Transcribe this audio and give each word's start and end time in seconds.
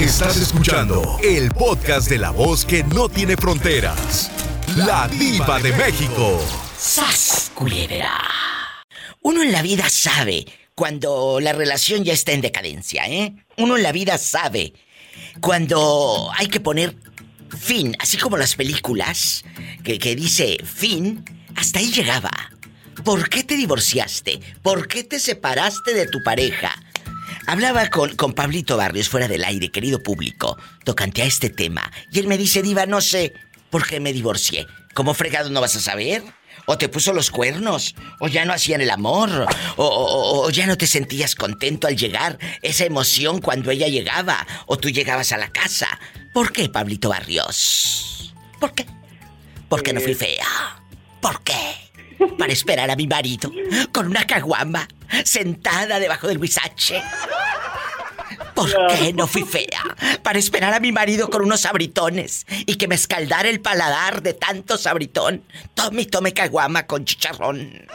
Estás 0.00 0.38
escuchando 0.38 1.18
el 1.22 1.50
podcast 1.50 2.08
de 2.08 2.16
la 2.16 2.30
voz 2.30 2.64
que 2.64 2.82
no 2.82 3.10
tiene 3.10 3.36
fronteras. 3.36 4.30
La 4.74 5.06
diva 5.08 5.60
de 5.60 5.72
México. 5.72 6.40
¡Sas, 6.78 7.52
culebra! 7.54 8.18
Uno 9.20 9.42
en 9.42 9.52
la 9.52 9.60
vida 9.60 9.90
sabe 9.90 10.46
cuando 10.74 11.38
la 11.38 11.52
relación 11.52 12.02
ya 12.02 12.14
está 12.14 12.32
en 12.32 12.40
decadencia, 12.40 13.06
¿eh? 13.08 13.44
Uno 13.58 13.76
en 13.76 13.82
la 13.82 13.92
vida 13.92 14.16
sabe 14.16 14.72
cuando 15.42 16.30
hay 16.34 16.46
que 16.46 16.60
poner 16.60 16.96
fin, 17.50 17.94
así 17.98 18.16
como 18.16 18.38
las 18.38 18.54
películas, 18.54 19.44
que, 19.84 19.98
que 19.98 20.16
dice 20.16 20.56
fin, 20.64 21.26
hasta 21.56 21.78
ahí 21.78 21.92
llegaba. 21.92 22.30
¿Por 23.04 23.28
qué 23.28 23.44
te 23.44 23.54
divorciaste? 23.54 24.40
¿Por 24.62 24.88
qué 24.88 25.04
te 25.04 25.20
separaste 25.20 25.92
de 25.92 26.06
tu 26.06 26.22
pareja? 26.22 26.74
Hablaba 27.50 27.88
con, 27.90 28.14
con 28.14 28.32
Pablito 28.32 28.76
Barrios 28.76 29.08
fuera 29.08 29.26
del 29.26 29.42
aire, 29.42 29.72
querido 29.72 30.00
público, 30.00 30.56
tocante 30.84 31.22
a 31.22 31.24
este 31.24 31.50
tema. 31.50 31.90
Y 32.12 32.20
él 32.20 32.28
me 32.28 32.38
dice, 32.38 32.62
Diva, 32.62 32.86
no 32.86 33.00
sé 33.00 33.32
por 33.70 33.84
qué 33.84 33.98
me 33.98 34.12
divorcié. 34.12 34.68
¿Cómo 34.94 35.14
fregado 35.14 35.50
no 35.50 35.60
vas 35.60 35.74
a 35.74 35.80
saber? 35.80 36.22
¿O 36.66 36.78
te 36.78 36.88
puso 36.88 37.12
los 37.12 37.32
cuernos? 37.32 37.96
¿O 38.20 38.28
ya 38.28 38.44
no 38.44 38.52
hacían 38.52 38.80
el 38.82 38.90
amor? 38.90 39.48
¿O, 39.76 39.84
o- 39.84 40.46
o 40.46 40.50
ya 40.50 40.66
no 40.68 40.76
te 40.76 40.86
sentías 40.86 41.34
contento 41.34 41.88
al 41.88 41.96
llegar? 41.96 42.38
Esa 42.62 42.84
emoción 42.84 43.40
cuando 43.40 43.72
ella 43.72 43.88
llegaba 43.88 44.46
o 44.66 44.76
tú 44.78 44.88
llegabas 44.88 45.32
a 45.32 45.36
la 45.36 45.48
casa. 45.50 45.88
¿Por 46.32 46.52
qué, 46.52 46.68
Pablito 46.68 47.08
Barrios? 47.08 48.32
¿Por 48.60 48.74
qué? 48.74 48.86
Porque 49.68 49.92
no 49.92 50.00
fui 50.00 50.14
fea. 50.14 50.46
¿Por 51.20 51.42
qué? 51.42 51.74
Para 52.38 52.52
esperar 52.52 52.90
a 52.90 52.96
mi 52.96 53.08
marido 53.08 53.50
con 53.92 54.06
una 54.06 54.24
caguama 54.24 54.86
sentada 55.24 55.98
debajo 55.98 56.28
del 56.28 56.38
huizache. 56.38 57.02
¿Por 58.60 58.96
qué 58.98 59.12
no 59.12 59.26
fui 59.26 59.42
fea? 59.42 59.82
Para 60.22 60.38
esperar 60.38 60.74
a 60.74 60.80
mi 60.80 60.92
marido 60.92 61.30
con 61.30 61.42
unos 61.42 61.60
sabritones 61.60 62.46
y 62.66 62.76
que 62.76 62.88
me 62.88 62.94
escaldara 62.94 63.48
el 63.48 63.60
paladar 63.60 64.22
de 64.22 64.34
tanto 64.34 64.76
sabritón. 64.76 65.42
Tome 65.74 66.02
y 66.02 66.06
tome 66.06 66.32
caguama 66.34 66.86
con 66.86 67.04
chicharrón. 67.04 67.86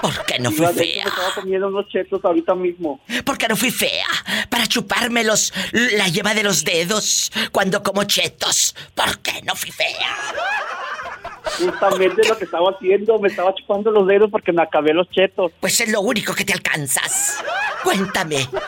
¿Por 0.00 0.24
qué 0.26 0.38
no 0.38 0.50
fui 0.50 0.60
Iba, 0.64 0.72
fea? 0.72 1.04
me 1.04 1.10
estaba 1.10 1.34
comiendo 1.34 1.68
unos 1.68 1.88
chetos 1.88 2.24
ahorita 2.24 2.54
mismo. 2.54 3.00
¿Por 3.24 3.36
qué 3.36 3.48
no 3.48 3.56
fui 3.56 3.70
fea? 3.70 4.06
Para 4.48 4.66
chuparme 4.66 5.24
los, 5.24 5.52
la 5.72 6.06
yema 6.08 6.34
de 6.34 6.44
los 6.44 6.64
dedos 6.64 7.32
cuando 7.52 7.82
como 7.82 8.04
chetos. 8.04 8.74
¿Por 8.94 9.18
qué 9.18 9.42
no 9.42 9.54
fui 9.56 9.70
fea? 9.72 10.16
Justamente 11.58 12.28
lo 12.28 12.38
que 12.38 12.44
estaba 12.44 12.70
haciendo, 12.70 13.18
me 13.18 13.28
estaba 13.28 13.52
chupando 13.54 13.90
los 13.90 14.06
dedos 14.06 14.30
porque 14.30 14.52
me 14.52 14.62
acabé 14.62 14.92
los 14.94 15.08
chetos. 15.10 15.50
Pues 15.60 15.80
es 15.80 15.88
lo 15.90 16.00
único 16.00 16.34
que 16.34 16.44
te 16.44 16.52
alcanzas. 16.52 17.38
Cuéntame. 17.82 18.48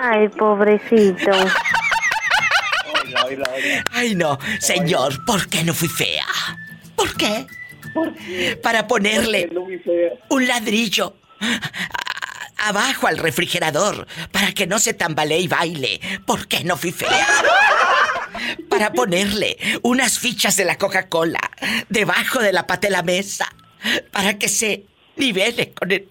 Ay, 0.00 0.28
pobrecito. 0.28 1.30
Ay, 3.92 4.14
no, 4.14 4.38
señor, 4.60 5.24
¿por 5.24 5.48
qué 5.48 5.64
no 5.64 5.74
fui 5.74 5.88
fea? 5.88 6.24
¿Por 6.94 7.16
qué? 7.16 7.46
Para 8.62 8.86
ponerle 8.86 9.48
No 9.52 9.64
fui 9.64 9.78
fea. 9.78 10.10
un 10.28 10.46
ladrillo 10.46 11.16
a- 11.40 12.68
abajo 12.68 13.06
al 13.06 13.18
refrigerador 13.18 14.06
para 14.30 14.52
que 14.52 14.66
no 14.66 14.78
se 14.78 14.94
tambalee 14.94 15.40
y 15.40 15.48
baile. 15.48 16.00
¿Por 16.26 16.46
qué 16.48 16.64
no 16.64 16.76
fui 16.76 16.92
fea? 16.92 17.26
Para 18.68 18.92
ponerle 18.92 19.56
unas 19.82 20.18
fichas 20.18 20.56
de 20.56 20.64
la 20.64 20.76
Coca-Cola 20.78 21.40
debajo 21.88 22.40
de 22.40 22.52
la 22.52 22.66
pata 22.66 22.86
de 22.88 22.92
la 22.92 23.02
mesa 23.02 23.48
para 24.12 24.38
que 24.38 24.48
se 24.48 24.84
nivele 25.16 25.72
con 25.72 25.90
el, 25.90 26.08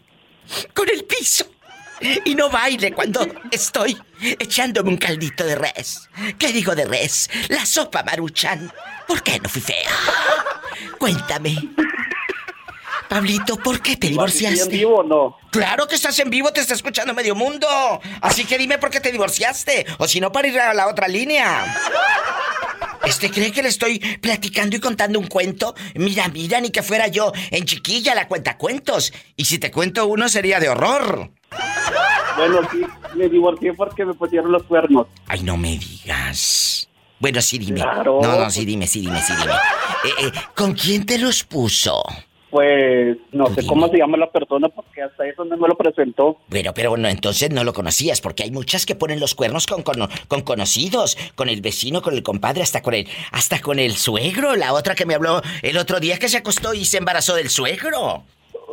con 0.74 0.90
el 0.90 1.04
piso. 1.06 1.46
Y 2.26 2.36
no 2.36 2.50
baile 2.50 2.92
cuando 2.92 3.28
estoy 3.52 3.98
echándome 4.22 4.90
un 4.90 4.98
caldito 4.98 5.44
de 5.46 5.56
res. 5.56 6.10
¿Qué 6.38 6.52
digo 6.52 6.76
de 6.76 6.86
res? 6.86 7.30
La 7.50 7.66
sopa 7.66 8.04
maruchan. 8.04 8.72
¿Por 9.08 9.24
qué 9.24 9.40
no 9.40 9.50
fui 9.50 9.62
fea? 9.62 9.90
Cuéntame. 11.00 11.70
Pablito, 13.10 13.58
¿por 13.58 13.80
qué 13.82 13.96
te 13.96 14.08
¿Estoy 14.08 14.08
en 14.08 14.12
divorciaste? 14.14 14.70
vivo 14.70 14.98
o 14.98 15.04
no? 15.04 15.38
Claro 15.52 15.88
que 15.88 15.96
estás 15.96 16.18
en 16.20 16.30
vivo, 16.30 16.52
te 16.52 16.60
está 16.60 16.74
escuchando 16.74 17.14
medio 17.14 17.36
mundo. 17.36 17.68
Así 18.22 18.46
que 18.46 18.58
dime 18.58 18.78
por 18.78 18.90
qué 18.90 19.00
te 19.00 19.12
divorciaste. 19.12 19.86
O 19.98 20.08
si 20.08 20.20
no, 20.20 20.32
para 20.32 20.48
ir 20.48 20.60
a 20.60 20.74
la 20.74 20.88
otra 20.88 21.08
línea. 21.08 21.76
¿Este 23.06 23.32
cree 23.32 23.52
que 23.52 23.64
le 23.64 23.70
estoy 23.70 24.00
platicando 24.22 24.76
y 24.76 24.80
contando 24.80 25.20
un 25.20 25.28
cuento? 25.28 25.74
Mira, 25.96 26.28
mira, 26.28 26.60
ni 26.60 26.70
que 26.70 26.84
fuera 26.84 27.08
yo 27.08 27.32
en 27.52 27.64
chiquilla 27.64 28.14
la 28.14 28.28
cuenta 28.28 28.58
cuentos. 28.58 29.14
Y 29.38 29.46
si 29.46 29.58
te 29.60 29.72
cuento 29.72 30.06
uno 30.08 30.28
sería 30.28 30.60
de 30.60 30.68
horror. 30.70 31.32
Bueno, 32.36 32.60
sí, 32.72 32.82
me 33.16 33.30
divorcié 33.30 33.74
porque 33.74 34.06
me 34.06 34.14
pusieron 34.14 34.52
los 34.52 34.64
cuernos. 34.64 35.08
Ay, 35.28 35.42
no 35.44 35.56
me 35.56 35.78
digas. 35.78 36.90
Bueno, 37.20 37.42
sí, 37.42 37.58
dime. 37.58 37.80
Claro. 37.82 38.20
No, 38.22 38.38
no, 38.38 38.52
sí, 38.52 38.66
dime, 38.66 38.86
sí, 38.86 39.00
dime, 39.00 39.22
sí, 39.22 39.34
dime. 39.40 39.54
Eh, 39.54 40.28
eh, 40.28 40.32
¿Con 40.54 40.74
quién 40.74 41.06
te 41.06 41.18
los 41.18 41.44
puso? 41.44 42.04
Pues 42.50 43.18
no 43.32 43.54
sé 43.54 43.66
cómo 43.66 43.90
se 43.90 43.98
llama 43.98 44.18
la 44.18 44.32
persona 44.32 44.70
porque 44.70 45.02
hasta 45.02 45.28
eso 45.28 45.44
no 45.44 45.58
me 45.58 45.68
lo 45.68 45.76
presentó. 45.76 46.38
Bueno, 46.48 46.72
pero 46.74 46.92
bueno, 46.92 47.10
entonces 47.10 47.52
no 47.52 47.64
lo 47.64 47.74
conocías, 47.74 48.22
porque 48.22 48.44
hay 48.44 48.52
muchas 48.52 48.86
que 48.86 48.96
ponen 48.96 49.20
los 49.20 49.36
cuernos 49.36 49.68
con, 49.68 49.84
con, 49.84 50.08
con 50.28 50.42
conocidos, 50.42 51.18
con 51.36 51.50
el 51.50 51.62
vecino, 51.62 52.02
con 52.02 52.14
el 52.14 52.24
compadre, 52.24 52.62
hasta 52.62 52.82
con 52.82 52.94
el, 52.94 53.08
hasta 53.32 53.60
con 53.60 53.80
el 53.80 53.94
suegro. 53.94 54.56
La 54.56 54.74
otra 54.74 54.96
que 54.96 55.06
me 55.06 55.16
habló 55.16 55.42
el 55.62 55.78
otro 55.78 56.00
día 56.00 56.20
que 56.20 56.30
se 56.30 56.38
acostó 56.38 56.74
y 56.74 56.86
se 56.86 56.98
embarazó 56.98 57.36
del 57.36 57.50
suegro. 57.50 58.24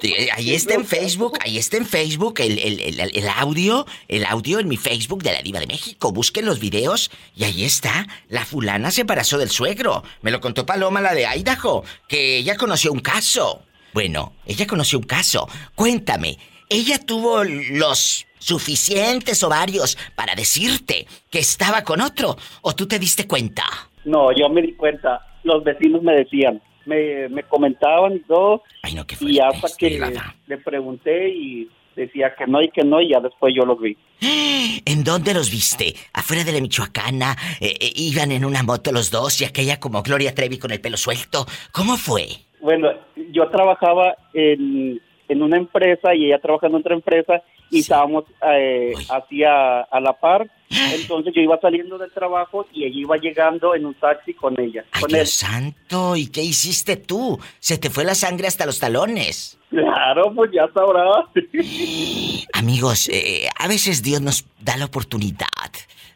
Sí, 0.00 0.12
ahí 0.34 0.55
está 0.55 0.75
en 0.75 0.84
Facebook, 0.84 1.38
ahí 1.41 1.56
está 1.56 1.77
en 1.77 1.87
Facebook 1.87 2.41
el, 2.41 2.59
el- 2.59 2.81
el- 2.81 3.16
el 3.16 3.28
audio, 3.28 3.87
el 4.09 4.25
audio 4.25 4.59
en 4.59 4.69
mi 4.69 4.77
Facebook 4.77 5.22
de 5.22 5.32
la 5.32 5.41
Diva 5.43 5.60
de 5.60 5.66
México. 5.66 6.12
Busquen 6.12 6.44
los 6.47 6.59
videos 6.60 7.10
y 7.37 7.44
ahí 7.44 7.65
está. 7.65 8.06
La 8.28 8.44
fulana 8.44 8.91
se 8.91 9.03
embarazó 9.03 9.38
del 9.38 9.50
suegro. 9.50 10.03
Me 10.22 10.31
lo 10.31 10.41
contó 10.41 10.66
Paloma, 10.66 11.00
la 11.00 11.15
de 11.15 11.25
Idaho, 11.27 11.84
que 12.09 12.38
ella 12.38 12.56
conoció 12.56 12.93
un 12.93 13.00
caso. 13.00 13.62
Bueno, 13.93 14.34
ella 14.47 14.66
conoció 14.66 14.99
un 14.99 15.04
caso. 15.04 15.49
Cuéntame, 15.77 16.38
ella 16.69 16.99
tuvo 16.99 17.44
los 17.44 18.27
suficientes 18.38 19.43
ovarios 19.43 19.97
para 20.16 20.34
decirte 20.34 21.06
que 21.31 21.38
estaba 21.38 21.83
con 21.84 22.00
otro 22.00 22.37
o 22.62 22.75
tú 22.75 22.87
te 22.88 22.99
diste 22.99 23.27
cuenta. 23.27 23.65
No, 24.04 24.31
yo 24.37 24.49
me 24.49 24.60
di 24.62 24.75
cuenta. 24.75 25.21
Los 25.44 25.62
vecinos 25.65 26.03
me 26.03 26.12
decían, 26.15 26.60
me, 26.87 27.28
me 27.28 27.43
comentaban 27.45 28.17
y 28.17 28.21
todo. 28.21 28.62
Ay, 28.83 28.95
no, 28.95 29.06
qué 29.06 29.17
Y 29.21 29.39
hasta 29.39 29.69
que 29.77 30.00
le 30.47 30.59
pregunté 30.59 31.28
y 31.31 31.69
decía 31.97 32.34
que 32.37 32.47
no 32.47 32.62
y 32.62 32.69
que 32.71 32.83
no 32.84 33.00
y 33.00 33.11
ya 33.11 33.21
después 33.21 33.55
yo 33.56 33.65
los 33.65 33.81
vi. 33.81 33.97
¿En 34.84 35.05
dónde 35.05 35.34
los 35.34 35.50
viste? 35.50 35.95
¿Afuera 36.12 36.45
de 36.45 36.53
la 36.53 36.61
Michoacana? 36.61 37.37
Eh, 37.61 37.75
eh, 37.81 37.93
¿Iban 37.97 38.33
en 38.33 38.45
una 38.45 38.62
moto 38.62 38.93
los 38.93 39.11
dos 39.11 39.41
y 39.41 39.45
aquella 39.45 39.81
como 39.81 40.03
Gloria 40.03 40.34
Trevi 40.34 40.59
con 40.59 40.71
el 40.71 40.81
pelo 40.81 40.97
suelto? 40.97 41.47
¿Cómo 41.72 41.97
fue? 41.97 42.27
Bueno, 42.61 42.91
yo 43.33 43.49
trabajaba 43.49 44.16
en, 44.33 45.01
en 45.28 45.43
una 45.43 45.56
empresa 45.56 46.15
y 46.15 46.27
ella 46.27 46.39
trabajando 46.39 46.78
en 46.78 46.81
otra 46.83 46.95
empresa 46.95 47.43
y 47.70 47.80
estábamos 47.80 48.25
eh, 48.48 48.92
hacia 49.10 49.80
a 49.82 50.00
la 50.00 50.12
par. 50.12 50.48
Entonces 50.70 51.32
yo 51.34 51.41
iba 51.41 51.58
saliendo 51.60 51.98
del 51.98 52.10
trabajo 52.10 52.66
y 52.72 52.84
ella 52.84 52.98
iba 52.98 53.16
llegando 53.16 53.75
en 53.75 53.86
un 53.86 53.94
taxi 53.94 54.34
con 54.34 54.58
ella, 54.58 54.84
¡Ay, 54.91 55.02
con 55.02 55.10
él. 55.10 55.16
Dios 55.19 55.30
santo! 55.30 56.16
¿Y 56.16 56.26
qué 56.28 56.42
hiciste 56.42 56.97
tú? 56.97 57.38
Se 57.60 57.78
te 57.78 57.91
fue 57.91 58.04
la 58.04 58.14
sangre 58.14 58.48
hasta 58.48 58.66
los 58.66 58.78
talones. 58.78 59.58
Claro, 59.70 60.32
pues 60.34 60.50
ya 60.53 60.69
sabrá. 60.74 61.28
Amigos, 62.54 63.08
eh, 63.08 63.48
a 63.56 63.69
veces 63.69 64.03
Dios 64.03 64.20
nos 64.20 64.47
da 64.60 64.76
la 64.76 64.86
oportunidad 64.86 65.47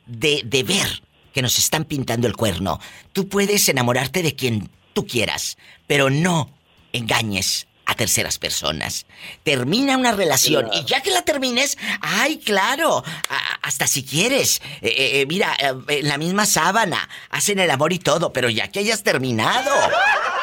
de, 0.07 0.43
de 0.45 0.63
ver 0.63 1.03
que 1.33 1.43
nos 1.43 1.59
están 1.59 1.85
pintando 1.85 2.27
el 2.27 2.37
cuerno. 2.37 2.81
Tú 3.13 3.29
puedes 3.29 3.69
enamorarte 3.69 4.23
de 4.23 4.35
quien 4.35 4.69
tú 4.93 5.07
quieras, 5.07 5.57
pero 5.87 6.11
no 6.11 6.51
engañes 6.93 7.68
a 7.91 7.95
terceras 7.95 8.39
personas. 8.39 9.07
Termina 9.45 9.97
una 9.97 10.13
relación 10.13 10.69
y 10.75 10.85
ya 10.85 11.01
que 11.03 11.11
la 11.11 11.23
termines, 11.23 11.79
ay, 12.03 12.37
claro, 12.37 13.03
a- 13.31 13.59
hasta 13.63 13.87
si 13.87 14.05
quieres. 14.05 14.61
Eh, 14.83 14.89
eh, 14.89 15.21
eh, 15.23 15.27
mira, 15.27 15.57
eh, 15.89 16.03
la 16.03 16.19
misma 16.19 16.45
sábana, 16.45 17.09
hacen 17.31 17.59
el 17.59 17.71
amor 17.71 17.95
y 17.95 17.99
todo, 17.99 18.31
pero 18.31 18.51
ya 18.51 18.69
que 18.69 18.81
hayas 18.81 19.03
terminado 19.03 19.73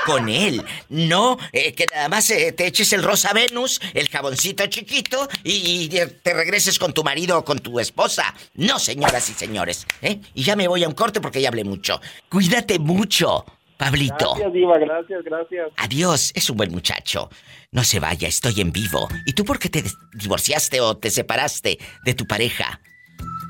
con 0.08 0.28
él, 0.30 0.64
no 0.90 1.38
que 1.52 1.86
nada 1.94 2.10
más 2.10 2.28
te 2.28 2.66
eches 2.68 2.94
el 2.94 3.04
rosa 3.04 3.32
Venus, 3.34 3.80
el 3.94 4.08
jaboncito 4.10 4.66
chiquito 4.68 5.28
y, 5.44 5.86
y 5.86 5.90
te 5.90 6.34
regreses 6.34 6.78
con 6.80 6.94
tu 6.94 7.04
marido 7.04 7.38
o 7.40 7.46
con 7.46 7.60
tu 7.60 7.80
esposa. 7.80 8.34
No, 8.56 8.80
señoras 8.80 9.30
y 9.30 9.34
señores. 9.34 9.86
Y 10.34 10.44
ya 10.44 10.56
me 10.56 10.68
voy 10.68 10.84
a 10.84 10.88
un 10.88 10.94
corte 10.96 11.22
porque 11.22 11.42
ya 11.42 11.50
hablé 11.50 11.64
mucho. 11.64 12.02
Cuídate 12.30 12.78
mucho, 12.80 13.46
Pablito. 13.78 14.36
Gracias, 14.36 14.54
Diva, 14.54 14.78
gracias, 14.78 15.24
gracias. 15.24 15.72
Adiós, 15.78 16.32
es 16.36 16.50
un 16.50 16.58
buen 16.58 16.72
muchacho. 16.72 17.30
No 17.72 17.84
se 17.84 18.00
vaya, 18.00 18.28
estoy 18.28 18.62
en 18.62 18.72
vivo. 18.72 19.08
¿Y 19.26 19.34
tú 19.34 19.44
por 19.44 19.60
qué 19.60 19.70
te 19.70 19.84
divorciaste 20.14 20.82
o 20.82 20.98
te 20.98 21.10
separaste 21.10 21.80
de 22.06 22.14
tu 22.14 22.26
pareja? 22.26 22.80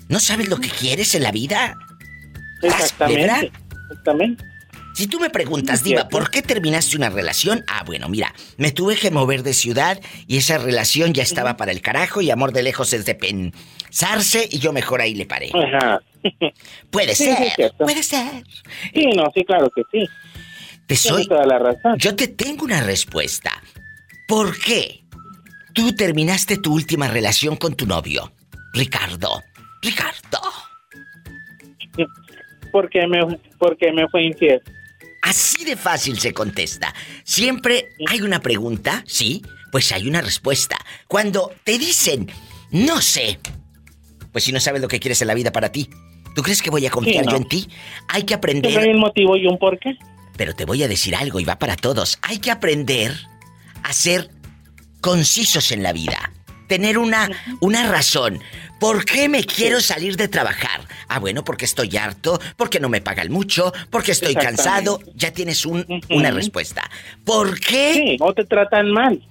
¿no 0.09 0.19
sabes 0.19 0.50
lo 0.50 0.57
que 0.57 0.69
quieres 0.69 1.15
en 1.15 1.24
la 1.24 1.31
vida? 1.31 1.77
Exactamente. 2.62 3.51
Exactamente. 3.89 4.44
Si 5.00 5.07
tú 5.07 5.18
me 5.19 5.30
preguntas, 5.30 5.81
Diva. 5.81 6.10
¿por 6.10 6.30
qué 6.30 6.42
terminaste 6.42 6.98
una 6.98 7.10
relación? 7.10 7.63
Ah, 7.68 7.84
bueno, 7.86 8.10
mira, 8.10 8.34
me 8.57 8.72
tuve 8.72 8.98
que 8.98 9.12
mover 9.12 9.44
de 9.44 9.54
ciudad 9.54 9.98
y 10.28 10.36
esa 10.36 10.57
relación 10.57 11.13
ya 11.13 11.24
estaba 11.24 11.56
para 11.56 11.72
el 11.72 11.80
carajo 11.81 12.22
y 12.22 12.31
amor 12.31 12.51
de 12.51 12.63
lejos 12.63 12.92
es 12.92 13.06
de 13.06 13.16
pensarse 13.16 14.50
y 14.51 14.60
yo 14.60 14.74
mejor 14.74 15.00
ahí 15.00 15.16
le 15.16 15.25
paré. 15.25 15.51
Ajá. 15.54 16.01
Puede 16.92 17.16
Sí, 17.16 17.34
ser, 17.56 17.72
puede 17.78 18.04
ser. 18.04 18.44
Sí, 18.94 19.06
no, 19.16 19.31
sí, 19.34 19.46
claro 19.46 19.69
que 19.74 19.84
sí. 19.90 20.06
Te 20.86 20.96
Tienes 20.96 21.01
soy. 21.01 21.28
toda 21.28 21.46
la 21.46 21.60
razón. 21.60 21.96
Yo 21.98 22.13
te 22.16 22.28
tengo 22.28 22.66
una 22.66 22.81
respuesta. 22.84 23.51
¿Por 24.28 24.60
qué 24.60 25.06
tú 25.74 25.94
terminaste 25.94 26.57
tu 26.57 26.74
última 26.74 27.07
relación 27.07 27.56
con 27.56 27.74
tu 27.75 27.86
novio? 27.86 28.34
Ricardo. 28.74 29.42
Ricardo. 29.81 30.42
Porque 32.72 33.07
me, 33.07 33.19
porque 33.57 33.92
me 33.92 34.07
fue 34.10 34.25
infiel. 34.25 34.62
Así 35.30 35.64
de 35.64 35.78
fácil 35.78 36.20
se 36.20 36.34
contesta. 36.34 36.94
Siempre 37.24 37.90
hay 38.08 38.22
una 38.22 38.42
pregunta, 38.42 39.04
¿sí? 39.08 39.42
Pues 39.72 39.92
hay 39.92 40.08
una 40.08 40.22
respuesta. 40.22 40.78
Cuando 41.08 41.52
te 41.64 41.78
dicen, 41.78 42.31
no 42.72 43.02
sé, 43.02 43.40
pues 44.31 44.44
si 44.44 44.52
no 44.52 44.60
sabes 44.60 44.81
lo 44.81 44.88
que 44.88 45.00
quieres 45.00 45.22
en 45.22 45.28
la 45.28 45.36
vida 45.36 45.52
para 45.52 45.72
ti, 45.72 45.90
¿tú 46.36 46.42
crees 46.42 46.62
que 46.64 46.72
voy 46.72 46.86
a 46.88 46.90
confiar 46.90 47.24
Sí, 47.24 47.26
no. 47.28 47.31
yo 47.31 47.38
en 47.38 47.48
ti? 47.48 47.70
Hay 48.08 48.24
que 48.24 48.34
Siempre 48.34 48.56
hay 48.56 48.64
aprender, 48.64 48.90
un 48.96 49.00
motivo 49.02 49.38
y 49.38 49.46
un 49.46 49.60
porqué. 49.60 49.98
pero 50.36 50.56
te 50.56 50.66
voy 50.66 50.81
a 50.84 50.88
decir 50.88 51.16
algo 51.16 51.40
y 51.40 51.46
va 51.46 51.60
para 51.60 51.75
todos. 51.75 52.18
Hay 52.24 52.40
que 52.40 52.50
aprender 52.50 53.14
a 53.84 53.94
ser 53.94 54.32
concisos 55.02 55.72
en 55.72 55.84
la 55.84 55.94
vida. 55.94 56.32
Tener 56.68 56.98
una, 56.98 57.30
una 57.62 57.88
razón. 57.88 58.40
¿Por 58.80 59.04
qué 59.06 59.28
me 59.28 59.44
quiero 59.44 59.81
salir 59.81 60.16
de 60.16 60.28
trabajar? 60.28 60.81
Ah, 61.08 61.20
bueno, 61.20 61.44
porque 61.44 61.66
estoy 61.66 61.96
harto, 61.98 62.40
porque 62.56 62.80
no 62.80 62.88
me 62.90 63.02
pagan 63.02 63.31
mucho, 63.31 63.74
porque 63.90 64.12
estoy 64.14 64.36
cansado. 64.36 65.00
Ya 65.16 65.31
tienes 65.31 65.66
un- 65.66 65.86
una 66.10 66.31
respuesta. 66.31 66.90
¿Por 67.26 67.60
qué 67.60 67.94
Sí, 67.94 68.18
no 68.20 68.34
te 68.34 68.46
tratan 68.46 68.92
mal. 68.92 69.22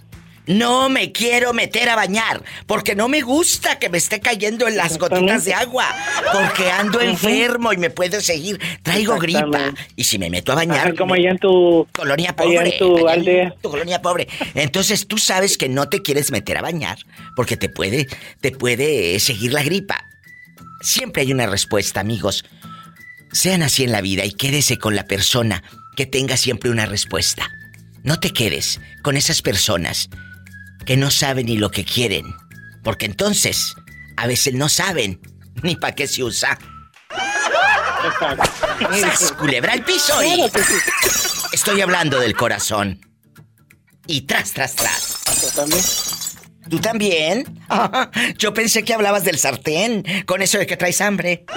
No 0.49 0.89
me 0.89 1.13
quiero 1.13 1.53
meter 1.53 1.89
a 1.89 1.95
bañar? 1.95 2.43
Porque 2.67 2.95
no 2.95 3.09
me 3.09 3.21
gusta 3.21 3.79
que 3.79 3.89
me 3.89 3.99
esté 3.99 4.21
cayendo 4.21 4.67
en 4.67 4.77
las 4.77 4.99
gotitas 4.99 5.45
de 5.45 5.55
agua. 5.55 5.87
Porque 6.33 6.71
ando 6.71 7.01
enfermo 7.01 7.73
y 7.73 7.77
me 7.77 7.91
puedo 7.91 8.21
seguir. 8.21 8.59
Traigo 8.83 9.19
gripa. 9.19 9.73
Y 9.95 10.05
si 10.05 10.19
me 10.19 10.31
meto 10.31 10.53
a 10.53 10.57
bañar. 10.57 10.89
Ajá, 10.89 10.95
como 10.97 11.15
allá 11.15 11.31
en 11.31 11.39
tu... 11.39 11.87
Colonia 11.93 12.31
allá 12.31 12.37
pobre. 12.37 12.73
en 12.73 12.79
tu 12.79 12.97
allá 12.97 13.15
en 13.15 13.21
aldea. 13.21 13.55
tu 13.61 13.71
colonia 13.71 14.03
pobre. 14.03 14.27
Entonces 14.55 15.07
tú 15.07 15.19
sabes 15.19 15.59
que 15.59 15.69
no 15.69 15.89
te 15.89 16.03
quieres 16.03 16.31
meter 16.31 16.57
a 16.57 16.63
bañar 16.63 16.99
porque 17.37 17.57
te 17.57 17.69
puede, 17.69 18.07
te 18.41 18.51
puede 18.51 19.15
eh, 19.15 19.21
seguir 19.21 19.53
la 19.53 19.63
gripa. 19.63 20.03
Siempre 20.81 21.23
hay 21.23 21.33
una 21.33 21.47
respuesta, 21.47 22.01
amigos. 22.01 22.45
Sean 23.33 23.63
así 23.63 23.85
en 23.85 23.93
la 23.93 24.01
vida 24.01 24.25
y 24.25 24.33
quédese 24.33 24.79
con 24.79 24.97
la 24.97 25.05
persona 25.05 25.63
que 25.95 26.07
tenga 26.07 26.37
siempre 26.37 26.71
una 26.71 26.87
respuesta. 26.87 27.51
No 28.03 28.19
te 28.21 28.33
quedes 28.33 28.81
con 29.03 29.17
esas 29.17 29.43
personas 29.43 30.09
que 30.89 30.97
no 30.97 31.11
saben 31.11 31.45
ni 31.45 31.59
lo 31.59 31.71
que 31.71 31.85
quieren. 31.85 32.35
Porque 32.83 33.05
entonces, 33.05 33.75
a 34.17 34.27
veces 34.27 34.55
no 34.55 34.71
saben 34.71 35.21
ni 35.63 35.77
para 35.77 35.95
qué 35.95 36.07
se 36.07 36.25
usa. 36.25 36.59
Exacto. 38.07 38.51
¡Sas, 38.99 39.33
culebra 39.33 39.75
al 39.75 39.85
piso! 39.85 40.15
y-. 40.25 40.51
Estoy 41.53 41.83
hablando 41.83 42.19
del 42.19 42.35
corazón. 42.35 43.03
Y 44.07 44.23
tras, 44.23 44.55
tras, 44.55 44.77
tras. 44.77 45.19
Yo 45.43 45.51
también. 45.51 45.85
¿Tú 46.71 46.81
también? 46.81 47.61
Ah, 47.69 48.11
yo 48.39 48.55
pensé 48.55 48.83
que 48.83 48.95
hablabas 48.95 49.25
del 49.25 49.39
sartén, 49.39 50.03
con 50.25 50.41
eso 50.41 50.57
de 50.57 50.67
que 50.67 50.79
traes 50.79 51.03
hambre. 51.03 51.45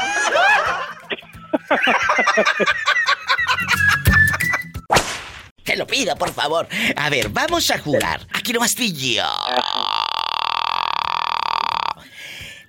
Te 5.71 5.77
lo 5.77 5.87
pido, 5.87 6.17
por 6.17 6.33
favor. 6.33 6.67
A 6.97 7.09
ver, 7.09 7.29
vamos 7.29 7.71
a 7.71 7.79
jugar. 7.79 8.27
Aquí 8.33 8.51
nomás 8.51 8.75
tú 8.75 8.83
y 8.83 8.91
yo. 8.91 9.23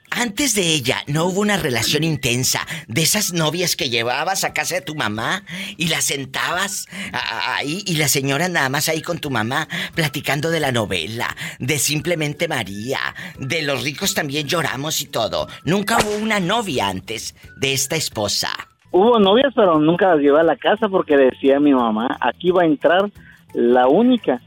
Antes 0.09 0.55
de 0.55 0.63
ella, 0.63 1.03
¿no 1.09 1.25
hubo 1.25 1.41
una 1.41 1.57
relación 1.57 2.05
intensa 2.05 2.65
de 2.87 3.03
esas 3.03 3.33
novias 3.33 3.75
que 3.75 3.91
llevabas 3.91 4.45
a 4.45 4.53
casa 4.53 4.77
de 4.77 4.83
tu 4.83 4.95
mamá 4.95 5.45
y 5.77 5.89
las 5.89 6.05
sentabas 6.05 6.87
ahí 7.13 7.83
y 7.89 7.97
la 7.97 8.07
señora 8.07 8.49
nada 8.49 8.69
más 8.69 8.89
ahí 8.89 9.03
con 9.03 9.19
tu 9.19 9.31
mamá 9.31 9.67
platicando 9.97 10.51
de 10.51 10.61
la 10.61 10.71
novela, 10.71 11.37
de 11.59 11.81
simplemente 11.81 12.47
María, 12.47 13.01
de 13.37 13.63
los 13.63 13.83
ricos 13.83 14.15
también 14.15 14.47
lloramos 14.47 15.01
y 15.01 15.07
todo? 15.07 15.49
Nunca 15.65 15.99
hubo 15.99 16.15
una 16.19 16.39
novia 16.39 16.87
antes 16.87 17.35
de 17.57 17.73
esta 17.73 17.97
esposa. 17.97 18.72
Hubo 18.93 19.19
novias, 19.19 19.53
pero 19.57 19.79
nunca 19.81 20.11
las 20.11 20.19
llevé 20.21 20.41
a 20.41 20.45
la 20.45 20.57
casa 20.57 20.89
porque 20.89 21.17
decía 21.17 21.59
mi 21.59 21.73
mamá, 21.73 22.17
aquí 22.21 22.51
va 22.51 22.63
a 22.63 22.67
entrar 22.67 23.11
la 23.55 23.89
única 23.89 24.41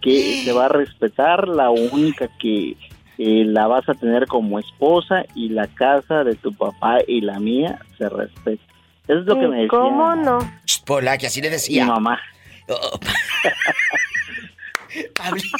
que 0.00 0.42
te 0.44 0.52
va 0.52 0.66
a 0.66 0.68
respetar, 0.68 1.46
la 1.48 1.70
única 1.70 2.28
que 2.38 2.76
eh, 3.18 3.44
la 3.44 3.66
vas 3.66 3.86
a 3.88 3.94
tener 3.94 4.26
como 4.26 4.58
esposa 4.58 5.24
y 5.34 5.50
la 5.50 5.66
casa 5.66 6.24
de 6.24 6.36
tu 6.36 6.52
papá 6.54 6.98
y 7.06 7.20
la 7.20 7.38
mía 7.38 7.80
se 7.98 8.08
respeta. 8.08 8.62
Eso 9.08 9.18
es 9.20 9.26
lo 9.26 9.34
que 9.38 9.48
me 9.48 9.58
¿Y 9.58 9.62
decía 9.64 9.68
cómo 9.68 10.14
no? 10.14 10.38
Pola, 10.86 11.18
que 11.18 11.26
así 11.26 11.40
le 11.42 11.48
mi 11.48 11.52
decía. 11.52 11.84
mamá. 11.84 12.18
Oh, 12.68 12.98
pa- 13.00 13.50
Pablito, 15.14 15.58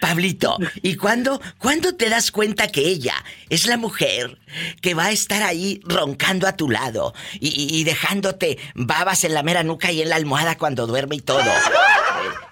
Pablito, 0.00 0.58
¿y 0.82 0.96
cuándo, 0.96 1.40
cuándo 1.58 1.94
te 1.94 2.08
das 2.08 2.30
cuenta 2.30 2.68
que 2.68 2.80
ella 2.82 3.14
es 3.50 3.66
la 3.66 3.76
mujer 3.76 4.38
que 4.80 4.94
va 4.94 5.06
a 5.06 5.10
estar 5.12 5.42
ahí 5.42 5.80
roncando 5.84 6.46
a 6.46 6.56
tu 6.56 6.70
lado 6.70 7.14
y, 7.40 7.48
y- 7.48 7.80
y 7.80 7.84
dejándote 7.84 8.58
babas 8.74 9.24
en 9.24 9.34
la 9.34 9.42
mera 9.42 9.62
nuca 9.62 9.90
y 9.92 10.02
en 10.02 10.08
la 10.08 10.16
almohada 10.16 10.56
cuando 10.58 10.86
duerme 10.86 11.16
y 11.16 11.20
todo? 11.20 11.42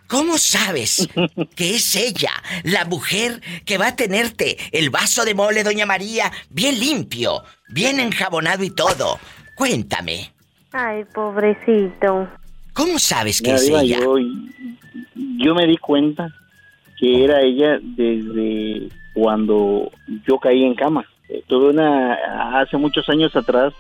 ¿Cómo 0.09 0.39
sabes 0.39 1.09
que 1.55 1.77
es 1.77 1.95
ella, 1.95 2.33
la 2.65 2.85
mujer 2.85 3.41
que 3.65 3.79
va 3.79 3.89
a 3.89 3.97
tenerte 3.97 4.57
el 4.73 4.91
vaso 4.91 5.25
de 5.25 5.35
mole, 5.35 5.63
doña 5.63 5.87
María, 5.87 6.33
bien 6.49 6.81
limpio, 6.81 7.45
bien 7.69 8.01
enjabonado 8.01 8.65
y 8.65 8.71
todo? 8.71 9.21
Cuéntame, 9.55 10.33
Ay, 10.73 11.05
pobrecito. 11.15 12.29
¿cómo 12.73 12.99
sabes 12.99 13.41
que 13.41 13.55
es 13.55 13.69
ella? 13.69 13.99
yo, 14.01 14.17
yo 15.43 15.55
me 15.55 15.67
di 15.67 15.77
cuenta 15.77 16.33
que 16.99 17.25
era 17.25 17.41
ella 17.41 17.79
desde 17.83 18.89
cuando 19.15 19.91
yo 20.27 20.39
caí 20.39 20.65
en 20.65 20.75
cama. 20.75 21.05
Tuve 21.47 21.71
una, 21.71 22.15
hace 22.61 22.77
muchos 22.77 23.09
años 23.09 23.35
atrás, 23.37 23.73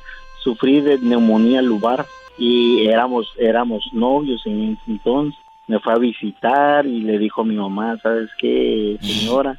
sufrí 0.43 0.81
de 0.81 0.99
neumonía 0.99 1.61
lubar 1.62 2.07
y 2.38 2.87
éramos, 2.87 3.26
éramos 3.38 3.83
novios 3.93 4.40
en 4.47 4.73
ese 4.73 4.83
entonces. 4.90 5.38
Me 5.69 5.79
fue 5.81 5.93
a 5.93 5.99
visitar 5.99 6.87
y 6.87 7.00
le 7.02 7.19
dijo 7.19 7.43
a 7.43 7.45
mi 7.45 7.55
mamá, 7.55 7.97
¿sabes 8.02 8.31
qué, 8.38 8.97
señora? 9.00 9.59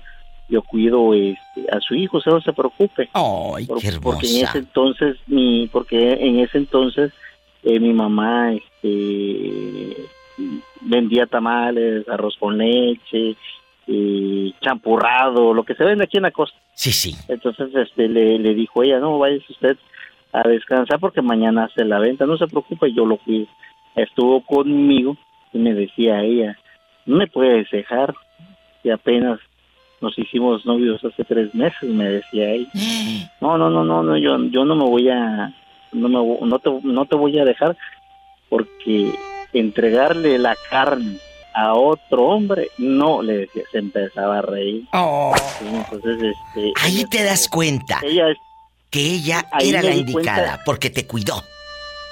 Yo 0.50 0.62
cuido 0.64 1.14
este, 1.14 1.66
a 1.72 1.80
su 1.80 1.96
hijo, 1.96 2.18
usted 2.18 2.32
no 2.32 2.42
se 2.42 2.52
preocupe. 2.52 3.10
Ay, 3.14 3.66
Por- 3.66 3.80
qué 3.80 3.88
hermosa. 3.90 4.02
porque 4.04 4.28
en 4.28 4.46
ese 4.46 4.58
entonces 4.58 5.18
mi 5.28 5.70
porque 5.72 6.14
en 6.14 6.40
ese 6.40 6.58
entonces 6.58 7.14
eh, 7.64 7.80
mi 7.80 7.94
mamá 7.94 8.54
este 8.54 9.96
vendía 10.82 11.26
tamales 11.26 12.08
arroz 12.08 12.36
con 12.40 12.58
leche 12.58 13.36
y 13.88 14.54
champurrado 14.62 15.54
lo 15.54 15.64
que 15.64 15.76
se 15.76 15.84
vende 15.84 16.06
aquí 16.06 16.18
en 16.18 16.24
la 16.24 16.32
costa. 16.32 16.58
Sí, 16.74 16.92
sí. 16.92 17.16
entonces 17.28 17.70
este 17.76 18.08
le, 18.08 18.40
le 18.40 18.54
dijo 18.54 18.82
ella 18.84 19.00
no 19.00 19.20
vaya 19.20 19.38
usted 19.50 19.78
a 20.34 20.48
descansar 20.48 21.00
porque 21.00 21.22
mañana 21.22 21.66
hace 21.66 21.84
la 21.84 22.00
venta 22.00 22.26
no 22.26 22.38
se 22.38 22.48
preocupe 22.48 22.94
yo 22.94 23.06
lo 23.06 23.18
cuido 23.18 23.48
estuvo 23.96 24.42
conmigo 24.42 25.18
y 25.52 25.60
me 25.60 25.74
decía 25.74 26.22
ella 26.22 26.58
no 27.06 27.18
me 27.18 27.28
puedes 27.28 27.70
dejar 27.72 28.14
y 28.84 28.90
apenas 28.90 29.40
nos 30.02 30.18
hicimos 30.18 30.66
novios 30.66 31.04
hace 31.04 31.24
tres 31.24 31.54
meses 31.54 31.90
me 31.90 32.06
decía 32.06 32.50
ella. 32.52 32.70
No, 33.42 33.58
no, 33.58 33.72
no, 33.72 33.84
no, 33.84 34.04
no, 34.04 34.18
yo, 34.18 34.38
yo 34.52 34.66
no 34.66 34.76
me 34.76 34.84
voy 34.84 35.10
a, 35.10 35.52
no, 35.94 36.08
me, 36.10 36.48
no, 36.48 36.60
te, 36.60 36.70
no 36.84 37.06
te 37.06 37.16
voy 37.16 37.40
a 37.40 37.44
dejar 37.44 37.76
porque 38.50 39.12
entregarle 39.54 40.38
la 40.38 40.56
carne 40.70 41.18
a 41.54 41.74
otro 41.74 42.28
hombre, 42.28 42.70
no, 42.78 43.22
le 43.22 43.40
decía, 43.40 43.64
se 43.72 43.80
empezaba 43.80 44.40
a 44.40 44.42
reír. 44.42 44.86
Oh. 44.94 45.34
Entonces, 45.62 46.34
este, 46.56 46.72
Ahí 46.82 47.00
ella 47.00 47.08
te 47.10 47.24
das 47.24 47.48
cuenta 47.50 48.00
Ella 48.04 48.28
que 48.90 49.02
ella 49.02 49.46
era 49.60 49.82
la 49.82 49.92
di 49.92 50.00
indicada 50.00 50.36
cuenta. 50.36 50.64
porque 50.66 50.90
te 50.90 51.06
cuidó. 51.06 51.44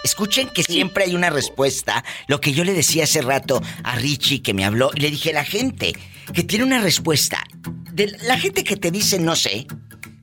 Escuchen 0.03 0.49
que 0.49 0.63
siempre 0.63 1.03
hay 1.03 1.15
una 1.15 1.29
respuesta. 1.29 2.03
Lo 2.27 2.39
que 2.39 2.53
yo 2.53 2.63
le 2.63 2.73
decía 2.73 3.03
hace 3.03 3.21
rato 3.21 3.61
a 3.83 3.95
Richie 3.95 4.41
que 4.41 4.53
me 4.53 4.63
habló 4.63 4.91
le 4.95 5.11
dije, 5.11 5.33
la 5.33 5.43
gente 5.43 5.93
que 6.33 6.43
tiene 6.43 6.63
una 6.63 6.79
respuesta, 6.79 7.43
de 7.91 8.15
la 8.23 8.37
gente 8.37 8.63
que 8.63 8.77
te 8.77 8.91
dice 8.91 9.19
no 9.19 9.35
sé, 9.35 9.67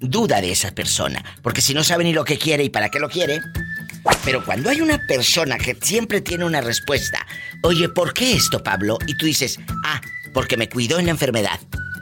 duda 0.00 0.40
de 0.40 0.50
esa 0.52 0.73
persona, 0.73 1.23
porque 1.42 1.61
si 1.61 1.75
no 1.75 1.85
sabe 1.85 2.04
ni 2.04 2.12
lo 2.12 2.25
que 2.25 2.38
quiere 2.38 2.64
y 2.64 2.70
para 2.70 2.88
qué 2.88 2.99
lo 3.00 3.08
quiere. 3.08 3.40
Pero 4.25 4.44
cuando 4.44 4.70
hay 4.70 4.80
una 4.80 4.98
persona 5.06 5.56
que 5.58 5.75
siempre 5.80 6.20
tiene 6.20 6.44
una 6.44 6.60
respuesta, 6.60 7.18
oye, 7.62 7.88
¿por 7.88 8.12
qué 8.12 8.32
esto, 8.32 8.62
Pablo? 8.62 8.98
Y 9.06 9.16
tú 9.16 9.26
dices, 9.26 9.58
ah, 9.84 10.00
porque 10.34 10.56
me 10.56 10.68
cuidó 10.68 10.98
en 10.98 11.06
la 11.06 11.12
enfermedad. 11.12 11.58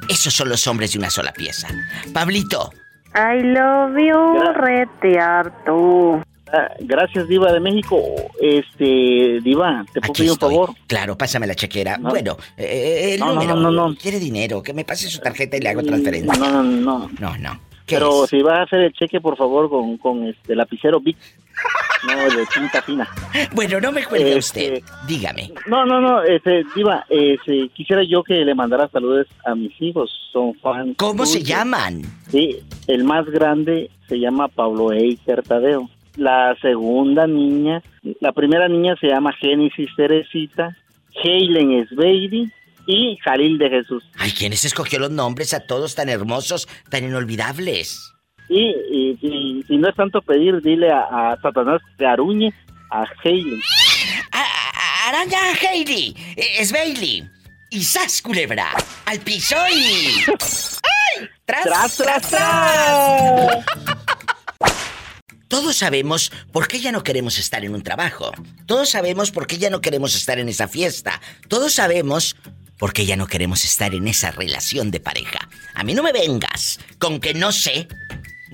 Esos 0.09 0.35
son 0.35 0.49
los 0.49 0.67
hombres 0.67 0.93
de 0.93 0.99
una 0.99 1.11
sola 1.11 1.33
pieza. 1.33 1.69
Pablito, 2.13 2.73
I 3.15 3.43
love 3.43 3.97
you, 3.97 4.53
retear 4.55 5.65
tú. 5.65 6.21
Ah, 6.53 6.69
Gracias, 6.81 7.27
Diva 7.29 7.53
de 7.53 7.61
México. 7.61 8.01
Este, 8.41 9.41
Diva, 9.43 9.85
¿te 9.93 10.01
puedo 10.01 10.13
Aquí 10.13 10.19
pedir 10.23 10.31
un 10.31 10.35
estoy. 10.35 10.51
favor? 10.55 10.71
Claro, 10.87 11.17
pásame 11.17 11.47
la 11.47 11.55
chequera. 11.55 11.97
No. 11.97 12.11
Bueno, 12.11 12.37
eh, 12.57 13.13
el 13.15 13.21
No, 13.21 13.27
no, 13.27 13.35
número. 13.35 13.55
no, 13.57 13.71
no, 13.71 13.89
no. 13.89 13.97
Quiere 13.97 14.19
dinero, 14.19 14.63
que 14.63 14.73
me 14.75 14.85
pase 14.85 15.09
su 15.09 15.21
tarjeta 15.21 15.57
y 15.57 15.61
le 15.61 15.71
hago 15.71 15.83
transferencia. 15.83 16.33
No, 16.35 16.51
no, 16.51 16.63
no. 16.63 17.11
No, 17.19 17.37
no. 17.39 17.61
¿Qué 17.87 17.97
Pero 17.97 18.25
es? 18.25 18.31
si 18.31 18.43
vas 18.43 18.59
a 18.61 18.63
hacer 18.63 18.81
el 18.81 18.93
cheque, 18.93 19.21
por 19.21 19.37
favor, 19.37 19.69
con, 19.71 19.97
con 19.99 20.27
este 20.27 20.55
lapicero 20.57 21.01
Bic. 21.01 21.17
No, 22.07 22.37
de 22.37 22.45
tinta 22.55 22.83
fina. 22.83 23.09
Bueno, 23.55 23.81
no 23.81 23.91
me 23.91 24.05
cuelgue 24.05 24.37
Este- 24.37 24.79
usted. 24.79 24.83
Dígame. 25.07 25.51
No, 25.67 25.87
no, 25.87 26.01
no, 26.03 26.23
este, 26.23 26.63
Diva, 26.77 27.05
este, 27.09 27.71
quisiera 27.75 28.03
yo 28.05 28.23
que 28.23 28.35
le 28.45 28.55
mandara 28.55 28.89
saludos 28.89 29.27
a 29.47 29.55
mis 29.55 29.73
hijos. 29.81 30.11
Son 30.33 30.55
fans. 30.57 30.95
¿Cómo 30.99 31.25
se 31.25 31.43
llaman? 31.43 32.03
Sí, 32.31 32.59
el 32.89 33.05
más 33.05 33.25
grande 33.27 33.91
se 34.09 34.19
llama 34.19 34.49
Pablo 34.49 34.93
Eicher 34.93 35.43
Tadeo. 35.43 35.89
La 36.17 36.55
segunda 36.61 37.27
niña, 37.27 37.83
la 38.21 38.33
primera 38.33 38.69
niña 38.69 38.95
se 39.01 39.09
llama 39.09 39.33
Génesis 39.33 39.89
Teresita, 39.97 40.77
Heilen 41.23 41.89
Baby 41.97 42.51
y 42.87 43.17
Jalil 43.25 43.59
de 43.59 43.71
Jesús. 43.71 44.05
Ay, 44.19 44.31
¿quiénes 44.33 44.65
escogió 44.65 44.99
los 44.99 45.11
nombres 45.11 45.55
a 45.55 45.67
todos 45.67 45.95
tan 45.95 46.09
hermosos, 46.09 46.69
tan 46.91 47.05
inolvidables? 47.05 48.14
Y, 48.49 48.61
y- 48.91 49.19
y 49.23 49.63
si 49.67 49.77
no 49.79 49.89
es 49.89 49.97
tanto 49.97 50.21
pedir, 50.23 50.61
dile 50.63 50.91
a, 50.91 51.33
a 51.33 51.41
Satanás 51.41 51.81
que 51.99 52.07
aruñe 52.07 52.53
a 52.91 53.05
Heilen. 53.23 53.61
A- 54.33 54.41
a- 54.41 55.09
Araña 55.09 55.53
Heidi, 55.61 56.15
eh, 56.37 56.57
es 56.59 56.73
Bailey. 56.73 57.25
Y 57.71 57.83
Sas 57.85 58.23
Culebra, 58.23 58.71
al 59.07 59.19
piso 59.21 59.57
y. 59.71 60.23
¡Ay! 60.31 61.29
¡Tras, 61.45 61.63
¡Tras, 61.65 61.97
tras, 61.97 62.31
tras! 62.31 63.65
Todos 65.49 65.77
sabemos 65.77 66.33
por 66.53 66.67
qué 66.69 66.81
ya 66.81 66.91
no 66.91 67.03
queremos 67.05 67.39
estar 67.39 67.65
en 67.65 67.75
un 67.75 67.83
trabajo. 67.83 68.33
Todos 68.67 68.91
sabemos 68.91 69.31
por 69.31 69.47
qué 69.47 69.59
ya 69.59 69.71
no 69.71 69.81
queremos 69.81 70.15
estar 70.15 70.39
en 70.39 70.49
esa 70.49 70.69
fiesta. 70.69 71.21
Todos 71.49 71.75
sabemos 71.75 72.37
por 72.79 72.93
qué 72.93 73.07
ya 73.07 73.17
no 73.17 73.27
queremos 73.27 73.65
estar 73.65 73.95
en 73.95 74.09
esa 74.09 74.31
relación 74.33 74.91
de 74.91 75.01
pareja. 75.01 75.49
A 75.75 75.85
mí 75.85 75.95
no 75.95 76.03
me 76.03 76.13
vengas 76.13 76.81
con 76.99 77.21
que 77.21 77.35
no 77.35 77.53
sé. 77.53 77.87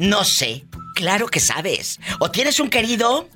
No 0.00 0.24
sé. 0.24 0.64
Claro 0.94 1.28
que 1.28 1.40
sabes. 1.40 2.00
¿O 2.20 2.30
tienes 2.30 2.58
un 2.58 2.70
querido? 2.70 3.28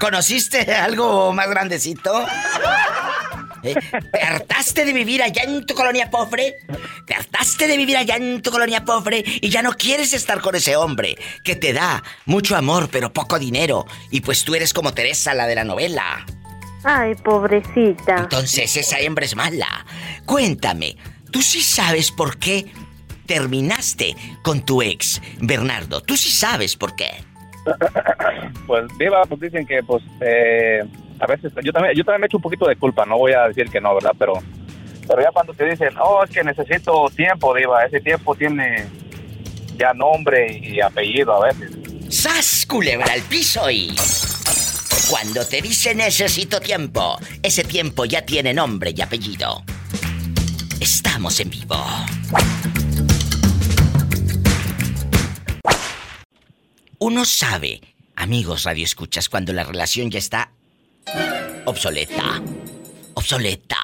¿Conociste 0.00 0.72
algo 0.74 1.32
más 1.32 1.48
grandecito? 1.48 2.26
¿Eh? 3.62 3.74
¿Te 4.12 4.22
hartaste 4.22 4.84
de 4.84 4.92
vivir 4.92 5.22
allá 5.22 5.42
en 5.42 5.64
tu 5.66 5.74
colonia 5.74 6.10
pobre? 6.10 6.54
¿Te 7.06 7.14
hartaste 7.14 7.68
de 7.68 7.76
vivir 7.76 7.96
allá 7.96 8.16
en 8.16 8.42
tu 8.42 8.50
colonia 8.50 8.84
pobre 8.84 9.22
y 9.24 9.50
ya 9.50 9.62
no 9.62 9.72
quieres 9.72 10.12
estar 10.14 10.40
con 10.40 10.56
ese 10.56 10.74
hombre 10.74 11.16
que 11.44 11.54
te 11.54 11.72
da 11.72 12.02
mucho 12.26 12.56
amor 12.56 12.88
pero 12.90 13.12
poco 13.12 13.38
dinero? 13.38 13.86
Y 14.10 14.20
pues 14.20 14.44
tú 14.44 14.56
eres 14.56 14.74
como 14.74 14.94
Teresa, 14.94 15.32
la 15.32 15.46
de 15.46 15.54
la 15.54 15.64
novela. 15.64 16.26
Ay, 16.82 17.14
pobrecita. 17.14 18.16
Entonces 18.16 18.76
esa 18.76 18.98
hembra 18.98 19.24
es 19.24 19.36
mala. 19.36 19.86
Cuéntame, 20.26 20.96
¿tú 21.30 21.40
sí 21.40 21.60
sabes 21.60 22.10
por 22.10 22.38
qué 22.38 22.66
terminaste 23.28 24.16
con 24.42 24.64
tu 24.64 24.82
ex, 24.82 25.22
Bernardo? 25.40 26.00
¿Tú 26.00 26.16
sí 26.16 26.30
sabes 26.30 26.74
por 26.76 26.96
qué? 26.96 27.10
Pues 28.66 28.86
Diva, 28.98 29.22
pues 29.26 29.40
dicen 29.40 29.66
que 29.66 29.82
pues 29.82 30.02
eh, 30.20 30.82
a 31.20 31.26
veces 31.26 31.52
yo 31.62 31.72
también 31.72 31.94
yo 31.94 32.02
también 32.04 32.22
me 32.22 32.26
echo 32.26 32.38
un 32.38 32.42
poquito 32.42 32.66
de 32.66 32.76
culpa, 32.76 33.04
no 33.04 33.18
voy 33.18 33.32
a 33.32 33.48
decir 33.48 33.68
que 33.70 33.80
no, 33.80 33.94
¿verdad? 33.94 34.12
Pero 34.18 34.32
pero 35.06 35.22
ya 35.22 35.30
cuando 35.32 35.54
te 35.54 35.64
dicen, 35.64 35.90
"Oh, 36.02 36.24
es 36.24 36.30
que 36.30 36.42
necesito 36.42 37.08
tiempo, 37.14 37.54
Diva, 37.54 37.84
ese 37.84 38.00
tiempo 38.00 38.34
tiene 38.34 38.86
ya 39.76 39.92
nombre 39.92 40.46
y 40.50 40.80
apellido 40.80 41.42
a 41.42 41.46
veces." 41.46 41.70
¡Sas, 42.08 42.66
culebra 42.66 43.12
al 43.12 43.22
piso 43.22 43.70
y... 43.70 43.94
Cuando 45.10 45.46
te 45.46 45.62
dice 45.62 45.94
necesito 45.94 46.60
tiempo, 46.60 47.18
ese 47.42 47.64
tiempo 47.64 48.04
ya 48.04 48.22
tiene 48.22 48.52
nombre 48.52 48.92
y 48.94 49.00
apellido. 49.00 49.62
Estamos 50.80 51.40
en 51.40 51.50
vivo. 51.50 51.76
Uno 57.00 57.24
sabe, 57.24 57.80
amigos 58.16 58.64
radioescuchas, 58.64 59.28
cuando 59.28 59.52
la 59.52 59.62
relación 59.62 60.10
ya 60.10 60.18
está 60.18 60.50
obsoleta. 61.64 62.42
Obsoleta. 63.14 63.76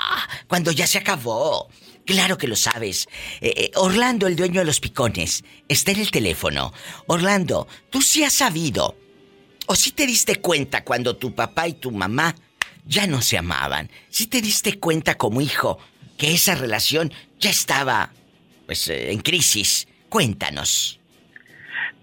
Cuando 0.48 0.72
ya 0.72 0.88
se 0.88 0.98
acabó. 0.98 1.68
Claro 2.04 2.36
que 2.36 2.48
lo 2.48 2.56
sabes. 2.56 3.06
Eh, 3.40 3.54
eh, 3.56 3.70
Orlando, 3.76 4.26
el 4.26 4.34
dueño 4.34 4.60
de 4.60 4.66
los 4.66 4.80
picones, 4.80 5.44
está 5.68 5.92
en 5.92 6.00
el 6.00 6.10
teléfono. 6.10 6.72
Orlando, 7.06 7.68
tú 7.88 8.02
sí 8.02 8.24
has 8.24 8.32
sabido. 8.32 8.96
¿O 9.66 9.76
sí 9.76 9.92
te 9.92 10.08
diste 10.08 10.40
cuenta 10.40 10.82
cuando 10.82 11.16
tu 11.16 11.36
papá 11.36 11.68
y 11.68 11.74
tu 11.74 11.92
mamá 11.92 12.34
ya 12.84 13.06
no 13.06 13.22
se 13.22 13.38
amaban? 13.38 13.90
¿Sí 14.10 14.26
te 14.26 14.42
diste 14.42 14.80
cuenta 14.80 15.16
como 15.16 15.40
hijo 15.40 15.78
que 16.18 16.34
esa 16.34 16.56
relación 16.56 17.12
ya 17.38 17.50
estaba, 17.50 18.12
pues, 18.66 18.88
eh, 18.88 19.12
en 19.12 19.20
crisis? 19.20 19.86
Cuéntanos. 20.08 20.98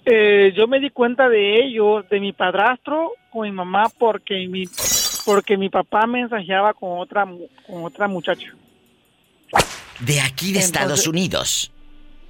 Eh, 0.05 0.53
yo 0.55 0.67
me 0.67 0.79
di 0.79 0.89
cuenta 0.89 1.29
de 1.29 1.63
ello, 1.63 2.03
de 2.09 2.19
mi 2.19 2.33
padrastro 2.33 3.11
con 3.29 3.43
mi 3.43 3.51
mamá, 3.51 3.87
porque 3.99 4.47
mi, 4.47 4.65
porque 5.25 5.57
mi 5.57 5.69
papá 5.69 6.07
mensajeaba 6.07 6.73
con 6.73 6.99
otra, 6.99 7.25
con 7.67 7.83
otra 7.83 8.07
muchacha. 8.07 8.47
De 9.99 10.19
aquí 10.21 10.47
de 10.53 10.59
Entonces- 10.59 10.65
Estados 10.65 11.07
Unidos. 11.07 11.71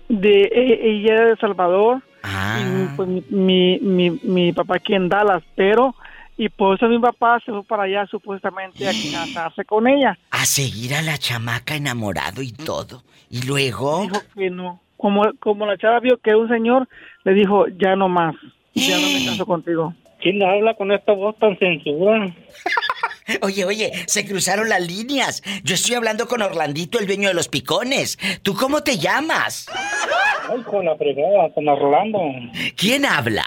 De, 0.10 0.42
e- 0.44 0.90
ella 0.98 1.13
era 1.13 1.25
de 1.25 1.32
El 1.32 1.38
Salvador, 1.40 2.01
Ah. 2.24 2.60
y 2.62 2.96
pues 2.98 3.08
mi, 3.08 3.24
mi, 3.30 3.80
mi, 3.80 4.10
mi 4.24 4.51
papá 4.54 4.75
aquí 4.75 4.94
en 4.94 5.08
Dallas, 5.08 5.42
pero, 5.56 5.96
y 6.38 6.50
por 6.50 6.75
eso 6.75 6.88
mi 6.90 7.00
papá 7.00 7.40
se 7.46 7.51
fue 7.51 7.63
para 7.63 7.84
allá 7.84 8.06
supuestamente 8.08 8.88
a 8.88 8.92
casarse 9.13 9.63
con 9.63 9.88
ella. 9.88 10.18
A 10.32 10.46
seguir 10.46 10.94
a 10.94 11.01
la 11.01 11.18
chamaca 11.18 11.75
enamorado 11.75 12.42
y 12.42 12.51
todo. 12.51 13.04
Y 13.30 13.44
luego. 13.44 14.01
Dijo 14.01 14.22
que 14.36 14.50
no. 14.50 14.82
Como, 14.98 15.24
como 15.40 15.66
la 15.66 15.78
chava 15.78 16.00
vio 16.00 16.18
que 16.18 16.30
era 16.30 16.38
un 16.38 16.48
señor, 16.50 16.88
le 17.24 17.34
dijo, 17.34 17.66
ya 17.80 17.96
no 17.96 18.10
más, 18.10 18.36
ya 18.74 18.98
no 18.98 19.08
me 19.08 19.25
caso 19.30 19.46
contigo. 19.46 19.94
¿Quién 20.20 20.42
habla 20.44 20.75
con 20.75 20.92
esta 20.92 21.13
voz 21.13 21.38
tan 21.40 21.58
censura? 21.58 22.34
Oye, 23.42 23.63
oye, 23.66 23.92
se 24.08 24.25
cruzaron 24.25 24.68
las 24.68 24.86
líneas. 24.86 25.42
Yo 25.63 25.75
estoy 25.75 25.96
hablando 25.96 26.28
con 26.28 26.42
Orlandito, 26.42 27.00
el 27.00 27.06
dueño 27.06 27.30
de 27.30 27.34
los 27.34 27.48
picones. 27.48 28.18
¿Tú 28.42 28.56
cómo 28.56 28.84
te 28.84 28.98
llamas? 28.98 29.68
Ay, 30.50 30.62
con 30.63 30.84
la 30.84 30.96
fregada, 30.98 31.54
con 31.54 31.68
Orlando. 31.70 32.20
¿Quién 32.75 33.06
habla? 33.06 33.46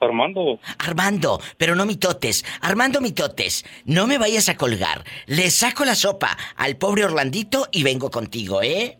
Armando. 0.00 0.60
Armando, 0.78 1.40
pero 1.58 1.74
no 1.74 1.84
mitotes. 1.84 2.44
Armando 2.60 3.00
mitotes, 3.00 3.64
no 3.84 4.06
me 4.06 4.18
vayas 4.18 4.48
a 4.48 4.56
colgar. 4.56 5.04
Le 5.26 5.50
saco 5.50 5.84
la 5.84 5.94
sopa 5.94 6.36
al 6.56 6.76
pobre 6.76 7.04
Orlandito 7.04 7.68
y 7.72 7.82
vengo 7.82 8.10
contigo, 8.10 8.62
¿eh? 8.62 8.98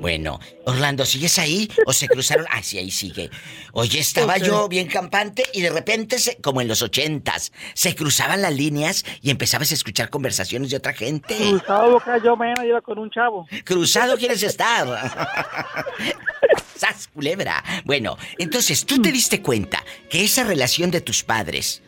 Bueno, 0.00 0.40
Orlando, 0.64 1.04
¿sigues 1.04 1.38
ahí? 1.38 1.70
¿O 1.86 1.92
se 1.92 2.08
cruzaron? 2.08 2.46
Ah, 2.50 2.62
sí, 2.62 2.78
ahí 2.78 2.90
sigue. 2.90 3.30
Oye, 3.72 3.98
estaba 4.00 4.38
yo 4.38 4.68
bien 4.68 4.86
campante 4.88 5.44
y 5.52 5.60
de 5.60 5.70
repente, 5.70 6.18
se, 6.18 6.36
como 6.36 6.60
en 6.60 6.68
los 6.68 6.82
ochentas, 6.82 7.52
se 7.74 7.94
cruzaban 7.94 8.42
las 8.42 8.52
líneas 8.54 9.04
y 9.22 9.30
empezabas 9.30 9.70
a 9.70 9.74
escuchar 9.74 10.10
conversaciones 10.10 10.70
de 10.70 10.76
otra 10.76 10.92
gente. 10.92 11.36
Cruzado 11.36 11.90
boca 11.92 12.18
yo 12.22 12.36
mañana 12.36 12.64
iba 12.66 12.80
con 12.80 12.98
un 12.98 13.10
chavo. 13.10 13.46
Cruzado 13.64 14.16
quieres 14.16 14.42
estar. 14.42 14.86
¡Sas, 16.76 17.08
culebra! 17.12 17.62
Bueno, 17.84 18.16
entonces, 18.38 18.86
¿tú 18.86 19.02
te 19.02 19.10
diste 19.10 19.42
cuenta 19.42 19.82
que 20.08 20.24
esa 20.24 20.44
relación 20.44 20.90
de 20.92 21.00
tus 21.00 21.24
padres, 21.24 21.82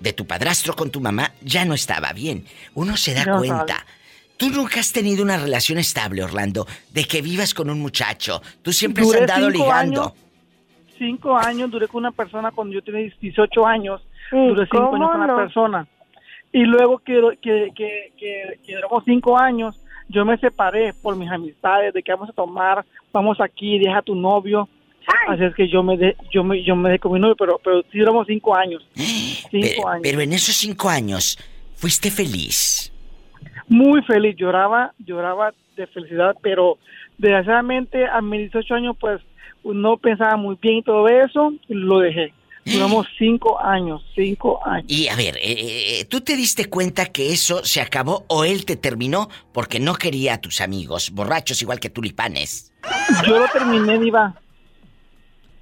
de 0.00 0.12
tu 0.12 0.26
padrastro 0.26 0.74
con 0.74 0.90
tu 0.90 1.00
mamá, 1.00 1.32
ya 1.42 1.64
no 1.64 1.74
estaba 1.74 2.12
bien? 2.12 2.46
Uno 2.74 2.96
se 2.96 3.14
da 3.14 3.24
No 3.24 3.38
cuenta. 3.38 3.66
sabe. 3.78 4.01
Tú 4.42 4.50
nunca 4.50 4.80
has 4.80 4.92
tenido 4.92 5.22
una 5.22 5.36
relación 5.36 5.78
estable, 5.78 6.20
Orlando, 6.24 6.66
de 6.92 7.04
que 7.04 7.22
vivas 7.22 7.54
con 7.54 7.70
un 7.70 7.78
muchacho. 7.78 8.42
Tú 8.60 8.72
siempre 8.72 9.04
has 9.04 9.08
Duré 9.10 9.20
andado 9.20 9.46
cinco 9.52 9.62
ligando. 9.64 10.02
años. 10.02 10.12
cinco 10.98 11.36
años 11.36 11.70
duré 11.70 11.86
con 11.86 12.00
una 12.00 12.10
persona 12.10 12.50
cuando 12.50 12.74
yo 12.74 12.82
tenía 12.82 13.08
18 13.20 13.64
años. 13.64 14.02
Duré 14.32 14.64
cinco 14.64 14.90
¿cómo 14.90 14.96
años 14.96 15.10
con 15.12 15.20
una 15.20 15.26
no? 15.28 15.36
persona. 15.36 15.86
Y 16.52 16.64
luego 16.64 16.98
que, 16.98 17.20
que, 17.40 17.68
que, 17.72 18.12
que, 18.18 18.58
que 18.66 18.74
duramos 18.74 19.04
cinco 19.04 19.38
años, 19.38 19.76
yo 20.08 20.24
me 20.24 20.36
separé 20.38 20.92
por 20.92 21.14
mis 21.14 21.30
amistades, 21.30 21.94
de 21.94 22.02
que 22.02 22.10
vamos 22.10 22.30
a 22.30 22.32
tomar, 22.32 22.84
vamos 23.12 23.40
aquí, 23.40 23.78
deja 23.78 23.98
a 23.98 24.02
tu 24.02 24.16
novio. 24.16 24.68
Así 25.28 25.44
es 25.44 25.54
que 25.54 25.68
yo 25.68 25.84
me 25.84 25.96
de, 25.96 26.16
yo 26.32 26.42
me 26.42 26.64
yo 26.64 26.74
me 26.74 26.88
dejé 26.88 26.98
con 26.98 27.12
mi 27.12 27.20
novio, 27.20 27.36
pero 27.36 27.60
pero 27.62 27.82
sí 27.92 27.98
duramos 28.00 28.26
cinco 28.26 28.56
años. 28.56 28.84
Cinco 28.96 29.46
Pero, 29.52 29.88
años. 29.88 30.00
pero 30.02 30.20
en 30.20 30.32
esos 30.32 30.56
cinco 30.56 30.88
años, 30.88 31.38
¿fuiste 31.76 32.10
feliz? 32.10 32.91
Muy 33.68 34.02
feliz, 34.02 34.36
lloraba, 34.36 34.92
lloraba 34.98 35.52
de 35.76 35.86
felicidad, 35.86 36.36
pero 36.42 36.78
desgraciadamente 37.18 38.06
a 38.06 38.20
mis 38.20 38.52
18 38.52 38.74
años 38.74 38.96
pues 39.00 39.20
no 39.64 39.96
pensaba 39.96 40.36
muy 40.36 40.56
bien 40.60 40.78
y 40.78 40.82
todo 40.82 41.08
eso, 41.08 41.52
y 41.68 41.74
lo 41.74 42.00
dejé. 42.00 42.32
Duramos 42.64 43.08
cinco 43.18 43.60
años, 43.60 44.04
cinco 44.14 44.64
años. 44.64 44.86
Y 44.86 45.08
a 45.08 45.16
ver, 45.16 45.36
eh, 45.38 46.00
eh, 46.00 46.04
¿tú 46.04 46.20
te 46.20 46.36
diste 46.36 46.66
cuenta 46.66 47.06
que 47.06 47.32
eso 47.32 47.64
se 47.64 47.80
acabó 47.80 48.24
o 48.28 48.44
él 48.44 48.64
te 48.64 48.76
terminó 48.76 49.28
porque 49.52 49.80
no 49.80 49.94
quería 49.94 50.34
a 50.34 50.40
tus 50.40 50.60
amigos, 50.60 51.10
borrachos 51.10 51.60
igual 51.60 51.80
que 51.80 51.90
tulipanes? 51.90 52.72
Yo 53.26 53.40
lo 53.40 53.48
terminé, 53.48 53.98
Diva. 53.98 54.34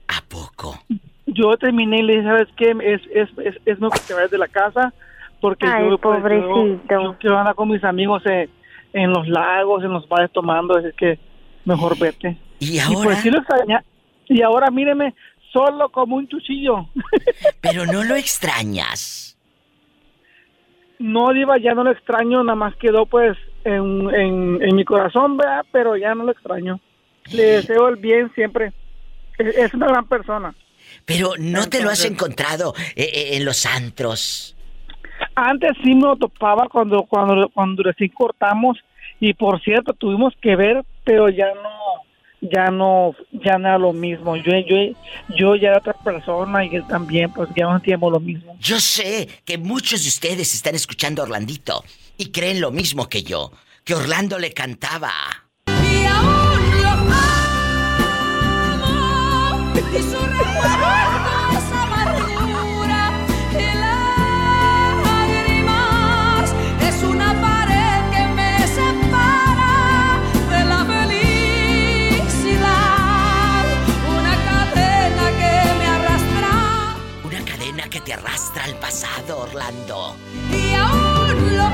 ¿A 0.09 0.23
poco? 0.29 0.79
Yo 1.25 1.57
terminé 1.57 2.01
y 2.01 2.03
le 2.03 2.17
dije, 2.17 2.27
¿sabes 2.27 2.49
qué? 2.57 2.71
Es, 2.83 3.01
es, 3.15 3.31
es, 3.47 3.57
es 3.65 3.81
mejor 3.81 3.99
que 3.99 4.07
te 4.07 4.15
vayas 4.15 4.31
de 4.31 4.39
la 4.39 4.49
casa 4.49 4.93
porque 5.41 5.67
Ay, 5.67 5.89
yo, 5.89 5.99
pues, 5.99 6.19
pobrecito. 6.21 6.67
yo, 6.67 7.03
yo 7.03 7.17
quiero 7.19 7.39
andar 7.39 7.55
con 7.55 7.69
mis 7.69 7.83
amigos 7.85 8.23
en, 8.27 8.51
en 8.93 9.11
los 9.11 9.27
lagos, 9.29 9.83
en 9.85 9.93
los 9.93 10.09
bares 10.09 10.31
tomando, 10.33 10.77
así 10.77 10.89
que 10.97 11.19
mejor 11.65 11.99
vete. 11.99 12.37
¿Y 12.59 12.77
Y 12.77 12.79
ahora? 12.79 13.01
pues 13.05 13.19
sí 13.21 13.31
lo 13.31 13.39
extraña. 13.39 13.83
Y 14.29 14.43
ahora 14.43 14.71
míreme, 14.71 15.15
solo 15.53 15.89
como 15.89 16.17
un 16.17 16.27
cuchillo. 16.27 16.87
Pero 17.61 17.87
no 17.87 18.05
lo 18.05 18.15
extrañas. 18.15 19.37
No, 20.99 21.33
Diva, 21.33 21.59
ya 21.59 21.73
no 21.73 21.83
lo 21.85 21.91
extraño, 21.93 22.45
nada 22.45 22.57
más 22.57 22.77
quedó 22.77 23.07
pues 23.07 23.37
en, 23.65 24.15
en, 24.15 24.59
en 24.63 24.77
mi 24.77 24.85
corazón, 24.85 25.37
¿verdad? 25.39 25.65
Pero 25.73 25.97
ya 25.97 26.15
no 26.15 26.25
lo 26.25 26.33
extraño. 26.33 26.79
Le 27.33 27.43
deseo 27.43 27.89
el 27.89 27.97
bien 27.97 28.31
siempre. 28.35 28.73
Es, 29.39 29.57
es 29.57 29.75
una 29.75 29.87
gran 29.87 30.07
persona. 30.07 30.55
Pero 31.07 31.33
no 31.39 31.69
te 31.69 31.83
lo 31.83 31.89
has 31.91 32.05
encontrado 32.05 32.75
eh, 32.97 33.09
eh, 33.13 33.29
en 33.37 33.45
los 33.45 33.65
antros. 33.65 34.57
Antes 35.35 35.73
sí 35.83 35.95
me 35.95 36.03
lo 36.03 36.17
topaba 36.17 36.69
cuando, 36.69 37.05
cuando, 37.05 37.49
cuando 37.49 37.83
recién 37.83 38.11
cortamos 38.11 38.79
y 39.21 39.35
por 39.35 39.61
cierto 39.63 39.93
tuvimos 39.93 40.35
que 40.41 40.57
ver, 40.57 40.85
pero 41.05 41.29
ya 41.29 41.47
no, 41.55 42.01
ya 42.41 42.71
no, 42.71 43.15
ya 43.33 43.59
no 43.59 43.69
era 43.69 43.79
lo 43.79 43.93
mismo. 43.93 44.37
Yo, 44.37 44.53
yo, 44.67 44.77
yo 45.37 45.57
ya 45.57 45.69
era 45.69 45.79
otra 45.79 45.93
persona 45.93 46.65
y 46.65 46.75
él 46.75 46.87
también, 46.87 47.33
pues 47.33 47.49
ya 47.57 47.67
no 47.67 47.75
sentíamos 47.75 48.13
lo 48.13 48.21
mismo. 48.21 48.57
Yo 48.59 48.81
sé 48.81 49.29
que 49.45 49.59
muchos 49.59 50.03
de 50.03 50.09
ustedes 50.09 50.55
están 50.55 50.75
escuchando 50.75 51.23
a 51.23 51.25
Orlandito 51.27 51.85
y 52.17 52.31
creen 52.33 52.61
lo 52.61 52.71
mismo 52.71 53.09
que 53.09 53.23
yo, 53.23 53.53
que 53.85 53.95
Orlando 53.95 54.39
le 54.39 54.53
cantaba. 54.53 55.13
Y 55.67 56.07
aún 56.07 56.83
lo 56.83 56.89
amo 56.89 57.41
y 59.93 60.03
su 60.03 61.10
Orlando. 79.39 80.17
y 80.51 80.75
aún 80.75 81.57
lo 81.57 81.71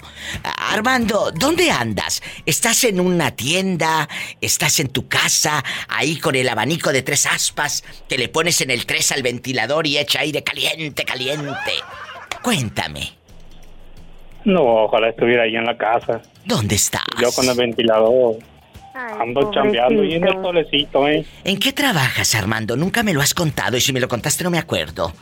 Armando, 0.70 1.32
¿dónde 1.34 1.70
andas? 1.70 2.22
¿Estás 2.46 2.84
en 2.84 3.00
una 3.00 3.32
tienda? 3.32 4.08
¿Estás 4.40 4.78
en 4.78 4.88
tu 4.88 5.08
casa? 5.08 5.64
Ahí 5.88 6.16
con 6.18 6.36
el 6.36 6.48
abanico 6.48 6.92
de 6.92 7.02
tres 7.02 7.26
aspas 7.26 7.82
que 8.08 8.16
le 8.18 8.28
pones 8.28 8.60
en 8.60 8.70
el 8.70 8.86
tres 8.86 9.10
al 9.10 9.22
ventilador 9.22 9.86
y 9.86 9.98
echa 9.98 10.20
aire 10.20 10.44
caliente, 10.44 11.04
caliente. 11.04 11.72
Cuéntame, 12.42 13.12
No, 14.44 14.84
ojalá 14.84 15.08
estuviera 15.08 15.44
ahí 15.44 15.56
en 15.56 15.64
la 15.64 15.76
casa. 15.76 16.22
¿dónde 16.44 16.74
estás? 16.76 17.02
Yo 17.20 17.32
con 17.32 17.48
el 17.48 17.56
ventilador 17.56 18.36
Ay, 18.94 19.14
ando 19.18 19.50
chambeando 19.50 20.04
y 20.04 20.14
en 20.14 20.24
el 20.28 20.34
solecito, 20.34 21.08
¿eh? 21.08 21.24
¿En 21.42 21.58
qué 21.58 21.72
trabajas, 21.72 22.34
Armando? 22.34 22.76
Nunca 22.76 23.02
me 23.02 23.12
lo 23.12 23.22
has 23.22 23.34
contado 23.34 23.76
y 23.76 23.80
si 23.80 23.92
me 23.92 23.98
lo 23.98 24.08
contaste 24.08 24.44
no 24.44 24.50
me 24.50 24.58
acuerdo. 24.58 25.12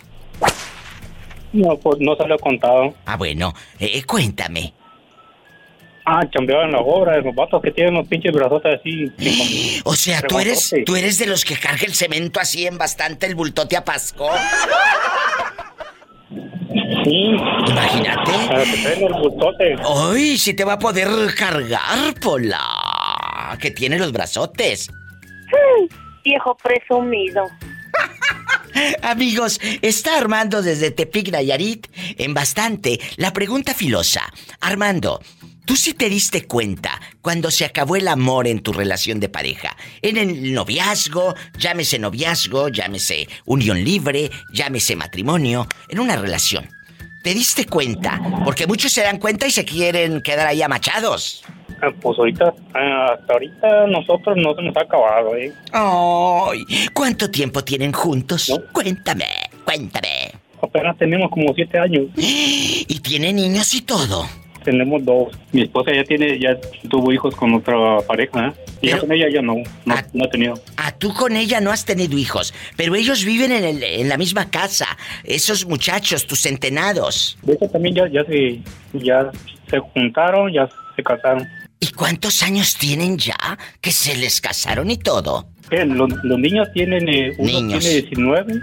No, 1.52 1.76
pues 1.76 1.98
no 2.00 2.16
se 2.16 2.26
lo 2.26 2.34
he 2.34 2.38
contado. 2.38 2.94
Ah, 3.04 3.16
bueno, 3.16 3.52
eh, 3.78 4.02
cuéntame. 4.04 4.72
Ah, 6.04 6.22
chambeaba 6.30 6.64
en 6.64 6.72
la 6.72 6.80
obra 6.80 7.16
de 7.16 7.22
los 7.22 7.34
vatos 7.34 7.62
que 7.62 7.70
tienen 7.70 7.94
los 7.94 8.08
pinches 8.08 8.32
brazotes 8.32 8.80
así. 8.80 9.12
O 9.84 9.94
sea, 9.94 10.20
tú 10.22 10.38
eres, 10.38 10.74
tú 10.86 10.96
eres 10.96 11.18
de 11.18 11.26
los 11.26 11.44
que 11.44 11.56
carga 11.56 11.84
el 11.86 11.94
cemento 11.94 12.40
así 12.40 12.66
en 12.66 12.78
bastante 12.78 13.26
el 13.26 13.34
bultote 13.34 13.76
a 13.76 13.84
Pasco. 13.84 14.30
Sí, 17.04 17.34
Imagínate. 17.68 18.32
para 18.48 18.64
que 18.64 18.76
traen 18.82 19.02
el 19.04 19.12
bultote. 19.14 19.76
¡Ay! 20.12 20.38
Si 20.38 20.54
te 20.54 20.64
va 20.64 20.74
a 20.74 20.78
poder 20.78 21.08
cargar, 21.36 22.14
Pola. 22.20 23.56
Que 23.60 23.70
tiene 23.70 23.98
los 23.98 24.12
brazotes. 24.12 24.88
Viejo 26.24 26.56
presumido. 26.62 27.44
Amigos, 29.02 29.60
está 29.82 30.16
Armando 30.16 30.62
desde 30.62 30.90
Tepic 30.90 31.30
Nayarit 31.30 31.86
en 32.18 32.34
bastante. 32.34 33.00
La 33.16 33.32
pregunta 33.32 33.74
filosa. 33.74 34.32
Armando, 34.60 35.20
¿tú 35.64 35.76
sí 35.76 35.94
te 35.94 36.08
diste 36.08 36.46
cuenta 36.46 37.00
cuando 37.20 37.50
se 37.50 37.64
acabó 37.64 37.96
el 37.96 38.08
amor 38.08 38.46
en 38.46 38.60
tu 38.60 38.72
relación 38.72 39.20
de 39.20 39.28
pareja? 39.28 39.76
En 40.00 40.16
el 40.16 40.52
noviazgo, 40.52 41.34
llámese 41.58 41.98
noviazgo, 41.98 42.68
llámese 42.68 43.28
unión 43.44 43.82
libre, 43.82 44.30
llámese 44.52 44.96
matrimonio, 44.96 45.66
en 45.88 46.00
una 46.00 46.16
relación. 46.16 46.68
¿Te 47.22 47.34
diste 47.34 47.66
cuenta? 47.66 48.20
Porque 48.44 48.66
muchos 48.66 48.92
se 48.92 49.02
dan 49.02 49.18
cuenta 49.18 49.46
y 49.46 49.52
se 49.52 49.64
quieren 49.64 50.22
quedar 50.22 50.46
ahí 50.46 50.60
amachados. 50.60 51.44
Ah, 51.84 51.90
Pues 52.00 52.16
ahorita, 52.18 52.54
ah, 52.74 53.06
hasta 53.18 53.32
ahorita 53.32 53.86
nosotros 53.88 54.36
no 54.36 54.54
se 54.54 54.62
nos 54.62 54.76
ha 54.76 54.82
acabado, 54.82 55.34
¿eh? 55.36 55.52
¡Ay! 55.72 56.60
¿Cuánto 56.94 57.28
tiempo 57.30 57.62
tienen 57.64 57.92
juntos? 57.92 58.52
Cuéntame, 58.72 59.24
cuéntame. 59.64 60.30
Apenas 60.62 60.96
tenemos 60.96 61.28
como 61.30 61.52
siete 61.54 61.78
años. 61.78 62.06
Y 62.16 63.00
tiene 63.00 63.32
niños 63.32 63.74
y 63.74 63.82
todo. 63.82 64.24
Tenemos 64.62 65.04
dos. 65.04 65.36
Mi 65.50 65.62
esposa 65.62 65.90
ya 65.92 66.04
tiene, 66.04 66.38
ya 66.38 66.56
tuvo 66.88 67.12
hijos 67.12 67.34
con 67.34 67.52
otra 67.52 67.98
pareja, 68.06 68.46
¿eh? 68.46 68.52
Y 68.80 68.86
ya 68.86 68.92
Pero- 68.94 69.08
con 69.08 69.12
ella 69.16 69.26
ya 69.34 69.42
no, 69.42 69.54
no, 69.84 69.94
Ah. 69.94 70.04
no 70.12 70.24
ha 70.24 70.30
tenido. 70.30 70.54
Ah, 70.76 70.92
tú 70.96 71.12
con 71.12 71.34
ella 71.34 71.60
no 71.60 71.72
has 71.72 71.84
tenido 71.84 72.16
hijos, 72.16 72.54
pero 72.76 72.94
ellos 72.94 73.24
viven 73.24 73.50
en, 73.50 73.64
el- 73.64 73.82
en 73.82 74.08
la 74.08 74.16
misma 74.16 74.48
casa. 74.50 74.86
Esos 75.24 75.66
muchachos, 75.66 76.28
tus 76.28 76.42
centenados. 76.42 77.36
De 77.42 77.54
hecho 77.54 77.66
también 77.70 77.96
ya, 77.96 78.08
ya 78.08 78.24
se, 78.24 78.60
ya 78.92 79.32
se 79.68 79.78
juntaron, 79.80 80.52
ya 80.52 80.68
se 80.94 81.02
casaron. 81.02 81.44
¿Y 81.82 81.88
cuántos 81.90 82.44
años 82.44 82.76
tienen 82.78 83.18
ya 83.18 83.58
que 83.80 83.90
se 83.90 84.14
les 84.16 84.40
casaron 84.40 84.88
y 84.88 84.98
todo? 84.98 85.48
Eh, 85.72 85.84
Los, 85.84 86.08
los 86.22 86.38
niños 86.38 86.68
tienen, 86.72 87.08
eh, 87.08 87.32
uno 87.38 87.50
Niños. 87.50 87.80
tiene 87.80 88.02
19 88.02 88.54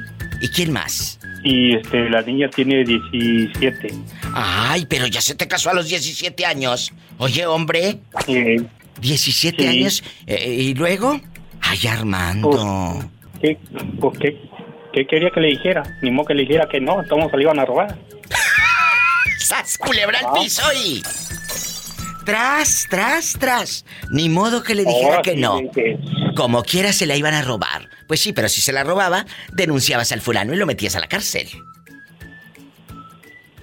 ¿Y 0.41 0.47
quién 0.47 0.71
más? 0.71 1.19
y 1.43 1.75
este, 1.75 2.10
la 2.10 2.21
niña 2.21 2.49
tiene 2.49 2.86
17. 2.86 3.93
Ay, 4.34 4.86
pero 4.86 5.05
ya 5.08 5.19
se 5.19 5.36
te 5.36 5.49
casó 5.49 5.69
a 5.69 5.73
los 5.73 5.89
17 5.89 6.45
años. 6.45 6.93
Oye, 7.17 7.45
hombre, 7.45 7.99
Eh, 8.27 8.62
17 9.01 9.63
Sí. 9.63 9.67
años. 9.67 10.03
eh, 10.25 10.53
¿Y 10.58 10.73
luego? 10.75 11.19
Ay, 11.60 11.88
Armando. 11.88 13.03
¿qué, 13.41 13.58
pues, 13.99 14.17
qué, 14.17 14.38
qué 14.93 15.05
quería 15.08 15.29
que 15.32 15.41
le 15.41 15.47
dijera? 15.49 15.84
Ni 16.01 16.10
modo 16.10 16.27
que 16.27 16.36
le 16.36 16.43
dijera 16.43 16.69
que 16.71 16.79
no, 16.79 17.03
todos 17.10 17.29
se 17.32 17.36
le 17.36 17.43
iban 17.43 17.60
a 17.60 17.65
robar. 17.65 17.97
¡Sas, 19.39 19.77
culebra 19.77 20.19
al 20.19 20.25
Ah. 20.27 20.34
piso 20.41 20.63
y... 20.86 21.03
Tras, 22.30 22.88
tras, 22.89 23.34
tras. 23.39 23.86
Ni 24.12 24.30
modo 24.30 24.62
que 24.63 24.76
le 24.76 24.84
dijera 24.86 25.08
Ahora 25.08 25.22
que 25.22 25.34
sí, 25.34 25.38
no. 25.42 25.60
que 25.74 25.98
Como 26.36 26.63
quiera 26.63 26.94
se 26.94 27.06
la 27.06 27.15
iban 27.15 27.34
a 27.34 27.42
robar. 27.42 27.89
Pues 28.08 28.20
sí, 28.22 28.34
pero 28.34 28.50
si 28.50 28.62
se 28.62 28.72
la 28.72 28.84
robaba, 28.84 29.26
denunciabas 29.54 30.12
al 30.12 30.22
fulano 30.22 30.54
y 30.54 30.58
lo 30.58 30.65
metías 30.65 30.96
a 30.96 31.00
la 31.00 31.08
cárcel. 31.08 31.48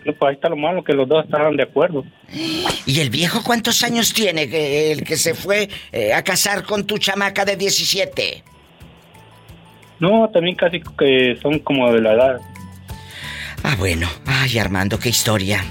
No, 0.04 0.12
pues 0.14 0.28
ahí 0.30 0.34
está 0.36 0.48
lo 0.48 0.56
malo, 0.56 0.84
que 0.84 0.92
los 0.92 1.08
dos 1.08 1.24
estaban 1.24 1.56
de 1.56 1.64
acuerdo. 1.64 2.04
¿Y 2.32 3.00
el 3.00 3.10
viejo 3.10 3.42
cuántos 3.42 3.82
años 3.82 4.12
tiene? 4.12 4.48
que- 4.48 4.92
El 4.92 5.04
que 5.04 5.16
se 5.16 5.34
fue 5.34 5.68
eh, 5.92 6.12
a 6.12 6.22
casar 6.22 6.62
con 6.64 6.86
tu 6.86 6.98
chamaca 6.98 7.44
de 7.44 7.56
17. 7.56 8.44
No, 9.98 10.28
también 10.32 10.54
casi 10.56 10.80
que 10.98 11.38
son 11.42 11.58
como 11.60 11.92
de 11.92 12.00
la 12.00 12.12
edad. 12.12 12.40
Ah, 13.64 13.74
bueno. 13.78 14.08
Ay, 14.26 14.58
Armando, 14.58 14.98
qué 14.98 15.08
historia. 15.08 15.64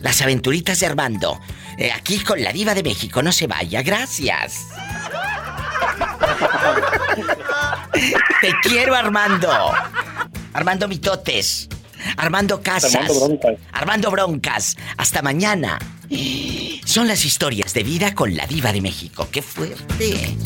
Las 0.00 0.20
aventuritas 0.22 0.80
de 0.80 0.86
Armando. 0.86 1.40
Eh, 1.76 1.90
aquí 1.92 2.18
con 2.20 2.42
la 2.42 2.52
diva 2.52 2.74
de 2.74 2.82
México. 2.82 3.22
No 3.22 3.32
se 3.32 3.46
vaya. 3.46 3.82
Gracias. 3.82 4.66
Te 8.40 8.52
quiero, 8.62 8.94
Armando. 8.94 9.50
Armando 10.52 10.88
Mitotes. 10.88 11.68
Armando 12.16 12.62
Casas. 12.62 12.94
Armando 12.94 13.26
Broncas. 13.26 13.58
Armando 13.72 14.10
Broncas. 14.10 14.76
Hasta 14.96 15.22
mañana. 15.22 15.78
Son 16.84 17.08
las 17.08 17.24
historias 17.24 17.74
de 17.74 17.82
vida 17.82 18.14
con 18.14 18.36
la 18.36 18.46
diva 18.46 18.72
de 18.72 18.80
México. 18.80 19.28
¡Qué 19.30 19.42
fuerte! 19.42 20.36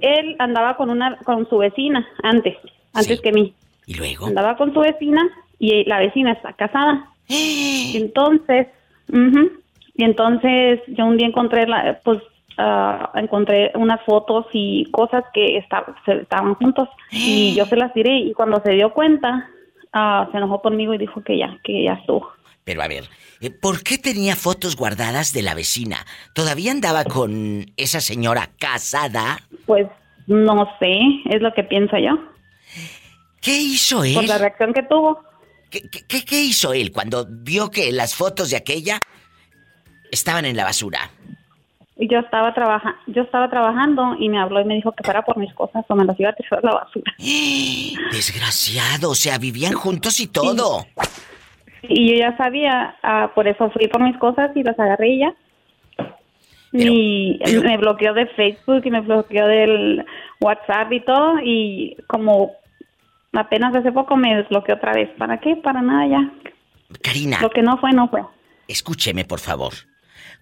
Él 0.00 0.36
andaba 0.38 0.76
con 0.76 0.90
una 0.90 1.16
con 1.24 1.48
su 1.48 1.56
vecina 1.58 2.06
antes, 2.22 2.54
antes 2.92 3.16
Sí. 3.16 3.22
que 3.22 3.32
mí. 3.32 3.54
¿Y 3.86 3.94
luego? 3.94 4.26
Andaba 4.26 4.56
con 4.56 4.72
su 4.74 4.80
vecina 4.80 5.22
y 5.58 5.84
la 5.88 5.98
vecina 5.98 6.32
está 6.32 6.52
casada. 6.52 7.08
Y 7.28 7.92
entonces, 7.96 8.66
y 9.96 10.04
entonces 10.04 10.80
yo 10.88 11.06
un 11.06 11.16
día 11.16 11.26
encontré 11.26 11.66
la, 11.66 12.00
pues 12.04 12.18
ah, 12.58 13.10
encontré 13.14 13.70
unas 13.74 14.00
fotos 14.04 14.46
y 14.52 14.90
cosas 14.90 15.24
que 15.32 15.56
esta- 15.58 15.86
se- 16.04 16.22
estaban 16.22 16.54
juntos 16.54 16.88
y 17.10 17.54
yo 17.56 17.66
se 17.66 17.76
las 17.76 17.92
tiré 17.92 18.16
y 18.18 18.32
cuando 18.32 18.60
se 18.62 18.72
dio 18.72 18.92
cuenta 18.92 19.48
ah, 19.92 20.28
se 20.32 20.36
enojó 20.38 20.60
conmigo 20.62 20.94
y 20.94 20.98
dijo 20.98 21.22
que 21.22 21.38
ya, 21.38 21.58
que 21.62 21.84
ya 21.84 21.94
estuvo. 21.94 22.30
Pero 22.64 22.82
a 22.82 22.88
ver, 22.88 23.04
eh, 23.42 23.50
¿por 23.50 23.82
qué 23.82 23.98
tenía 23.98 24.36
fotos 24.36 24.74
guardadas 24.74 25.32
de 25.34 25.42
la 25.42 25.54
vecina? 25.54 25.98
¿Todavía 26.34 26.70
andaba 26.72 27.04
con 27.04 27.66
esa 27.76 28.00
señora 28.00 28.48
casada? 28.58 29.38
Pues 29.66 29.86
no 30.26 30.66
sé, 30.80 30.98
es 31.26 31.42
lo 31.42 31.52
que 31.52 31.62
pienso 31.62 31.98
yo. 31.98 32.18
¿Qué 33.42 33.58
hizo 33.60 34.02
él? 34.02 34.14
Por 34.14 34.24
la 34.26 34.38
reacción 34.38 34.72
que 34.72 34.82
tuvo. 34.82 35.20
¿Qué, 35.74 35.88
qué- 35.90 36.04
qué- 36.06 36.24
qué 36.24 36.40
hizo 36.40 36.72
él 36.72 36.92
cuando 36.92 37.26
vio 37.28 37.68
que 37.68 37.90
las 37.90 38.14
fotos 38.14 38.50
de 38.50 38.56
aquella 38.56 39.00
estaban 40.12 40.44
en 40.44 40.56
la 40.56 40.62
basura? 40.62 41.10
Yo 41.96 42.20
estaba 42.20 42.54
trabaja 42.54 42.96
yo 43.08 43.22
estaba 43.22 43.50
trabajando 43.50 44.14
y 44.20 44.28
me 44.28 44.38
habló 44.40 44.60
y 44.60 44.64
me 44.64 44.74
dijo 44.74 44.92
que 44.92 45.02
fuera 45.02 45.22
por 45.22 45.36
mis 45.36 45.52
cosas 45.54 45.84
o 45.88 45.94
me 45.96 46.04
las 46.04 46.18
iba 46.20 46.30
a 46.30 46.32
tirar 46.34 46.60
a 46.62 46.66
la 46.66 46.74
basura. 46.74 47.12
Desgraciado, 48.12 49.10
o 49.10 49.14
sea, 49.16 49.38
vivían 49.38 49.72
juntos 49.72 50.20
y 50.20 50.28
todo. 50.28 50.86
Y 51.82 52.10
yo 52.12 52.16
ya 52.18 52.36
sabía, 52.36 52.96
ah, 53.02 53.32
por 53.34 53.48
eso 53.48 53.68
fui 53.70 53.88
por 53.88 54.00
mis 54.02 54.16
cosas 54.18 54.50
y 54.56 54.62
las 54.62 54.78
agarré 54.78 55.08
y 55.10 55.18
ya. 55.20 55.34
Pero- 56.70 56.92
y 56.92 57.40
pero- 57.44 57.62
me 57.68 57.76
bloqueó 57.78 58.14
de 58.14 58.26
Facebook 58.26 58.82
y 58.84 58.90
me 58.92 59.00
bloqueó 59.00 59.46
del 59.48 60.04
WhatsApp 60.40 60.92
y 60.92 61.00
todo 61.00 61.34
y 61.42 61.96
como 62.06 62.52
apenas 63.36 63.74
hace 63.74 63.92
poco 63.92 64.16
me 64.16 64.34
desbloqueó 64.36 64.74
otra 64.76 64.92
vez. 64.92 65.10
¿Para 65.18 65.38
qué? 65.40 65.56
Para 65.56 65.80
nada 65.82 66.06
ya. 66.06 66.32
Karina, 67.02 67.40
Lo 67.40 67.50
que 67.50 67.62
no 67.62 67.78
fue, 67.78 67.92
no 67.92 68.08
fue. 68.08 68.22
escúcheme, 68.68 69.24
por 69.24 69.40
favor. 69.40 69.72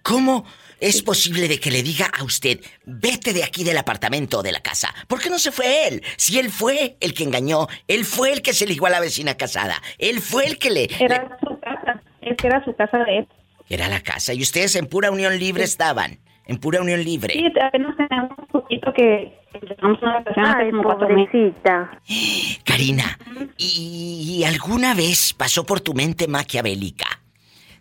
¿Cómo 0.01 0.45
es 0.79 1.01
posible 1.01 1.47
de 1.47 1.59
que 1.59 1.71
le 1.71 1.81
diga 1.81 2.07
a 2.17 2.23
usted, 2.23 2.59
vete 2.85 3.31
de 3.33 3.43
aquí 3.43 3.63
del 3.63 3.77
apartamento 3.77 4.39
o 4.39 4.43
de 4.43 4.51
la 4.51 4.59
casa? 4.61 4.93
¿Por 5.07 5.21
qué 5.21 5.29
no 5.29 5.39
se 5.39 5.51
fue 5.51 5.87
él? 5.87 6.03
Si 6.17 6.37
él 6.39 6.49
fue 6.49 6.97
el 6.99 7.13
que 7.13 7.23
engañó, 7.23 7.67
él 7.87 8.03
fue 8.03 8.33
el 8.33 8.41
que 8.41 8.53
se 8.53 8.67
ligó 8.67 8.87
a 8.87 8.89
la 8.89 8.99
vecina 8.99 9.35
casada, 9.35 9.75
él 9.97 10.19
fue 10.19 10.45
el 10.45 10.57
que 10.59 10.69
le... 10.71 10.87
le- 10.87 11.05
Era 11.05 11.37
su 11.39 11.57
casa, 11.59 12.01
es 12.21 12.35
que 12.37 12.47
era 12.47 12.63
su 12.65 12.75
casa 12.75 12.97
de 12.99 13.19
él. 13.19 13.27
Era 13.69 13.87
la 13.87 14.01
casa 14.01 14.33
y 14.33 14.41
ustedes 14.41 14.75
en 14.75 14.87
pura 14.87 15.09
unión 15.09 15.39
libre 15.39 15.63
estaban. 15.63 16.19
En 16.45 16.57
pura 16.57 16.81
unión 16.81 17.03
libre. 17.03 17.33
Sí, 17.33 17.45
apenas 17.61 17.95
tenemos 17.95 18.31
un 18.37 18.47
poquito 18.47 18.91
que 18.93 19.33
empezamos 19.53 20.01
una 20.01 20.19
relación 20.19 20.45
hace 20.45 20.63
Ay, 20.63 20.71
como 20.71 20.83
cuatro 20.83 21.09
meses. 21.09 21.29
pobrecita. 21.31 22.01
Karina, 22.65 23.17
¿y, 23.57 24.39
y 24.39 24.43
alguna 24.43 24.93
vez 24.93 25.33
pasó 25.33 25.65
por 25.65 25.79
tu 25.79 25.93
mente 25.93 26.27
maquiavélica 26.27 27.07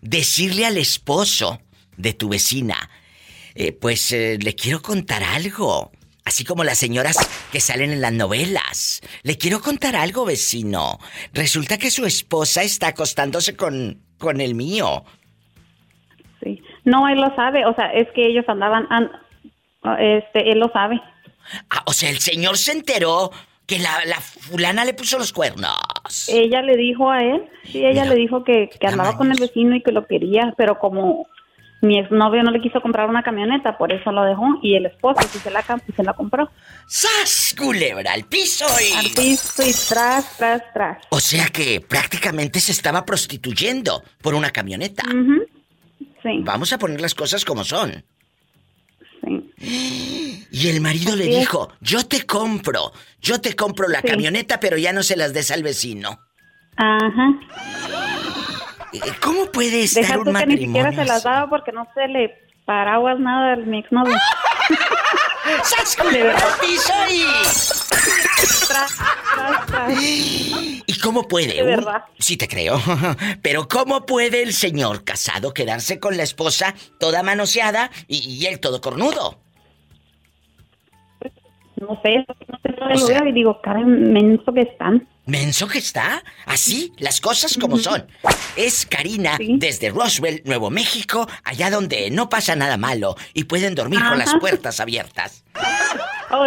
decirle 0.00 0.66
al 0.66 0.76
esposo 0.78 1.60
de 1.96 2.12
tu 2.12 2.28
vecina, 2.28 2.90
eh, 3.54 3.72
pues 3.72 4.12
eh, 4.12 4.38
le 4.40 4.54
quiero 4.54 4.80
contar 4.80 5.22
algo? 5.24 5.90
Así 6.24 6.44
como 6.44 6.62
las 6.62 6.78
señoras 6.78 7.16
que 7.50 7.58
salen 7.58 7.90
en 7.90 8.00
las 8.00 8.12
novelas. 8.12 9.00
Le 9.24 9.36
quiero 9.38 9.60
contar 9.60 9.96
algo, 9.96 10.24
vecino. 10.24 11.00
Resulta 11.32 11.78
que 11.78 11.90
su 11.90 12.06
esposa 12.06 12.62
está 12.62 12.88
acostándose 12.88 13.56
con, 13.56 14.00
con 14.18 14.40
el 14.40 14.54
mío. 14.54 15.04
No, 16.84 17.08
él 17.08 17.20
lo 17.20 17.34
sabe, 17.36 17.64
o 17.66 17.74
sea, 17.74 17.86
es 17.92 18.08
que 18.14 18.26
ellos 18.26 18.44
andaban, 18.48 18.86
an- 18.90 19.10
este, 19.98 20.50
él 20.50 20.58
lo 20.58 20.70
sabe. 20.72 21.00
Ah, 21.70 21.82
o 21.86 21.92
sea, 21.92 22.10
el 22.10 22.18
señor 22.18 22.56
se 22.58 22.72
enteró 22.72 23.30
que 23.66 23.78
la, 23.78 24.04
la 24.06 24.20
fulana 24.20 24.84
le 24.84 24.94
puso 24.94 25.18
los 25.18 25.32
cuernos. 25.32 25.76
Ella 26.28 26.62
le 26.62 26.76
dijo 26.76 27.10
a 27.10 27.20
él, 27.22 27.44
sí, 27.64 27.78
ella 27.84 28.02
Mira, 28.02 28.14
le 28.14 28.20
dijo 28.20 28.44
que, 28.44 28.68
que 28.68 28.86
andaba 28.86 29.16
con 29.16 29.30
el 29.32 29.38
vecino 29.40 29.74
y 29.76 29.82
que 29.82 29.92
lo 29.92 30.06
quería, 30.06 30.52
pero 30.56 30.78
como 30.78 31.26
mi 31.80 31.98
exnovio 31.98 32.42
no 32.44 32.52
le 32.52 32.60
quiso 32.60 32.80
comprar 32.80 33.08
una 33.08 33.22
camioneta, 33.24 33.76
por 33.76 33.92
eso 33.92 34.12
lo 34.12 34.22
dejó, 34.24 34.44
y 34.62 34.76
el 34.76 34.86
esposo 34.86 35.20
sí 35.28 35.38
se 35.40 35.50
la, 35.50 35.62
se 35.96 36.02
la 36.04 36.12
compró. 36.14 36.48
¡Sas! 36.86 37.54
Culebra 37.58 38.12
al 38.12 38.24
piso 38.24 38.66
y... 38.80 38.92
Al 38.96 39.10
piso 39.12 39.62
y 39.62 39.72
tras, 39.88 40.36
tras, 40.36 40.62
tras. 40.72 40.98
O 41.10 41.18
sea 41.18 41.46
que 41.48 41.80
prácticamente 41.80 42.60
se 42.60 42.70
estaba 42.72 43.04
prostituyendo 43.04 44.02
por 44.20 44.34
una 44.34 44.50
camioneta. 44.50 45.02
Sí, 46.22 46.40
Vamos 46.42 46.72
a 46.72 46.78
poner 46.78 47.00
las 47.00 47.14
cosas 47.14 47.44
como 47.44 47.64
son. 47.64 48.04
sí. 49.20 50.38
Y 50.54 50.68
el 50.68 50.82
marido 50.82 51.16
le 51.16 51.30
es. 51.32 51.38
dijo, 51.38 51.72
yo 51.80 52.04
te 52.06 52.26
compro, 52.26 52.92
yo 53.22 53.40
te 53.40 53.56
compro 53.56 53.88
la 53.88 54.02
Sí. 54.02 54.08
camioneta, 54.08 54.60
pero 54.60 54.76
ya 54.76 54.92
no 54.92 55.02
se 55.02 55.16
las 55.16 55.32
des 55.32 55.50
al 55.50 55.62
vecino. 55.62 56.20
Ajá. 56.76 57.28
¿Cómo 59.22 59.46
puede 59.46 59.82
estar 59.84 60.02
Deja 60.02 60.18
un 60.18 60.24
tú 60.24 60.32
que 60.34 60.46
ni 60.46 60.52
matrimonio 60.52 60.82
siquiera 60.82 60.92
se 61.04 61.08
las 61.08 61.22
daba 61.22 61.48
porque 61.48 61.72
no 61.72 61.88
se 61.94 62.06
le 62.08 62.38
paraguas 62.64 63.18
nada 63.18 63.56
mi 63.56 63.78
exnovio. 63.80 64.16
¡Sas! 65.64 65.96
Piso 66.60 66.92
y... 67.10 67.24
Tras, 68.68 68.96
tras, 69.34 69.66
tras. 69.66 69.92
¿Y 70.02 70.98
cómo 71.02 71.26
puede? 71.28 71.54
De 71.54 71.62
un- 71.62 71.68
verdad. 71.68 72.04
Sí 72.18 72.36
te 72.36 72.48
creo. 72.48 72.80
Pero 73.42 73.68
¿cómo 73.68 74.06
puede 74.06 74.42
el 74.42 74.52
señor 74.54 75.04
casado 75.04 75.52
quedarse 75.52 75.98
con 76.00 76.16
la 76.16 76.22
esposa 76.22 76.74
toda 76.98 77.22
manoseada 77.22 77.90
y, 78.08 78.18
y 78.18 78.46
él 78.46 78.60
todo 78.60 78.80
cornudo? 78.80 79.38
No 81.88 82.00
sé, 82.02 82.24
no 82.48 82.58
sé, 82.62 82.68
no 82.80 82.86
O 82.86 82.98
lo 82.98 83.06
veo 83.08 83.26
y 83.28 83.32
digo, 83.32 83.60
cara, 83.60 83.80
menso 83.84 84.52
que 84.54 84.60
están. 84.60 85.08
Menso 85.26 85.66
que 85.68 85.78
está. 85.78 86.22
Así, 86.46 86.92
las 86.98 87.20
cosas 87.20 87.56
como 87.60 87.76
son. 87.78 88.06
Es 88.56 88.86
Karina 88.86 89.36
Sí. 89.36 89.56
desde 89.58 89.90
Roswell, 89.90 90.42
Nuevo 90.44 90.70
México, 90.70 91.28
allá 91.44 91.70
donde 91.70 92.10
no 92.10 92.28
pasa 92.28 92.54
nada 92.56 92.76
malo 92.76 93.16
y 93.34 93.44
pueden 93.44 93.74
dormir 93.74 94.00
con 94.08 94.18
las 94.18 94.34
puertas 94.36 94.80
abiertas. 94.80 95.44
Oh, 96.34 96.46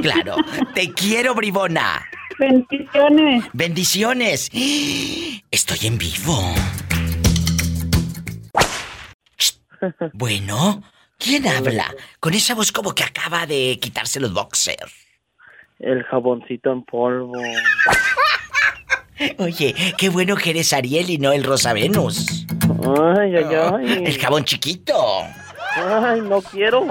Claro. 0.00 0.36
Te 0.74 0.90
quiero, 0.94 1.34
bribona. 1.34 2.02
bendiciones. 2.38 3.44
Bendiciones. 3.52 4.48
Estoy 5.50 5.86
en 5.86 5.98
vivo. 5.98 6.54
Bueno, 10.14 10.82
¿quién 11.22 11.46
habla? 11.46 11.94
Con 12.20 12.34
esa 12.34 12.54
voz 12.54 12.72
como 12.72 12.94
que 12.94 13.04
acaba 13.04 13.46
de 13.46 13.78
quitarse 13.80 14.20
los 14.20 14.32
boxers. 14.32 14.92
El 15.78 16.02
jaboncito 16.04 16.72
en 16.72 16.84
polvo. 16.84 17.32
Oye, 19.38 19.74
qué 19.96 20.08
bueno 20.08 20.36
que 20.36 20.50
eres 20.50 20.72
Ariel 20.72 21.10
y 21.10 21.18
no 21.18 21.32
el 21.32 21.44
Rosa 21.44 21.72
Venus. 21.72 22.46
Ay, 23.18 23.36
ay, 23.36 23.44
ay. 23.44 24.04
El 24.04 24.18
jabón 24.18 24.44
chiquito. 24.44 24.94
Ay, 25.76 26.20
no 26.22 26.42
quiero. 26.42 26.84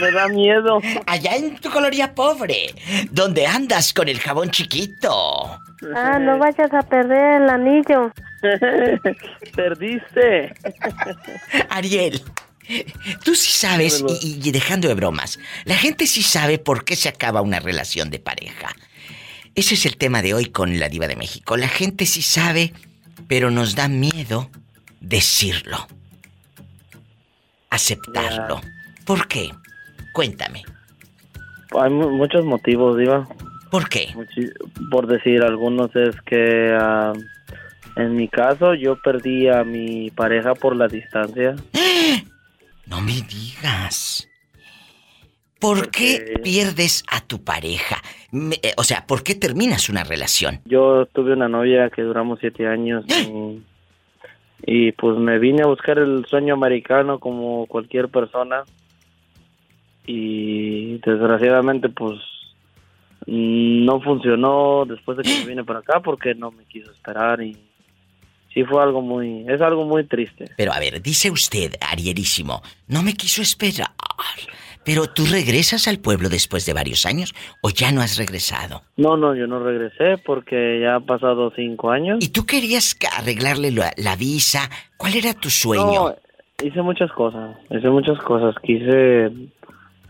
Me 0.00 0.10
da 0.10 0.28
miedo. 0.28 0.80
Allá 1.06 1.36
en 1.36 1.56
tu 1.56 1.70
coloría 1.70 2.14
pobre, 2.14 2.74
donde 3.10 3.46
andas 3.46 3.92
con 3.92 4.08
el 4.08 4.18
jabón 4.18 4.50
chiquito. 4.50 5.58
Ah, 5.94 6.18
no 6.18 6.38
vayas 6.38 6.72
a 6.72 6.82
perder 6.82 7.42
el 7.42 7.50
anillo. 7.50 8.12
Perdiste. 9.54 10.52
Ariel, 11.70 12.20
tú 13.24 13.34
sí 13.34 13.50
sabes, 13.52 14.04
y, 14.22 14.40
y 14.48 14.50
dejando 14.52 14.88
de 14.88 14.94
bromas, 14.94 15.38
la 15.64 15.76
gente 15.76 16.06
sí 16.06 16.22
sabe 16.22 16.58
por 16.58 16.84
qué 16.84 16.96
se 16.96 17.08
acaba 17.08 17.40
una 17.42 17.60
relación 17.60 18.10
de 18.10 18.18
pareja. 18.18 18.74
Ese 19.54 19.74
es 19.74 19.86
el 19.86 19.96
tema 19.96 20.20
de 20.22 20.34
hoy 20.34 20.46
con 20.46 20.78
la 20.80 20.88
diva 20.88 21.06
de 21.06 21.16
México. 21.16 21.56
La 21.56 21.68
gente 21.68 22.06
sí 22.06 22.22
sabe, 22.22 22.72
pero 23.28 23.50
nos 23.50 23.74
da 23.76 23.88
miedo 23.88 24.50
decirlo. 25.00 25.86
Aceptarlo. 27.70 28.60
¿Por 29.04 29.28
qué? 29.28 29.50
Cuéntame. 30.12 30.62
Hay 31.80 31.90
mu- 31.90 32.10
muchos 32.10 32.44
motivos, 32.44 32.96
Diva. 32.96 33.28
¿Por 33.70 33.88
qué? 33.88 34.08
Muchi- 34.14 34.52
Por 34.90 35.06
decir 35.08 35.42
algunos 35.42 35.94
es 35.96 36.14
que 36.24 36.72
ah, 36.78 37.12
en 37.96 38.14
mi 38.14 38.28
caso 38.28 38.74
yo 38.74 38.96
perdí 39.02 39.48
a 39.48 39.64
mi 39.64 40.10
pareja 40.10 40.54
por 40.54 40.76
la 40.76 40.86
distancia. 40.86 41.56
No 42.86 43.00
me 43.00 43.12
digas. 43.22 44.28
¿Por 45.60 45.90
qué 45.90 46.40
pierdes 46.42 47.04
a 47.10 47.20
tu 47.26 47.42
pareja? 47.42 47.96
Me- 48.30 48.56
eh, 48.56 48.74
o 48.76 48.84
sea, 48.84 49.06
¿por 49.06 49.22
qué 49.22 49.34
terminas 49.34 49.88
una 49.88 50.04
relación? 50.04 50.60
Yo 50.66 51.06
tuve 51.06 51.32
una 51.32 51.48
novia 51.48 51.88
que 51.88 52.02
duramos 52.02 52.38
siete 52.40 52.66
años 52.66 53.04
y, 53.08 53.62
y, 54.66 54.92
pues 54.92 55.16
me 55.16 55.38
vine 55.38 55.62
a 55.62 55.66
buscar 55.66 55.98
el 55.98 56.26
sueño 56.26 56.54
americano 56.54 57.18
como 57.18 57.66
cualquier 57.66 58.08
persona 58.10 58.64
y 60.06 60.98
desgraciadamente 60.98 61.88
pues 61.88 62.18
no 63.26 64.00
funcionó 64.02 64.84
después 64.86 65.16
de 65.16 65.22
que 65.22 65.30
me 65.40 65.46
vine 65.46 65.64
para 65.64 65.78
acá 65.78 66.00
porque 66.00 66.34
no 66.34 66.50
me 66.50 66.64
quiso 66.66 66.90
esperar 66.92 67.40
y 67.40 67.56
sí 68.54 68.64
fue 68.64 68.82
algo 68.82 69.02
muy 69.02 69.44
es 69.48 69.60
algo 69.60 69.84
muy 69.84 70.04
triste. 70.04 70.46
Pero 70.56 70.72
a 70.72 70.78
ver, 70.78 71.02
dice 71.02 71.30
usted, 71.30 71.74
Arierísimo, 71.80 72.62
no 72.88 73.02
me 73.02 73.14
quiso 73.14 73.42
esperar. 73.42 73.90
Pero 74.84 75.06
tú 75.06 75.24
regresas 75.24 75.88
al 75.88 75.98
pueblo 75.98 76.28
después 76.28 76.66
de 76.66 76.74
varios 76.74 77.06
años 77.06 77.34
o 77.62 77.70
ya 77.70 77.90
no 77.90 78.02
has 78.02 78.18
regresado. 78.18 78.82
No, 78.96 79.16
no, 79.16 79.34
yo 79.34 79.46
no 79.46 79.58
regresé 79.58 80.18
porque 80.24 80.78
ya 80.80 80.96
han 80.96 81.06
pasado 81.06 81.50
cinco 81.56 81.90
años. 81.90 82.18
¿Y 82.20 82.28
tú 82.28 82.44
querías 82.44 82.96
arreglarle 83.18 83.70
la, 83.70 83.92
la 83.96 84.14
visa? 84.14 84.68
¿Cuál 84.98 85.16
era 85.16 85.32
tu 85.32 85.48
sueño? 85.48 85.84
No, 85.84 86.16
hice 86.62 86.82
muchas 86.82 87.10
cosas, 87.12 87.56
hice 87.70 87.88
muchas 87.88 88.18
cosas. 88.18 88.54
Quise 88.62 89.32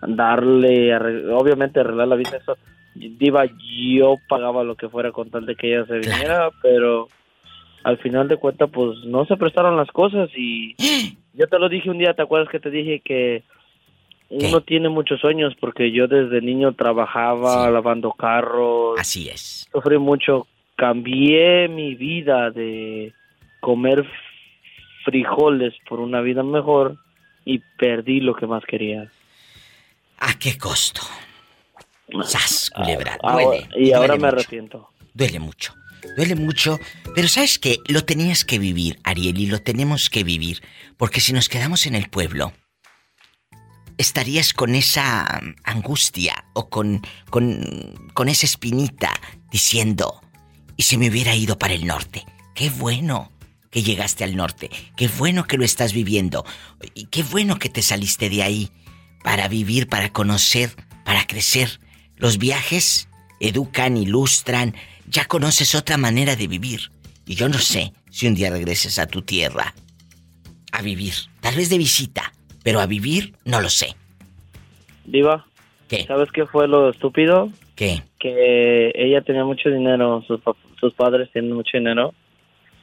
darle, 0.03 0.95
obviamente 1.33 1.81
arreglar 1.81 2.09
la 2.09 2.17
vida. 2.17 2.37
Eso, 2.37 2.59
diva, 2.95 3.45
yo 3.47 4.17
pagaba 4.29 4.65
lo 4.65 4.75
que 4.75 4.89
fuera 4.89 5.13
con 5.13 5.31
tal 5.31 5.47
de 5.47 5.55
que 5.55 5.73
ella 5.73 5.87
se 5.87 5.99
viniera, 5.99 6.51
pero 6.63 7.09
al 7.85 7.99
final 7.99 8.29
de 8.29 8.39
cuentas, 8.39 8.71
pues 8.73 8.99
no 9.05 9.27
se 9.27 9.37
prestaron 9.37 9.77
las 9.77 9.89
cosas 9.91 10.31
y 10.37 10.75
yo 11.35 11.47
te 11.47 11.59
lo 11.59 11.69
dije 11.69 11.91
un 11.91 11.99
día, 11.99 12.15
¿te 12.15 12.23
acuerdas 12.23 12.49
que 12.51 12.59
te 12.61 12.71
dije 12.71 13.01
que 13.05 13.43
uno 14.31 14.63
tiene 14.63 14.89
muchos 14.89 15.21
sueños? 15.21 15.55
Porque 15.61 15.93
yo 15.93 16.09
desde 16.09 16.41
niño 16.41 16.73
trabajaba 16.73 17.71
lavando 17.71 18.13
carros. 18.13 18.99
Así 18.99 19.29
es. 19.29 19.69
Sufrí 19.71 19.99
mucho, 19.99 20.47
cambié 20.77 21.69
mi 21.69 21.95
vida 21.95 22.51
de 22.51 23.13
comer 23.61 24.05
frijoles 25.05 25.75
por 25.89 26.01
una 26.01 26.23
vida 26.23 26.43
mejor 26.43 26.97
y 27.45 27.61
perdí 27.79 28.21
lo 28.21 28.35
que 28.35 28.47
más 28.47 28.65
quería. 28.65 29.11
¿A 30.19 30.39
qué 30.39 30.57
costo? 30.57 31.03
¡Sas, 32.23 32.71
culebra! 32.71 33.19
Ah, 33.23 33.35
Duele. 33.35 33.69
y 33.77 33.93
ahora 33.93 34.15
me 34.15 34.21
mucho. 34.21 34.27
arrepiento. 34.29 34.89
Duele 35.13 35.39
mucho. 35.39 35.75
Duele 36.17 36.35
mucho. 36.35 36.81
Pero 37.15 37.29
¿sabes 37.29 37.59
qué? 37.59 37.79
Lo 37.87 38.05
tenías 38.05 38.45
que 38.45 38.59
vivir, 38.59 38.99
Ariel, 39.05 39.39
y 39.39 39.47
lo 39.47 39.63
tenemos 39.63 40.11
que 40.11 40.25
vivir. 40.25 40.63
Porque 40.97 41.21
si 41.21 41.33
nos 41.33 41.49
quedamos 41.49 41.87
en 41.87 41.95
el 41.95 42.09
pueblo, 42.09 42.53
estarías 43.99 44.53
con 44.53 44.75
esa 44.75 45.41
angustia 45.65 46.45
o 46.55 46.69
con, 46.69 47.03
con, 47.31 48.29
esa 48.29 48.47
espinita 48.47 49.13
diciendo, 49.51 50.21
y 50.77 50.85
si 50.85 50.97
me 50.97 51.09
hubiera 51.09 51.35
ido 51.35 51.59
para 51.59 51.75
el 51.75 51.87
norte. 51.87 52.25
Qué 52.55 52.71
bueno 52.71 53.31
que 53.71 53.83
llegaste 53.83 54.25
al 54.25 54.37
norte. 54.37 54.71
Qué 54.97 55.09
bueno 55.09 55.47
que 55.47 55.59
lo 55.59 55.65
estás 55.65 55.93
viviendo. 55.93 56.45
Y 56.95 57.07
qué 57.07 57.23
bueno 57.23 57.59
que 57.59 57.69
te 57.69 57.83
saliste 57.83 58.31
de 58.31 58.43
ahí 58.43 58.71
para 59.23 59.49
vivir, 59.49 59.89
para 59.89 60.13
conocer, 60.13 60.75
para 61.05 61.27
crecer. 61.27 61.81
Los 62.17 62.39
viajes 62.39 63.09
educan, 63.41 63.97
ilustran, 63.97 64.75
ya 65.09 65.25
conoces 65.27 65.75
otra 65.75 65.97
manera 65.97 66.37
de 66.37 66.47
vivir. 66.47 66.91
Y 67.27 67.35
yo 67.35 67.49
no 67.49 67.59
sé 67.59 67.93
si 68.11 68.27
un 68.27 68.35
día 68.35 68.51
regreses 68.51 68.99
a 68.99 69.07
tu 69.07 69.23
tierra 69.23 69.75
a 70.73 70.83
vivir, 70.83 71.15
tal 71.41 71.55
vez 71.57 71.71
de 71.71 71.79
visita, 71.79 72.33
pero 72.63 72.81
a 72.81 72.87
vivir 72.87 73.35
no 73.45 73.61
lo 73.61 73.69
sé. 73.71 73.95
Diva, 75.05 75.47
¿sabes 76.07 76.31
qué 76.33 76.47
fue 76.47 76.67
lo 76.69 76.91
estúpido? 76.91 77.49
¿Qué? 77.77 78.03
Que 78.19 78.93
ella 78.95 79.21
tenía 79.23 79.45
mucho 79.45 79.69
dinero, 79.71 80.23
sus, 80.27 80.41
sus 80.81 80.93
padres 80.95 81.31
tienen 81.33 81.53
mucho 81.53 81.77
dinero. 81.79 82.13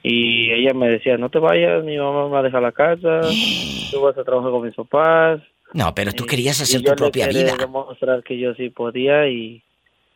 Y 0.04 0.52
ella 0.52 0.74
me 0.74 0.88
decía, 0.90 1.18
no 1.18 1.30
te 1.30 1.38
vayas, 1.40 1.84
mi 1.84 1.98
mamá 1.98 2.26
me 2.26 2.32
va 2.32 2.40
a 2.40 2.44
dejar 2.44 2.62
la 2.64 2.72
casa, 2.72 3.22
tú 3.92 4.02
vas 4.02 4.18
a 4.18 4.24
trabajar 4.24 4.52
con 4.52 4.66
mis 4.66 4.76
papás. 4.76 5.42
No, 5.74 5.94
pero 5.94 6.12
tú 6.14 6.24
Y- 6.24 6.28
querías 6.28 6.60
y 6.60 6.64
hacer 6.64 6.82
yo 6.82 6.86
tu 6.86 6.90
le 6.92 6.96
propia 6.98 7.28
quería 7.28 7.44
vida. 7.44 7.56
demostrar 7.58 8.24
que 8.24 8.38
yo 8.40 8.54
sí 8.56 8.70
podía 8.70 9.28
y 9.28 9.62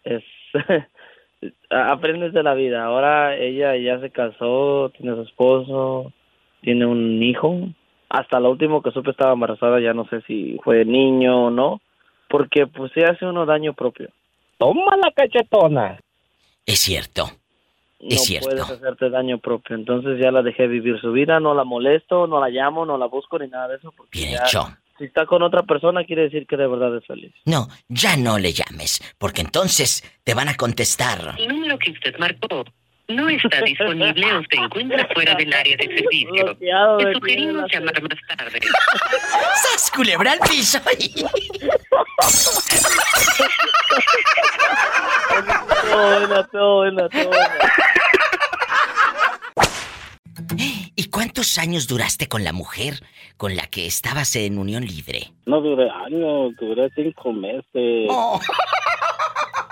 es 0.03 0.23
aprendes 1.69 2.33
de 2.33 2.43
la 2.43 2.53
vida. 2.53 2.85
Ahora 2.85 3.35
ella 3.35 3.75
ya 3.77 3.99
se 3.99 4.09
casó, 4.11 4.91
tiene 4.97 5.15
su 5.15 5.21
esposo, 5.21 6.11
tiene 6.61 6.85
un 6.85 7.21
hijo. 7.23 7.55
Hasta 8.09 8.39
lo 8.39 8.51
último 8.51 8.81
que 8.81 8.91
supe 8.91 9.11
estaba 9.11 9.33
embarazada, 9.33 9.79
ya 9.79 9.93
no 9.93 10.07
sé 10.07 10.21
si 10.21 10.57
fue 10.63 10.85
niño 10.85 11.45
o 11.47 11.49
no, 11.49 11.81
porque 12.29 12.67
pues 12.67 12.91
se 12.93 13.03
hace 13.03 13.25
uno 13.25 13.45
daño 13.45 13.73
propio. 13.73 14.09
Toma 14.57 14.95
la 14.97 15.11
cachetona. 15.11 15.99
Es 16.65 16.79
cierto. 16.79 17.25
No 17.99 18.09
Es 18.09 18.23
cierto. 18.25 18.47
puedes 18.49 18.69
hacerte 18.69 19.09
daño 19.09 19.39
propio. 19.39 19.75
Entonces 19.75 20.19
ya 20.21 20.31
la 20.31 20.41
dejé 20.43 20.67
vivir 20.67 20.99
su 20.99 21.11
vida, 21.11 21.39
no 21.39 21.53
la 21.53 21.63
molesto, 21.63 22.27
no 22.27 22.39
la 22.39 22.49
llamo, 22.49 22.85
no 22.85 22.97
la 22.97 23.05
busco 23.07 23.39
ni 23.39 23.47
nada 23.47 23.69
de 23.69 23.75
eso. 23.77 23.91
Porque 23.95 24.17
Bien 24.19 24.31
ya, 24.33 24.43
hecho. 24.43 24.67
Si 24.97 25.05
está 25.05 25.25
con 25.25 25.43
otra 25.43 25.63
persona 25.63 26.05
quiere 26.05 26.23
decir 26.23 26.47
que 26.47 26.55
de 26.55 26.67
verdad 26.67 26.95
es 26.97 27.05
feliz. 27.05 27.33
No, 27.45 27.67
ya 27.89 28.15
no 28.15 28.39
le 28.39 28.53
llames, 28.53 29.01
porque 29.17 29.41
entonces 29.41 30.03
te 30.23 30.33
van 30.33 30.47
a 30.47 30.55
contestar. 30.55 31.35
El 31.37 31.49
número 31.49 31.77
que 31.77 31.91
usted 31.91 32.17
marcó 32.17 32.63
no 33.07 33.29
está 33.29 33.61
disponible 33.61 34.33
o 34.33 34.41
se 34.49 34.55
encuentra 34.57 35.07
fuera 35.13 35.35
del 35.35 35.53
área 35.53 35.75
de 35.77 35.85
servicio. 35.85 36.57
Le 36.59 37.13
sugerimos 37.13 37.71
llamar 37.71 38.01
más 38.01 38.37
tarde. 38.37 38.59
¡Sas, 39.63 39.91
culebra 39.91 40.31
al 40.31 40.39
piso! 40.39 40.79
Todo 45.81 46.19
buena, 46.19 46.43
todo 46.47 46.75
buena, 46.77 47.09
todo 47.09 47.27
buena. 47.27 47.94
¿Y 50.95 51.09
cuántos 51.09 51.57
años 51.57 51.87
duraste 51.87 52.27
con 52.27 52.43
la 52.43 52.53
mujer 52.53 52.95
con 53.37 53.55
la 53.55 53.67
que 53.67 53.85
estabas 53.85 54.35
en 54.35 54.57
unión 54.57 54.85
libre? 54.85 55.31
No 55.45 55.61
duré 55.61 55.89
años, 55.89 56.53
duré 56.59 56.89
cinco 56.95 57.33
meses. 57.33 58.09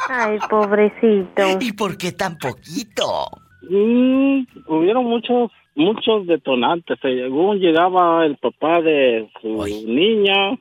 Ay, 0.10 0.38
pobrecito. 0.50 1.58
¿Y 1.60 1.72
por 1.74 1.98
qué 1.98 2.12
tan 2.12 2.38
poquito? 2.38 3.28
Mm, 3.70 4.44
hubieron 4.68 5.06
muchos 5.06 5.52
muchos 5.76 6.28
detonantes. 6.28 6.98
Según 7.02 7.60
llegaba 7.60 8.26
el 8.26 8.38
papá 8.38 8.82
de 8.82 9.30
su 9.42 9.48
niña 9.88 10.58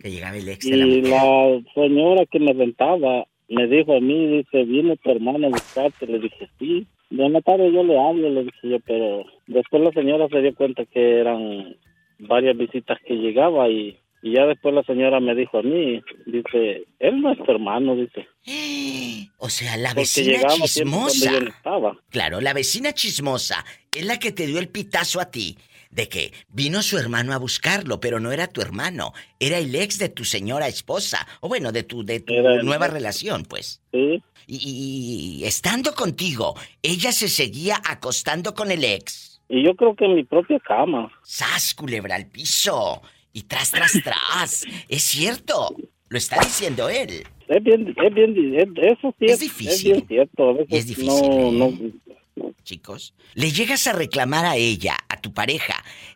Que 0.00 0.10
llegaba 0.10 0.36
el 0.36 0.48
ex 0.48 0.64
de 0.68 0.76
la 0.76 0.86
y 0.86 1.00
mujer. 1.02 1.10
la 1.10 1.72
señora 1.74 2.26
que 2.26 2.38
me 2.38 2.52
rentaba 2.52 3.24
me 3.48 3.66
dijo 3.66 3.96
a 3.96 4.00
mí, 4.00 4.26
dice, 4.28 4.62
viene 4.64 4.96
tu 4.98 5.10
hermana 5.10 5.48
a 5.48 5.50
buscarte. 5.50 6.06
Le 6.06 6.20
dije, 6.20 6.48
sí. 6.58 6.86
De 7.10 7.24
una 7.24 7.40
tarde 7.40 7.72
yo 7.72 7.82
le 7.82 7.98
hablo, 7.98 8.30
le 8.30 8.44
dije 8.44 8.68
yo, 8.68 8.78
pero 8.86 9.24
después 9.46 9.82
la 9.82 9.90
señora 9.92 10.28
se 10.28 10.40
dio 10.40 10.54
cuenta 10.54 10.84
que 10.86 11.20
eran 11.20 11.76
varias 12.18 12.56
visitas 12.56 12.98
que 13.06 13.14
llegaba 13.14 13.68
y, 13.68 13.98
y 14.22 14.34
ya 14.34 14.46
después 14.46 14.74
la 14.74 14.84
señora 14.84 15.18
me 15.18 15.34
dijo 15.34 15.58
a 15.58 15.62
mí, 15.62 16.00
dice, 16.26 16.84
él 16.98 17.20
no 17.20 17.32
es 17.32 17.38
tu 17.38 17.50
hermano, 17.50 17.96
dice. 17.96 18.26
O 19.42 19.48
sea, 19.48 19.78
la 19.78 19.94
vecina 19.94 20.38
chismosa. 20.48 21.30
cuando 21.30 21.38
yo 21.38 21.44
no 21.44 21.56
estaba. 21.56 21.98
Claro, 22.10 22.42
la 22.42 22.52
vecina 22.52 22.92
chismosa 22.92 23.64
es 23.90 24.04
la 24.04 24.18
que 24.18 24.32
te 24.32 24.46
dio 24.46 24.58
el 24.58 24.68
pitazo 24.68 25.18
a 25.18 25.30
ti 25.30 25.56
de 25.90 26.08
que 26.08 26.32
vino 26.48 26.82
su 26.82 26.98
hermano 26.98 27.32
a 27.32 27.38
buscarlo, 27.38 28.00
pero 28.00 28.20
no 28.20 28.32
era 28.32 28.46
tu 28.46 28.60
hermano, 28.60 29.12
era 29.40 29.58
el 29.58 29.74
ex 29.74 29.98
de 29.98 30.08
tu 30.08 30.24
señora 30.24 30.68
esposa, 30.68 31.26
o 31.40 31.48
bueno, 31.48 31.72
de 31.72 31.82
tu 31.82 32.04
de 32.04 32.20
tu 32.20 32.32
Era 32.32 32.62
nueva 32.62 32.86
relación, 32.86 33.44
pues. 33.44 33.82
Sí. 33.92 34.22
Y, 34.52 35.38
y 35.42 35.44
estando 35.44 35.94
contigo, 35.94 36.54
ella 36.82 37.12
se 37.12 37.28
seguía 37.28 37.80
acostando 37.88 38.52
con 38.54 38.70
el 38.72 38.82
ex. 38.84 39.40
Y 39.48 39.64
yo 39.64 39.74
creo 39.76 39.94
que 39.94 40.04
en 40.06 40.16
mi 40.16 40.24
propia 40.24 40.58
cama. 40.58 41.10
¡Sas, 41.22 41.74
culebra 41.74 42.16
al 42.16 42.26
piso! 42.26 43.00
Y 43.32 43.42
tras, 43.42 43.70
tras, 43.70 43.92
tras. 44.02 44.64
es 44.88 45.02
cierto. 45.04 45.74
Lo 46.08 46.18
está 46.18 46.40
diciendo 46.40 46.88
él. 46.88 47.22
Es 47.46 47.62
bien, 47.62 47.94
es 47.96 48.14
bien, 48.14 48.54
es- 48.56 48.92
eso 48.98 49.14
sí 49.18 49.26
Es 49.26 49.32
es, 49.34 49.40
difícil. 49.40 49.92
bien 49.92 50.08
cierto. 50.08 50.48
A 50.50 50.52
veces 50.54 50.68
Y 50.72 50.76
es 50.78 50.86
difícil, 50.88 51.28
no, 51.58 51.66
¿eh? 51.68 51.92
no, 52.34 52.52
chicos. 52.64 53.14
Le 53.34 53.52
llegas 53.52 53.86
a 53.86 53.92
reclamar 53.92 54.44
a 54.46 54.56
ella, 54.56 54.96
a 55.08 55.20
tu 55.20 55.32
pareja, 55.32 55.74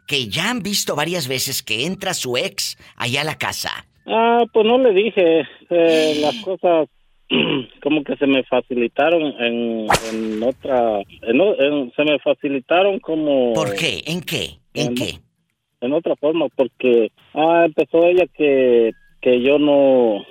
que 0.09 0.27
ya 0.29 0.51
han 0.51 0.63
visto 0.65 0.97
varias 0.97 1.29
veces 1.29 1.63
que 1.63 1.87
entra 1.87 2.15
su 2.15 2.37
ex 2.37 2.77
allá 2.97 3.21
a 3.21 3.25
la 3.25 3.39
casa. 3.39 3.87
Ah, 4.07 4.45
pues 4.53 4.67
no 4.67 4.79
le 4.79 4.93
dije. 4.93 5.43
Eh, 5.71 6.19
las 6.21 6.35
cosas 6.45 6.89
como 7.83 8.05
que 8.05 8.17
se 8.17 8.27
me 8.27 8.43
facilitaron 8.45 9.23
en, 9.41 9.87
en 10.13 10.43
otra... 10.43 11.01
en 11.23 11.93
se 11.95 12.05
me 12.05 12.19
facilitaron 12.21 12.99
como... 13.01 13.53
¿Por 13.55 13.75
qué? 13.75 14.03
¿En 14.07 14.21
qué? 14.21 14.59
¿En 14.75 14.89
en, 14.89 14.95
qué? 14.95 15.19
En 15.81 15.93
otra 15.93 16.17
forma, 16.17 16.47
porque 16.57 17.11
ah, 17.35 17.65
empezó 17.67 18.07
ella 18.07 18.27
que, 18.37 18.93
que 19.21 19.43
yo 19.43 19.59
no 19.59 20.25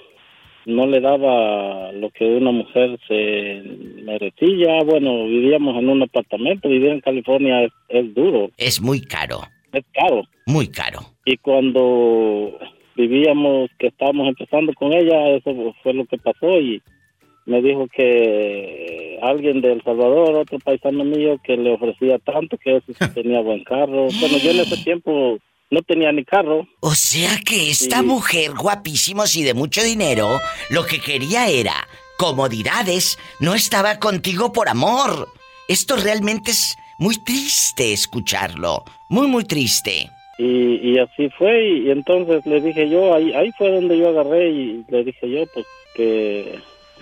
no 0.65 0.87
le 0.87 1.01
daba 1.01 1.91
lo 1.91 2.09
que 2.11 2.25
una 2.25 2.51
mujer 2.51 2.97
se 3.07 3.61
merecía. 4.03 4.83
Bueno, 4.85 5.25
vivíamos 5.25 5.77
en 5.77 5.89
un 5.89 6.03
apartamento, 6.03 6.69
vivir 6.69 6.89
en 6.89 7.01
California 7.01 7.63
es, 7.63 7.71
es 7.89 8.13
duro, 8.13 8.49
Es 8.57 8.81
muy 8.81 9.01
caro. 9.01 9.41
es 9.73 9.83
caro. 9.93 10.23
Muy 10.45 10.67
caro. 10.67 11.01
Y 11.25 11.37
cuando 11.37 12.59
vivíamos, 12.95 13.69
que 13.77 13.87
estábamos 13.87 14.27
empezando 14.27 14.73
con 14.73 14.93
ella, 14.93 15.29
eso 15.29 15.73
fue 15.81 15.93
lo 15.93 16.05
que 16.05 16.17
pasó 16.17 16.59
y 16.59 16.81
me 17.45 17.61
dijo 17.61 17.87
que 17.87 19.19
alguien 19.21 19.61
de 19.61 19.73
El 19.73 19.83
Salvador, 19.83 20.35
otro 20.35 20.59
paisano 20.59 21.03
mío, 21.03 21.39
que 21.43 21.57
le 21.57 21.73
ofrecía 21.73 22.19
tanto, 22.19 22.57
que 22.57 22.81
sí 22.87 22.93
tenía 23.13 23.41
buen 23.41 23.63
carro. 23.63 24.07
Bueno, 24.19 24.37
yo 24.37 24.51
en 24.51 24.59
ese 24.61 24.77
tiempo 24.83 25.37
no 25.69 25.81
tenía 25.81 26.11
ni 26.11 26.23
carro. 26.23 26.67
O 26.79 26.93
sea 26.93 27.37
que 27.45 27.69
esta 27.69 28.01
mujer 28.01 28.51
guapísimos 28.53 29.35
y 29.35 29.43
de 29.43 29.53
mucho 29.53 29.83
dinero, 29.83 30.39
lo 30.69 30.85
que 30.85 30.99
quería 30.99 31.47
era 31.49 31.87
comodidades, 32.17 33.17
no 33.39 33.55
estaba 33.55 33.99
contigo 33.99 34.53
por 34.53 34.69
amor. 34.69 35.27
Esto 35.67 35.95
realmente 35.97 36.51
es 36.51 36.77
muy 36.99 37.17
triste 37.23 37.91
escucharlo, 37.91 38.83
muy 39.09 39.27
muy 39.27 39.43
triste. 39.45 40.09
Y, 40.43 40.91
y 40.91 40.99
así 40.99 41.29
fue, 41.37 41.63
y, 41.69 41.87
y 41.87 41.91
entonces 41.91 42.45
le 42.45 42.59
dije 42.59 42.89
yo, 42.89 43.13
ahí, 43.13 43.31
ahí 43.33 43.51
fue 43.57 43.71
donde 43.71 43.97
yo 43.97 44.09
agarré 44.09 44.49
y 44.49 44.83
le 44.89 45.03
dije 45.03 45.29
yo, 45.29 45.43
pues 45.53 45.65
que 45.95 46.59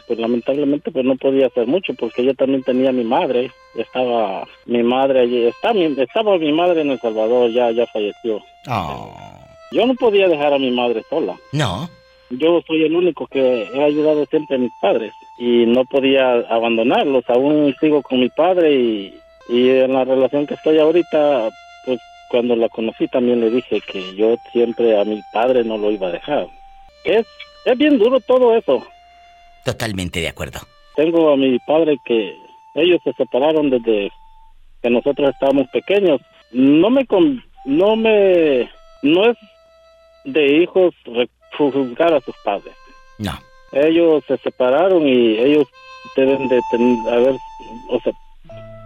pues 0.07 0.19
lamentablemente 0.19 0.91
pues 0.91 1.05
no 1.05 1.15
podía 1.15 1.47
hacer 1.47 1.65
mucho 1.67 1.93
porque 1.93 2.25
yo 2.25 2.33
también 2.35 2.63
tenía 2.63 2.91
mi 2.91 3.03
madre, 3.05 3.49
estaba 3.75 4.45
mi 4.65 4.83
madre 4.83 5.21
allí, 5.21 5.45
está 5.47 5.73
mi- 5.73 5.95
estaba 5.97 6.37
mi 6.37 6.51
madre 6.51 6.81
en 6.81 6.91
El 6.91 6.99
Salvador, 6.99 7.49
ya, 7.51 7.71
ya 7.71 7.85
falleció. 7.87 8.41
Yo 9.71 9.85
no 9.85 9.93
podía 9.95 10.27
dejar 10.27 10.53
a 10.53 10.59
mi 10.59 10.69
madre 10.71 11.01
sola. 11.09 11.35
No. 11.53 11.89
Yo 12.29 12.61
soy 12.67 12.83
el 12.83 12.95
único 12.95 13.25
que 13.27 13.63
he 13.73 13.83
ayudado 13.83 14.25
siempre 14.25 14.57
a 14.57 14.59
mis 14.59 14.71
padres 14.81 15.13
y 15.37 15.65
no 15.65 15.85
podía 15.85 16.33
abandonarlos. 16.49 17.23
Aún 17.29 17.73
sigo 17.79 18.01
con 18.01 18.19
mi 18.19 18.29
padre 18.29 18.73
y, 18.73 19.13
y 19.49 19.69
en 19.69 19.93
la 19.93 20.03
relación 20.03 20.45
que 20.45 20.55
estoy 20.55 20.77
ahorita, 20.79 21.49
cuando 22.31 22.55
la 22.55 22.69
conocí 22.69 23.07
también 23.09 23.41
le 23.41 23.49
dije 23.51 23.81
que 23.81 24.15
yo 24.15 24.35
siempre 24.53 24.99
a 24.99 25.03
mi 25.03 25.21
padre 25.33 25.63
no 25.65 25.77
lo 25.77 25.91
iba 25.91 26.07
a 26.07 26.11
dejar. 26.11 26.47
Es, 27.03 27.25
es 27.65 27.77
bien 27.77 27.99
duro 27.99 28.19
todo 28.21 28.55
eso. 28.55 28.81
Totalmente 29.65 30.21
de 30.21 30.29
acuerdo. 30.29 30.59
Tengo 30.95 31.31
a 31.31 31.37
mi 31.37 31.59
padre 31.59 31.97
que 32.05 32.33
ellos 32.75 32.99
se 33.03 33.13
separaron 33.13 33.69
desde 33.69 34.09
que 34.81 34.89
nosotros 34.89 35.29
estábamos 35.29 35.67
pequeños. 35.69 36.21
No 36.51 36.89
me 36.89 37.05
con- 37.05 37.43
no 37.65 37.95
me 37.95 38.69
no 39.03 39.29
es 39.29 39.37
de 40.25 40.45
hijos 40.63 40.95
juzgar 41.57 42.13
a 42.13 42.21
sus 42.21 42.35
padres. 42.43 42.73
No. 43.19 43.33
Ellos 43.73 44.23
se 44.27 44.37
separaron 44.37 45.07
y 45.07 45.37
ellos 45.37 45.67
deben 46.15 46.47
de 46.47 46.59
tener 46.71 47.13
haber 47.13 47.35
o 47.89 47.99
sea, 48.01 48.13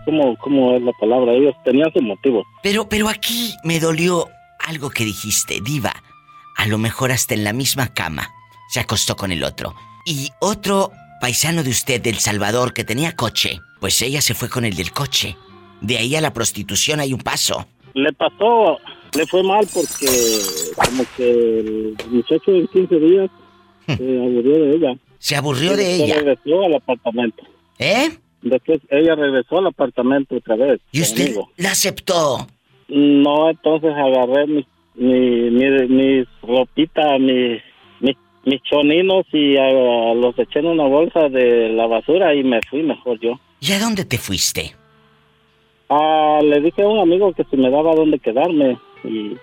¿cómo, 0.05 0.37
cómo 0.37 0.75
es 0.75 0.81
la 0.81 0.93
palabra? 0.93 1.33
Ellos 1.33 1.55
tenían 1.63 1.91
sus 1.91 2.03
motivos. 2.03 2.45
Pero, 2.63 2.87
pero 2.87 3.09
aquí 3.09 3.53
me 3.63 3.79
dolió 3.79 4.27
algo 4.59 4.89
que 4.89 5.03
dijiste, 5.03 5.59
diva. 5.61 5.93
A 6.57 6.67
lo 6.67 6.77
mejor 6.77 7.11
hasta 7.11 7.33
en 7.33 7.43
la 7.43 7.53
misma 7.53 7.93
cama 7.93 8.29
se 8.69 8.79
acostó 8.79 9.15
con 9.15 9.31
el 9.31 9.43
otro. 9.43 9.75
Y 10.05 10.29
otro 10.39 10.91
paisano 11.19 11.63
de 11.63 11.71
usted 11.71 12.01
del 12.01 12.19
Salvador 12.19 12.73
que 12.73 12.83
tenía 12.83 13.15
coche, 13.15 13.59
pues 13.79 14.01
ella 14.01 14.21
se 14.21 14.33
fue 14.33 14.49
con 14.49 14.65
el 14.65 14.75
del 14.75 14.91
coche. 14.91 15.35
De 15.81 15.97
ahí 15.97 16.15
a 16.15 16.21
la 16.21 16.33
prostitución 16.33 16.99
hay 16.99 17.13
un 17.13 17.19
paso. 17.19 17.67
Le 17.93 18.11
pasó, 18.13 18.77
le 19.15 19.25
fue 19.27 19.43
mal 19.43 19.67
porque 19.73 20.07
como 20.75 21.03
que 21.15 21.59
el 21.59 21.95
muchacho 22.09 22.51
en 22.51 22.67
15 22.67 22.95
días 22.95 23.29
se 23.85 23.93
aburrió 23.93 24.59
de 24.59 24.75
ella. 24.75 24.97
Se 25.19 25.35
aburrió 25.35 25.75
de 25.75 25.95
ella. 25.95 26.15
regresó 26.15 26.65
al 26.65 26.75
apartamento. 26.75 27.43
¿Eh? 27.79 28.09
Después 28.45 28.79
ella 28.89 29.15
regresó 29.15 29.57
al 29.57 29.67
apartamento 29.67 30.35
otra 30.35 30.55
vez. 30.55 30.79
¿Y 30.91 31.01
usted 31.01 31.33
conmigo. 31.33 31.49
la 31.57 31.71
aceptó? 31.71 32.47
No, 32.87 33.49
entonces 33.49 33.91
agarré 33.93 34.47
mis 34.47 34.65
mi, 34.95 35.51
mi, 35.51 35.87
mis 35.87 36.27
ropitas, 36.41 37.19
mis, 37.19 37.61
mis, 37.99 38.15
mis 38.45 38.61
choninos 38.63 39.25
y 39.33 39.57
ah, 39.57 40.13
los 40.15 40.37
eché 40.39 40.59
en 40.59 40.67
una 40.67 40.85
bolsa 40.85 41.29
de 41.29 41.69
la 41.69 41.87
basura 41.87 42.33
y 42.33 42.43
me 42.43 42.61
fui 42.69 42.83
mejor 42.83 43.19
yo. 43.19 43.39
¿Y 43.59 43.71
a 43.71 43.79
dónde 43.79 44.05
te 44.05 44.17
fuiste? 44.17 44.75
Ah, 45.89 46.39
le 46.43 46.61
dije 46.61 46.81
a 46.81 46.87
un 46.87 46.99
amigo 46.99 47.33
que 47.33 47.43
si 47.45 47.57
me 47.57 47.69
daba 47.69 47.95
dónde 47.95 48.19
quedarme 48.19 48.77
y, 49.03 49.35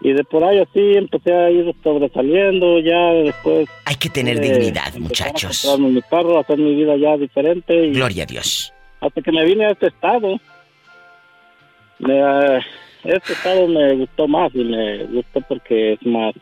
y 0.00 0.12
de 0.12 0.22
por 0.24 0.44
ahí 0.44 0.58
así 0.58 0.80
empecé 0.96 1.32
a 1.34 1.50
ir 1.50 1.74
sobresaliendo 1.82 2.78
ya 2.80 3.12
después. 3.24 3.68
Hay 3.84 3.96
que 3.96 4.08
tener 4.08 4.36
eh, 4.36 4.40
dignidad, 4.40 4.94
a 4.94 4.98
muchachos. 4.98 5.62
comprarme 5.62 5.94
mi 5.94 6.02
carro, 6.02 6.38
hacer 6.38 6.58
mi 6.58 6.74
vida 6.74 6.96
ya 6.96 7.16
diferente 7.16 7.86
y 7.86 7.92
Gloria 7.92 8.22
a 8.22 8.26
Dios. 8.26 8.72
hasta 9.00 9.20
que 9.22 9.32
me 9.32 9.44
vine 9.44 9.66
a 9.66 9.70
este 9.70 9.88
estado. 9.88 10.38
Me, 11.98 12.22
ah, 12.22 12.60
este 13.04 13.32
estado 13.32 13.66
me 13.66 13.94
gustó 13.94 14.28
más 14.28 14.54
y 14.54 14.62
me 14.64 15.04
gustó 15.06 15.40
porque 15.48 15.94
es 15.94 16.06
más 16.06 16.32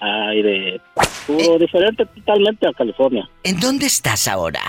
aire 0.00 0.80
puro, 1.26 1.58
diferente 1.58 2.04
totalmente 2.06 2.66
a 2.66 2.72
California. 2.72 3.28
¿En 3.44 3.60
dónde 3.60 3.86
estás 3.86 4.26
ahora? 4.26 4.60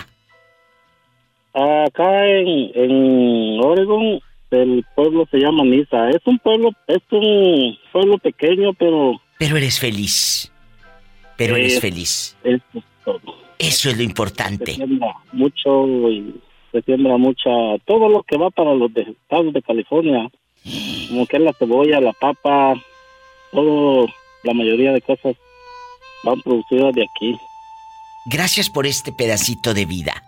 Acá 1.54 2.28
en, 2.28 2.72
en 2.76 3.60
Oregon, 3.64 4.20
el 4.52 4.86
pueblo 4.96 5.28
se 5.32 5.38
llama 5.40 5.64
Nisa. 5.64 6.10
Es 6.10 6.22
un 6.26 6.38
pueblo, 6.40 6.72
es 6.88 7.02
un 7.12 7.78
pueblo 7.92 8.18
pequeño, 8.18 8.74
pero 8.74 9.20
Pero 9.40 9.58
eres 9.58 9.80
feliz. 9.80 10.52
Pero 11.38 11.56
eres 11.56 11.80
feliz. 11.80 12.36
es 12.44 12.62
todo. 13.04 13.20
Eso 13.58 13.90
es 13.90 13.96
lo 13.96 14.00
Se 14.00 14.04
importante. 14.04 14.74
siembra 14.76 15.16
mucho 15.32 15.88
y 16.10 16.36
se 16.72 16.82
siembra 16.84 17.18
mucha, 17.18 17.50
todo 17.86 18.10
lo 18.10 18.24
que 18.24 18.38
va 18.38 18.50
para 18.50 18.74
los 18.74 18.94
de- 18.94 19.02
estados 19.02 19.52
de 19.54 19.62
California, 19.62 20.30
como 21.10 21.26
que 21.28 21.38
es 21.38 21.44
la 21.44 21.54
cebolla, 21.54 22.00
la 22.00 22.14
papa, 22.14 22.74
todo, 23.52 24.08
la 24.44 24.54
mayoría 24.54 24.92
de 24.94 25.02
cosas 25.02 25.36
van 26.24 26.42
producidas 26.42 26.94
de 26.94 27.04
aquí. 27.04 27.36
Gracias 28.28 28.70
por 28.70 28.86
este 28.86 29.12
pedacito 29.12 29.74
de 29.74 29.86
vida. 29.86 30.24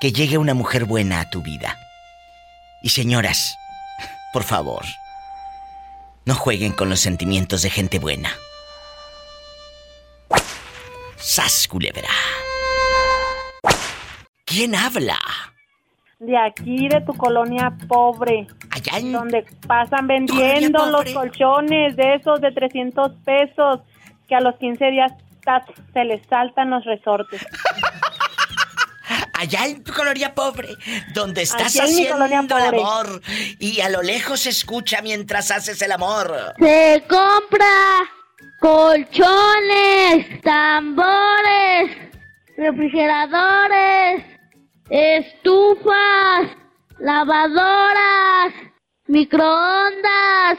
Que 0.00 0.12
llegue 0.12 0.38
una 0.38 0.54
mujer 0.54 0.84
buena 0.84 1.20
a 1.20 1.30
tu 1.30 1.42
vida. 1.42 1.76
Y 2.82 2.90
señoras, 2.90 3.56
por 4.32 4.42
favor, 4.42 4.84
no 6.24 6.34
jueguen 6.34 6.72
con 6.72 6.88
los 6.88 7.00
sentimientos 7.00 7.62
de 7.62 7.70
gente 7.70 7.98
buena. 7.98 8.30
¡Sas, 11.16 11.66
culebra! 11.68 12.08
¿Quién 14.44 14.74
habla? 14.74 15.18
De 16.18 16.36
aquí, 16.38 16.88
de 16.88 17.00
tu 17.00 17.14
colonia 17.14 17.76
pobre. 17.88 18.46
Allá 18.70 18.98
en... 18.98 19.12
Donde 19.12 19.44
pasan 19.66 20.06
vendiendo 20.06 20.86
los 20.86 21.12
colchones 21.12 21.96
de 21.96 22.14
esos 22.14 22.40
de 22.40 22.52
300 22.52 23.12
pesos 23.24 23.80
que 24.28 24.34
a 24.34 24.40
los 24.40 24.56
15 24.56 24.90
días 24.90 25.12
se 25.92 26.04
les 26.04 26.26
saltan 26.26 26.70
los 26.70 26.84
resortes. 26.84 27.44
Allá 29.38 29.66
en 29.66 29.84
tu 29.84 29.92
colonia 29.92 30.34
pobre, 30.34 30.76
donde 31.12 31.42
estás 31.42 31.78
haciendo 31.78 32.24
el 32.24 32.64
amor 32.64 33.20
y 33.58 33.80
a 33.80 33.90
lo 33.90 34.02
lejos 34.02 34.40
se 34.40 34.50
escucha 34.50 35.02
mientras 35.02 35.50
haces 35.50 35.80
el 35.82 35.92
amor. 35.92 36.54
Se 36.58 37.04
compra 37.08 37.66
colchones, 38.60 40.40
tambores, 40.42 41.90
refrigeradores, 42.56 44.24
estufas, 44.88 46.56
lavadoras, 46.98 48.54
microondas 49.06 50.58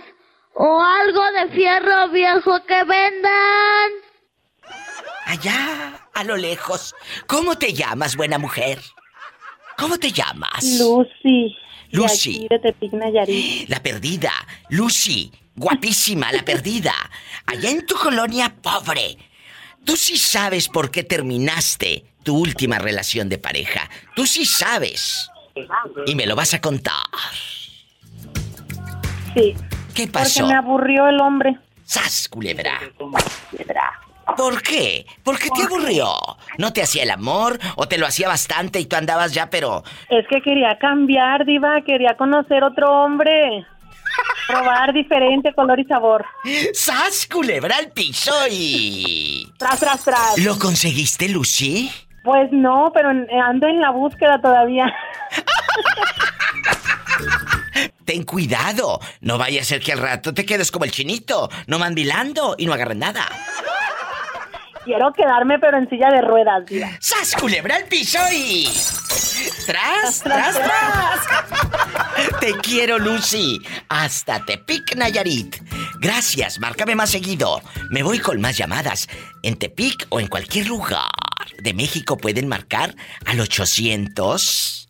o 0.54 0.82
algo 0.82 1.22
de 1.32 1.50
fierro 1.56 2.10
viejo 2.10 2.64
que 2.66 2.84
vendan. 2.84 4.07
Allá, 5.28 6.08
a 6.14 6.24
lo 6.24 6.38
lejos. 6.38 6.96
¿Cómo 7.28 7.58
te 7.58 7.74
llamas, 7.74 8.16
buena 8.16 8.38
mujer? 8.38 8.80
¿Cómo 9.78 9.98
te 9.98 10.14
llamas? 10.14 10.64
Lucy. 10.80 11.54
Lucy. 11.92 12.36
aquí, 12.36 12.48
de 12.50 12.60
Tepic, 12.60 12.94
Nayarit. 12.94 13.68
La 13.70 13.84
perdida. 13.84 14.32
Lucy. 14.70 15.32
Guapísima, 15.54 16.32
la 16.32 16.46
perdida. 16.46 16.94
Allá 17.48 17.72
en 17.72 17.86
tu 17.86 17.96
colonia 17.96 18.56
pobre. 18.62 19.18
Tú 19.84 19.98
sí 19.98 20.16
sabes 20.18 20.70
por 20.70 20.92
qué 20.92 21.04
terminaste 21.04 22.06
tu 22.24 22.38
última 22.38 22.78
relación 22.78 23.28
de 23.28 23.40
pareja. 23.40 23.90
Tú 24.16 24.28
sí 24.28 24.46
sabes. 24.46 25.30
Y 26.06 26.14
me 26.14 26.28
lo 26.28 26.36
vas 26.36 26.54
a 26.54 26.62
contar. 26.62 26.94
Sí. 29.34 29.56
¿Qué 29.96 30.08
pasó? 30.08 30.42
Porque 30.42 30.54
me 30.54 30.60
aburrió 30.60 31.08
el 31.08 31.20
hombre. 31.20 31.58
¡Sas, 31.84 32.30
culebra! 32.30 32.80
¿Por 34.36 34.62
qué? 34.62 35.06
¿Por 35.24 35.40
qué 35.40 35.50
te 35.50 35.64
aburrió? 35.64 36.14
¿No 36.58 36.74
te 36.74 36.82
hacía 36.82 37.04
el 37.04 37.12
amor 37.12 37.58
o 37.76 37.88
te 37.88 37.98
lo 37.98 38.06
hacía 38.06 38.28
bastante 38.28 38.80
y 38.80 38.86
tú 38.86 38.96
andabas 38.96 39.34
ya, 39.34 39.50
pero... 39.50 39.84
Es 40.10 40.28
que 40.28 40.42
quería 40.42 40.78
cambiar, 40.80 41.46
Diva. 41.46 41.82
Quería 41.86 42.16
conocer 42.18 42.64
otro 42.64 43.04
hombre. 43.04 43.66
Probar 44.48 44.94
diferente 44.94 45.54
color 45.54 45.80
y 45.80 45.86
sabor. 45.86 46.26
¡Sas, 46.74 47.28
culebra 47.28 47.78
al 47.78 47.92
piso 47.92 48.34
y... 48.50 49.52
Tras, 49.58 49.80
tras, 49.80 50.04
tras. 50.04 50.38
¿Lo 50.40 50.58
conseguiste, 50.58 51.30
Lucy? 51.30 51.92
Pues 52.24 52.50
no, 52.52 52.92
pero 52.94 53.10
ando 53.10 53.68
en 53.68 53.80
la 53.80 53.92
búsqueda 53.92 54.42
todavía. 54.42 54.94
Ten 58.06 58.24
cuidado, 58.24 59.00
no 59.22 59.38
vaya 59.38 59.62
a 59.62 59.66
ser 59.66 59.82
que 59.82 59.92
al 59.92 60.00
rato 60.00 60.34
te 60.34 60.46
quedes 60.46 60.72
como 60.72 60.86
el 60.86 60.92
chinito, 60.92 61.50
no 61.68 61.78
mandilando 61.78 62.56
y 62.58 62.66
no 62.66 62.74
agarren 62.74 63.00
nada. 63.00 63.26
Quiero 64.88 65.12
quedarme, 65.12 65.60
pero 65.60 65.78
en 65.78 65.90
silla 65.90 66.10
de 66.10 66.22
ruedas, 66.22 66.66
diva. 66.66 66.88
¡Sas, 67.02 67.36
culebra 67.36 67.76
al 67.76 67.84
piso 67.84 68.20
y... 68.32 68.70
¡Tras, 69.66 70.22
tras, 70.22 70.56
tras! 70.56 72.40
Te 72.40 72.54
quiero, 72.62 72.98
Lucy. 72.98 73.60
Hasta 73.90 74.46
Tepic, 74.46 74.96
Nayarit. 74.96 75.58
Gracias, 76.00 76.62
márcame 76.62 76.96
más 76.96 77.10
seguido. 77.10 77.62
Me 77.90 78.02
voy 78.02 78.20
con 78.20 78.40
más 78.40 78.56
llamadas. 78.56 79.10
En 79.44 79.58
Tepic 79.58 80.08
o 80.08 80.22
en 80.22 80.28
cualquier 80.28 80.68
lugar 80.68 81.10
de 81.62 81.74
México 81.74 82.16
pueden 82.16 82.48
marcar 82.48 82.96
al 83.26 83.42
800 83.42 84.88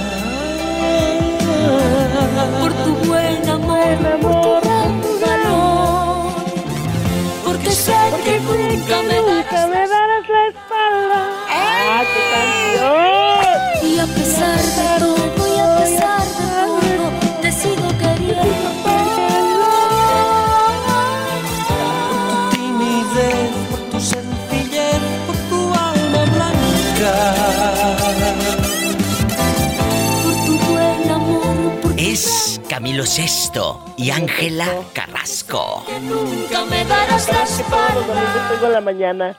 Camilo 32.96 33.12
Sesto 33.12 33.94
y 33.98 34.10
Ángela 34.10 34.70
Carrasco. 34.94 35.84
que 35.86 36.00
nunca 36.00 36.64
me 36.64 36.86
darás 36.86 37.28
la 37.30 37.44
espalda. 37.44 38.62
en 38.68 38.72
la 38.72 38.80
mañana. 38.80 39.38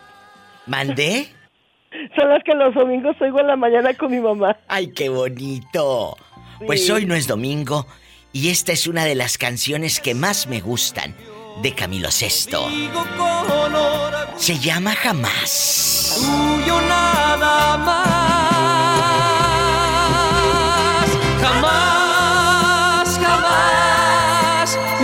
¿Mandé? 0.66 1.32
Son 2.18 2.28
las 2.28 2.44
que 2.44 2.52
los 2.52 2.74
domingos 2.74 3.16
oigo 3.18 3.40
en 3.40 3.46
la 3.46 3.56
mañana 3.56 3.94
con 3.94 4.10
mi 4.10 4.20
mamá. 4.20 4.58
¡Ay, 4.68 4.88
qué 4.88 5.08
bonito! 5.08 6.18
Pues 6.66 6.84
Sí. 6.84 6.92
hoy 6.92 7.06
no 7.06 7.14
es 7.14 7.26
domingo 7.26 7.86
y 8.30 8.50
esta 8.50 8.72
es 8.72 8.86
una 8.86 9.06
de 9.06 9.14
las 9.14 9.38
canciones 9.38 10.00
que 10.00 10.14
más 10.14 10.48
me 10.48 10.60
gustan 10.60 11.16
de 11.62 11.72
Camilo 11.74 12.10
Sesto. 12.10 12.68
Se 14.36 14.58
llama 14.58 14.94
Jamás. 14.96 16.18
tuyo 16.20 16.78
nada 16.82 17.78
más. 17.78 18.35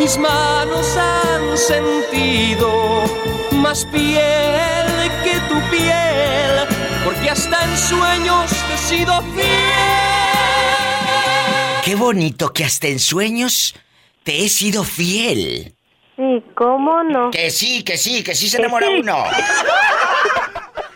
Mis 0.02 0.18
manos 0.18 0.96
han 0.96 1.56
sentido 1.56 3.04
más 3.52 3.84
piel 3.86 4.86
que 5.22 5.38
tu 5.48 5.60
piel, 5.70 6.66
porque 7.04 7.30
hasta 7.30 7.62
en 7.62 7.76
sueños 7.76 8.50
te 8.50 8.74
he 8.74 8.78
sido 8.78 9.22
fiel. 9.22 9.46
Qué 11.84 11.94
bonito 11.94 12.52
que 12.52 12.64
hasta 12.64 12.88
en 12.88 12.98
sueños 12.98 13.76
te 14.24 14.44
he 14.44 14.48
sido 14.48 14.82
fiel. 14.82 15.72
Sí, 16.16 16.42
¿cómo 16.56 17.04
no? 17.04 17.30
Que 17.30 17.50
sí, 17.50 17.84
que 17.84 17.96
sí, 17.96 18.24
que 18.24 18.34
sí 18.34 18.48
se 18.48 18.58
enamora 18.58 18.88
uno. 18.90 19.24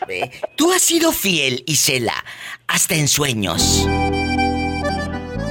Tú 0.57 0.73
has 0.73 0.83
sido 0.83 1.13
fiel, 1.13 1.63
Isela, 1.67 2.25
hasta 2.67 2.97
en 2.97 3.07
sueños. 3.07 3.87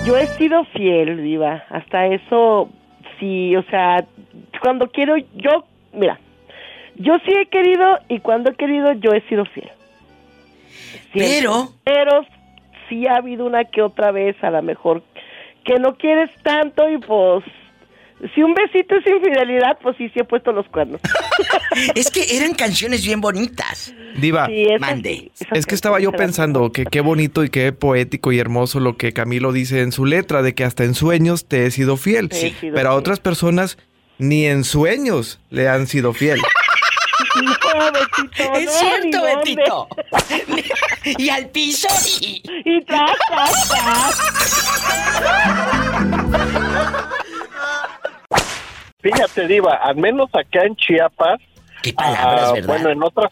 Yo 0.06 0.18
he 0.18 0.28
sido 0.38 0.66
fiel, 0.66 1.24
Diva. 1.24 1.64
Hasta 1.70 2.08
eso, 2.08 2.70
sí, 3.20 3.55
o 3.55 3.63
sea, 3.63 4.05
cuando 4.61 4.89
quiero, 4.89 5.16
yo, 5.36 5.66
mira, 5.93 6.20
yo 6.95 7.18
sí 7.26 7.32
he 7.34 7.45
querido 7.47 7.99
y 8.09 8.20
cuando 8.20 8.51
he 8.51 8.55
querido, 8.55 8.93
yo 8.93 9.11
he 9.11 9.22
sido 9.22 9.45
fiel. 9.45 9.70
Siempre. 11.13 11.39
Pero- 11.41 11.70
Pero 11.84 12.26
sí 12.89 13.07
ha 13.07 13.18
habido 13.18 13.45
una 13.45 13.66
que 13.66 13.82
otra 13.82 14.11
vez, 14.11 14.36
a 14.43 14.51
lo 14.51 14.61
mejor, 14.61 15.01
que 15.63 15.80
no 15.80 15.95
quieres 15.95 16.30
tanto 16.43 16.89
y 16.89 16.97
pues. 16.97 17.43
Si 18.34 18.42
un 18.42 18.54
besito 18.54 18.96
es 18.96 19.06
infidelidad, 19.06 19.78
pues 19.82 19.96
sí, 19.98 20.10
sí 20.14 20.20
he 20.20 20.24
puesto 20.24 20.52
los 20.52 20.68
cuernos. 20.68 21.02
Es 21.94 22.10
que 22.10 22.38
eran 22.38 22.54
canciones 22.54 23.06
bien 23.06 23.20
bonitas. 23.20 23.94
Diva, 24.16 24.48
Mande. 24.80 25.32
es 25.52 25.66
que 25.66 25.76
estaba 25.76 26.00
yo 26.00 26.14
pensando 26.14 26.72
que 26.72 26.86
qué 26.86 27.02
bonito 27.02 27.44
y 27.44 27.50
qué 27.50 27.74
poético 27.74 28.32
y 28.32 28.40
hermoso 28.40 28.80
lo 28.80 28.96
que 28.96 29.12
Camilo 29.12 29.52
dice 29.52 29.82
en 29.82 29.92
su 29.92 30.06
letra, 30.06 30.42
de 30.42 30.56
que 30.56 30.64
hasta 30.64 30.86
en 30.86 30.94
sueños 30.94 31.48
te 31.48 31.66
he 31.66 31.72
sido 31.72 31.98
fiel. 31.98 32.30
He 32.32 32.54
sido 32.54 32.76
Pero 32.76 32.92
a 32.92 32.96
otras 32.96 33.20
personas 33.20 33.78
ni 34.18 34.46
en 34.46 34.64
sueños 34.64 35.42
le 35.50 35.68
han 35.68 35.88
sido 35.88 36.14
fiel. 36.14 36.40
No, 37.36 37.92
Betito, 37.92 38.54
Es 38.56 38.66
no, 38.66 38.72
cierto. 38.72 39.22
Betito. 39.24 39.88
y 41.18 41.28
al 41.28 41.50
piso 41.50 41.90
y... 42.22 42.42
Y 42.64 42.82
tras, 42.86 43.12
tras, 43.28 43.68
tras. 43.68 44.20
Fíjate, 49.06 49.47
Diva, 49.47 49.76
al 49.76 49.95
menos 49.97 50.30
acá 50.34 50.64
en 50.66 50.76
Chiapas. 50.76 51.39
palabras, 51.95 52.53
ah. 52.56 52.62
Bueno, 52.66 52.89
en 52.89 53.03
otras, 53.03 53.32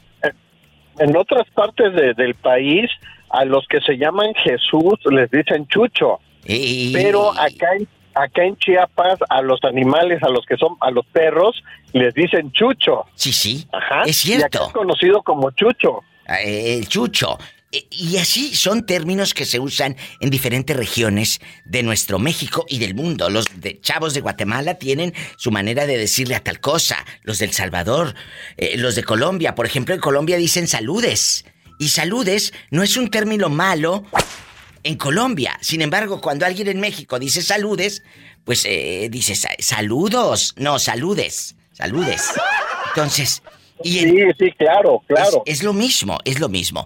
en 0.99 1.17
otras 1.17 1.49
partes 1.55 1.93
de- 1.95 2.13
del 2.13 2.35
país, 2.35 2.89
a 3.31 3.43
los 3.45 3.65
que 3.67 3.81
se 3.81 3.97
llaman 3.97 4.33
Jesús 4.35 4.93
les 5.09 5.31
dicen 5.31 5.65
Chucho. 5.67 6.19
Pero 6.45 7.31
acá 7.31 7.67
en, 7.79 7.87
acá 8.13 8.43
en 8.43 8.55
Chiapas, 8.57 9.17
a 9.29 9.41
los 9.41 9.63
animales, 9.63 10.21
a 10.21 10.29
los 10.29 10.45
que 10.45 10.55
son, 10.57 10.75
a 10.81 10.91
los 10.91 11.05
perros, 11.07 11.63
les 11.93 12.13
dicen 12.13 12.51
Chucho. 12.51 13.05
Sí, 13.15 13.33
sí. 13.33 13.65
Ajá. 13.71 14.03
Es 14.05 14.23
Y 14.27 14.33
acá 14.35 14.49
cierto. 14.49 14.67
es 14.67 14.73
conocido 14.73 15.23
como 15.23 15.49
Chucho. 15.51 16.01
Eh, 16.29 16.77
El 16.77 16.87
chucho. 16.87 17.39
Y 17.89 18.17
así 18.17 18.55
son 18.55 18.85
términos 18.85 19.33
que 19.33 19.45
se 19.45 19.59
usan 19.59 19.95
en 20.19 20.29
diferentes 20.29 20.75
regiones 20.75 21.39
de 21.65 21.81
nuestro 21.81 22.19
México 22.19 22.65
y 22.69 22.77
del 22.77 22.93
mundo. 22.93 23.29
Los 23.31 23.45
de 23.55 23.79
chavos 23.81 24.13
de 24.13 24.21
Guatemala 24.21 24.75
tienen 24.75 25.13
su 25.37 25.49
manera 25.51 25.87
de 25.87 25.97
decirle 25.97 26.35
a 26.35 26.43
tal 26.43 26.59
cosa. 26.59 27.03
Los 27.23 27.39
del 27.39 27.51
Salvador, 27.51 28.13
eh, 28.57 28.77
los 28.77 28.95
de 28.95 29.03
Colombia, 29.03 29.55
por 29.55 29.65
ejemplo, 29.65 29.95
en 29.95 30.01
Colombia 30.01 30.37
dicen 30.37 30.67
saludes. 30.67 31.45
Y 31.79 31.89
saludes 31.89 32.53
no 32.69 32.83
es 32.83 32.95
un 32.95 33.09
término 33.09 33.49
malo 33.49 34.03
en 34.83 34.95
Colombia. 34.95 35.57
Sin 35.61 35.81
embargo, 35.81 36.21
cuando 36.21 36.45
alguien 36.45 36.67
en 36.67 36.79
México 36.79 37.17
dice 37.17 37.41
saludes, 37.41 38.03
pues 38.43 38.65
eh, 38.65 39.07
dice 39.09 39.33
sa- 39.35 39.49
saludos. 39.59 40.53
No, 40.57 40.77
saludes. 40.77 41.55
Saludes. 41.71 42.21
Entonces. 42.89 43.41
Y 43.83 43.99
Sí, 43.99 44.15
sí, 44.39 44.51
claro, 44.57 45.01
claro. 45.07 45.41
Es, 45.45 45.57
es 45.59 45.63
lo 45.63 45.73
mismo, 45.73 46.19
es 46.23 46.39
lo 46.39 46.47
mismo. 46.47 46.85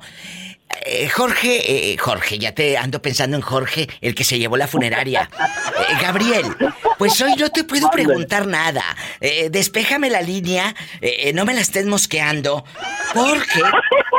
Eh, 0.85 1.09
Jorge, 1.09 1.91
eh, 1.91 1.97
Jorge, 1.97 2.39
ya 2.39 2.53
te 2.53 2.77
ando 2.77 3.01
pensando 3.01 3.37
en 3.37 3.41
Jorge, 3.41 3.87
el 4.01 4.15
que 4.15 4.23
se 4.23 4.39
llevó 4.39 4.57
la 4.57 4.67
funeraria. 4.67 5.29
Eh, 5.77 5.95
Gabriel, 6.01 6.45
pues 6.97 7.21
hoy 7.21 7.35
no 7.35 7.51
te 7.51 7.63
puedo 7.63 7.89
preguntar 7.91 8.47
nada. 8.47 8.83
Eh, 9.21 9.49
despéjame 9.51 10.09
la 10.09 10.21
línea, 10.21 10.75
eh, 11.01 11.31
no 11.33 11.45
me 11.45 11.53
la 11.53 11.61
estés 11.61 11.85
mosqueando, 11.85 12.65
porque 13.13 13.61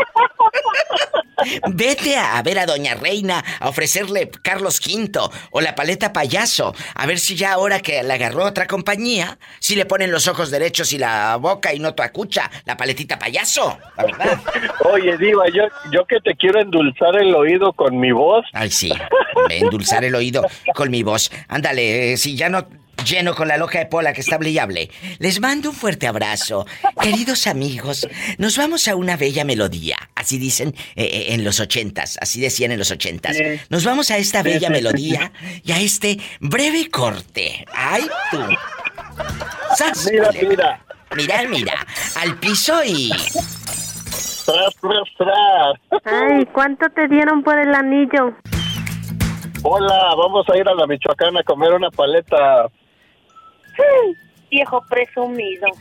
Vete 1.70 2.16
a 2.16 2.42
ver 2.42 2.58
a 2.58 2.66
Doña 2.66 2.94
Reina 2.94 3.44
a 3.60 3.68
ofrecerle 3.68 4.30
Carlos 4.42 4.80
V 4.84 5.10
o 5.50 5.60
la 5.60 5.74
paleta 5.74 6.12
payaso. 6.12 6.74
A 6.94 7.06
ver 7.06 7.18
si 7.18 7.36
ya 7.36 7.52
ahora 7.52 7.80
que 7.80 8.02
la 8.02 8.14
agarró 8.14 8.44
otra 8.44 8.66
compañía, 8.66 9.38
si 9.60 9.76
le 9.76 9.86
ponen 9.86 10.10
los 10.10 10.26
ojos 10.26 10.50
derechos 10.50 10.92
y 10.92 10.98
la 10.98 11.36
boca 11.36 11.72
y 11.72 11.78
no 11.78 11.94
tu 11.94 12.02
acucha, 12.02 12.50
la 12.64 12.76
paletita 12.76 13.18
payaso, 13.18 13.78
la 13.96 14.04
verdad. 14.04 14.40
Oye, 14.92 15.16
Diva, 15.16 15.44
yo, 15.48 15.64
yo 15.92 16.04
que 16.06 16.20
te 16.20 16.34
quiero 16.38 16.60
endulzar 16.60 17.16
el 17.20 17.34
oído 17.34 17.72
con 17.72 17.98
mi 17.98 18.12
voz. 18.12 18.44
Ay, 18.52 18.70
sí, 18.70 18.92
endulzar 19.50 20.04
el 20.04 20.14
oído 20.14 20.44
con 20.74 20.90
mi 20.90 21.02
voz. 21.02 21.30
Ándale, 21.48 22.12
eh, 22.12 22.16
si 22.16 22.36
ya 22.36 22.48
no 22.48 22.66
lleno 23.04 23.34
con 23.34 23.48
la 23.48 23.56
loja 23.56 23.78
de 23.78 23.86
Pola 23.86 24.12
que 24.12 24.20
está 24.20 24.36
hable. 24.36 24.90
Les 25.18 25.40
mando 25.40 25.70
un 25.70 25.74
fuerte 25.74 26.06
abrazo. 26.06 26.66
Queridos 27.00 27.46
amigos, 27.46 28.08
nos 28.38 28.56
vamos 28.56 28.88
a 28.88 28.96
una 28.96 29.16
bella 29.16 29.44
melodía. 29.44 29.96
Así 30.14 30.38
dicen 30.38 30.74
eh, 30.96 31.04
eh, 31.04 31.26
en 31.34 31.44
los 31.44 31.60
ochentas, 31.60 32.18
así 32.20 32.40
decían 32.40 32.72
en 32.72 32.78
los 32.78 32.90
ochentas. 32.90 33.36
Nos 33.68 33.84
vamos 33.84 34.10
a 34.10 34.18
esta 34.18 34.42
bella 34.42 34.70
melodía 34.70 35.32
y 35.64 35.72
a 35.72 35.80
este 35.80 36.18
breve 36.40 36.90
corte. 36.90 37.64
¡Ay, 37.72 38.06
tú! 38.30 38.40
Mira, 40.10 40.30
mira. 40.32 40.84
Mira, 41.16 41.42
mira. 41.48 41.86
Al 42.16 42.38
piso 42.38 42.84
y... 42.84 43.10
Tras, 44.48 44.74
tras, 44.80 45.04
tras. 45.18 45.76
Ay, 46.04 46.46
¿cuánto 46.54 46.88
te 46.88 47.06
dieron 47.06 47.42
por 47.42 47.58
el 47.58 47.74
anillo? 47.74 48.34
Hola, 49.62 50.14
vamos 50.16 50.48
a 50.48 50.56
ir 50.56 50.66
a 50.66 50.74
la 50.74 50.86
Michoacán 50.86 51.36
a 51.36 51.42
comer 51.42 51.74
una 51.74 51.90
paleta 51.90 52.66
Viejo 54.50 54.82
presumido. 54.88 55.66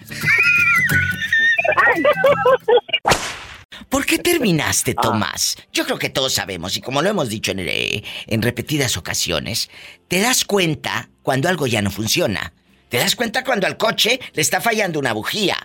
¿Por 3.89 4.05
qué 4.05 4.19
terminaste, 4.19 4.95
Tomás? 4.95 5.55
Yo 5.71 5.85
creo 5.85 5.97
que 5.97 6.09
todos 6.09 6.33
sabemos, 6.33 6.75
y 6.75 6.81
como 6.81 7.01
lo 7.01 7.07
hemos 7.07 7.29
dicho 7.29 7.51
en, 7.51 7.59
eh, 7.59 8.03
en, 8.25 8.41
repetidas 8.41 8.97
ocasiones, 8.97 9.71
te 10.09 10.19
das 10.19 10.43
cuenta 10.43 11.07
cuando 11.23 11.47
algo 11.47 11.67
ya 11.67 11.81
no 11.81 11.89
funciona. 11.89 12.51
Te 12.89 12.97
das 12.97 13.15
cuenta 13.15 13.45
cuando 13.45 13.65
al 13.65 13.77
coche 13.77 14.19
le 14.33 14.41
está 14.41 14.59
fallando 14.59 14.99
una 14.99 15.13
bujía. 15.13 15.55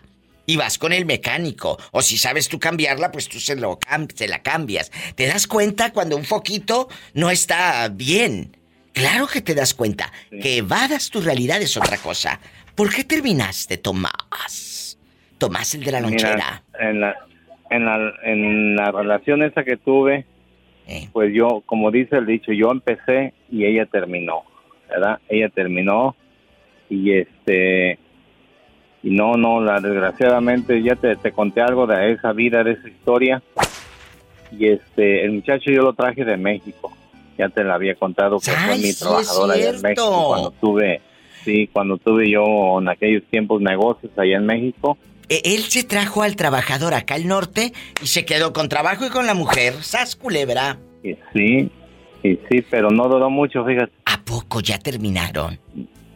Y 0.47 0.57
vas 0.57 0.79
con 0.79 0.93
el 0.93 1.07
mecánico. 1.07 1.79
O 1.93 2.03
si 2.03 2.17
sabes 2.17 2.49
tú 2.49 2.59
cambiarla, 2.59 3.13
pues 3.13 3.29
tú 3.29 3.39
se, 3.39 3.57
lo 3.57 3.79
se 4.15 4.29
la 4.29 4.43
cambias. 4.43 4.91
Te 5.15 5.27
das 5.27 5.47
cuenta 5.47 5.93
cuando 5.93 6.17
un 6.17 6.25
foquito 6.25 6.89
no 7.15 7.31
está 7.31 7.89
bien. 7.89 8.57
Claro 8.93 9.27
que 9.27 9.41
te 9.41 9.55
das 9.55 9.75
cuenta. 9.75 10.13
Que 10.31 10.59
evadas 10.59 11.11
tu 11.11 11.21
realidad 11.21 11.63
es 11.63 11.77
otra 11.77 11.97
cosa. 11.97 12.41
¿Por 12.75 12.95
qué 12.95 13.05
terminaste, 13.05 13.79
Tomás? 13.79 14.99
Tomás, 15.39 15.75
el 15.75 15.85
de 15.85 15.93
la 15.93 16.01
lonchera. 16.01 16.63
en, 16.79 17.01
la, 17.01 17.17
en, 17.71 17.85
la, 17.85 18.13
en 18.23 18.77
la 18.77 18.93
relación 18.93 19.43
esa 19.43 19.65
que 19.65 19.77
tuve, 19.77 20.25
eh. 20.87 21.09
pues 21.13 21.33
yo, 21.35 21.63
como 21.67 21.91
dice 21.91 22.17
el 22.17 22.27
dicho, 22.27 22.53
yo 22.53 22.71
empecé 22.71 23.35
y 23.51 23.65
ella 23.65 23.87
terminó, 23.87 24.45
¿verdad? 24.89 25.21
Ella 25.29 25.49
terminó 25.49 26.17
y 26.89 27.13
este... 27.13 27.99
Y 29.03 29.11
no, 29.11 29.35
no, 29.35 29.61
la 29.61 29.81
desgraciadamente 29.81 30.83
ya 30.83 30.97
te, 30.97 31.17
te 31.17 31.33
conté 31.33 31.61
algo 31.61 31.87
de 31.87 32.13
esa 32.13 32.33
vida, 32.33 32.63
de 32.63 32.73
esa 32.73 32.89
historia. 32.89 33.43
Y 34.53 34.69
este, 34.69 35.25
el 35.25 35.33
muchacho 35.33 35.71
yo 35.71 35.83
lo 35.83 35.93
traje 35.93 36.25
de 36.25 36.37
México 36.37 36.93
ya 37.39 37.49
te 37.49 37.65
la 37.65 37.75
había 37.75 37.95
contado 37.95 38.39
que 38.39 38.51
fue 38.51 38.79
mi 38.79 38.93
trabajadora 38.93 39.55
allá 39.55 39.71
en 39.71 39.83
México 39.83 40.25
cuando 40.29 40.51
tuve, 40.53 41.01
sí, 41.45 41.69
cuando 41.73 41.99
tuve 41.99 42.31
yo 42.31 42.79
en 42.81 42.89
aquellos 42.89 43.25
tiempos 43.31 43.61
negocios 43.61 44.13
allá 44.17 44.37
en 44.37 44.47
México. 44.47 44.99
E, 45.29 45.41
él 45.45 45.63
se 45.63 45.85
trajo 45.85 46.23
al 46.23 46.37
trabajador 46.37 46.95
acá 46.95 47.15
al 47.15 47.27
norte 47.27 47.73
y 48.03 48.07
se 48.07 48.25
quedó 48.25 48.53
con 48.53 48.69
trabajo 48.69 49.07
y 49.07 49.11
con 49.11 49.27
la 49.27 49.35
mujer. 49.35 49.75
¿Sas, 49.83 50.17
culebra? 50.17 50.79
sí, 51.33 51.71
y 52.23 52.39
sí, 52.49 52.65
pero 52.71 52.91
no 52.91 53.09
duró 53.09 53.29
mucho, 53.29 53.65
fíjate. 53.65 53.93
¿A 54.05 54.23
poco 54.25 54.61
ya 54.61 54.79
terminaron? 54.79 55.59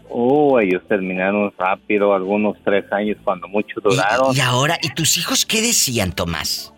Oh, 0.09 0.59
ellos 0.61 0.83
terminaron 0.89 1.53
rápido, 1.59 2.15
algunos 2.15 2.57
tres 2.65 2.91
años 2.93 3.17
cuando 3.25 3.49
mucho 3.49 3.81
duraron. 3.81 4.35
¿Y, 4.35 4.39
y 4.39 4.41
ahora, 4.41 4.79
¿y 4.83 4.89
tus 4.91 5.19
hijos 5.19 5.45
qué 5.45 5.61
decían, 5.61 6.13
Tomás? 6.13 6.73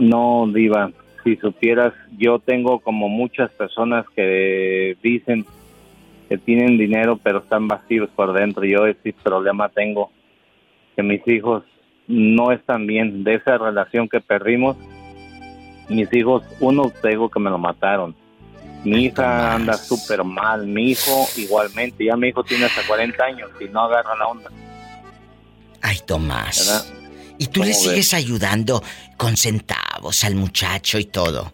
No, 0.00 0.46
Diva, 0.52 0.90
si 1.24 1.36
supieras, 1.36 1.92
yo 2.18 2.38
tengo 2.38 2.80
como 2.80 3.08
muchas 3.08 3.50
personas 3.52 4.04
que 4.14 4.96
dicen 5.02 5.44
que 6.28 6.38
tienen 6.38 6.76
dinero 6.76 7.18
pero 7.22 7.38
están 7.38 7.68
vacíos 7.68 8.10
por 8.14 8.32
dentro. 8.32 8.64
Yo 8.64 8.86
ese 8.86 9.14
problema 9.22 9.68
tengo, 9.68 10.10
que 10.94 11.02
mis 11.02 11.26
hijos 11.26 11.64
no 12.06 12.52
están 12.52 12.86
bien 12.86 13.24
de 13.24 13.34
esa 13.34 13.58
relación 13.58 14.08
que 14.08 14.20
perdimos. 14.20 14.76
Mis 15.88 16.12
hijos, 16.12 16.42
uno 16.60 16.92
tengo 17.02 17.28
que 17.28 17.40
me 17.40 17.50
lo 17.50 17.58
mataron. 17.58 18.14
Mi 18.86 19.06
hija 19.06 19.54
anda 19.56 19.74
súper 19.74 20.22
mal, 20.22 20.64
mi 20.64 20.92
hijo 20.92 21.26
igualmente, 21.36 22.04
ya 22.04 22.16
mi 22.16 22.28
hijo 22.28 22.44
tiene 22.44 22.66
hasta 22.66 22.86
40 22.86 23.24
años 23.24 23.50
y 23.60 23.64
no 23.64 23.80
agarra 23.80 24.14
la 24.16 24.28
onda. 24.28 24.50
Ay, 25.82 25.98
Tomás. 26.06 26.94
Y 27.36 27.48
tú 27.48 27.64
le 27.64 27.74
sigues 27.74 28.14
ayudando 28.14 28.82
con 29.16 29.36
centavos 29.36 30.22
al 30.24 30.36
muchacho 30.36 31.00
y 31.00 31.04
todo. 31.04 31.52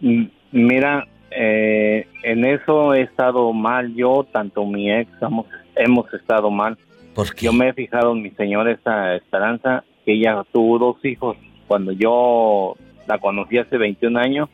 Mm, 0.00 0.24
mira, 0.52 1.08
eh, 1.30 2.06
en 2.22 2.44
eso 2.44 2.92
he 2.92 3.00
estado 3.00 3.50
mal 3.54 3.94
yo, 3.94 4.26
tanto 4.30 4.66
mi 4.66 4.92
ex, 4.92 5.10
hemos, 5.22 5.46
hemos 5.76 6.12
estado 6.12 6.50
mal. 6.50 6.76
Porque 7.14 7.46
Yo 7.46 7.52
me 7.54 7.70
he 7.70 7.72
fijado 7.72 8.12
en 8.12 8.22
mi 8.22 8.30
señora 8.32 8.72
esta 8.72 9.16
Esperanza, 9.16 9.84
que 10.04 10.12
ella 10.12 10.44
tuvo 10.52 10.78
dos 10.78 11.04
hijos. 11.04 11.36
Cuando 11.66 11.92
yo 11.92 12.76
la 13.06 13.18
conocí 13.18 13.56
hace 13.56 13.78
21 13.78 14.18
años, 14.18 14.50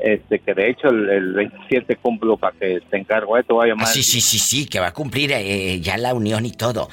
este 0.00 0.38
que 0.38 0.54
de 0.54 0.70
hecho 0.70 0.88
el, 0.88 1.32
27 1.32 1.96
cumplo 1.96 2.36
para 2.36 2.56
que 2.56 2.80
te 2.88 2.96
encargo, 2.96 3.32
va 3.32 3.64
a 3.64 3.66
llamar. 3.66 3.86
sí, 3.86 4.02
sí, 4.02 4.20
sí, 4.20 4.38
sí, 4.38 4.66
que 4.66 4.80
va 4.80 4.88
a 4.88 4.92
cumplir 4.92 5.32
eh, 5.32 5.80
ya 5.80 5.96
la 5.96 6.14
unión 6.14 6.46
y 6.46 6.52
todo. 6.52 6.88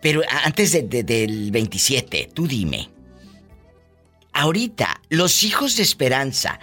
Pero 0.00 0.20
antes 0.44 0.72
del 0.72 1.50
27, 1.52 2.30
tú 2.34 2.48
dime. 2.48 2.88
Ahorita, 4.32 5.00
los 5.10 5.44
hijos 5.44 5.76
de 5.76 5.84
Esperanza 5.84 6.58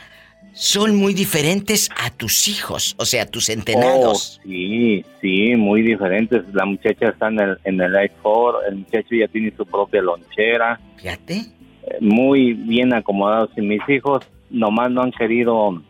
son 0.53 0.97
muy 0.97 1.13
diferentes 1.13 1.89
a 1.95 2.09
tus 2.09 2.49
hijos, 2.49 2.95
o 2.97 3.05
sea, 3.05 3.25
tus 3.25 3.47
entrenados. 3.47 4.39
Oh, 4.39 4.43
sí, 4.43 5.05
sí, 5.21 5.55
muy 5.55 5.84
diferentes. 5.84 6.43
La 6.53 6.65
muchacha 6.65 7.09
está 7.09 7.30
en 7.30 7.39
el, 7.39 7.57
en 7.63 7.80
el 7.80 7.95
el 7.95 8.75
muchacho 8.75 9.15
ya 9.15 9.27
tiene 9.30 9.53
su 9.55 9.65
propia 9.65 10.01
lonchera. 10.01 10.80
Fíjate. 10.97 11.36
Eh, 11.36 11.97
muy 12.01 12.53
bien 12.53 12.93
acomodados. 12.93 13.51
Y 13.55 13.61
mis 13.61 13.88
hijos 13.88 14.27
nomás 14.50 14.91
no 14.91 15.02
han 15.02 15.12
querido 15.12 15.82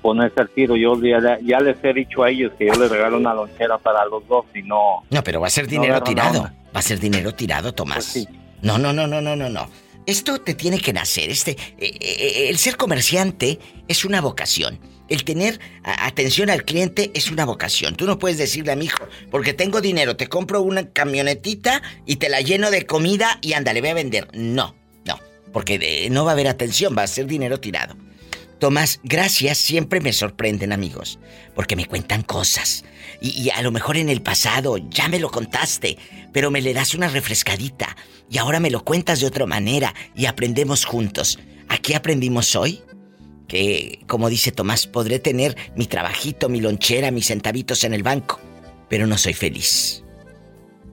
ponerse 0.00 0.40
al 0.40 0.50
tiro. 0.50 0.76
Yo 0.76 1.00
ya, 1.00 1.60
les 1.60 1.82
he 1.82 1.92
dicho 1.94 2.22
a 2.22 2.30
ellos 2.30 2.52
que 2.58 2.66
yo 2.66 2.74
les 2.74 2.90
regalo 2.90 3.16
una 3.16 3.34
lonchera 3.34 3.78
para 3.78 4.04
los 4.06 4.26
dos 4.28 4.44
y 4.54 4.62
no... 4.62 5.04
No, 5.10 5.22
pero 5.22 5.40
va 5.40 5.46
a 5.46 5.50
ser 5.50 5.66
dinero 5.66 6.02
tirado. 6.02 6.42
Va 6.74 6.80
a 6.80 6.82
ser 6.82 6.98
dinero 6.98 7.32
tirado, 7.32 7.72
Tomás. 7.72 8.12
Pues 8.12 8.28
no, 8.62 8.78
no, 8.78 8.92
no, 8.92 9.06
no, 9.06 9.20
no, 9.20 9.36
no, 9.36 9.48
no. 9.48 9.68
Esto 10.06 10.40
te 10.40 10.54
tiene 10.54 10.80
que 10.80 10.92
nacer. 10.92 11.30
Este, 11.30 11.52
eh, 11.52 11.58
eh, 11.78 11.96
eh, 12.00 12.48
el 12.48 12.58
ser 12.58 12.76
comerciante 12.76 13.58
es 13.88 14.04
una 14.04 14.20
vocación. 14.20 14.80
El 15.08 15.24
tener 15.24 15.60
atención 15.84 16.48
al 16.48 16.64
cliente 16.64 17.10
es 17.14 17.30
una 17.30 17.44
vocación. 17.44 17.94
Tú 17.96 18.06
no 18.06 18.18
puedes 18.18 18.38
decirle 18.38 18.72
a 18.72 18.76
mi 18.76 18.86
hijo, 18.86 19.04
porque 19.30 19.52
tengo 19.52 19.82
dinero, 19.82 20.16
te 20.16 20.28
compro 20.28 20.62
una 20.62 20.88
camionetita 20.90 21.82
y 22.06 22.16
te 22.16 22.30
la 22.30 22.40
lleno 22.40 22.70
de 22.70 22.86
comida 22.86 23.38
y 23.42 23.52
ándale, 23.52 23.80
voy 23.80 23.90
a 23.90 23.94
vender. 23.94 24.28
No, 24.32 24.74
porque 25.52 26.08
no 26.10 26.24
va 26.24 26.32
a 26.32 26.34
haber 26.34 26.48
atención, 26.48 26.94
va 26.96 27.02
a 27.02 27.06
ser 27.06 27.26
dinero 27.26 27.60
tirado. 27.60 27.96
Tomás, 28.62 29.00
gracias, 29.02 29.58
siempre 29.58 30.00
me 30.00 30.12
sorprenden 30.12 30.72
amigos, 30.72 31.18
porque 31.52 31.74
me 31.74 31.86
cuentan 31.86 32.22
cosas. 32.22 32.84
Y, 33.20 33.50
a 33.50 33.60
lo 33.60 33.72
mejor 33.72 33.96
en 33.96 34.08
el 34.08 34.22
pasado 34.22 34.78
ya 34.78 35.08
me 35.08 35.18
lo 35.18 35.32
contaste, 35.32 35.98
pero 36.32 36.52
me 36.52 36.62
le 36.62 36.72
das 36.72 36.94
una 36.94 37.08
refrescadita 37.08 37.96
y 38.30 38.38
ahora 38.38 38.60
me 38.60 38.70
lo 38.70 38.84
cuentas 38.84 39.18
de 39.18 39.26
otra 39.26 39.46
manera 39.46 39.92
y 40.14 40.26
aprendemos 40.26 40.84
juntos. 40.84 41.40
¿Aquí 41.68 41.94
aprendimos 41.94 42.54
hoy? 42.54 42.82
Que, 43.48 43.98
como 44.06 44.30
dice 44.30 44.52
Tomás, 44.52 44.86
podré 44.86 45.18
tener 45.18 45.56
mi 45.74 45.86
trabajito, 45.86 46.48
mi 46.48 46.60
lonchera, 46.60 47.10
mis 47.10 47.26
centavitos 47.26 47.82
en 47.82 47.94
el 47.94 48.04
banco, 48.04 48.38
pero 48.88 49.08
no 49.08 49.18
soy 49.18 49.34
feliz. 49.34 50.04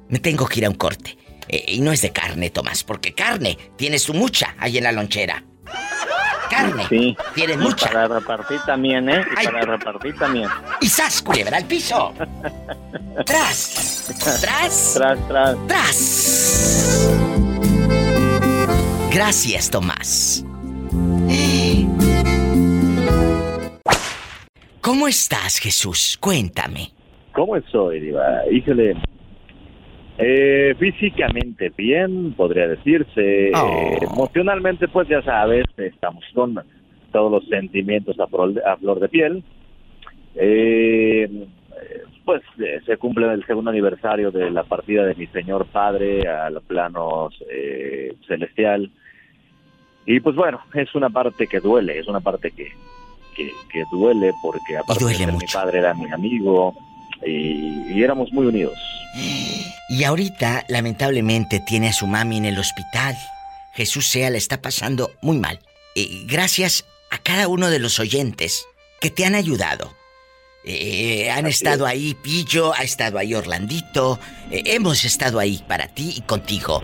Me 0.07 0.18
tengo 0.18 0.47
que 0.47 0.62
ir 0.62 0.66
a 0.66 0.72
un 0.72 0.76
corte. 0.76 1.18
Eh, 1.50 1.66
y 1.68 1.82
no 1.82 1.91
es 1.91 2.02
de 2.02 2.12
carne, 2.12 2.52
Tomás, 2.52 2.84
porque 2.84 3.14
carne 3.14 3.58
tienes 3.76 4.04
tú 4.04 4.14
mucha 4.14 4.56
ahí 4.60 4.78
en 4.78 4.84
la 4.86 4.91
lonchera. 4.91 5.43
Carne. 6.50 6.86
Sí. 6.89 7.16
Tienes 7.36 7.58
y 7.58 7.60
mucha. 7.60 7.88
Para 7.88 8.08
repartir 8.08 8.60
también, 8.66 9.08
¿eh? 9.10 9.22
Y 9.39 9.45
para 9.45 9.62
repartir 9.62 10.16
también. 10.18 10.47
Y 10.82 10.88
sas, 10.88 11.22
culebra 11.22 11.58
al 11.58 11.66
piso. 11.66 12.14
tras. 13.26 14.12
Tras. 14.41 14.93
Tras, 14.95 15.28
tras. 15.28 15.68
Tras. 15.68 17.10
Gracias, 19.12 19.70
Tomás. 19.70 20.43
¿Cómo 24.82 25.08
estás, 25.08 25.60
Jesús? 25.60 26.18
Cuéntame. 26.20 26.91
¿Cómo 27.34 27.56
estoy, 27.56 28.00
Diva? 28.00 28.24
Híjole, 28.52 28.95
eh, 30.22 30.76
físicamente 30.78 31.72
bien, 31.78 32.34
podría 32.34 32.67
decirse. 32.67 33.51
Oh. 33.55 33.95
Emocionalmente, 34.01 34.89
pues 34.89 35.07
ya 35.07 35.22
sabes, 35.22 35.65
estamos 35.78 36.26
con 36.34 36.61
todos 37.13 37.32
los 37.32 37.47
sentimientos 37.47 38.20
a 38.20 38.28
flor, 38.28 38.61
a 38.65 38.76
flor 38.76 38.99
de 38.99 39.07
piel. 39.07 39.43
Eh, 40.36 41.47
pues 42.26 42.41
eh, 42.59 42.82
se 42.86 42.97
cumple 42.97 43.32
el 43.34 43.45
segundo 43.45 43.72
aniversario 43.72 44.30
de 44.30 44.51
la 44.51 44.63
partida 44.63 45.05
de 45.05 45.15
mi 45.15 45.26
señor 45.28 45.65
padre 45.67 46.28
al 46.28 46.61
plano 46.61 47.30
eh, 47.49 48.13
celestial. 48.28 48.91
Y 50.05 50.20
pues 50.20 50.36
bueno, 50.36 50.59
es 50.74 50.93
una 50.95 51.09
parte 51.09 51.47
que 51.47 51.61
duele, 51.61 51.97
es 51.97 52.07
una 52.07 52.20
parte 52.20 52.51
que, 52.51 52.67
que, 53.36 53.49
que 53.72 53.84
duele 53.89 54.34
porque 54.43 54.78
aparte 54.78 55.05
de 55.05 55.32
mi 55.32 55.45
padre 55.51 55.80
era 55.80 55.93
mi 55.93 56.11
amigo 56.11 56.76
y, 57.26 57.93
y 57.93 58.03
éramos 58.03 58.32
muy 58.32 58.45
unidos. 58.45 58.78
Y 59.89 60.03
ahorita, 60.03 60.65
lamentablemente, 60.67 61.59
tiene 61.59 61.89
a 61.89 61.93
su 61.93 62.07
mami 62.07 62.38
en 62.38 62.45
el 62.45 62.59
hospital. 62.59 63.17
Jesús 63.74 64.07
sea, 64.07 64.30
le 64.30 64.38
está 64.38 64.61
pasando 64.61 65.11
muy 65.22 65.38
mal. 65.38 65.59
Y 65.95 66.26
gracias 66.28 66.86
a 67.11 67.17
cada 67.17 67.47
uno 67.47 67.70
de 67.70 67.80
los 67.80 67.99
oyentes 67.99 68.65
que 69.01 69.09
te 69.09 69.26
han 69.26 69.36
ayudado. 69.36 69.95
Eh, 70.65 71.32
han 71.32 71.47
estado 71.47 71.86
ahí, 71.86 72.15
Pillo, 72.22 72.74
ha 72.74 72.84
estado 72.84 73.17
ahí 73.17 73.34
Orlandito, 73.34 74.20
eh, 74.51 74.63
hemos 74.65 75.05
estado 75.05 75.39
ahí 75.39 75.63
para 75.67 75.88
ti 75.88 76.13
y 76.17 76.22
contigo. 76.22 76.82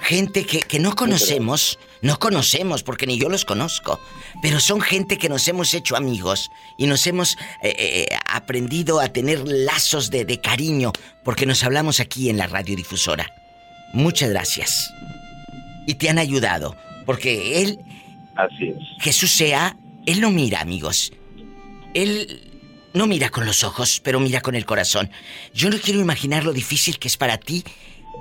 Gente 0.00 0.44
que, 0.46 0.60
que 0.60 0.78
no 0.78 0.96
conocemos, 0.96 1.78
no 2.02 2.18
conocemos 2.18 2.82
porque 2.82 3.06
ni 3.06 3.18
yo 3.18 3.28
los 3.28 3.44
conozco, 3.44 4.00
pero 4.42 4.60
son 4.60 4.80
gente 4.80 5.18
que 5.18 5.28
nos 5.28 5.46
hemos 5.48 5.74
hecho 5.74 5.96
amigos 5.96 6.50
y 6.76 6.86
nos 6.86 7.06
hemos 7.06 7.36
eh, 7.62 7.74
eh, 7.78 8.18
aprendido 8.26 9.00
a 9.00 9.08
tener 9.08 9.46
lazos 9.46 10.10
de, 10.10 10.24
de 10.24 10.40
cariño 10.40 10.92
porque 11.24 11.46
nos 11.46 11.64
hablamos 11.64 12.00
aquí 12.00 12.30
en 12.30 12.38
la 12.38 12.46
radiodifusora. 12.46 13.32
Muchas 13.92 14.30
gracias. 14.30 14.92
Y 15.86 15.94
te 15.94 16.10
han 16.10 16.18
ayudado, 16.18 16.76
porque 17.06 17.62
él, 17.62 17.78
Así 18.36 18.68
es. 18.68 18.76
Jesús 19.00 19.32
sea, 19.32 19.76
él 20.06 20.20
no 20.20 20.30
mira, 20.30 20.60
amigos. 20.60 21.12
Él 21.94 22.48
no 22.94 23.06
mira 23.06 23.30
con 23.30 23.46
los 23.46 23.64
ojos, 23.64 24.00
pero 24.02 24.20
mira 24.20 24.40
con 24.40 24.54
el 24.54 24.64
corazón. 24.64 25.10
Yo 25.54 25.70
no 25.70 25.78
quiero 25.78 26.00
imaginar 26.00 26.44
lo 26.44 26.52
difícil 26.52 26.98
que 26.98 27.08
es 27.08 27.16
para 27.16 27.38
ti 27.38 27.64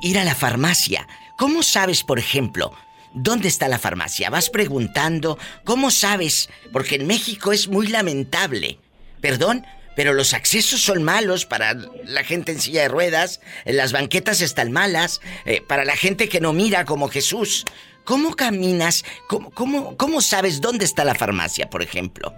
ir 0.02 0.18
a 0.18 0.24
la 0.24 0.36
farmacia. 0.36 1.08
¿Cómo 1.38 1.64
sabes, 1.64 2.04
por 2.04 2.20
ejemplo, 2.20 2.74
dónde 3.18 3.48
está 3.48 3.68
la 3.68 3.80
farmacia? 3.80 4.30
Vas 4.30 4.50
preguntando, 4.50 5.38
¿cómo 5.64 5.92
sabes? 5.92 6.50
Porque 6.72 6.96
en 6.96 7.08
México 7.08 7.52
es 7.52 7.68
muy 7.68 7.88
lamentable. 7.88 8.80
Perdón, 9.22 9.66
pero 9.96 10.14
los 10.14 10.34
accesos 10.34 10.80
son 10.82 11.04
malos 11.04 11.46
para 11.46 11.74
la 12.06 12.24
gente 12.24 12.52
en 12.52 12.60
silla 12.60 12.84
de 12.84 12.88
ruedas, 12.88 13.42
las 13.66 13.92
banquetas 13.92 14.42
están 14.42 14.72
malas, 14.72 15.22
eh, 15.46 15.62
para 15.68 15.86
la 15.86 15.96
gente 15.96 16.30
que 16.30 16.40
no 16.40 16.54
mira 16.54 16.86
como 16.86 17.08
Jesús. 17.08 17.66
¿Cómo 18.04 18.36
caminas? 18.36 19.04
¿Cómo, 19.28 19.50
cómo, 19.52 19.98
cómo 19.98 20.22
sabes 20.22 20.62
dónde 20.62 20.86
está 20.86 21.04
la 21.04 21.16
farmacia, 21.16 21.70
por 21.70 21.82
ejemplo? 21.82 22.32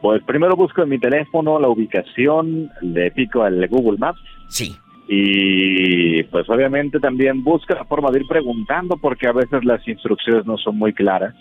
Pues 0.00 0.22
primero 0.24 0.56
busco 0.56 0.82
en 0.82 0.88
mi 0.88 0.98
teléfono 0.98 1.60
la 1.60 1.68
ubicación, 1.68 2.70
le 2.80 3.10
pico 3.10 3.42
al 3.42 3.66
Google 3.68 3.98
Maps. 3.98 4.20
Sí. 4.48 4.76
Y 5.06 6.22
pues 6.24 6.48
obviamente 6.48 6.98
también 6.98 7.44
busca 7.44 7.74
la 7.74 7.84
forma 7.84 8.10
de 8.10 8.20
ir 8.20 8.26
preguntando 8.26 8.96
porque 8.96 9.26
a 9.26 9.32
veces 9.32 9.64
las 9.64 9.86
instrucciones 9.86 10.46
no 10.46 10.56
son 10.56 10.78
muy 10.78 10.92
claras. 10.92 11.34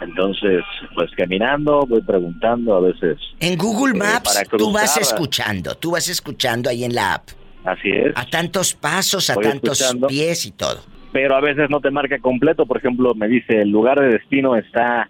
Entonces, 0.00 0.62
pues 0.94 1.10
caminando, 1.16 1.84
voy 1.86 2.02
preguntando 2.02 2.76
a 2.76 2.80
veces. 2.80 3.18
En 3.40 3.56
Google 3.56 3.96
eh, 3.96 3.98
Maps 3.98 4.34
para 4.34 4.58
tú 4.58 4.72
vas 4.72 4.96
escuchando, 4.96 5.74
tú 5.74 5.92
vas 5.92 6.08
escuchando 6.08 6.70
ahí 6.70 6.84
en 6.84 6.94
la 6.94 7.14
app. 7.14 7.28
Así 7.64 7.90
es. 7.90 8.12
A 8.14 8.24
tantos 8.24 8.74
pasos, 8.74 9.28
a 9.30 9.34
Voy 9.34 9.44
tantos 9.44 9.80
escuchando. 9.80 10.06
pies 10.06 10.46
y 10.46 10.52
todo. 10.52 10.80
Pero 11.12 11.34
a 11.34 11.40
veces 11.40 11.68
no 11.70 11.80
te 11.80 11.90
marca 11.90 12.18
completo. 12.18 12.66
Por 12.66 12.76
ejemplo, 12.76 13.14
me 13.14 13.28
dice 13.28 13.62
el 13.62 13.70
lugar 13.70 14.00
de 14.00 14.08
destino 14.08 14.56
está 14.56 15.08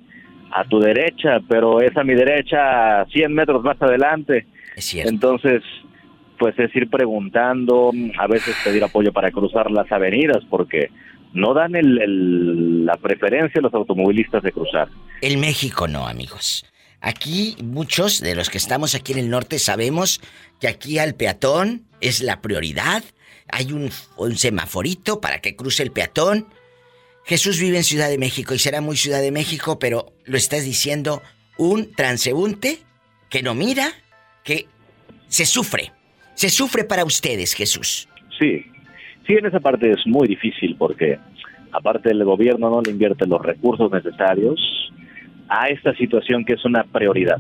a 0.51 0.65
tu 0.65 0.81
derecha, 0.81 1.41
pero 1.49 1.81
es 1.83 1.95
a 1.97 2.05
mi 2.05 2.15
derecha 2.15 3.05
100 3.13 3.35
metros 3.35 3.63
más 3.63 3.81
adelante. 3.83 4.47
Es 4.75 4.87
cierto. 4.87 5.11
Entonces, 5.11 5.63
pues 6.39 6.59
es 6.59 6.75
ir 6.77 6.89
preguntando, 6.89 7.91
a 8.19 8.27
veces 8.27 8.55
pedir 8.65 8.85
apoyo 8.85 9.13
para 9.13 9.31
cruzar 9.31 9.71
las 9.71 9.91
avenidas, 9.93 10.45
porque 10.49 10.91
no 11.33 11.53
dan 11.55 11.75
el- 11.77 12.87
la 12.87 12.97
preferencia 12.97 13.59
a 13.59 13.63
los 13.63 13.75
automovilistas 13.75 14.43
de 14.43 14.53
cruzar. 14.53 14.89
En 15.21 15.41
México 15.41 15.87
no, 15.89 16.07
amigos. 16.07 16.65
Aquí 17.01 17.57
muchos 17.63 18.21
de 18.21 18.35
los 18.35 18.51
que 18.51 18.59
estamos 18.59 18.95
aquí 18.95 19.13
en 19.13 19.19
el 19.19 19.31
norte 19.31 19.59
sabemos 19.59 20.21
que 20.61 20.69
aquí 20.69 20.99
al 20.99 21.15
peatón 21.15 21.85
es 22.01 22.23
la 22.23 22.41
prioridad. 22.41 23.05
Hay 23.51 23.73
un, 23.73 23.91
un 24.17 24.37
semaforito 24.37 25.21
para 25.21 25.41
que 25.41 25.55
cruce 25.55 25.83
el 25.83 25.93
peatón. 25.93 26.47
Jesús 27.25 27.61
vive 27.61 27.77
en 27.77 27.85
Ciudad 27.85 28.09
de 28.09 28.19
México 28.19 28.55
y 28.55 28.59
será 28.59 28.81
muy 28.81 28.97
Ciudad 28.97 29.21
de 29.21 29.31
México, 29.31 29.79
pero 29.79 30.13
lo 30.25 30.37
estás 30.37 30.65
diciendo 30.65 31.23
un 31.57 31.93
transeúnte 31.93 32.79
que 33.31 33.43
no 33.43 33.55
mira, 33.55 33.93
que 34.45 34.67
se 35.29 35.45
sufre. 35.45 35.93
Se 36.39 36.51
sufre 36.51 36.85
para 36.85 37.05
ustedes, 37.05 37.53
Jesús. 37.53 38.09
Sí, 38.39 38.65
sí, 39.27 39.33
en 39.33 39.47
esa 39.47 39.59
parte 39.59 39.91
es 39.91 40.07
muy 40.07 40.29
difícil 40.29 40.77
porque 40.79 41.19
aparte 41.73 42.13
el 42.13 42.23
gobierno 42.23 42.71
no 42.71 42.81
le 42.81 42.93
invierte 42.93 43.27
los 43.27 43.43
recursos 43.43 43.91
necesarios 43.91 44.61
a 45.49 45.67
esta 45.67 45.93
situación 45.97 46.45
que 46.45 46.53
es 46.53 46.65
una 46.65 46.85
prioridad. 46.85 47.39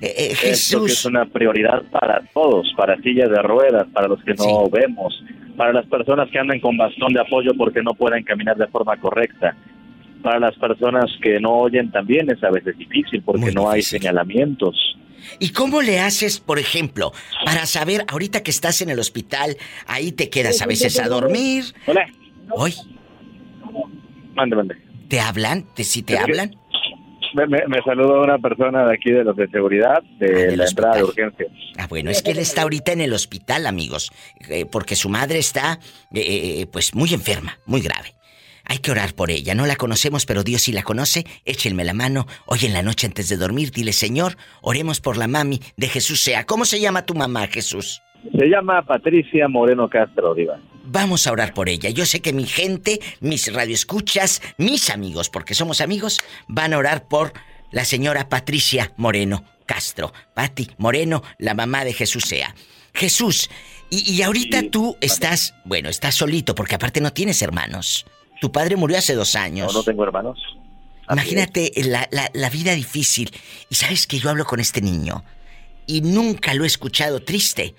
Eh, 0.00 0.32
Esto 0.42 0.86
que 0.86 0.92
es 0.92 1.04
una 1.04 1.26
prioridad 1.26 1.82
para 1.90 2.22
todos, 2.32 2.72
para 2.78 2.96
sillas 3.02 3.28
de 3.28 3.42
ruedas, 3.42 3.86
para 3.92 4.08
los 4.08 4.24
que 4.24 4.32
no 4.32 4.70
vemos, 4.70 5.22
para 5.54 5.74
las 5.74 5.84
personas 5.84 6.30
que 6.30 6.38
andan 6.38 6.60
con 6.60 6.78
bastón 6.78 7.12
de 7.12 7.20
apoyo 7.20 7.50
porque 7.58 7.82
no 7.82 7.92
pueden 7.92 8.24
caminar 8.24 8.56
de 8.56 8.68
forma 8.68 8.96
correcta, 8.96 9.54
para 10.22 10.40
las 10.40 10.56
personas 10.56 11.10
que 11.20 11.38
no 11.40 11.58
oyen 11.58 11.90
también 11.90 12.30
es 12.30 12.42
a 12.42 12.50
veces 12.50 12.78
difícil 12.78 13.20
porque 13.20 13.52
no 13.52 13.68
hay 13.68 13.82
señalamientos. 13.82 14.87
¿Y 15.38 15.50
cómo 15.50 15.82
le 15.82 16.00
haces, 16.00 16.40
por 16.40 16.58
ejemplo, 16.58 17.12
para 17.44 17.66
saber, 17.66 18.04
ahorita 18.08 18.42
que 18.42 18.50
estás 18.50 18.82
en 18.82 18.90
el 18.90 18.98
hospital, 18.98 19.56
ahí 19.86 20.12
te 20.12 20.30
quedas 20.30 20.62
a 20.62 20.66
veces 20.66 20.98
a 20.98 21.08
dormir? 21.08 21.64
Hola. 21.86 22.06
Hoy. 22.50 22.74
Mande, 24.34 24.56
mande. 24.56 24.76
¿Te 25.08 25.20
hablan? 25.20 25.64
¿Te, 25.74 25.84
¿Sí 25.84 26.02
te 26.02 26.18
hablan? 26.18 26.54
Me, 27.34 27.46
me, 27.46 27.58
me 27.68 27.82
saludó 27.84 28.22
una 28.22 28.38
persona 28.38 28.86
de 28.86 28.94
aquí 28.94 29.10
de 29.10 29.22
los 29.22 29.36
de 29.36 29.48
seguridad 29.48 30.02
de 30.18 30.56
la 30.56 30.64
entrada 30.64 30.96
de 30.96 31.04
urgencia. 31.04 31.46
Ah, 31.76 31.86
bueno, 31.86 32.10
es 32.10 32.22
que 32.22 32.30
él 32.30 32.38
está 32.38 32.62
ahorita 32.62 32.92
en 32.92 33.02
el 33.02 33.12
hospital, 33.12 33.66
amigos, 33.66 34.10
eh, 34.48 34.64
porque 34.64 34.96
su 34.96 35.08
madre 35.10 35.38
está, 35.38 35.78
eh, 36.14 36.60
eh, 36.60 36.66
pues, 36.72 36.94
muy 36.94 37.12
enferma, 37.12 37.58
muy 37.66 37.80
grave. 37.82 38.14
Hay 38.68 38.78
que 38.78 38.90
orar 38.90 39.14
por 39.14 39.30
ella. 39.30 39.54
No 39.54 39.64
la 39.64 39.76
conocemos, 39.76 40.26
pero 40.26 40.44
Dios 40.44 40.62
sí 40.62 40.72
la 40.72 40.82
conoce. 40.82 41.24
Échenme 41.46 41.84
la 41.84 41.94
mano. 41.94 42.26
Hoy 42.44 42.60
en 42.64 42.74
la 42.74 42.82
noche 42.82 43.06
antes 43.06 43.30
de 43.30 43.38
dormir, 43.38 43.70
dile, 43.70 43.94
Señor, 43.94 44.36
oremos 44.60 45.00
por 45.00 45.16
la 45.16 45.26
mami 45.26 45.60
de 45.78 45.88
Jesús 45.88 46.20
sea. 46.20 46.44
¿Cómo 46.44 46.66
se 46.66 46.78
llama 46.78 47.06
tu 47.06 47.14
mamá, 47.14 47.46
Jesús? 47.46 48.02
Se 48.38 48.46
llama 48.46 48.82
Patricia 48.82 49.48
Moreno 49.48 49.88
Castro, 49.88 50.34
Diva. 50.34 50.60
Vamos 50.84 51.26
a 51.26 51.32
orar 51.32 51.54
por 51.54 51.70
ella. 51.70 51.88
Yo 51.88 52.04
sé 52.04 52.20
que 52.20 52.34
mi 52.34 52.44
gente, 52.44 53.00
mis 53.20 53.52
radioescuchas, 53.52 54.42
mis 54.58 54.90
amigos, 54.90 55.30
porque 55.30 55.54
somos 55.54 55.80
amigos, 55.80 56.18
van 56.46 56.74
a 56.74 56.78
orar 56.78 57.08
por 57.08 57.32
la 57.70 57.86
señora 57.86 58.28
Patricia 58.28 58.92
Moreno 58.98 59.44
Castro. 59.64 60.12
Pati 60.34 60.68
Moreno, 60.76 61.22
la 61.38 61.54
mamá 61.54 61.84
de 61.84 61.94
Jesús 61.94 62.24
sea. 62.24 62.54
Jesús, 62.92 63.48
y, 63.88 64.12
y 64.12 64.22
ahorita 64.22 64.64
tú 64.70 64.96
estás, 65.00 65.54
bueno, 65.64 65.88
estás 65.88 66.16
solito, 66.16 66.54
porque 66.54 66.74
aparte 66.74 67.00
no 67.00 67.12
tienes 67.12 67.40
hermanos. 67.40 68.04
Tu 68.40 68.50
padre 68.52 68.76
murió 68.76 68.98
hace 68.98 69.14
dos 69.14 69.34
años. 69.36 69.72
No, 69.72 69.80
no 69.80 69.84
tengo 69.84 70.04
hermanos. 70.04 70.38
Imagínate 71.10 71.72
la, 71.76 72.06
la- 72.10 72.30
la 72.34 72.50
vida 72.50 72.72
difícil. 72.74 73.30
Y 73.70 73.74
sabes 73.74 74.06
que 74.06 74.18
yo 74.18 74.30
hablo 74.30 74.44
con 74.44 74.60
este 74.60 74.80
niño. 74.80 75.24
Y 75.86 76.02
nunca 76.02 76.52
lo 76.54 76.64
he 76.64 76.66
escuchado 76.66 77.22
triste. 77.22 77.74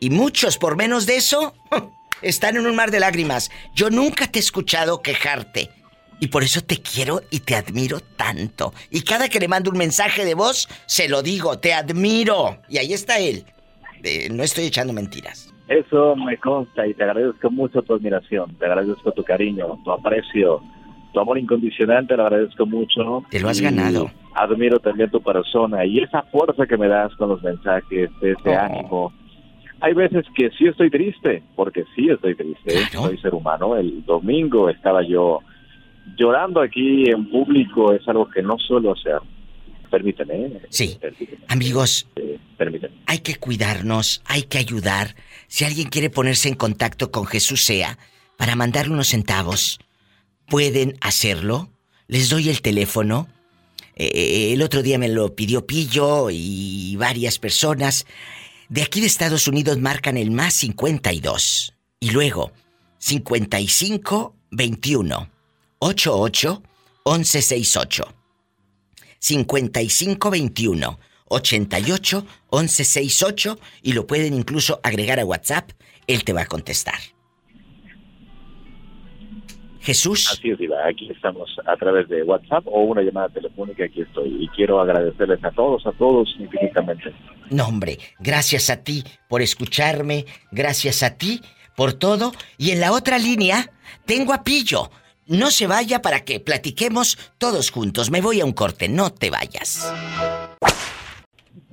Y 0.00 0.10
muchos, 0.10 0.58
por 0.58 0.76
menos 0.76 1.04
de 1.06 1.16
eso, 1.16 1.54
están 2.22 2.56
en 2.56 2.66
un 2.66 2.76
mar 2.76 2.90
de 2.90 3.00
lágrimas. 3.00 3.50
Yo 3.74 3.90
nunca 3.90 4.28
te 4.30 4.38
he 4.38 4.42
escuchado 4.42 5.02
quejarte. 5.02 5.70
Y 6.20 6.28
por 6.28 6.42
eso 6.42 6.60
te 6.62 6.80
quiero 6.80 7.20
y 7.30 7.40
te 7.40 7.54
admiro 7.54 8.00
tanto. 8.00 8.72
Y 8.90 9.02
cada 9.02 9.28
que 9.28 9.38
le 9.40 9.46
mando 9.48 9.70
un 9.70 9.78
mensaje 9.78 10.24
de 10.24 10.34
voz, 10.34 10.68
se 10.86 11.08
lo 11.08 11.22
digo, 11.22 11.58
te 11.58 11.74
admiro. 11.74 12.60
Y 12.68 12.78
ahí 12.78 12.92
está 12.92 13.18
él. 13.18 13.44
Eh, 14.04 14.28
no 14.30 14.42
estoy 14.44 14.64
echando 14.66 14.92
mentiras. 14.92 15.47
Eso 15.68 16.16
me 16.16 16.36
consta 16.38 16.86
y 16.86 16.94
te 16.94 17.04
agradezco 17.04 17.50
mucho 17.50 17.82
tu 17.82 17.94
admiración, 17.94 18.54
te 18.56 18.64
agradezco 18.66 19.12
tu 19.12 19.22
cariño, 19.22 19.78
tu 19.84 19.90
aprecio, 19.92 20.62
tu 21.12 21.20
amor 21.20 21.38
incondicional, 21.38 22.06
te 22.06 22.16
lo 22.16 22.22
agradezco 22.24 22.64
mucho. 22.66 23.22
Te 23.30 23.40
lo 23.40 23.48
has 23.50 23.60
ganado. 23.60 24.10
Admiro 24.34 24.78
también 24.78 25.10
tu 25.10 25.20
persona 25.20 25.84
y 25.84 25.98
esa 25.98 26.22
fuerza 26.22 26.66
que 26.66 26.76
me 26.78 26.88
das 26.88 27.14
con 27.16 27.28
los 27.30 27.42
mensajes, 27.42 28.10
ese 28.22 28.48
Oh. 28.48 28.58
ánimo. 28.58 29.12
Hay 29.80 29.92
veces 29.94 30.24
que 30.34 30.50
sí 30.58 30.66
estoy 30.66 30.90
triste, 30.90 31.42
porque 31.54 31.84
sí 31.94 32.08
estoy 32.08 32.34
triste, 32.34 32.72
soy 32.92 33.16
ser 33.18 33.34
humano. 33.34 33.76
El 33.76 34.04
domingo 34.04 34.68
estaba 34.70 35.02
yo 35.06 35.40
llorando 36.16 36.60
aquí 36.62 37.04
en 37.10 37.28
público, 37.30 37.92
es 37.92 38.06
algo 38.08 38.28
que 38.28 38.42
no 38.42 38.58
suelo 38.58 38.92
hacer. 38.92 39.18
permíteme. 39.90 40.34
¿eh? 40.34 40.60
Sí. 40.68 40.98
Amigos, 41.48 42.06
permíteme. 42.58 42.94
hay 43.06 43.18
que 43.20 43.36
cuidarnos, 43.36 44.22
hay 44.26 44.42
que 44.42 44.58
ayudar. 44.58 45.14
Si 45.48 45.64
alguien 45.64 45.88
quiere 45.88 46.10
ponerse 46.10 46.48
en 46.48 46.54
contacto 46.54 47.10
con 47.10 47.26
Jesús 47.26 47.64
Sea 47.64 47.98
para 48.36 48.54
mandarle 48.54 48.92
unos 48.92 49.08
centavos, 49.08 49.80
pueden 50.46 50.96
hacerlo. 51.00 51.70
Les 52.06 52.28
doy 52.28 52.48
el 52.50 52.62
teléfono. 52.62 53.28
Eh, 53.96 54.52
el 54.52 54.62
otro 54.62 54.82
día 54.82 54.98
me 54.98 55.08
lo 55.08 55.34
pidió 55.34 55.66
Pillo 55.66 56.28
y 56.30 56.94
varias 56.96 57.38
personas. 57.38 58.06
De 58.68 58.82
aquí 58.82 59.00
de 59.00 59.06
Estados 59.06 59.48
Unidos 59.48 59.78
marcan 59.78 60.16
el 60.16 60.30
más 60.30 60.54
52. 60.54 61.74
Y 62.00 62.10
luego, 62.10 62.52
55 62.98 64.36
21 64.50 65.30
88 65.78 66.62
1168. 67.06 68.14
55 69.18 70.30
21 70.30 70.98
88 71.28 72.24
1168 72.52 73.58
y 73.82 73.92
lo 73.92 74.06
pueden 74.06 74.34
incluso 74.34 74.80
agregar 74.82 75.20
a 75.20 75.24
WhatsApp. 75.24 75.70
Él 76.06 76.24
te 76.24 76.32
va 76.32 76.42
a 76.42 76.46
contestar. 76.46 76.98
Jesús. 79.80 80.30
Así 80.30 80.50
es, 80.50 80.58
Diva. 80.58 80.76
Aquí 80.86 81.10
estamos 81.10 81.48
a 81.64 81.76
través 81.76 82.08
de 82.08 82.22
WhatsApp 82.22 82.66
o 82.66 82.82
una 82.82 83.00
llamada 83.00 83.30
telefónica. 83.30 83.84
Aquí 83.84 84.02
estoy. 84.02 84.44
Y 84.44 84.48
quiero 84.48 84.80
agradecerles 84.80 85.42
a 85.44 85.50
todos, 85.50 85.86
a 85.86 85.92
todos 85.92 86.28
infinitamente. 86.38 87.14
No, 87.50 87.66
hombre, 87.66 87.98
gracias 88.18 88.68
a 88.68 88.82
ti 88.82 89.02
por 89.28 89.40
escucharme, 89.40 90.26
gracias 90.50 91.02
a 91.02 91.16
ti 91.16 91.40
por 91.74 91.94
todo. 91.94 92.32
Y 92.58 92.72
en 92.72 92.80
la 92.80 92.92
otra 92.92 93.18
línea 93.18 93.70
tengo 94.04 94.34
a 94.34 94.44
Pillo. 94.44 94.90
No 95.26 95.50
se 95.50 95.66
vaya 95.66 96.02
para 96.02 96.24
que 96.24 96.40
platiquemos 96.40 97.18
todos 97.38 97.70
juntos. 97.70 98.10
Me 98.10 98.20
voy 98.20 98.40
a 98.40 98.44
un 98.44 98.52
corte, 98.52 98.88
no 98.88 99.10
te 99.10 99.30
vayas. 99.30 99.90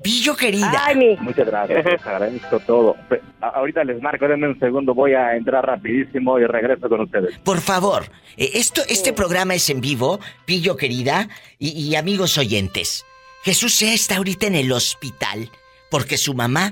Pillo 0.05 0.35
querida. 0.35 0.93
Muchas 1.19 1.47
gracias, 1.47 1.83
les 1.83 2.05
agradezco 2.05 2.59
todo. 2.59 2.95
Ahorita 3.41 3.83
les 3.83 3.99
marco, 3.99 4.27
denme 4.27 4.47
un 4.47 4.59
segundo, 4.59 4.93
voy 4.93 5.15
a 5.15 5.35
entrar 5.35 5.65
rapidísimo 5.65 6.37
y 6.37 6.45
regreso 6.45 6.87
con 6.87 7.01
ustedes. 7.01 7.39
Por 7.39 7.59
favor, 7.59 8.03
eh, 8.37 8.51
esto, 8.53 8.83
este 8.87 9.13
programa 9.13 9.55
es 9.55 9.67
en 9.71 9.81
vivo, 9.81 10.19
Pillo 10.45 10.77
querida 10.77 11.27
y, 11.57 11.69
y 11.71 11.95
amigos 11.95 12.37
oyentes. 12.37 13.03
Jesús 13.43 13.73
Sea 13.73 13.95
está 13.95 14.17
ahorita 14.17 14.45
en 14.45 14.53
el 14.53 14.71
hospital 14.71 15.49
porque 15.89 16.17
su 16.17 16.35
mamá 16.35 16.71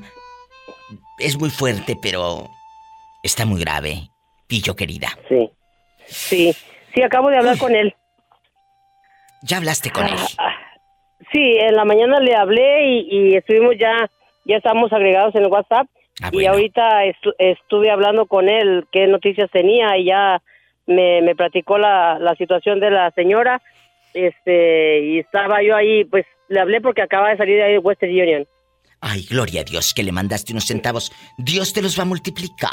es 1.18 1.36
muy 1.36 1.50
fuerte, 1.50 1.98
pero 2.00 2.52
está 3.24 3.48
muy 3.48 3.62
grave. 3.62 4.12
Pillo 4.46 4.76
querida. 4.76 5.10
Sí. 5.28 5.50
Sí. 6.06 6.56
Sí, 6.94 7.02
acabo 7.02 7.32
de 7.32 7.38
hablar 7.38 7.58
con 7.58 7.74
él. 7.76 7.96
¿Ya 9.42 9.58
hablaste 9.58 9.90
con 9.90 10.06
él? 10.06 10.20
Sí, 11.32 11.58
en 11.60 11.76
la 11.76 11.86
mañana 11.86 12.20
le 12.20 12.36
hablé 12.36 12.86
y, 12.88 13.08
y 13.10 13.36
estuvimos 13.36 13.76
ya, 13.80 14.10
ya 14.46 14.58
estamos 14.58 14.92
agregados 14.92 15.34
en 15.36 15.44
el 15.44 15.48
WhatsApp. 15.52 15.88
Y 16.32 16.46
ahorita 16.46 17.06
estu- 17.06 17.34
estuve 17.40 17.90
hablando 17.90 18.26
con 18.28 18.48
él, 18.50 18.86
qué 18.92 19.08
noticias 19.08 19.50
tenía 19.52 19.98
y 19.98 20.06
ya 20.06 20.42
me, 20.86 21.22
me 21.22 21.36
platicó 21.36 21.78
la, 21.78 22.20
la 22.20 22.36
situación 22.36 22.80
de 22.80 22.92
la 22.92 23.10
señora. 23.12 23.62
Este, 24.14 25.00
y 25.00 25.20
estaba 25.20 25.64
yo 25.64 25.76
ahí, 25.76 26.06
pues 26.06 26.26
le 26.50 26.60
hablé 26.60 26.82
porque 26.82 27.02
acaba 27.02 27.30
de 27.30 27.38
salir 27.38 27.56
de 27.58 27.64
ahí 27.64 27.72
de 27.74 27.80
Western 27.80 28.12
Union. 28.12 28.46
Ay, 29.02 29.26
gloria 29.30 29.62
a 29.62 29.64
Dios 29.64 29.94
que 29.94 30.04
le 30.04 30.12
mandaste 30.12 30.54
unos 30.54 30.66
centavos. 30.66 31.12
Dios 31.38 31.74
te 31.74 31.82
los 31.82 31.98
va 31.98 32.04
a 32.04 32.06
multiplicar. 32.06 32.72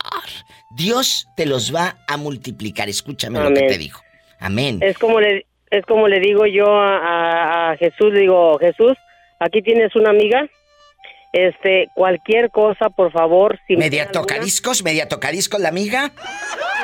Dios 0.76 1.26
te 1.36 1.46
los 1.46 1.74
va 1.74 1.96
a 2.06 2.16
multiplicar. 2.16 2.88
Escúchame 2.88 3.40
lo 3.40 3.48
que 3.52 3.62
te 3.62 3.78
digo. 3.78 3.98
Amén. 4.38 4.78
Es 4.80 4.96
como 4.98 5.18
le, 5.20 5.46
es 5.70 5.84
como 5.86 6.08
le 6.08 6.20
digo 6.20 6.46
yo 6.46 6.66
a, 6.66 6.96
a- 6.98 7.70
a 7.72 7.76
Jesús, 7.76 8.12
le 8.12 8.20
digo, 8.20 8.58
Jesús, 8.58 8.92
aquí 9.38 9.62
tienes 9.62 9.94
una 9.96 10.10
amiga, 10.10 10.46
este, 11.32 11.88
cualquier 11.94 12.50
cosa, 12.50 12.90
por 12.90 13.12
favor, 13.12 13.58
si 13.66 13.74
me 13.74 13.84
Media 13.84 14.02
alguna- 14.02 14.20
tocadiscos, 14.22 14.82
media 14.82 15.08
tocadiscos 15.08 15.60
la 15.60 15.68
amiga. 15.68 16.10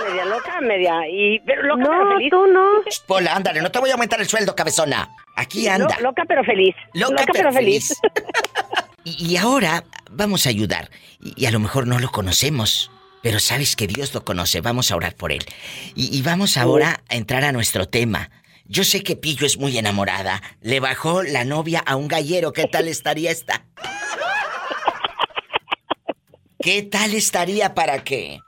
media 0.09 0.25
loca, 0.25 0.61
media, 0.61 0.95
y, 1.11 1.41
pero 1.41 1.63
loca 1.65 1.83
No, 1.83 1.91
pero 1.91 2.17
feliz. 2.17 2.31
tú 2.31 2.47
no. 2.47 2.65
Pola, 3.09 3.35
ándale, 3.35 3.61
no 3.61 3.71
te 3.73 3.81
voy 3.81 3.91
a 3.91 3.95
aumentar 3.95 4.21
el 4.21 4.27
sueldo, 4.29 4.55
cabezona. 4.55 5.09
Aquí 5.35 5.67
anda. 5.67 5.97
Lo- 5.99 6.11
loca 6.11 6.23
pero 6.29 6.45
feliz. 6.45 6.75
Loca, 6.95 7.13
Loca, 7.23 7.33
pero 7.33 7.53
feliz. 7.53 7.93
Y, 9.09 9.35
y 9.35 9.37
ahora 9.37 9.85
vamos 10.11 10.47
a 10.47 10.49
ayudar. 10.49 10.91
Y, 11.23 11.41
y 11.45 11.47
a 11.47 11.53
lo 11.53 11.61
mejor 11.61 11.87
no 11.87 12.01
lo 12.01 12.09
conocemos, 12.11 12.91
pero 13.23 13.39
sabes 13.39 13.77
que 13.77 13.87
Dios 13.87 14.13
lo 14.15 14.25
conoce. 14.25 14.61
Vamos 14.61 14.91
a 14.91 14.97
orar 14.97 15.15
por 15.15 15.31
él. 15.31 15.45
Y, 15.95 16.17
y 16.19 16.23
vamos 16.23 16.57
ahora 16.57 17.03
a 17.09 17.15
entrar 17.15 17.45
a 17.45 17.53
nuestro 17.53 17.87
tema. 17.87 18.31
Yo 18.69 18.85
sé 18.85 19.03
que 19.03 19.17
Pillo 19.17 19.47
es 19.47 19.59
muy 19.59 19.79
enamorada. 19.79 20.43
Le 20.61 20.81
bajó 20.81 21.23
la 21.23 21.45
novia 21.45 21.83
a 21.87 21.97
un 21.97 22.09
gallero. 22.09 22.53
¿Qué 22.53 22.67
tal 22.67 22.89
estaría 22.89 23.31
esta? 23.31 23.65
¿Qué 26.59 26.83
tal 26.83 27.15
estaría 27.15 27.75
para 27.75 28.03
que 28.03 28.41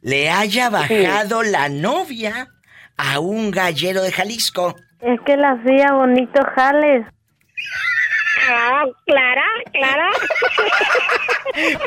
le 0.00 0.28
haya 0.28 0.70
bajado 0.70 1.44
la 1.44 1.68
novia 1.68 2.48
a 2.96 3.20
un 3.20 3.52
gallero 3.52 4.02
de 4.02 4.10
Jalisco? 4.10 4.74
Es 5.00 5.20
que 5.24 5.36
la 5.36 5.52
hacía 5.52 5.92
bonito 5.92 6.42
jales. 6.56 7.06
Ah, 8.50 8.84
Clara, 9.06 9.44
Clara. 9.72 10.10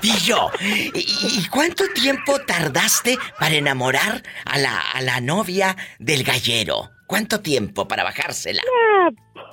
Pillo, 0.02 0.52
¿y, 0.62 1.42
y 1.42 1.48
cuánto 1.50 1.84
tiempo 1.90 2.40
tardaste 2.40 3.18
para 3.38 3.56
enamorar 3.56 4.24
a 4.46 4.58
la, 4.58 4.80
a 4.94 5.02
la 5.02 5.20
novia 5.20 5.76
del 6.00 6.24
gallero? 6.24 6.95
¿Cuánto 7.08 7.42
tiempo 7.42 7.88
para 7.88 8.04
bajársela? 8.04 8.62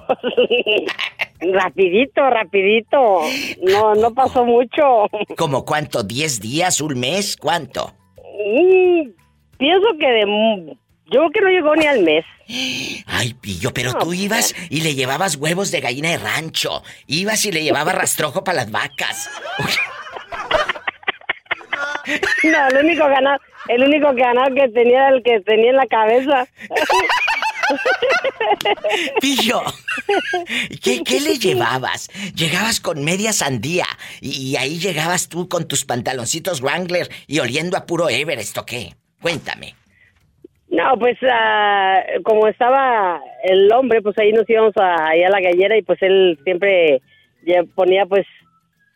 rapidito, 1.41 2.31
rapidito. 2.31 3.21
No, 3.63 3.95
no 3.95 4.15
pasó 4.15 4.45
mucho. 4.45 5.07
¿Cómo 5.37 5.65
cuánto? 5.65 6.03
¿Diez 6.03 6.41
días? 6.41 6.81
¿Un 6.81 6.99
mes? 6.99 7.37
¿Cuánto? 7.37 7.95
Mm, 8.17 9.11
pienso 9.59 9.87
que 9.99 10.07
de... 10.07 10.77
Yo 11.07 11.21
creo 11.21 11.31
que 11.31 11.41
no 11.43 11.49
llegó 11.49 11.77
ni 11.77 11.87
al 11.87 12.01
mes. 12.03 12.25
Ay, 13.07 13.35
Pillo, 13.35 13.73
pero 13.75 13.93
No, 13.93 13.99
tú 13.99 14.15
ibas 14.15 14.55
y 14.71 14.81
le 14.81 14.95
llevabas 14.95 15.37
huevos 15.37 15.71
de 15.71 15.81
gallina 15.81 16.09
de 16.09 16.17
rancho. 16.19 16.83
Ibas 17.07 17.45
y 17.45 17.53
le 17.53 17.63
llevabas 17.63 17.95
rastrojo 17.95 18.45
para 18.45 18.57
las 18.57 18.71
vacas. 18.71 19.31
No, 22.43 22.69
el 22.69 22.85
único 22.85 23.07
ganado, 23.07 23.39
el 23.69 23.85
único 23.85 24.13
ganado 24.13 24.53
que 24.55 24.69
tenía 24.71 25.07
era 25.07 25.17
el 25.17 25.23
que 25.23 25.41
tenía 25.41 25.71
en 25.71 25.77
la 25.77 25.87
cabeza. 25.87 26.47
Pillo, 29.21 29.63
¿qué, 30.83 31.03
qué 31.05 31.21
le 31.21 31.39
llevabas? 31.39 32.09
Llegabas 32.35 32.81
con 32.81 33.05
media 33.05 33.33
sandía 33.33 33.87
y, 34.21 34.57
ahí 34.57 34.79
llegabas 34.79 35.29
tú 35.29 35.49
con 35.49 35.67
tus 35.69 35.85
pantaloncitos 35.85 36.61
Wrangler 36.63 37.09
y 37.27 37.39
oliendo 37.41 37.77
a 37.77 37.87
puro 37.87 38.09
Everest, 38.09 38.57
¿o 38.59 38.67
qué? 38.67 38.95
Cuéntame. 39.21 39.75
No, 40.69 40.99
pues 40.99 41.19
ah, 41.31 42.03
como 42.25 42.49
estaba 42.49 43.21
el 43.45 43.71
hombre, 43.73 44.01
pues 44.01 44.19
ahí 44.19 44.33
nos 44.33 44.49
íbamos 44.49 44.77
a, 44.77 45.09
ahí 45.09 45.23
a 45.23 45.29
la 45.29 45.41
gallera 45.41 45.77
y 45.77 45.83
pues 45.83 46.01
él 46.03 46.39
siempre 46.45 47.03
ponía 47.75 48.07
pues 48.07 48.27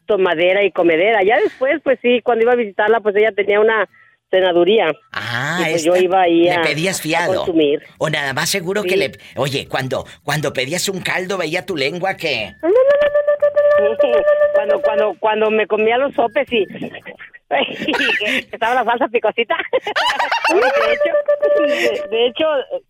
tomadera 0.07 0.65
y 0.65 0.71
comedera. 0.71 1.23
Ya 1.23 1.39
después, 1.39 1.81
pues 1.83 1.99
sí, 2.01 2.21
cuando 2.23 2.45
iba 2.45 2.53
a 2.53 2.57
visitarla, 2.57 3.01
pues 3.01 3.15
ella 3.17 3.33
tenía 3.33 3.61
una 3.61 3.89
senaduría. 4.37 4.93
Ah, 5.13 5.59
y 5.61 5.65
pues 5.65 5.77
esta- 5.77 5.87
yo 5.87 5.97
iba 5.97 6.23
ahí 6.23 6.45
le 6.45 6.59
pedías 6.61 6.99
a 6.99 7.03
fiado. 7.03 7.35
consumir. 7.37 7.83
O 7.99 8.11
nada 8.11 8.33
más 8.33 8.49
seguro 8.51 8.83
que 8.83 8.97
le... 8.97 9.13
Oye, 9.37 9.67
cuando, 9.69 10.07
cuando 10.23 10.53
pedías 10.53 10.89
un 10.89 11.01
caldo 11.01 11.39
veía 11.39 11.65
tu 11.65 11.77
lengua 11.77 12.17
que... 12.17 12.53
cuando 14.55 14.81
cuando 14.83 15.15
cuando 15.19 15.51
me 15.51 15.67
comía 15.67 15.99
los 15.99 16.15
sopes 16.15 16.47
y, 16.51 16.67
estaba 18.51 18.75
la 18.75 18.85
salsa 18.85 19.07
picosita 19.09 19.57
de 20.53 20.59
hecho 20.93 21.11
de 22.11 22.27
hecho 22.27 22.45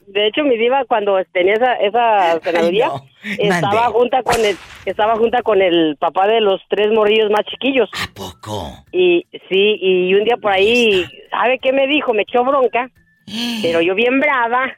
de 0.06 0.26
hecho 0.26 0.44
mi 0.44 0.56
diva 0.56 0.84
cuando 0.86 1.16
tenía 1.32 1.54
esa 1.54 1.74
esa 1.74 2.40
senaduría 2.40 2.88
no. 2.88 3.02
estaba 3.38 3.86
junta 3.88 4.22
con 4.22 4.44
el 4.44 4.56
estaba 4.84 5.16
junta 5.16 5.42
con 5.42 5.60
el 5.62 5.96
papá 5.98 6.26
de 6.28 6.40
los 6.40 6.60
tres 6.68 6.88
morrillos 6.92 7.30
más 7.30 7.44
chiquillos. 7.46 7.88
A 7.94 8.12
poco 8.14 8.70
y 8.92 9.26
sí 9.48 9.78
y 9.80 10.14
un 10.14 10.24
día 10.24 10.36
por 10.36 10.52
ahí 10.52 11.04
sabe 11.30 11.58
qué 11.58 11.72
me 11.72 11.86
dijo 11.86 12.12
me 12.14 12.22
echó 12.22 12.44
bronca 12.44 12.90
pero 13.62 13.80
yo 13.80 13.94
bien 13.96 14.20
brava 14.20 14.72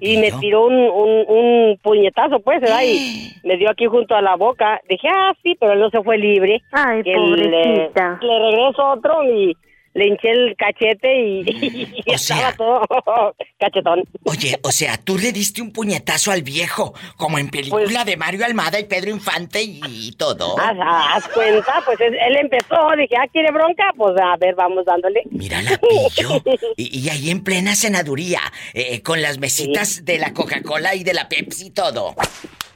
y 0.00 0.16
me 0.16 0.32
tiró 0.40 0.66
un, 0.66 0.74
un, 0.74 1.24
un 1.28 1.78
puñetazo 1.82 2.40
pues 2.40 2.60
¿verdad? 2.62 2.80
y 2.84 3.32
me 3.44 3.56
dio 3.58 3.70
aquí 3.70 3.84
junto 3.86 4.14
a 4.14 4.22
la 4.22 4.36
boca. 4.36 4.80
Dije 4.88 5.08
ah 5.12 5.34
sí 5.42 5.54
pero 5.60 5.72
él 5.74 5.80
no 5.80 5.90
se 5.90 6.02
fue 6.02 6.16
libre. 6.16 6.62
Ay, 6.72 7.02
Que 7.02 7.14
pobrecita. 7.14 8.18
le, 8.22 8.26
le 8.26 8.38
regreso 8.50 8.86
otro 8.90 9.22
y 9.24 9.54
le 9.94 10.06
hinché 10.06 10.30
el 10.30 10.56
cachete 10.56 11.20
y, 11.20 11.40
y 12.06 12.12
estaba 12.12 12.52
todo 12.52 12.80
cachetón 13.58 14.04
Oye, 14.24 14.58
o 14.62 14.70
sea, 14.70 14.96
tú 14.96 15.18
le 15.18 15.32
diste 15.32 15.62
un 15.62 15.72
puñetazo 15.72 16.30
al 16.30 16.42
viejo, 16.42 16.94
como 17.16 17.38
en 17.38 17.50
película 17.50 18.04
de 18.04 18.16
Mario 18.16 18.44
Almada 18.44 18.78
y 18.78 18.84
Pedro 18.84 19.10
Infante 19.10 19.62
y, 19.62 19.80
y 19.84 20.12
todo. 20.12 20.58
Haz, 20.58 20.76
haz 20.80 21.28
cuenta, 21.28 21.82
pues 21.84 22.00
él, 22.00 22.16
él 22.20 22.36
empezó, 22.36 22.76
dije, 22.96 23.16
ah, 23.20 23.26
¿quiere 23.32 23.50
bronca? 23.50 23.92
Pues 23.96 24.14
a 24.20 24.36
ver, 24.36 24.54
vamos 24.54 24.84
dándole. 24.84 25.22
Mira 25.30 25.60
la 25.62 25.78
pillo. 26.14 26.42
Y, 26.76 27.00
y 27.00 27.08
ahí 27.08 27.30
en 27.30 27.42
plena 27.42 27.74
senaduría, 27.74 28.40
eh, 28.74 29.02
con 29.02 29.20
las 29.22 29.38
mesitas 29.38 30.04
de 30.04 30.18
la 30.18 30.32
Coca-Cola 30.32 30.94
y 30.94 31.04
de 31.04 31.14
la 31.14 31.28
Pepsi 31.28 31.66
y 31.66 31.70
todo. 31.70 32.14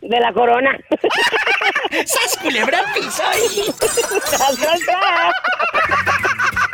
De 0.04 0.20
la 0.20 0.32
corona. 0.32 0.78
¡Sas 2.04 2.36
culebra 2.42 2.78
piso! 2.94 3.22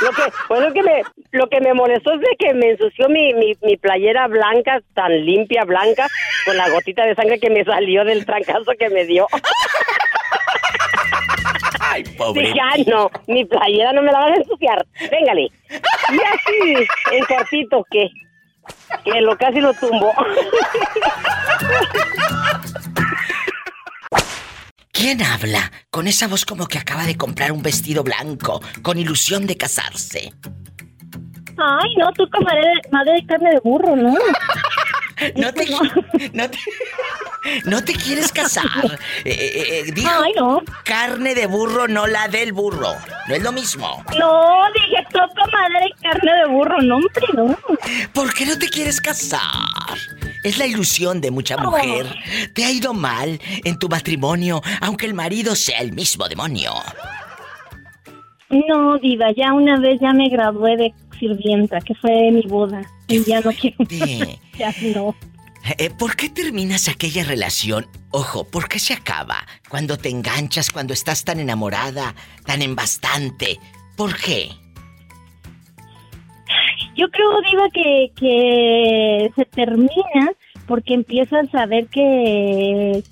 lo 0.00 0.10
que, 0.10 0.22
pues 0.48 0.60
lo 0.60 0.72
que 0.72 0.82
me, 0.82 1.02
lo 1.32 1.48
que 1.48 1.60
me 1.60 1.74
molestó 1.74 2.12
es 2.14 2.20
de 2.20 2.36
que 2.38 2.54
me 2.54 2.70
ensució 2.70 3.08
mi, 3.08 3.34
mi, 3.34 3.54
mi 3.62 3.76
playera 3.76 4.26
blanca, 4.26 4.80
tan 4.94 5.24
limpia, 5.24 5.62
blanca, 5.64 6.08
con 6.44 6.56
la 6.56 6.68
gotita 6.70 7.04
de 7.04 7.14
sangre 7.14 7.38
que 7.38 7.50
me 7.50 7.64
salió 7.64 8.04
del 8.04 8.26
trancazo 8.26 8.72
que 8.78 8.88
me 8.88 9.04
dio. 9.04 9.26
Ay, 11.80 12.04
pobre. 12.16 12.42
Dije, 12.42 12.58
"Ay, 12.72 12.84
no, 12.84 13.10
mi 13.26 13.44
playera 13.44 13.92
no 13.92 14.02
me 14.02 14.12
la 14.12 14.20
van 14.20 14.32
a 14.32 14.36
ensuciar. 14.36 14.86
Véngale. 15.10 15.42
Y 15.42 15.50
así, 16.14 16.86
en 17.12 17.24
cortito, 17.24 17.84
que, 17.90 18.08
que 19.04 19.20
lo 19.20 19.36
casi 19.36 19.60
lo 19.60 19.74
tumbo. 19.74 20.12
¿Quién 25.00 25.22
habla 25.22 25.72
con 25.90 26.06
esa 26.06 26.28
voz 26.28 26.44
como 26.44 26.66
que 26.68 26.76
acaba 26.76 27.06
de 27.06 27.16
comprar 27.16 27.52
un 27.52 27.62
vestido 27.62 28.04
blanco 28.04 28.60
con 28.82 28.98
ilusión 28.98 29.46
de 29.46 29.56
casarse? 29.56 30.34
Ay, 31.56 31.96
no, 31.96 32.12
tú 32.12 32.28
como 32.30 32.44
madre, 32.92 33.12
de 33.14 33.26
carne 33.26 33.50
de 33.52 33.60
burro, 33.60 33.96
¿no? 33.96 34.12
No 35.36 35.52
te, 35.52 35.66
no 36.32 36.48
te, 36.48 36.58
no 37.64 37.84
te 37.84 37.92
quieres 37.94 38.30
casar. 38.32 38.64
Eh, 39.24 39.30
eh, 39.32 39.84
eh, 39.88 39.92
dijo, 39.92 40.10
Ay, 40.10 40.32
no. 40.34 40.62
Carne 40.82 41.34
de 41.34 41.46
burro, 41.46 41.86
no 41.88 42.06
la 42.06 42.28
del 42.28 42.52
burro. 42.52 42.94
No 43.28 43.34
es 43.34 43.42
lo 43.42 43.52
mismo. 43.52 44.02
No, 44.18 44.64
dije 44.74 45.06
toco 45.12 45.50
madre 45.52 45.80
de 45.84 46.02
carne 46.02 46.32
de 46.32 46.46
burro, 46.46 46.80
no, 46.80 46.96
hombre, 46.96 47.26
no. 47.34 47.58
¿Por 48.14 48.32
qué 48.32 48.46
no 48.46 48.58
te 48.58 48.68
quieres 48.68 49.00
casar? 49.00 49.40
Es 50.42 50.58
la 50.58 50.66
ilusión 50.66 51.20
de 51.20 51.30
mucha 51.30 51.56
mujer. 51.56 52.06
Te 52.54 52.64
ha 52.64 52.70
ido 52.70 52.94
mal 52.94 53.40
en 53.64 53.78
tu 53.78 53.88
matrimonio, 53.88 54.62
aunque 54.80 55.06
el 55.06 55.14
marido 55.14 55.54
sea 55.54 55.80
el 55.80 55.92
mismo 55.92 56.28
demonio. 56.28 56.72
No, 58.48 58.98
diva, 58.98 59.32
ya 59.36 59.52
una 59.52 59.78
vez 59.78 60.00
ya 60.00 60.12
me 60.12 60.28
gradué 60.28 60.76
de 60.76 60.94
sirvienta, 61.18 61.80
que 61.80 61.94
fue 61.94 62.30
mi 62.32 62.42
boda. 62.42 62.82
Y 63.06 63.22
ya 63.24 63.40
no 63.40 63.52
quiero. 63.52 63.76
ya 64.58 64.74
no. 64.94 65.14
Eh, 65.78 65.90
¿Por 65.90 66.16
qué 66.16 66.30
terminas 66.30 66.88
aquella 66.88 67.22
relación? 67.22 67.86
Ojo, 68.10 68.44
¿por 68.44 68.68
qué 68.68 68.78
se 68.78 68.94
acaba? 68.94 69.46
Cuando 69.68 69.98
te 69.98 70.08
enganchas, 70.08 70.70
cuando 70.70 70.94
estás 70.94 71.24
tan 71.24 71.38
enamorada, 71.38 72.14
tan 72.44 72.62
en 72.62 72.74
bastante. 72.74 73.60
¿Por 73.96 74.16
qué? 74.16 74.50
Yo 77.00 77.10
creo, 77.10 77.40
Diva, 77.50 77.66
que, 77.72 78.12
que 78.14 79.30
se 79.34 79.44
termina 79.46 80.32
porque 80.66 80.92
empiezas 80.92 81.52
a 81.54 81.64
ver 81.64 81.86
que, 81.86 83.02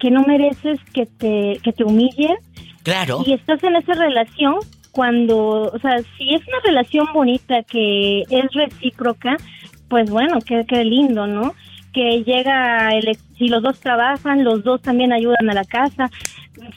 que 0.00 0.10
no 0.10 0.24
mereces 0.24 0.80
que 0.92 1.06
te, 1.06 1.60
que 1.62 1.72
te 1.72 1.84
humillen. 1.84 2.36
Claro. 2.82 3.22
Y 3.24 3.34
estás 3.34 3.62
en 3.62 3.76
esa 3.76 3.92
relación 3.92 4.56
cuando, 4.90 5.70
o 5.72 5.78
sea, 5.78 5.98
si 6.18 6.34
es 6.34 6.40
una 6.48 6.58
relación 6.64 7.06
bonita 7.14 7.62
que 7.62 8.22
es 8.28 8.44
recíproca, 8.54 9.36
pues 9.88 10.10
bueno, 10.10 10.40
qué, 10.44 10.64
qué 10.66 10.84
lindo, 10.84 11.28
¿no? 11.28 11.54
Que 11.92 12.24
llega, 12.24 12.90
el, 12.94 13.16
si 13.36 13.48
los 13.48 13.62
dos 13.62 13.80
trabajan, 13.80 14.44
los 14.44 14.64
dos 14.64 14.80
también 14.80 15.12
ayudan 15.12 15.50
a 15.50 15.54
la 15.54 15.64
casa. 15.64 16.10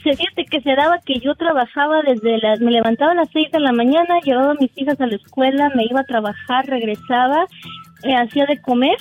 Se 0.02 0.14
fíjate 0.16 0.44
que 0.44 0.60
se 0.60 0.74
daba 0.74 0.98
que 1.04 1.18
yo 1.20 1.34
trabajaba 1.34 2.02
desde 2.02 2.38
las, 2.38 2.60
me 2.60 2.70
levantaba 2.70 3.12
a 3.12 3.14
las 3.14 3.28
seis 3.32 3.50
de 3.50 3.60
la 3.60 3.72
mañana, 3.72 4.20
llevaba 4.24 4.52
a 4.52 4.60
mis 4.60 4.70
hijas 4.76 5.00
a 5.00 5.06
la 5.06 5.16
escuela, 5.16 5.70
me 5.74 5.84
iba 5.84 6.00
a 6.00 6.04
trabajar, 6.04 6.66
regresaba, 6.66 7.46
eh, 8.02 8.14
hacía 8.14 8.46
de 8.46 8.60
comer 8.60 8.96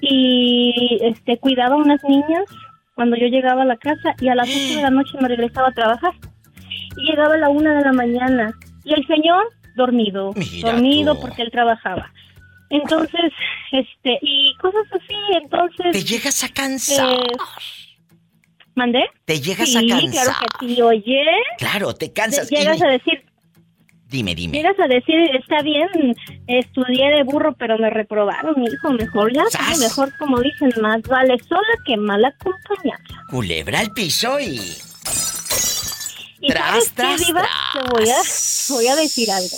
y 0.00 0.98
este 1.02 1.38
cuidaba 1.38 1.74
a 1.74 1.78
unas 1.78 2.02
niñas 2.04 2.44
cuando 2.94 3.16
yo 3.16 3.26
llegaba 3.26 3.62
a 3.62 3.66
la 3.66 3.76
casa 3.76 4.14
y 4.20 4.28
a 4.28 4.34
las 4.34 4.48
ocho 4.48 4.76
de 4.76 4.82
la 4.82 4.90
noche 4.90 5.18
me 5.20 5.28
regresaba 5.28 5.68
a 5.68 5.72
trabajar 5.72 6.12
y 6.96 7.10
llegaba 7.10 7.34
a 7.34 7.38
la 7.38 7.48
una 7.48 7.74
de 7.78 7.84
la 7.84 7.92
mañana 7.92 8.52
y 8.84 8.94
el 8.94 9.06
señor 9.06 9.44
dormido, 9.76 10.32
Mira 10.34 10.72
dormido 10.72 11.14
tú. 11.14 11.20
porque 11.22 11.42
él 11.42 11.50
trabajaba. 11.50 12.10
Entonces, 12.70 13.32
este, 13.72 14.18
y 14.22 14.54
cosas 14.56 14.84
así, 14.92 15.14
entonces... 15.42 15.92
Te 15.92 16.04
llegas 16.04 16.42
a 16.44 16.48
cansar. 16.48 17.16
¿Mandé? 18.74 19.00
Te 19.24 19.40
llegas 19.40 19.68
sí, 19.68 19.76
a 19.76 19.80
cansar. 19.96 20.24
claro 20.24 20.46
que 20.60 20.66
sí, 20.74 20.82
oye. 20.82 21.24
Claro, 21.58 21.94
te 21.94 22.12
cansas. 22.12 22.48
Llegas 22.48 22.78
Y- 22.78 22.84
a 22.84 22.88
decir, 22.88 23.24
Dime, 24.06 24.34
dime. 24.34 24.56
llegas 24.58 24.78
a 24.80 24.86
decir, 24.86 25.16
está 25.38 25.60
bien, 25.62 26.14
estudié 26.46 27.10
de 27.10 27.24
burro, 27.24 27.54
pero 27.58 27.76
me 27.76 27.90
reprobaron, 27.90 28.54
hijo, 28.62 28.90
mejor 28.92 29.34
ya, 29.34 29.44
¡Sas! 29.50 29.78
mejor 29.78 30.16
como 30.16 30.40
dicen, 30.40 30.70
más 30.80 31.02
vale 31.02 31.36
sola 31.46 31.60
que 31.84 31.96
mal 31.98 32.24
acompañada. 32.24 33.02
Culebra 33.30 33.80
al 33.80 33.92
piso 33.92 34.40
y. 34.40 34.60
¿Y 36.40 36.48
Tras, 36.48 36.68
sabes 36.68 36.88
qué, 36.90 36.94
tras, 36.94 37.26
Diva? 37.26 37.42
Te 37.74 37.80
voy 37.90 38.08
a, 38.08 38.16
voy 38.70 38.86
a 38.86 38.96
decir 38.96 39.30
algo. 39.30 39.56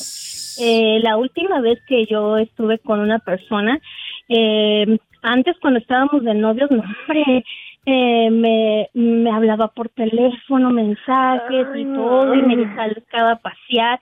Eh, 0.61 1.01
la 1.03 1.17
última 1.17 1.61
vez 1.61 1.79
que 1.87 2.07
yo 2.07 2.37
estuve 2.37 2.79
con 2.81 3.01
una 3.01 3.19
persona, 3.19 3.81
eh, 4.29 4.99
antes 5.23 5.57
cuando 5.61 5.81
estábamos 5.81 6.23
de 6.23 6.35
novios, 6.35 6.71
no, 6.71 6.83
hombre, 6.83 7.45
eh, 7.87 8.31
me, 8.31 8.89
me 8.95 9.31
hablaba 9.31 9.69
por 9.69 9.89
teléfono, 9.89 10.71
mensajes 10.71 11.67
y 11.75 11.85
todo, 11.85 12.35
y 12.35 12.43
me 12.43 12.65
sacaba 12.77 13.33
a 13.33 13.37
pasear. 13.39 13.99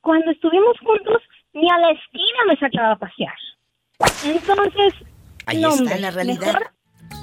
Cuando 0.00 0.30
estuvimos 0.30 0.78
juntos, 0.80 1.22
ni 1.54 1.68
a 1.70 1.78
la 1.78 1.90
esquina 1.90 2.38
me 2.48 2.56
sacaba 2.56 2.92
a 2.92 2.96
pasear. 2.98 3.34
Entonces, 4.24 4.94
Ahí 5.46 5.60
no, 5.60 5.70
está 5.70 5.96
la 5.98 6.10
realidad. 6.10 6.40
mejor 6.40 6.66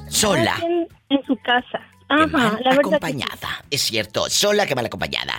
Sola. 0.10 0.56
en, 0.64 0.88
en 1.10 1.24
su 1.26 1.36
casa. 1.38 1.82
Ajá, 2.10 2.28
mal 2.28 2.44
la 2.64 2.70
verdad 2.72 2.74
que 2.74 2.80
acompañada. 2.80 3.50
Es 3.72 3.82
cierto, 3.82 4.30
sola 4.30 4.66
que 4.66 4.76
mal 4.76 4.86
acompañada. 4.86 5.34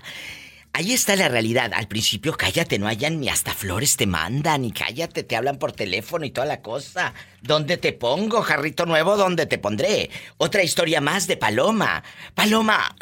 Ahí 0.77 0.93
está 0.93 1.15
la 1.15 1.29
realidad. 1.29 1.73
Al 1.73 1.87
principio, 1.87 2.33
cállate, 2.33 2.81
no 2.81 2.89
hayan 2.89 3.21
ni 3.21 3.29
hasta 3.29 3.55
flores 3.55 3.97
te 3.97 4.09
mandan, 4.09 4.65
y 4.65 4.73
cállate, 4.73 5.23
te 5.23 5.37
hablan 5.37 5.57
por 5.57 5.71
teléfono 5.71 6.25
y 6.25 6.33
toda 6.33 6.49
la 6.49 6.63
cosa. 6.63 7.15
¿Dónde 7.41 7.77
te 7.77 7.93
pongo, 7.93 8.43
jarrito 8.43 8.85
nuevo? 8.85 9.17
¿Dónde 9.17 9.47
te 9.47 9.59
pondré? 9.59 10.11
Otra 10.37 10.65
historia 10.65 11.01
más 11.01 11.29
de 11.29 11.37
Paloma. 11.37 12.03
Paloma, 12.35 12.93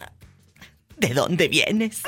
¿de 0.98 1.14
dónde 1.14 1.48
vienes? 1.48 2.02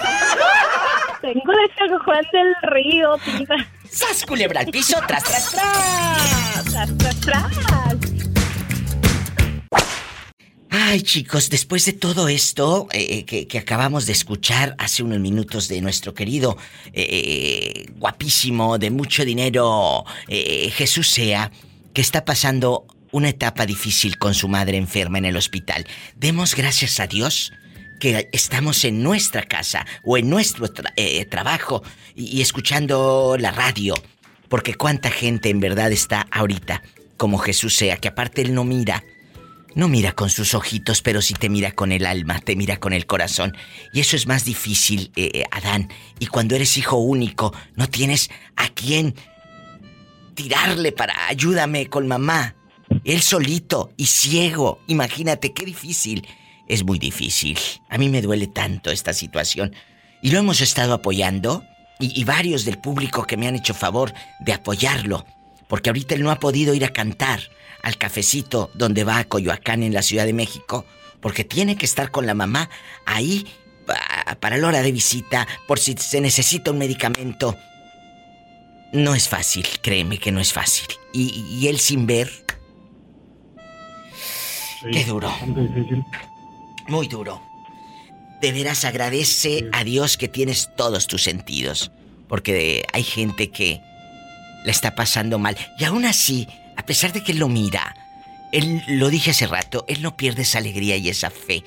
Tengo 1.22 1.52
de 1.52 1.74
San 1.78 1.98
Juan 2.00 2.24
del 2.30 2.54
Río, 2.70 3.16
diva. 3.38 3.56
¡Sas, 3.90 4.26
culebra 4.26 4.60
al 4.60 4.66
piso! 4.66 4.98
¡Tras, 5.06 5.24
tras, 5.24 5.50
tras! 5.50 6.64
¡Tras, 6.64 6.98
tras, 6.98 7.20
tras! 7.20 8.13
Ay, 10.76 11.02
chicos, 11.02 11.50
después 11.50 11.84
de 11.86 11.92
todo 11.92 12.26
esto 12.26 12.88
eh, 12.90 13.24
que, 13.26 13.46
que 13.46 13.58
acabamos 13.58 14.06
de 14.06 14.12
escuchar 14.12 14.74
hace 14.78 15.04
unos 15.04 15.20
minutos 15.20 15.68
de 15.68 15.80
nuestro 15.80 16.14
querido, 16.14 16.56
eh, 16.92 17.86
guapísimo, 17.94 18.76
de 18.76 18.90
mucho 18.90 19.24
dinero, 19.24 20.04
eh, 20.26 20.72
Jesús 20.74 21.08
Sea, 21.08 21.52
que 21.92 22.00
está 22.00 22.24
pasando 22.24 22.88
una 23.12 23.28
etapa 23.28 23.66
difícil 23.66 24.18
con 24.18 24.34
su 24.34 24.48
madre 24.48 24.76
enferma 24.76 25.18
en 25.18 25.26
el 25.26 25.36
hospital. 25.36 25.86
Demos 26.16 26.56
gracias 26.56 26.98
a 26.98 27.06
Dios 27.06 27.52
que 28.00 28.28
estamos 28.32 28.84
en 28.84 29.00
nuestra 29.00 29.44
casa 29.44 29.86
o 30.02 30.18
en 30.18 30.28
nuestro 30.28 30.66
tra- 30.66 30.92
eh, 30.96 31.24
trabajo 31.26 31.84
y, 32.16 32.38
y 32.38 32.40
escuchando 32.42 33.36
la 33.38 33.52
radio. 33.52 33.94
Porque 34.48 34.74
cuánta 34.74 35.12
gente 35.12 35.50
en 35.50 35.60
verdad 35.60 35.92
está 35.92 36.26
ahorita 36.32 36.82
como 37.16 37.38
Jesús 37.38 37.76
Sea, 37.76 37.96
que 37.98 38.08
aparte 38.08 38.42
él 38.42 38.54
no 38.54 38.64
mira. 38.64 39.04
No 39.74 39.88
mira 39.88 40.12
con 40.12 40.30
sus 40.30 40.54
ojitos, 40.54 41.02
pero 41.02 41.20
sí 41.20 41.34
te 41.34 41.48
mira 41.48 41.72
con 41.72 41.90
el 41.90 42.06
alma, 42.06 42.38
te 42.38 42.54
mira 42.54 42.78
con 42.78 42.92
el 42.92 43.06
corazón. 43.06 43.56
Y 43.92 44.00
eso 44.00 44.14
es 44.14 44.28
más 44.28 44.44
difícil, 44.44 45.10
eh, 45.16 45.30
eh, 45.34 45.44
Adán. 45.50 45.88
Y 46.20 46.26
cuando 46.26 46.54
eres 46.54 46.76
hijo 46.76 46.96
único, 46.96 47.52
no 47.74 47.88
tienes 47.88 48.30
a 48.54 48.68
quién 48.68 49.16
tirarle 50.34 50.92
para 50.92 51.26
ayúdame 51.26 51.88
con 51.88 52.06
mamá. 52.06 52.54
Él 53.02 53.20
solito 53.20 53.92
y 53.96 54.06
ciego. 54.06 54.80
Imagínate 54.86 55.52
qué 55.52 55.64
difícil. 55.64 56.26
Es 56.68 56.84
muy 56.84 57.00
difícil. 57.00 57.58
A 57.88 57.98
mí 57.98 58.08
me 58.08 58.22
duele 58.22 58.46
tanto 58.46 58.92
esta 58.92 59.12
situación. 59.12 59.74
Y 60.22 60.30
lo 60.30 60.38
hemos 60.38 60.60
estado 60.60 60.94
apoyando. 60.94 61.64
Y, 61.98 62.20
y 62.20 62.24
varios 62.24 62.64
del 62.64 62.78
público 62.78 63.24
que 63.24 63.36
me 63.36 63.48
han 63.48 63.56
hecho 63.56 63.74
favor 63.74 64.14
de 64.38 64.52
apoyarlo. 64.52 65.26
Porque 65.66 65.90
ahorita 65.90 66.14
él 66.14 66.22
no 66.22 66.30
ha 66.30 66.38
podido 66.38 66.74
ir 66.74 66.84
a 66.84 66.92
cantar 66.92 67.40
al 67.85 67.97
cafecito 67.99 68.70
donde 68.74 69.05
va 69.05 69.18
a 69.18 69.24
Coyoacán 69.24 69.82
en 69.82 69.95
la 69.95 70.03
Ciudad 70.03 70.24
de 70.26 70.32
México. 70.32 70.85
Porque 71.20 71.45
tiene 71.45 71.76
que 71.76 71.87
estar 71.87 72.11
con 72.11 72.26
la 72.26 72.35
mamá 72.35 72.68
ahí 73.07 73.47
pa- 73.87 74.37
para 74.41 74.57
la 74.57 74.66
hora 74.68 74.82
de 74.82 74.91
visita. 74.93 75.47
Por 75.66 75.78
si 75.78 75.95
se 75.95 76.20
necesita 76.20 76.70
un 76.70 76.78
medicamento. 76.78 77.57
No 78.93 79.14
es 79.14 79.28
fácil, 79.28 79.66
créeme 79.82 80.18
que 80.18 80.32
no 80.32 80.41
es 80.41 80.53
fácil. 80.53 80.87
Y, 81.12 81.30
y 81.61 81.68
él 81.68 81.78
sin 81.78 82.07
ver. 82.07 82.30
Qué 84.93 85.05
duro. 85.05 85.32
Muy 86.89 87.09
duro. 87.09 87.41
De 88.41 88.53
veras 88.53 88.85
agradece 88.85 89.68
a 89.72 89.85
Dios 89.85 90.16
que 90.16 90.28
tienes 90.28 90.68
todos 90.76 91.07
tus 91.07 91.22
sentidos. 91.22 91.91
Porque 92.28 92.85
hay 92.93 93.03
gente 93.03 93.51
que 93.51 93.80
la 94.64 94.70
está 94.70 94.95
pasando 94.95 95.39
mal. 95.39 95.57
Y 95.78 95.85
aún 95.85 96.05
así, 96.05 96.47
a 96.76 96.86
pesar 96.86 97.12
de 97.12 97.22
que 97.22 97.32
él 97.32 97.38
lo 97.38 97.48
mira, 97.48 97.94
él, 98.52 98.82
lo 98.88 99.08
dije 99.08 99.30
hace 99.30 99.46
rato, 99.46 99.84
él 99.88 100.02
no 100.02 100.16
pierde 100.16 100.42
esa 100.42 100.58
alegría 100.58 100.96
y 100.96 101.08
esa 101.08 101.30
fe 101.30 101.62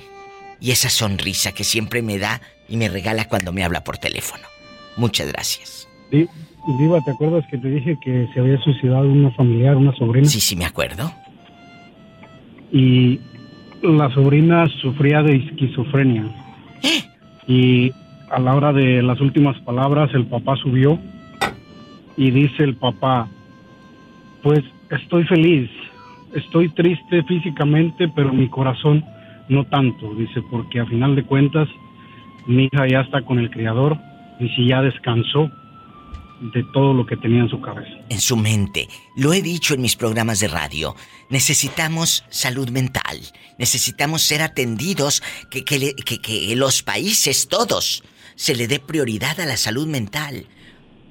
y 0.59 0.71
esa 0.71 0.89
sonrisa 0.89 1.51
que 1.51 1.63
siempre 1.63 2.01
me 2.01 2.17
da 2.17 2.41
y 2.69 2.77
me 2.77 2.89
regala 2.89 3.25
cuando 3.25 3.51
me 3.53 3.63
habla 3.63 3.83
por 3.83 3.97
teléfono. 3.97 4.43
Muchas 4.95 5.31
gracias. 5.31 5.87
Diva, 6.11 6.99
¿te 7.01 7.11
acuerdas 7.11 7.45
que 7.49 7.57
te 7.57 7.69
dije 7.69 7.97
que 8.01 8.27
se 8.33 8.39
había 8.39 8.59
suicidado 8.61 9.09
una 9.09 9.31
familiar, 9.31 9.75
una 9.75 9.95
sobrina? 9.95 10.27
Sí, 10.27 10.41
sí, 10.41 10.55
me 10.55 10.65
acuerdo. 10.65 11.11
Y 12.71 13.19
la 13.81 14.13
sobrina 14.13 14.67
sufría 14.81 15.21
de 15.21 15.37
esquizofrenia. 15.37 16.25
¿Eh? 16.83 17.03
Y 17.47 17.91
a 18.29 18.39
la 18.39 18.55
hora 18.55 18.73
de 18.73 19.01
las 19.01 19.21
últimas 19.21 19.57
palabras, 19.61 20.09
el 20.13 20.25
papá 20.25 20.55
subió 20.57 20.99
y 22.17 22.31
dice 22.31 22.63
el 22.63 22.75
papá, 22.75 23.29
pues 24.43 24.63
estoy 24.89 25.23
feliz, 25.25 25.69
estoy 26.33 26.69
triste 26.69 27.23
físicamente, 27.23 28.07
pero 28.09 28.33
mi 28.33 28.49
corazón 28.49 29.03
no 29.49 29.65
tanto, 29.65 30.13
dice, 30.15 30.41
porque 30.49 30.79
a 30.79 30.85
final 30.85 31.15
de 31.15 31.23
cuentas 31.23 31.67
mi 32.45 32.65
hija 32.65 32.87
ya 32.89 33.01
está 33.01 33.21
con 33.21 33.39
el 33.39 33.49
criador 33.49 33.97
y 34.39 34.49
si 34.49 34.67
ya 34.67 34.81
descansó 34.81 35.49
de 36.53 36.63
todo 36.71 36.93
lo 36.93 37.05
que 37.05 37.17
tenía 37.17 37.41
en 37.41 37.49
su 37.49 37.59
cabeza. 37.59 37.89
En 38.09 38.19
su 38.19 38.37
mente. 38.37 38.87
Lo 39.15 39.33
he 39.33 39.41
dicho 39.41 39.73
en 39.73 39.81
mis 39.81 39.95
programas 39.95 40.39
de 40.39 40.47
radio. 40.47 40.95
Necesitamos 41.29 42.23
salud 42.29 42.69
mental. 42.69 43.19
Necesitamos 43.57 44.21
ser 44.21 44.43
atendidos, 44.43 45.23
que, 45.49 45.65
que, 45.65 45.95
que, 45.95 46.19
que 46.19 46.55
los 46.55 46.83
países 46.83 47.47
todos 47.47 48.03
se 48.35 48.55
le 48.55 48.67
dé 48.67 48.79
prioridad 48.79 49.39
a 49.39 49.47
la 49.47 49.57
salud 49.57 49.87
mental 49.87 50.45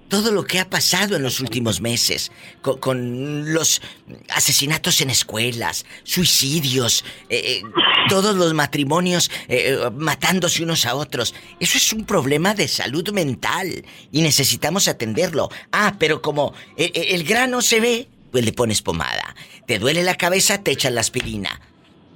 todo 0.09 0.33
lo 0.33 0.45
que 0.45 0.61
ha 0.61 0.71
pasado 0.71 1.17
en 1.17 1.23
los 1.23 1.41
últimos 1.41 1.81
meses, 1.81 2.31
con, 2.63 3.53
los 3.53 3.83
asesinatos 4.29 5.01
en 5.01 5.11
escuelas, 5.11 5.85
suicidios, 6.05 7.05
eh, 7.29 7.61
eh, 7.61 7.63
todos 8.09 8.37
los 8.37 8.55
matrimonios 8.55 9.31
eh, 9.49 9.79
matándose 9.97 10.63
unos 10.63 10.87
a 10.87 10.95
otros. 10.95 11.35
Eso 11.59 11.79
es 11.79 11.93
un 11.93 12.05
problema 12.05 12.55
de 12.55 12.69
salud 12.69 13.11
mental 13.13 13.85
y 14.13 14.23
necesitamos 14.23 14.89
atenderlo. 14.89 15.49
Ah, 15.73 15.97
pero 15.99 16.23
como 16.23 16.55
el, 16.77 17.25
grano 17.25 17.63
se 17.63 17.81
ve, 17.81 18.09
pues 18.31 18.45
le 18.45 18.53
pones 18.53 18.83
pomada. 18.83 19.35
Te 19.67 19.79
duele 19.79 20.03
la 20.03 20.15
cabeza, 20.15 20.63
te 20.63 20.71
echan 20.71 20.95
la 20.95 21.01
aspirina. 21.01 21.61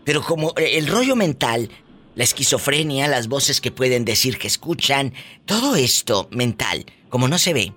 Pero 0.05 0.23
como 0.23 0.55
el 0.57 0.87
rollo 0.87 1.17
mental 1.17 1.71
la 2.15 2.25
esquizofrenia, 2.25 3.09
las 3.09 3.29
voces 3.29 3.61
que 3.61 3.71
pueden 3.71 4.05
decir 4.05 4.39
que 4.39 4.49
escuchan, 4.49 5.15
todo 5.47 5.77
esto 5.77 6.29
mental, 6.31 6.85
como 7.09 7.29
no 7.29 7.39
se 7.39 7.55
ve, 7.55 7.73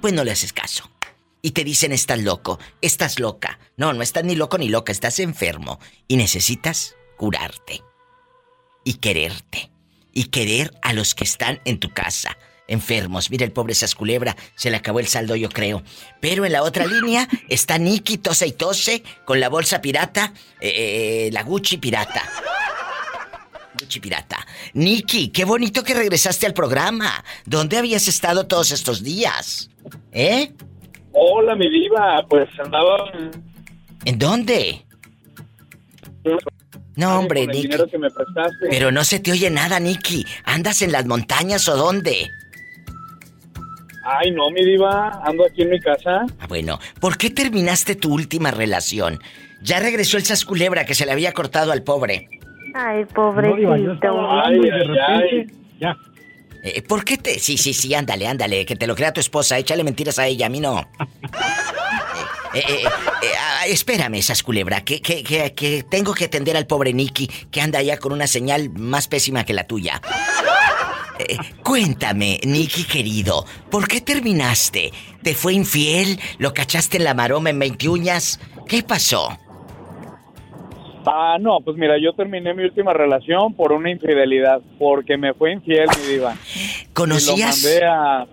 pues 0.00 0.14
no 0.14 0.24
le 0.24 0.32
haces 0.32 0.52
caso. 0.52 0.90
Y 1.42 1.52
te 1.52 1.64
dicen 1.64 1.92
estás 1.92 2.20
loco, 2.20 2.58
estás 2.82 3.18
loca. 3.18 3.58
No, 3.76 3.92
no 3.92 4.02
estás 4.02 4.24
ni 4.24 4.34
loco 4.34 4.58
ni 4.58 4.68
loca, 4.68 4.92
estás 4.92 5.18
enfermo. 5.18 5.80
Y 6.06 6.16
necesitas 6.16 6.96
curarte. 7.16 7.82
Y 8.84 8.94
quererte. 8.94 9.70
Y 10.12 10.24
querer 10.24 10.74
a 10.82 10.92
los 10.92 11.14
que 11.14 11.24
están 11.24 11.60
en 11.64 11.78
tu 11.78 11.90
casa. 11.90 12.36
Enfermos. 12.66 13.30
Mira 13.30 13.44
el 13.44 13.52
pobre 13.52 13.74
Sasculebra, 13.74 14.36
se 14.54 14.70
le 14.70 14.76
acabó 14.76 15.00
el 15.00 15.08
saldo 15.08 15.34
yo 15.34 15.48
creo. 15.48 15.82
Pero 16.20 16.44
en 16.44 16.52
la 16.52 16.62
otra 16.62 16.86
línea 16.88 17.28
está 17.48 17.78
Nicky 17.78 18.18
tose 18.18 18.46
y 18.46 18.52
tose 18.52 19.02
con 19.24 19.40
la 19.40 19.48
bolsa 19.48 19.80
pirata, 19.80 20.34
eh, 20.60 21.26
eh, 21.26 21.30
la 21.32 21.42
Gucci 21.42 21.78
pirata. 21.78 22.22
Gucci 23.80 24.00
pirata. 24.00 24.46
Nicky, 24.74 25.28
qué 25.28 25.44
bonito 25.44 25.82
que 25.82 25.94
regresaste 25.94 26.46
al 26.46 26.52
programa. 26.52 27.24
¿Dónde 27.46 27.78
habías 27.78 28.08
estado 28.08 28.46
todos 28.46 28.72
estos 28.72 29.02
días? 29.02 29.70
¿Eh? 30.12 30.52
Hola, 31.12 31.54
mi 31.54 31.70
diva. 31.70 32.24
Pues 32.28 32.48
andaba. 32.62 33.10
¿En 34.04 34.18
dónde? 34.18 34.84
No, 36.96 37.18
hombre, 37.18 37.46
Nicky. 37.46 37.70
Pero 38.68 38.92
no 38.92 39.04
se 39.04 39.18
te 39.20 39.32
oye 39.32 39.48
nada, 39.50 39.80
Nicky. 39.80 40.26
¿Andas 40.44 40.82
en 40.82 40.92
las 40.92 41.06
montañas 41.06 41.66
o 41.68 41.76
dónde? 41.76 42.28
Ay, 44.04 44.30
no, 44.32 44.50
mi 44.50 44.62
diva. 44.62 45.22
Ando 45.24 45.46
aquí 45.46 45.62
en 45.62 45.70
mi 45.70 45.80
casa. 45.80 46.26
Ah, 46.38 46.46
bueno. 46.48 46.78
¿Por 47.00 47.16
qué 47.16 47.30
terminaste 47.30 47.94
tu 47.94 48.12
última 48.12 48.50
relación? 48.50 49.20
Ya 49.62 49.78
regresó 49.80 50.18
el 50.18 50.24
sasculebra 50.24 50.84
que 50.84 50.94
se 50.94 51.06
le 51.06 51.12
había 51.12 51.32
cortado 51.32 51.72
al 51.72 51.82
pobre. 51.82 52.39
Ay, 52.74 53.04
pobrecito. 53.06 54.30
ay, 54.30 54.60
ay, 55.08 55.46
Ya. 55.80 55.96
Eh, 56.62 56.82
¿Por 56.82 57.04
qué 57.04 57.16
te.? 57.16 57.38
Sí, 57.38 57.56
sí, 57.56 57.72
sí, 57.72 57.94
ándale, 57.94 58.26
ándale, 58.26 58.66
que 58.66 58.76
te 58.76 58.86
lo 58.86 58.94
crea 58.94 59.12
tu 59.12 59.20
esposa. 59.20 59.58
Échale 59.58 59.82
mentiras 59.82 60.18
a 60.18 60.26
ella, 60.26 60.46
a 60.46 60.48
mí 60.50 60.60
no. 60.60 60.88
Eh, 62.52 62.64
eh, 62.66 62.82
ah, 63.38 63.66
espérame, 63.68 64.14
esas 64.16 64.42
culebra, 64.42 64.80
que, 64.80 65.00
que, 65.00 65.22
que, 65.22 65.84
tengo 65.88 66.12
que 66.12 66.24
atender 66.24 66.56
al 66.56 66.66
pobre 66.66 66.92
Nicky, 66.92 67.28
que 67.28 67.60
anda 67.60 67.80
ya 67.80 67.96
con 67.96 68.12
una 68.12 68.26
señal 68.26 68.70
más 68.70 69.06
pésima 69.06 69.44
que 69.44 69.52
la 69.52 69.68
tuya. 69.68 70.02
cuéntame, 71.62 72.40
Nicky 72.42 72.82
querido, 72.82 73.46
¿por 73.70 73.86
qué 73.86 74.00
terminaste? 74.00 74.90
¿Te 75.22 75.36
fue 75.36 75.52
infiel? 75.52 76.18
¿Lo 76.38 76.52
cachaste 76.52 76.96
en 76.96 77.04
la 77.04 77.14
maroma 77.14 77.50
en 77.50 77.58
20 77.60 77.88
uñas? 77.88 78.40
¿Qué 78.66 78.82
pasó? 78.82 79.38
Ah, 81.06 81.38
no, 81.40 81.60
pues 81.60 81.76
mira, 81.76 81.96
yo 81.98 82.12
terminé 82.12 82.52
mi 82.52 82.64
última 82.64 82.92
relación 82.92 83.54
por 83.54 83.72
una 83.72 83.90
infidelidad, 83.90 84.60
porque 84.78 85.16
me 85.16 85.32
fue 85.32 85.52
infiel, 85.52 85.88
mi 85.98 86.12
diva. 86.12 86.36
¿Conocías? 86.92 87.64
Y 87.64 87.80
lo 87.80 87.86
mandé 87.86 87.86
a. 87.86 88.26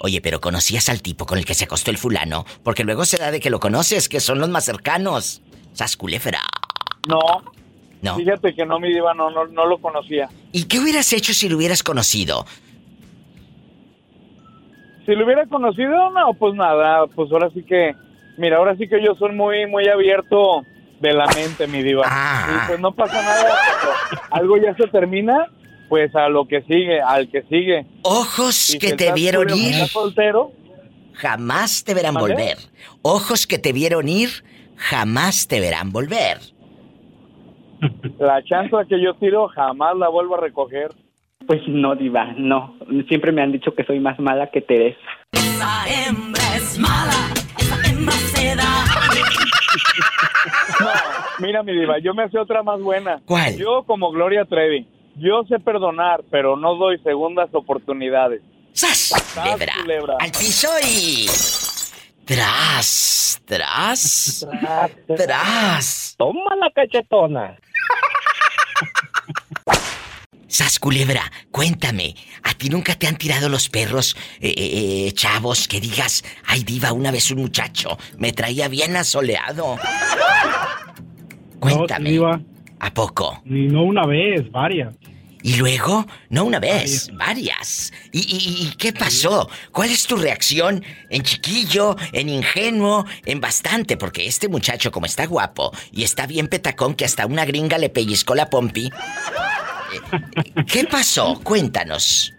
Oye, 0.00 0.20
pero 0.22 0.40
¿conocías 0.40 0.88
al 0.88 1.02
tipo 1.02 1.26
con 1.26 1.38
el 1.38 1.44
que 1.44 1.54
se 1.54 1.64
acostó 1.64 1.90
el 1.90 1.98
fulano? 1.98 2.46
Porque 2.62 2.84
luego 2.84 3.04
se 3.04 3.18
da 3.18 3.30
de 3.30 3.40
que 3.40 3.50
lo 3.50 3.60
conoces, 3.60 4.08
que 4.08 4.20
son 4.20 4.38
los 4.38 4.48
más 4.48 4.64
cercanos. 4.64 5.42
Sasculefera. 5.72 6.40
No. 7.08 7.20
No. 8.00 8.16
Fíjate 8.16 8.54
que 8.54 8.64
no, 8.64 8.78
mi 8.78 8.92
diva, 8.92 9.14
no, 9.14 9.30
no, 9.30 9.46
no 9.46 9.66
lo 9.66 9.78
conocía. 9.78 10.28
¿Y 10.52 10.64
qué 10.64 10.78
hubieras 10.78 11.12
hecho 11.12 11.32
si 11.32 11.48
lo 11.48 11.56
hubieras 11.56 11.82
conocido? 11.82 12.46
Si 15.06 15.14
lo 15.14 15.24
hubiera 15.24 15.46
conocido, 15.46 16.10
no, 16.10 16.34
pues 16.34 16.54
nada, 16.54 17.06
pues 17.08 17.30
ahora 17.32 17.50
sí 17.50 17.62
que, 17.62 17.94
mira, 18.38 18.58
ahora 18.58 18.76
sí 18.76 18.88
que 18.88 19.02
yo 19.02 19.14
soy 19.14 19.32
muy, 19.32 19.66
muy 19.66 19.88
abierto 19.88 20.64
de 21.04 21.12
la 21.12 21.26
mente, 21.26 21.66
mi 21.66 21.82
diva. 21.82 22.02
Ah. 22.06 22.46
Y 22.48 22.68
pues 22.68 22.80
no 22.80 22.92
pasa 22.92 23.22
nada. 23.22 23.54
algo 24.30 24.56
ya 24.56 24.74
se 24.74 24.86
termina, 24.88 25.46
pues 25.88 26.14
a 26.16 26.28
lo 26.28 26.48
que 26.48 26.62
sigue, 26.62 27.00
al 27.00 27.30
que 27.30 27.42
sigue. 27.42 27.86
Ojos 28.02 28.76
que 28.80 28.94
te 28.94 29.12
vieron 29.12 29.50
ir. 29.50 29.74
soltero. 29.88 30.52
Jamás 31.12 31.84
te 31.84 31.94
verán 31.94 32.14
volver. 32.14 32.56
Ojos 33.02 33.46
que 33.46 33.58
te 33.58 33.72
vieron 33.72 34.08
ir, 34.08 34.30
jamás 34.76 35.46
te 35.46 35.60
verán 35.60 35.92
volver. 35.92 36.38
La 38.18 38.42
chancla 38.42 38.84
que 38.86 39.00
yo 39.00 39.14
tiro 39.14 39.48
jamás 39.48 39.96
la 39.96 40.08
vuelvo 40.08 40.36
a 40.36 40.40
recoger. 40.40 40.90
Pues 41.46 41.60
no, 41.68 41.94
diva, 41.94 42.32
no. 42.38 42.76
Siempre 43.06 43.30
me 43.30 43.42
han 43.42 43.52
dicho 43.52 43.74
que 43.74 43.84
soy 43.84 44.00
más 44.00 44.18
mala 44.18 44.50
que 44.50 44.62
Teresa. 44.62 44.98
Esa 45.32 45.84
hembra 45.86 46.56
es 46.56 46.78
mala, 46.78 47.34
esa 47.58 47.90
hembra 47.90 48.12
se 48.12 48.56
da. 48.56 49.43
Mira 51.38 51.62
mi 51.62 51.72
diva, 51.72 51.98
yo 51.98 52.14
me 52.14 52.24
hace 52.24 52.38
otra 52.38 52.62
más 52.62 52.80
buena. 52.80 53.20
¿Cuál? 53.24 53.56
Yo 53.56 53.84
como 53.84 54.10
Gloria 54.10 54.44
Trevi, 54.44 54.86
yo 55.16 55.44
sé 55.48 55.58
perdonar, 55.58 56.22
pero 56.30 56.56
no 56.56 56.76
doy 56.76 56.98
segundas 56.98 57.48
oportunidades. 57.52 58.42
¡Sas! 58.72 59.12
Culebra. 59.34 60.16
Al 60.18 60.30
piso 60.30 60.68
y... 60.84 61.26
Tras, 62.24 63.42
tras, 63.44 64.46
tras. 65.06 66.14
Toma 66.16 66.56
la 66.56 66.70
cachetona. 66.70 67.58
Sas 70.54 70.78
Culebra, 70.78 71.32
cuéntame, 71.50 72.14
¿a 72.44 72.54
ti 72.54 72.68
nunca 72.68 72.94
te 72.94 73.08
han 73.08 73.16
tirado 73.16 73.48
los 73.48 73.68
perros, 73.68 74.16
eh, 74.40 74.54
eh, 74.56 75.08
eh, 75.08 75.12
chavos, 75.12 75.66
que 75.66 75.80
digas, 75.80 76.22
ay 76.46 76.62
diva, 76.62 76.92
una 76.92 77.10
vez 77.10 77.32
un 77.32 77.40
muchacho 77.40 77.98
me 78.18 78.32
traía 78.32 78.68
bien 78.68 78.96
asoleado? 78.96 79.76
Cuéntame. 81.64 82.20
¿A 82.80 82.92
poco? 82.92 83.40
Ni 83.46 83.66
no 83.68 83.84
una 83.84 84.04
vez, 84.04 84.50
varias. 84.50 84.94
¿Y 85.42 85.56
luego? 85.56 86.06
No 86.30 86.44
una 86.44 86.58
vez, 86.58 87.10
varias. 87.14 87.92
¿Y, 88.12 88.18
y, 88.20 88.74
qué 88.76 88.92
pasó? 88.92 89.48
¿Cuál 89.72 89.90
es 89.90 90.06
tu 90.06 90.16
reacción? 90.16 90.82
¿En 91.10 91.22
chiquillo? 91.22 91.96
¿En 92.12 92.28
ingenuo? 92.28 93.04
¿En 93.24 93.40
bastante? 93.40 93.96
Porque 93.96 94.26
este 94.26 94.48
muchacho, 94.48 94.90
como 94.90 95.06
está 95.06 95.26
guapo 95.26 95.70
y 95.92 96.02
está 96.02 96.26
bien 96.26 96.48
petacón, 96.48 96.94
que 96.94 97.04
hasta 97.04 97.26
una 97.26 97.44
gringa 97.44 97.78
le 97.78 97.90
pellizcó 97.90 98.34
la 98.34 98.50
pompi. 98.50 98.90
¿Qué 100.66 100.84
pasó? 100.84 101.40
Cuéntanos. 101.42 102.32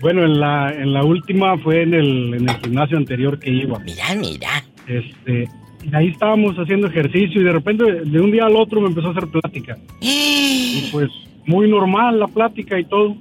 Bueno, 0.00 0.24
en 0.24 0.40
la, 0.40 0.70
en 0.70 0.92
la 0.92 1.02
última 1.02 1.58
fue 1.58 1.82
en 1.82 1.94
el, 1.94 2.34
en 2.34 2.48
el 2.48 2.56
gimnasio 2.60 2.96
anterior 2.96 3.38
que 3.38 3.50
iba. 3.50 3.78
Mira, 3.78 4.14
mira. 4.14 4.64
Este, 4.86 5.48
ahí 5.92 6.08
estábamos 6.08 6.56
haciendo 6.56 6.86
ejercicio 6.86 7.40
y 7.40 7.44
de 7.44 7.52
repente 7.52 7.84
de 7.84 8.20
un 8.20 8.30
día 8.30 8.46
al 8.46 8.56
otro 8.56 8.80
me 8.80 8.88
empezó 8.88 9.08
a 9.08 9.10
hacer 9.10 9.28
plática. 9.28 9.76
y 10.00 10.88
pues 10.92 11.10
muy 11.46 11.68
normal 11.68 12.18
la 12.18 12.28
plática 12.28 12.78
y 12.78 12.84
todo. 12.84 13.16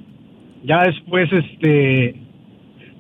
Ya 0.64 0.84
después, 0.84 1.30
este, 1.32 2.16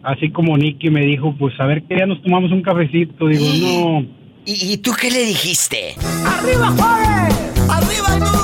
así 0.03 0.29
como 0.29 0.57
Nicky 0.57 0.89
me 0.89 1.05
dijo, 1.05 1.33
pues 1.37 1.57
a 1.59 1.65
ver 1.65 1.83
que 1.83 1.97
ya 1.97 2.05
nos 2.05 2.21
tomamos 2.21 2.51
un 2.51 2.61
cafecito. 2.61 3.27
Digo, 3.27 3.45
no, 3.61 4.05
¿Y, 4.45 4.77
tú 4.77 4.91
qué 4.99 5.09
le 5.09 5.25
dijiste? 5.25 5.95
¡Arriba, 6.25 6.67
Juárez! 6.71 7.33
¡Arriba 7.69 8.19
tú! 8.19 8.35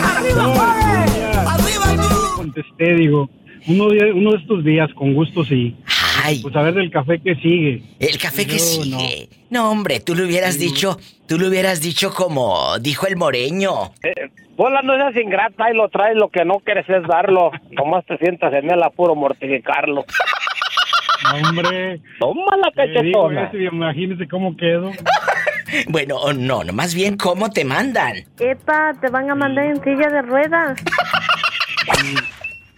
¡Arriba, 0.00 0.44
Juárez! 0.54 1.36
¡Arriba 1.46 2.08
tú! 2.08 2.36
Contesté, 2.36 2.94
digo, 2.94 3.28
uno 3.66 3.90
de, 3.90 4.12
uno 4.12 4.30
de 4.32 4.38
estos 4.38 4.64
días, 4.64 4.90
con 4.94 5.12
gusto 5.12 5.44
sí. 5.44 5.76
Ay. 6.24 6.40
Pues 6.40 6.56
a 6.56 6.62
ver 6.62 6.72
del 6.72 6.90
café 6.90 7.20
que 7.20 7.34
sigue. 7.36 7.82
El 8.00 8.18
café 8.18 8.46
que 8.46 8.58
sigue. 8.58 9.28
No. 9.50 9.70
hombre, 9.70 10.00
tú 10.00 10.14
le 10.14 10.24
hubieras 10.24 10.58
dicho, 10.58 10.98
tú 11.28 11.38
le 11.38 11.48
hubieras 11.48 11.82
dicho 11.82 12.14
como 12.14 12.78
dijo 12.78 13.06
el 13.06 13.16
moreño. 13.16 13.92
Eh, 14.02 14.30
Bola, 14.56 14.80
no 14.82 14.94
seas 14.94 15.14
ingrata 15.16 15.70
y 15.70 15.76
lo 15.76 15.90
traes, 15.90 16.16
lo 16.16 16.30
que 16.30 16.44
no 16.46 16.60
quieres 16.60 16.88
es 16.88 17.06
darlo. 17.06 17.50
Nomás 17.72 18.06
te 18.06 18.16
sientas 18.16 18.54
en 18.54 18.70
el 18.70 18.82
apuro 18.82 19.14
mortificarlo. 19.14 20.06
Hombre. 21.34 22.00
Toma 22.18 22.56
la 22.56 22.70
cachetona. 22.72 23.50
Imagínese 23.52 24.26
cómo 24.26 24.56
quedo. 24.56 24.92
bueno, 25.88 26.32
no, 26.32 26.64
no, 26.64 26.72
más 26.72 26.94
bien 26.94 27.18
cómo 27.18 27.50
te 27.50 27.66
mandan. 27.66 28.14
Epa, 28.38 28.94
te 28.98 29.10
van 29.10 29.30
a 29.30 29.34
mandar 29.34 29.66
en 29.66 29.82
silla 29.82 30.08
de 30.08 30.22
ruedas. 30.22 30.82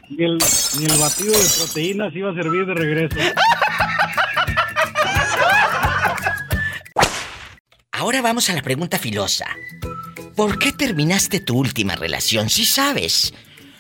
Ni 0.09 0.25
el, 0.25 0.39
batido 0.99 1.33
de 1.33 1.49
proteínas 1.59 2.15
iba 2.15 2.31
a 2.31 2.35
servir 2.35 2.67
de 2.67 2.75
regreso. 2.75 3.17
Ahora 7.93 8.23
vamos 8.23 8.49
a 8.51 8.55
la 8.55 8.63
pregunta 8.63 8.99
filosa. 8.99 9.47
¿Por 10.37 10.59
qué 10.59 10.71
terminaste 10.71 11.41
tu 11.41 11.59
última 11.59 11.97
relación? 11.97 12.51
Si 12.51 12.65
sabes. 12.65 13.35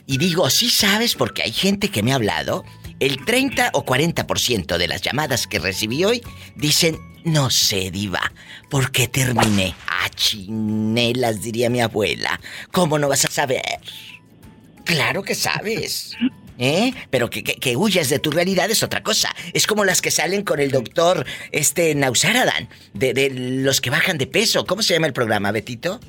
Y 0.07 0.19
digo, 0.19 0.49
si 0.51 0.71
sabes 0.71 1.15
porque 1.15 1.43
hay 1.43 1.53
gente 1.53 1.91
que 1.91 2.03
me 2.03 2.13
ha 2.13 2.17
hablado. 2.17 2.65
El 2.99 3.25
30 3.25 3.71
o 3.75 3.85
40% 3.85 4.79
de 4.79 4.89
las 4.89 5.03
llamadas 5.03 5.47
que 5.47 5.59
recibí 5.59 6.05
hoy 6.05 6.23
dicen, 6.57 6.99
no 7.25 7.51
sé, 7.51 7.91
diva, 7.91 8.33
¿por 8.71 8.91
qué 8.91 9.07
terminé? 9.07 9.75
Ah, 9.87 10.09
chinelas, 10.15 11.43
diría 11.43 11.69
mi 11.69 11.81
abuela. 11.81 12.41
¿Cómo 12.73 12.99
no 12.99 13.09
vas 13.09 13.27
a 13.27 13.31
saber? 13.31 13.63
Claro 14.87 15.23
que 15.23 15.35
sabes. 15.35 16.17
¿Eh? 16.59 16.95
Pero 17.11 17.29
que, 17.29 17.43
que, 17.45 17.77
huyas 17.77 18.09
de 18.09 18.19
tu 18.19 18.31
realidad 18.31 18.71
es 18.71 18.83
otra 18.83 19.03
cosa. 19.03 19.35
Es 19.53 19.67
como 19.67 19.85
las 19.85 20.01
que 20.01 20.11
salen 20.11 20.43
con 20.43 20.59
el 20.59 20.71
doctor 20.71 21.27
este 21.53 21.95
Nausaradan, 21.95 22.71
de, 22.95 23.13
de 23.13 23.29
los 23.31 23.83
que 23.83 23.91
bajan 23.91 24.17
de 24.17 24.27
peso. 24.27 24.65
¿Cómo 24.65 24.83
se 24.83 24.95
llama 24.95 25.07
el 25.07 25.13
programa, 25.13 25.53
Betito? 25.53 26.01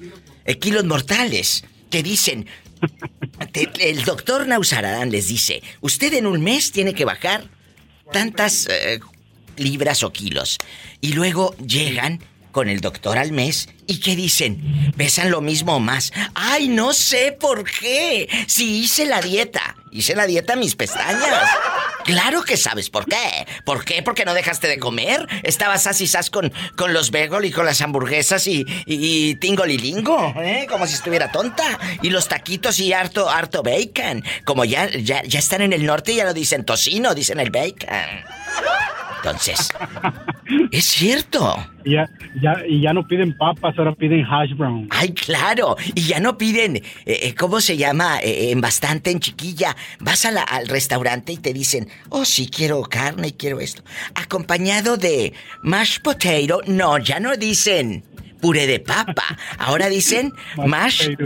Eh, 0.46 0.58
kilos 0.58 0.86
mortales. 0.86 1.66
Que 1.90 2.04
dicen, 2.04 2.48
el 3.80 4.04
doctor 4.04 4.48
Nausaradan 4.48 5.10
les 5.10 5.28
dice, 5.28 5.64
usted 5.82 6.14
en 6.14 6.28
un 6.28 6.42
mes 6.42 6.72
tiene 6.72 6.94
que 6.94 7.06
bajar 7.06 7.50
tantas 8.12 8.68
eh, 8.70 9.00
libras 9.58 10.04
o 10.04 10.12
kilos. 10.12 10.58
Y 11.02 11.14
luego 11.14 11.56
llegan 11.58 12.20
con 12.58 12.70
el 12.70 12.82
doctor 12.82 13.20
al 13.20 13.34
mes 13.34 13.70
y 13.86 14.00
que 14.00 14.16
dicen, 14.16 14.92
pesan 14.98 15.30
lo 15.30 15.42
mismo 15.42 15.76
o 15.76 15.80
más. 15.80 16.12
Ay, 16.34 16.70
no 16.70 16.92
sé 16.92 17.38
por 17.40 17.66
qué. 17.66 18.28
Si 18.48 18.80
hice 18.80 19.06
la 19.06 19.22
dieta, 19.22 19.76
hice 19.92 20.16
la 20.16 20.26
dieta 20.26 20.56
mis 20.56 20.76
pestañas. 20.76 21.48
Claro 22.08 22.42
que 22.42 22.56
sabes 22.56 22.90
por 22.90 23.06
qué. 23.06 23.46
¿Por 23.66 23.84
qué? 23.84 24.02
Porque 24.02 24.24
no 24.24 24.34
dejaste 24.34 24.70
de 24.70 24.80
comer. 24.80 25.28
Estabas 25.44 25.88
así 25.88 26.08
con, 26.32 26.54
con 26.78 26.94
los 26.94 27.12
bagel 27.12 27.44
y 27.44 27.52
con 27.52 27.66
las 27.66 27.82
hamburguesas 27.82 28.48
y, 28.48 28.66
y, 28.86 29.36
tingolilingo, 29.36 30.34
¿eh? 30.38 30.68
Como 30.70 30.88
si 30.88 30.94
estuviera 30.94 31.34
tonta. 31.34 31.78
Y 32.02 32.10
los 32.10 32.30
taquitos 32.30 32.80
y 32.80 32.94
harto, 32.94 33.30
harto 33.30 33.62
bacon. 33.62 34.24
Como 34.46 34.64
ya, 34.64 34.90
ya, 34.90 35.22
ya 35.24 35.40
están 35.40 35.62
en 35.62 35.74
el 35.74 35.86
norte 35.86 36.14
y 36.14 36.16
ya 36.16 36.24
no 36.24 36.34
dicen 36.34 36.64
tocino, 36.64 37.14
dicen 37.14 37.42
el 37.42 37.52
bacon. 37.52 38.24
Entonces, 39.18 39.70
es 40.72 40.86
cierto. 40.86 41.56
Ya, 41.86 42.10
ya, 42.42 42.54
y 42.68 42.82
ya 42.82 42.94
no 42.94 43.08
piden 43.08 43.36
papas, 43.38 43.78
ahora 43.78 43.94
piden 43.94 44.26
hash 44.26 44.56
brown. 44.56 44.88
Ay, 44.92 45.14
claro. 45.14 45.76
Y 45.96 46.02
ya 46.04 46.20
no 46.20 46.38
piden, 46.38 46.78
eh, 46.78 46.84
eh, 47.06 47.36
¿cómo 47.36 47.60
se 47.60 47.78
llama? 47.78 48.20
Eh, 48.22 48.52
en 48.52 48.62
bastante, 48.62 49.12
en 49.12 49.20
chiquilla. 49.20 49.76
Vas 50.00 50.26
a 50.26 50.30
al 50.44 50.68
restaurante 50.68 51.34
y 51.34 51.38
te 51.38 51.54
dicen, 51.54 51.88
oh, 52.10 52.26
sí, 52.26 52.48
quiero 52.48 52.82
carne 52.84 53.30
y 53.30 53.32
quiero 53.34 53.60
esto. 53.60 53.84
Acompañado 54.16 54.98
de 54.98 55.34
mashed 55.62 56.02
potato. 56.02 56.62
No, 56.68 56.98
ya 56.98 57.20
no 57.20 57.36
dicen 57.36 58.04
puré 58.42 58.68
de 58.68 58.80
papa. 58.80 59.38
Ahora 59.58 59.90
dicen 59.90 60.34
mashed 60.66 61.18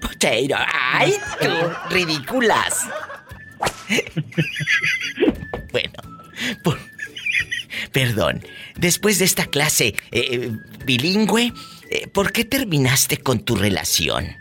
potato. 0.00 0.56
Ay, 0.92 1.14
tú, 1.40 1.48
ridículas. 1.90 2.86
bueno, 5.72 5.94
por... 6.62 6.78
Perdón, 7.92 8.44
después 8.76 9.18
de 9.18 9.24
esta 9.24 9.46
clase 9.46 9.94
eh, 10.10 10.50
bilingüe, 10.84 11.52
eh, 11.90 12.06
¿por 12.08 12.32
qué 12.32 12.44
terminaste 12.44 13.18
con 13.18 13.40
tu 13.40 13.56
relación? 13.56 14.36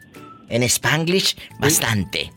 En 0.49 0.63
Spanglish, 0.63 1.35
bastante. 1.59 2.31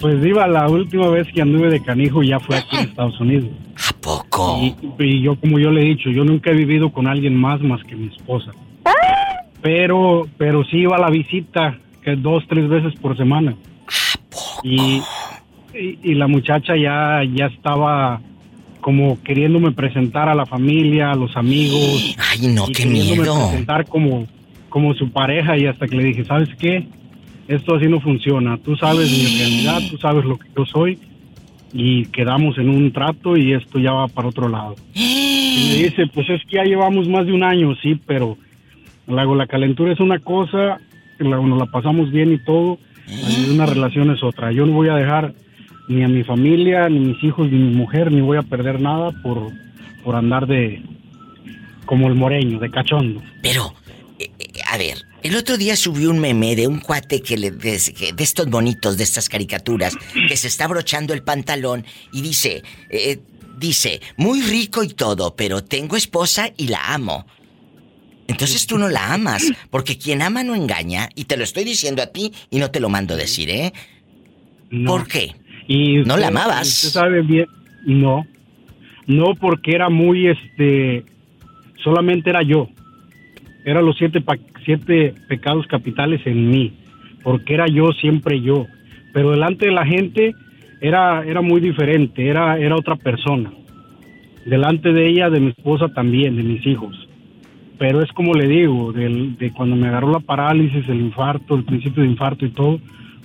Pues 0.00 0.24
iba 0.24 0.46
la 0.46 0.68
última 0.68 1.08
vez 1.08 1.26
que 1.34 1.42
anduve 1.42 1.68
de 1.68 1.82
canijo 1.82 2.22
ya 2.22 2.40
fue 2.40 2.56
aquí 2.56 2.76
en 2.76 2.88
Estados 2.88 3.20
Unidos. 3.20 3.50
¿A 3.88 3.92
poco? 4.00 4.58
Y, 4.98 5.22
yo, 5.22 5.38
como 5.38 5.58
yo 5.58 5.70
le 5.70 5.82
he 5.82 5.84
dicho, 5.84 6.10
yo 6.10 6.24
nunca 6.24 6.50
he 6.50 6.54
vivido 6.54 6.90
con 6.90 7.06
alguien 7.06 7.36
más 7.36 7.60
más 7.60 7.82
que 7.84 7.94
mi 7.94 8.08
esposa. 8.08 8.52
Pero, 9.62 10.26
pero 10.38 10.64
sí 10.64 10.78
iba 10.78 10.96
a 10.96 11.00
la 11.00 11.10
visita, 11.10 11.78
que 12.02 12.16
dos, 12.16 12.44
tres 12.48 12.68
veces 12.68 12.94
por 12.98 13.16
semana. 13.16 13.52
¿A 13.52 14.20
poco? 14.30 14.60
Y, 14.64 15.02
y, 15.74 16.14
la 16.14 16.26
muchacha 16.26 16.76
ya, 16.76 17.22
ya 17.34 17.46
estaba 17.46 18.20
como 18.80 19.22
queriéndome 19.22 19.72
presentar 19.72 20.28
a 20.30 20.34
la 20.34 20.46
familia, 20.46 21.10
a 21.10 21.14
los 21.14 21.36
amigos. 21.36 22.16
Ay, 22.30 22.48
no, 22.48 22.66
qué 22.74 22.86
miedo. 22.86 23.48
presentar 23.50 23.86
como, 23.86 24.26
como 24.70 24.94
su 24.94 25.10
pareja 25.12 25.58
y 25.58 25.66
hasta 25.66 25.86
que 25.86 25.96
le 25.96 26.04
dije, 26.04 26.24
¿sabes 26.24 26.48
qué? 26.58 26.86
Esto 27.50 27.74
así 27.74 27.88
no 27.88 28.00
funciona. 28.00 28.58
Tú 28.58 28.76
sabes 28.76 29.10
mi 29.10 29.26
realidad, 29.38 29.80
tú 29.90 29.98
sabes 29.98 30.24
lo 30.24 30.38
que 30.38 30.46
yo 30.56 30.64
soy 30.64 31.00
y 31.72 32.06
quedamos 32.06 32.56
en 32.58 32.68
un 32.68 32.92
trato 32.92 33.36
y 33.36 33.54
esto 33.54 33.80
ya 33.80 33.90
va 33.90 34.06
para 34.06 34.28
otro 34.28 34.48
lado. 34.48 34.76
Y 34.94 35.66
me 35.68 35.82
dice, 35.82 36.06
pues 36.14 36.30
es 36.30 36.44
que 36.44 36.58
ya 36.58 36.62
llevamos 36.62 37.08
más 37.08 37.26
de 37.26 37.32
un 37.32 37.42
año, 37.42 37.74
sí, 37.82 38.00
pero 38.06 38.38
luego 39.08 39.34
la 39.34 39.48
calentura 39.48 39.92
es 39.92 39.98
una 39.98 40.20
cosa, 40.20 40.78
luego 41.18 41.44
nos 41.44 41.58
la 41.58 41.66
pasamos 41.66 42.12
bien 42.12 42.32
y 42.32 42.38
todo, 42.38 42.78
una 43.52 43.66
relación 43.66 44.12
es 44.12 44.22
otra. 44.22 44.52
Yo 44.52 44.64
no 44.64 44.74
voy 44.74 44.88
a 44.88 44.94
dejar 44.94 45.34
ni 45.88 46.04
a 46.04 46.08
mi 46.08 46.22
familia, 46.22 46.88
ni 46.88 47.00
mis 47.00 47.24
hijos, 47.24 47.50
ni 47.50 47.58
mi 47.58 47.74
mujer, 47.74 48.12
ni 48.12 48.20
voy 48.20 48.38
a 48.38 48.42
perder 48.42 48.80
nada 48.80 49.10
por, 49.24 49.50
por 50.04 50.14
andar 50.14 50.46
de 50.46 50.80
como 51.84 52.06
el 52.06 52.14
moreño, 52.14 52.60
de 52.60 52.70
cachondo. 52.70 53.20
Pero, 53.42 53.74
eh, 54.20 54.30
eh, 54.38 54.60
a 54.70 54.78
ver, 54.78 54.98
el 55.22 55.36
otro 55.36 55.56
día 55.56 55.76
subió 55.76 56.10
un 56.10 56.18
meme 56.18 56.56
de 56.56 56.66
un 56.66 56.80
cuate 56.80 57.22
que 57.22 57.36
le, 57.36 57.50
de, 57.50 57.74
estos 57.74 58.46
bonitos, 58.48 58.96
de 58.96 59.04
estas 59.04 59.28
caricaturas, 59.28 59.96
que 60.28 60.36
se 60.36 60.48
está 60.48 60.66
brochando 60.68 61.14
el 61.14 61.22
pantalón 61.22 61.84
y 62.12 62.22
dice, 62.22 62.62
eh, 62.88 63.18
dice, 63.58 64.00
muy 64.16 64.42
rico 64.42 64.82
y 64.82 64.88
todo, 64.88 65.36
pero 65.36 65.62
tengo 65.62 65.96
esposa 65.96 66.50
y 66.56 66.68
la 66.68 66.94
amo. 66.94 67.26
Entonces 68.28 68.66
tú 68.66 68.78
no 68.78 68.88
la 68.88 69.12
amas, 69.12 69.52
porque 69.70 69.98
quien 69.98 70.22
ama 70.22 70.44
no 70.44 70.54
engaña, 70.54 71.08
y 71.16 71.24
te 71.24 71.36
lo 71.36 71.42
estoy 71.44 71.64
diciendo 71.64 72.00
a 72.00 72.06
ti 72.06 72.32
y 72.48 72.58
no 72.58 72.70
te 72.70 72.78
lo 72.78 72.88
mando 72.88 73.16
decir, 73.16 73.50
¿eh? 73.50 73.72
¿Por 74.86 75.08
qué? 75.08 75.34
¿No 76.04 76.16
la 76.16 76.28
amabas? 76.28 76.68
sabe 76.68 77.22
bien, 77.22 77.46
no. 77.84 78.26
No 79.06 79.34
porque 79.34 79.72
era 79.74 79.88
muy, 79.88 80.28
este, 80.28 81.04
solamente 81.82 82.30
era 82.30 82.42
yo. 82.42 82.68
Eran 83.64 83.84
los 83.84 83.96
siete, 83.98 84.20
siete 84.64 85.14
pecados 85.28 85.66
capitales 85.66 86.20
en 86.26 86.50
mí. 86.50 86.72
Porque 87.22 87.54
era 87.54 87.66
yo, 87.66 87.92
siempre 87.92 88.40
yo. 88.40 88.66
Pero 89.12 89.32
delante 89.32 89.66
de 89.66 89.72
la 89.72 89.84
gente 89.84 90.34
era, 90.80 91.24
era 91.24 91.42
muy 91.42 91.60
diferente, 91.60 92.26
era, 92.26 92.58
era 92.58 92.76
otra 92.76 92.96
persona. 92.96 93.52
Delante 94.46 94.92
de 94.92 95.08
ella, 95.08 95.28
de 95.28 95.40
mi 95.40 95.48
esposa 95.48 95.88
también, 95.88 96.36
de 96.36 96.42
mis 96.42 96.66
hijos. 96.66 96.96
Pero 97.78 98.02
es 98.02 98.10
como 98.12 98.34
le 98.34 98.46
digo, 98.46 98.92
de, 98.92 99.34
de 99.38 99.52
cuando 99.52 99.76
me 99.76 99.88
agarró 99.88 100.12
la 100.12 100.20
parálisis, 100.20 100.88
el 100.88 101.00
infarto, 101.00 101.56
el 101.56 101.64
principio 101.64 102.02
de 102.02 102.08
infarto 102.08 102.46
y 102.46 102.50
todo, 102.50 102.80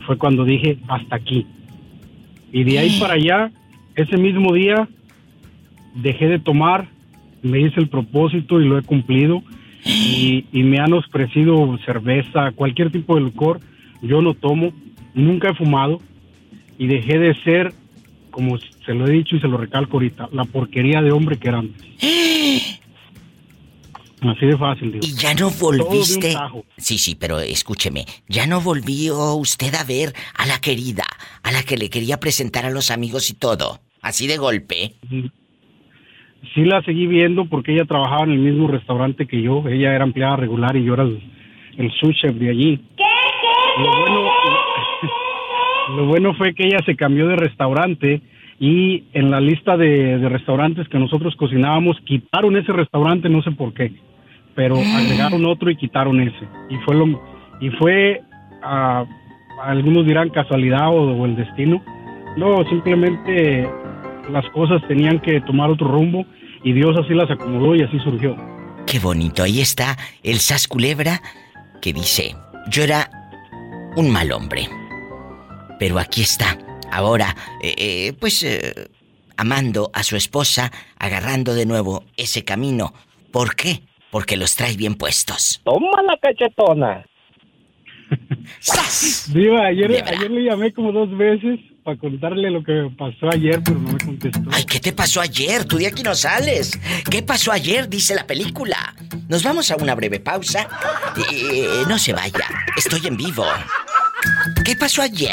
fue 0.05 0.17
cuando 0.17 0.43
dije, 0.43 0.77
hasta 0.87 1.15
aquí 1.15 1.45
y 2.55 2.63
de 2.63 2.79
ahí 2.79 2.97
para 3.01 3.15
allá, 3.15 3.51
ese 3.97 4.15
mismo 4.15 4.53
día, 4.53 4.87
dejé 5.93 6.29
de 6.29 6.39
tomar, 6.39 6.87
me 7.43 7.59
hice 7.59 7.81
el 7.81 7.89
propósito 7.89 8.61
y 8.61 8.65
lo 8.65 8.77
he 8.77 8.81
cumplido. 8.81 9.43
Y, 9.85 10.45
me 10.63 10.79
han 10.79 10.93
ofrecido 10.93 11.77
cerveza, 11.85 12.51
cualquier 12.55 12.91
tipo 12.91 13.15
de 13.15 13.21
licor. 13.21 13.59
Yo 14.01 14.21
no 14.21 14.33
tomo, 14.33 14.73
nunca 15.13 15.51
he 15.51 15.55
fumado 15.55 16.01
y 16.77 16.87
dejé 16.87 17.19
de 17.19 17.35
ser, 17.43 17.73
como 18.31 18.57
se 18.57 18.93
lo 18.93 19.07
he 19.07 19.11
dicho 19.11 19.35
y 19.35 19.39
se 19.39 19.47
lo 19.47 19.57
recalco 19.57 19.97
ahorita, 19.97 20.29
la 20.31 20.45
porquería 20.45 21.01
de 21.01 21.11
hombre 21.11 21.37
que 21.37 21.47
era 21.49 21.59
antes. 21.59 21.85
Así 24.21 24.45
de 24.45 24.57
fácil, 24.57 24.91
digo. 24.91 25.05
Y 25.05 25.13
ya 25.13 25.35
no 25.35 25.51
volviste. 25.51 26.35
Sí, 26.77 26.97
sí, 26.97 27.15
pero 27.15 27.39
escúcheme. 27.39 28.05
Ya 28.27 28.47
no 28.47 28.59
volvió 28.59 29.35
usted 29.35 29.75
a 29.75 29.83
ver 29.83 30.15
a 30.35 30.47
la 30.47 30.59
querida, 30.59 31.05
a 31.43 31.51
la 31.51 31.61
que 31.63 31.77
le 31.77 31.89
quería 31.89 32.19
presentar 32.19 32.65
a 32.65 32.71
los 32.71 32.89
amigos 32.89 33.29
y 33.29 33.33
todo. 33.33 33.81
Así 34.01 34.25
de 34.25 34.37
golpe. 34.37 34.95
Sí 36.53 36.63
la 36.63 36.81
seguí 36.83 37.07
viendo 37.07 37.45
porque 37.45 37.73
ella 37.73 37.85
trabajaba 37.85 38.23
en 38.23 38.31
el 38.31 38.39
mismo 38.39 38.67
restaurante 38.67 39.27
que 39.27 39.41
yo. 39.41 39.63
Ella 39.67 39.93
era 39.93 40.05
empleada 40.05 40.37
regular 40.37 40.75
y 40.75 40.83
yo 40.83 40.93
era 40.93 41.03
el, 41.03 41.21
el 41.77 41.91
sous 41.93 42.15
chef 42.15 42.35
de 42.35 42.49
allí. 42.49 42.79
Lo 43.77 43.99
bueno, 43.99 44.29
lo 45.97 46.05
bueno 46.05 46.33
fue 46.35 46.53
que 46.53 46.65
ella 46.65 46.79
se 46.85 46.95
cambió 46.95 47.27
de 47.27 47.35
restaurante 47.35 48.21
y 48.59 49.03
en 49.13 49.31
la 49.31 49.41
lista 49.41 49.75
de, 49.75 50.17
de 50.17 50.29
restaurantes 50.29 50.87
que 50.87 50.99
nosotros 50.99 51.35
cocinábamos 51.35 51.97
quitaron 52.05 52.55
ese 52.55 52.71
restaurante, 52.71 53.27
no 53.27 53.41
sé 53.41 53.51
por 53.51 53.73
qué, 53.73 53.91
pero 54.55 54.75
agregaron 54.75 55.45
otro 55.45 55.69
y 55.69 55.75
quitaron 55.75 56.21
ese. 56.21 56.47
Y 56.69 56.77
fue 56.85 56.95
lo 56.95 57.21
y 57.59 57.69
fue 57.71 58.21
ah, 58.63 59.05
algunos 59.63 60.05
dirán 60.05 60.29
casualidad 60.29 60.89
o, 60.89 61.17
o 61.17 61.25
el 61.25 61.35
destino. 61.35 61.83
No, 62.37 62.63
simplemente 62.69 63.67
las 64.31 64.49
cosas 64.49 64.81
tenían 64.88 65.19
que 65.19 65.41
tomar 65.41 65.69
otro 65.69 65.88
rumbo 65.88 66.26
y 66.64 66.73
Dios 66.73 66.95
así 66.97 67.14
las 67.14 67.30
acomodó 67.30 67.76
y 67.76 67.84
así 67.84 67.99
surgió. 67.99 68.35
Qué 68.85 68.99
bonito, 68.99 69.43
ahí 69.43 69.61
está 69.61 69.97
el 70.23 70.39
Sas 70.39 70.68
Culebra 70.68 71.22
que 71.81 71.93
dice, 71.93 72.35
yo 72.69 72.84
era 72.84 73.10
un 73.95 74.10
mal 74.11 74.31
hombre, 74.31 74.68
pero 75.80 75.99
aquí 75.99 76.22
está, 76.22 76.57
ahora, 76.91 77.35
eh, 77.61 77.76
eh, 77.77 78.14
pues, 78.19 78.43
eh, 78.43 78.89
amando 79.38 79.91
a 79.93 80.03
su 80.03 80.15
esposa, 80.15 80.72
agarrando 80.97 81.53
de 81.53 81.65
nuevo 81.65 82.03
ese 82.18 82.43
camino. 82.43 82.93
¿Por 83.31 83.56
qué? 83.56 83.81
Porque 84.11 84.38
los 84.38 84.56
trae 84.56 84.77
bien 84.77 84.95
puestos. 84.95 85.61
Toma 85.64 86.02
la 86.03 86.18
cachetona. 86.18 87.06
Diva, 89.34 89.65
ayer, 89.65 90.03
ayer 90.07 90.31
le 90.31 90.43
llamé 90.43 90.72
como 90.72 90.91
dos 90.91 91.15
veces 91.18 91.60
para 91.85 91.97
contarle 91.99 92.49
lo 92.49 92.63
que 92.63 92.71
me 92.73 92.89
pasó 92.89 93.29
ayer, 93.31 93.61
pero 93.63 93.77
no 93.77 93.91
me 93.91 93.99
contestó. 93.99 94.41
Ay, 94.51 94.63
¿qué 94.63 94.79
te 94.79 94.91
pasó 94.91 95.21
ayer? 95.21 95.65
Tú 95.65 95.77
de 95.77 95.85
aquí 95.85 96.01
no 96.01 96.15
sales. 96.15 96.79
¿Qué 97.11 97.21
pasó 97.21 97.51
ayer? 97.51 97.87
Dice 97.87 98.15
la 98.15 98.25
película. 98.25 98.95
Nos 99.29 99.43
vamos 99.43 99.69
a 99.69 99.75
una 99.75 99.93
breve 99.93 100.19
pausa. 100.19 100.67
Eh, 101.31 101.83
no 101.87 101.99
se 101.99 102.11
vaya. 102.11 102.47
Estoy 102.75 103.05
en 103.05 103.15
vivo. 103.15 103.45
¿Qué 104.65 104.75
pasó 104.75 105.03
ayer? 105.03 105.31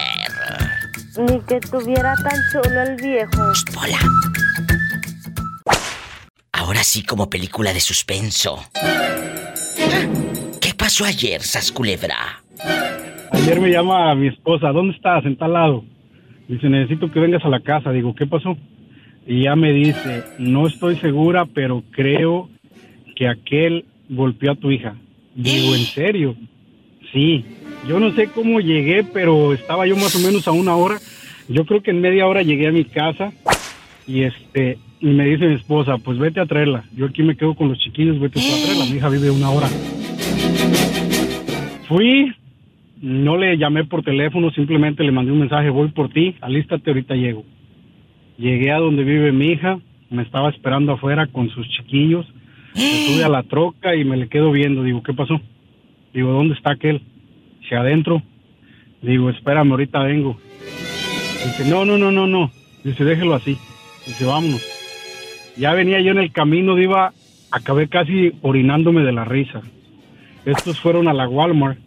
Ni 1.17 1.41
que 1.41 1.59
tuviera 1.61 2.15
tan 2.17 2.39
solo 2.53 2.83
el 2.83 2.97
viejo. 2.97 3.43
Hola. 3.81 3.99
Ahora 6.53 6.85
sí 6.85 7.03
como 7.03 7.31
película 7.31 7.73
de 7.73 7.81
suspenso. 7.81 8.63
¿Qué 10.61 10.75
pasó 10.77 11.07
ayer, 11.07 11.41
Sasculebra? 11.41 12.43
Ayer 13.31 13.59
me 13.59 13.71
llama 13.71 14.15
mi 14.15 14.29
esposa, 14.29 14.69
¿dónde 14.69 14.95
estás? 14.95 15.25
En 15.25 15.39
tal 15.39 15.55
lado. 15.55 15.92
Dice, 16.53 16.69
necesito 16.69 17.11
que 17.11 17.19
vengas 17.19 17.43
a 17.47 17.49
la 17.49 17.61
casa. 17.61 17.93
Digo, 17.93 18.15
¿qué 18.15 18.27
pasó? 18.27 18.59
Y 19.27 19.45
ya 19.45 19.57
me 19.57 19.73
dice, 19.73 20.23
no 20.39 20.67
estoy 20.67 20.97
segura, 20.97 21.47
pero 21.47 21.83
creo 21.93 22.51
que 23.17 23.27
aquel 23.27 23.87
golpeó 24.11 24.53
a 24.53 24.57
tu 24.57 24.71
hija. 24.71 24.95
Digo, 25.35 25.75
¿en 25.75 25.85
serio? 25.85 26.37
Sí. 27.11 27.43
Yo 27.89 27.99
no 27.99 28.13
sé 28.13 28.29
cómo 28.29 28.61
llegué, 28.61 29.03
pero 29.03 29.55
estaba 29.55 29.87
yo 29.87 29.97
más 29.97 30.15
o 30.15 30.19
menos 30.19 30.47
a 30.47 30.53
una 30.53 30.77
hora. 30.77 30.99
Yo 31.49 31.65
creo 31.65 31.83
que 31.83 31.91
en 31.91 32.03
media 32.03 32.27
hora 32.27 32.43
llegué 32.43 32.69
a 32.69 32.73
mi 32.73 32.85
casa 32.85 33.33
y 34.07 34.25
este 34.25 34.77
y 35.01 35.07
me 35.07 35.25
dice 35.25 35.47
mi 35.47 35.55
esposa, 35.55 35.97
pues 35.97 36.19
vete 36.19 36.41
a 36.41 36.47
traerla. 36.47 36.85
Yo 36.95 37.07
aquí 37.07 37.23
me 37.23 37.35
quedo 37.35 37.55
con 37.55 37.71
los 37.71 37.79
chiquillos, 37.79 38.21
vete 38.21 38.41
a 38.41 38.43
traerla. 38.43 38.85
Mi 38.85 38.99
hija 38.99 39.09
vive 39.09 39.31
una 39.31 39.49
hora. 39.49 39.69
Fui, 41.89 42.31
no 43.03 43.37
le 43.37 43.59
llamé 43.59 43.85
por 43.85 44.03
teléfono, 44.03 44.51
simplemente 44.53 45.03
le 45.03 45.13
mandé 45.13 45.33
un 45.33 45.41
mensaje, 45.41 45.69
voy 45.71 45.89
por 45.89 46.09
ti, 46.09 46.37
alístate, 46.41 46.89
ahorita 46.89 47.15
llego. 47.17 47.45
Llegué 48.39 48.71
a 48.71 48.79
donde 48.79 49.03
vive 49.03 49.33
mi 49.33 49.49
hija, 49.49 49.81
me 50.09 50.23
estaba 50.23 50.51
esperando 50.51 50.93
afuera 50.93 51.27
con 51.27 51.51
sus 51.51 51.69
chiquillos. 51.69 52.27
Me 52.75 53.07
subí 53.07 53.23
a 53.23 53.29
la 53.29 53.43
troca 53.43 53.95
y 53.97 54.05
me 54.05 54.17
le 54.17 54.29
quedo 54.29 54.53
viendo. 54.53 54.83
Digo, 54.83 55.03
¿qué 55.03 55.13
pasó? 55.13 55.41
Digo, 56.15 56.31
¿dónde 56.31 56.55
está 56.55 56.73
aquel? 56.73 57.03
Dice, 57.61 57.77
adentro. 57.77 58.23
Digo, 59.03 59.31
espérame, 59.31 59.73
ahorita 59.73 60.03
vengo. 60.05 60.39
Dice, 61.45 61.69
no, 61.69 61.85
no, 61.85 61.99
no, 61.99 62.13
no, 62.13 62.27
no. 62.27 62.51
Dice, 62.85 63.05
déjelo 63.05 63.35
así. 63.35 63.59
Dice, 64.07 64.25
vámonos. 64.25 64.63
Ya 65.57 65.75
venía 65.75 66.01
yo 66.01 66.13
en 66.13 66.19
el 66.19 66.33
camino, 66.33 66.79
iba, 66.79 67.13
acabé 67.51 67.89
casi 67.89 68.33
orinándome 68.43 69.03
de 69.03 69.13
la 69.13 69.25
risa. 69.25 69.61
Estos 70.45 70.79
fueron 70.81 71.09
a 71.09 71.13
la 71.13 71.29
Walmart. 71.29 71.79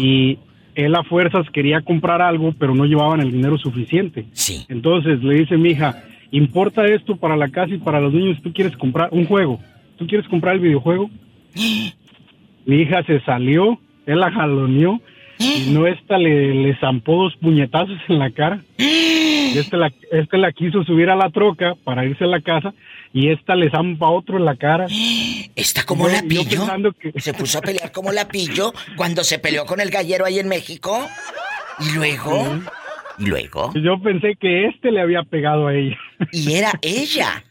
Y 0.00 0.38
él 0.74 0.94
a 0.94 1.02
fuerzas 1.02 1.48
quería 1.50 1.80
comprar 1.82 2.22
algo, 2.22 2.54
pero 2.58 2.74
no 2.74 2.84
llevaban 2.84 3.20
el 3.20 3.32
dinero 3.32 3.58
suficiente. 3.58 4.26
Sí. 4.32 4.64
Entonces 4.68 5.22
le 5.22 5.34
dice 5.34 5.56
mi 5.56 5.70
hija, 5.70 6.02
importa 6.30 6.86
esto 6.86 7.16
para 7.16 7.36
la 7.36 7.48
casa 7.48 7.74
y 7.74 7.78
para 7.78 8.00
los 8.00 8.12
niños, 8.12 8.40
tú 8.42 8.52
quieres 8.52 8.76
comprar 8.76 9.08
un 9.12 9.26
juego. 9.26 9.60
¿Tú 9.96 10.06
quieres 10.06 10.28
comprar 10.28 10.54
el 10.54 10.60
videojuego? 10.60 11.10
mi 12.64 12.76
hija 12.76 13.02
se 13.04 13.20
salió, 13.20 13.78
él 14.06 14.20
la 14.20 14.30
jaloneó 14.30 15.00
y 15.38 15.70
no 15.72 15.86
esta 15.86 16.18
le, 16.18 16.54
le 16.54 16.76
zampó 16.76 17.24
dos 17.24 17.36
puñetazos 17.36 17.98
en 18.08 18.18
la 18.18 18.30
cara. 18.30 18.62
Y 18.78 19.52
este 19.58 19.76
la, 19.76 19.92
este 20.12 20.38
la 20.38 20.52
quiso 20.52 20.84
subir 20.84 21.10
a 21.10 21.16
la 21.16 21.30
troca 21.30 21.74
para 21.84 22.06
irse 22.06 22.24
a 22.24 22.28
la 22.28 22.40
casa 22.40 22.72
y 23.12 23.30
esta 23.30 23.54
le 23.56 23.70
zampa 23.70 24.08
otro 24.08 24.36
en 24.38 24.44
la 24.44 24.56
cara. 24.56 24.86
¿Está 25.56 25.84
como 25.84 26.06
Yo- 26.08 26.14
la 26.14 26.22
pillo? 26.22 26.66
que- 27.00 27.20
Se 27.20 27.32
puso 27.34 27.58
a 27.58 27.62
pelear 27.62 27.92
como 27.92 28.12
la 28.12 28.28
pillo 28.28 28.72
cuando 28.96 29.24
se 29.24 29.38
peleó 29.38 29.64
con 29.66 29.80
el 29.80 29.90
gallero 29.90 30.24
ahí 30.24 30.38
en 30.38 30.48
México. 30.48 31.08
Y 31.80 31.94
luego, 31.94 32.60
y 33.18 33.26
luego, 33.26 33.72
Yo 33.74 34.00
pensé 34.02 34.36
que 34.38 34.66
este 34.66 34.90
le 34.90 35.00
había 35.00 35.22
pegado 35.22 35.68
a 35.68 35.74
ella. 35.74 35.96
y 36.32 36.52
era 36.52 36.72
ella. 36.82 37.42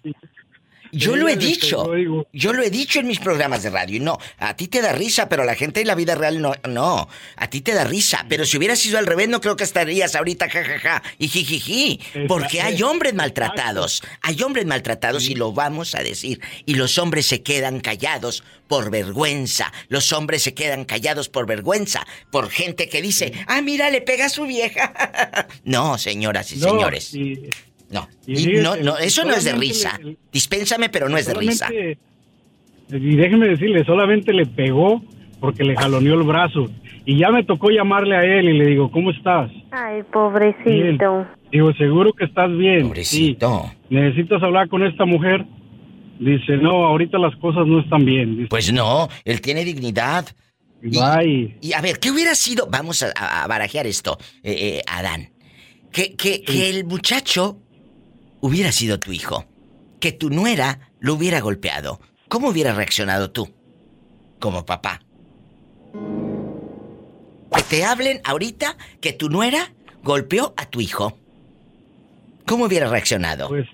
Yo 0.92 1.16
lo 1.16 1.28
he 1.28 1.36
dicho. 1.36 1.92
Yo 2.34 2.54
lo 2.54 2.64
he 2.64 2.70
dicho 2.70 3.00
en 3.00 3.08
mis 3.08 3.20
programas 3.20 3.64
de 3.64 3.70
radio. 3.70 3.98
Y 3.98 4.00
no, 4.00 4.18
a 4.38 4.56
ti 4.56 4.68
te 4.68 4.82
da 4.82 4.92
risa, 4.94 5.30
pero 5.30 5.44
a 5.44 5.46
la 5.46 5.56
gente 5.56 5.82
en 5.82 5.88
la 5.88 5.96
vida 5.96 6.16
real 6.16 6.42
no. 6.42 6.54
No, 6.68 7.08
a 7.36 7.50
ti 7.50 7.62
te 7.62 7.74
da 7.74 7.84
risa. 7.84 8.26
Pero 8.30 8.46
si 8.46 8.58
hubiera 8.58 8.76
sido 8.76 8.98
al 8.98 9.06
revés, 9.06 9.30
no 9.30 9.42
creo 9.42 9.56
que 9.56 9.64
estarías 9.64 10.16
ahorita 10.16 10.50
jajaja 10.50 11.04
y 11.18 11.28
jijiji. 11.28 12.00
Porque 12.28 12.62
hay 12.62 12.82
hombres 12.84 13.14
maltratados. 13.14 14.02
Hay 14.22 14.42
hombres 14.44 14.66
maltratados 14.66 15.30
y 15.30 15.36
lo 15.36 15.54
vamos 15.54 15.96
a 15.96 16.04
decir. 16.04 16.40
Y 16.66 16.76
los 16.76 16.98
hombres 16.98 17.26
se 17.28 17.42
quedan 17.42 17.80
callados 17.80 18.44
por 18.68 18.92
vergüenza. 18.92 19.72
Los 19.88 20.12
hombres 20.14 20.44
se 20.44 20.54
quedan 20.54 20.86
callados 20.86 21.30
por 21.30 21.46
vergüenza. 21.48 22.06
Por 22.32 22.50
gente 22.50 22.88
que 22.90 23.02
dice, 23.02 23.34
ah, 23.48 23.62
mira, 23.62 23.90
le 23.90 24.02
pega 24.02 24.26
a 24.26 24.30
su 24.30 24.46
vieja. 24.46 24.94
no, 25.64 25.98
señoras 25.98 26.52
y 26.52 26.58
No, 26.58 26.70
señores. 26.70 27.14
y- 27.14 27.50
No, 27.92 28.08
y 28.28 28.34
y 28.34 28.36
fíjese, 28.38 28.62
no, 28.64 28.76
no, 28.78 28.98
eso 28.98 29.24
no 29.26 29.34
es 29.34 29.44
de 29.44 29.54
risa. 29.54 29.98
le- 30.04 30.18
Dispénsame, 30.32 30.90
pero 30.90 31.10
no 31.10 31.18
es 31.18 31.26
de 31.26 31.34
risa. 31.34 31.70
Y 32.92 33.16
déjeme 33.16 33.48
decirle, 33.48 33.84
solamente 33.86 34.34
le 34.34 34.46
pegó 34.46 35.04
porque 35.40 35.64
le 35.64 35.76
jaloneó 35.76 36.16
el 36.16 36.24
brazo. 36.24 36.70
Y 37.06 37.18
ya 37.18 37.30
me 37.32 37.44
tocó 37.44 37.70
llamarle 37.70 38.16
a 38.16 38.22
él 38.24 38.50
y 38.50 38.58
le 38.58 38.66
digo, 38.68 38.92
¿cómo 38.92 39.12
estás? 39.12 39.50
Ay, 39.72 40.04
pobrecito. 40.12 41.26
Digo, 41.52 41.74
seguro 41.74 42.14
que 42.14 42.26
estás 42.26 42.56
bien. 42.56 42.88
Pobrecito. 42.88 43.72
Sí. 43.72 43.96
¿Necesitas 43.96 44.44
hablar 44.44 44.70
con 44.70 44.84
esta 44.86 45.06
mujer? 45.06 45.46
Dice, 46.20 46.58
no, 46.58 46.86
ahorita 46.86 47.18
las 47.18 47.36
cosas 47.38 47.66
no 47.66 47.80
están 47.80 48.06
bien. 48.06 48.36
Dice, 48.38 48.50
Pues 48.50 48.72
no, 48.74 49.08
él 49.24 49.42
tiene 49.42 49.64
dignidad. 49.64 50.28
Bye. 50.82 51.58
Y 51.62 51.74
a 51.74 51.82
ver, 51.82 52.00
¿qué 52.00 52.12
hubiera 52.12 52.36
sido? 52.36 52.68
Vamos 52.70 53.02
a, 53.04 53.12
a- 53.16 53.44
a 53.44 53.48
barajear 53.48 53.88
esto, 53.88 54.18
eh, 54.44 54.78
eh, 54.78 54.82
Adán. 54.88 55.30
Que, 55.92 56.16
que, 56.16 56.42
que 56.44 56.70
el 56.70 56.86
muchacho 56.86 57.58
hubiera 58.42 58.72
sido 58.72 59.00
tu 59.00 59.12
hijo. 59.12 59.46
Que 60.00 60.12
tu 60.12 60.30
nuera 60.30 60.92
lo 61.00 61.14
hubiera 61.16 61.42
golpeado. 61.42 62.00
¿Cómo 62.30 62.50
hubieras 62.50 62.78
reaccionado 62.78 63.32
tú? 63.32 63.54
Como 64.40 64.66
papá. 64.66 65.02
Que 67.56 67.64
te 67.64 67.84
hablen 67.84 68.22
ahorita 68.24 68.78
que 69.02 69.14
tu 69.14 69.30
nuera 69.30 69.74
golpeó 70.04 70.54
a 70.56 70.66
tu 70.70 70.80
hijo. 70.82 71.18
¿Cómo 72.46 72.66
hubieras 72.66 72.92
reaccionado? 72.92 73.50
Pues. 73.50 73.68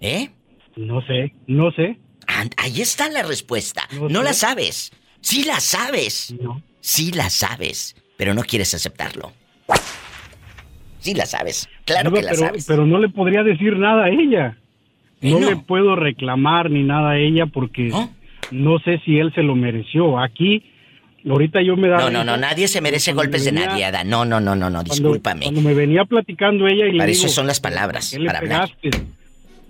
¿Eh? 0.00 0.30
No 0.76 1.00
sé, 1.06 1.34
no 1.46 1.70
sé. 1.72 1.98
Ah, 2.26 2.44
Ahí 2.56 2.80
está 2.80 3.08
la 3.08 3.22
respuesta. 3.22 3.88
No, 4.08 4.22
la 4.22 4.32
sabes. 4.32 4.92
Sí 5.20 5.44
la 5.44 5.60
sabes. 5.60 6.34
Sí 6.80 7.12
la 7.12 7.28
sabes, 7.30 7.96
pero 8.16 8.34
no 8.34 8.42
quieres 8.42 8.72
aceptarlo. 8.74 9.32
Sí 11.00 11.14
la 11.14 11.26
sabes. 11.26 11.68
Claro 11.84 12.12
que 12.12 12.22
la 12.22 12.30
pero, 12.30 12.40
sabes. 12.46 12.66
pero 12.66 12.86
no 12.86 12.98
le 12.98 13.08
podría 13.08 13.42
decir 13.42 13.76
nada 13.76 14.04
a 14.04 14.08
ella. 14.10 14.56
No, 15.22 15.38
le 15.40 15.56
puedo 15.56 15.96
reclamar 15.96 16.70
ni 16.70 16.82
nada 16.82 17.10
a 17.10 17.18
ella 17.18 17.46
porque 17.46 17.90
no 18.50 18.78
sé 18.78 19.00
si 19.04 19.18
él 19.18 19.32
se 19.34 19.42
lo 19.42 19.54
mereció. 19.54 20.18
Aquí, 20.18 20.62
ahorita 21.28 21.60
yo 21.62 21.76
me 21.76 21.88
da... 21.88 21.98
No, 21.98 22.10
no, 22.10 22.24
no, 22.24 22.36
nadie 22.38 22.68
se 22.68 22.80
merece 22.80 23.12
cuando 23.12 23.30
golpes 23.30 23.44
de 23.44 23.50
venía- 23.52 23.90
nadie. 23.90 24.04
No, 24.08 24.24
no, 24.24 24.40
no, 24.40 24.54
no, 24.56 24.70
no, 24.70 24.78
cuando- 24.78 24.94
discúlpame. 24.94 25.42
Cuando 25.44 25.60
me 25.60 25.74
venía 25.74 26.04
platicando 26.06 26.66
ella 26.66 26.86
y 26.86 26.92
le 26.92 26.98
Para 26.98 27.10
digo... 27.10 27.24
eso 27.26 27.28
son 27.28 27.46
las 27.46 27.60
palabras, 27.60 28.10
¿Qué 28.12 28.18
le 28.20 28.26
para 28.26 28.38
hablar. 28.38 28.70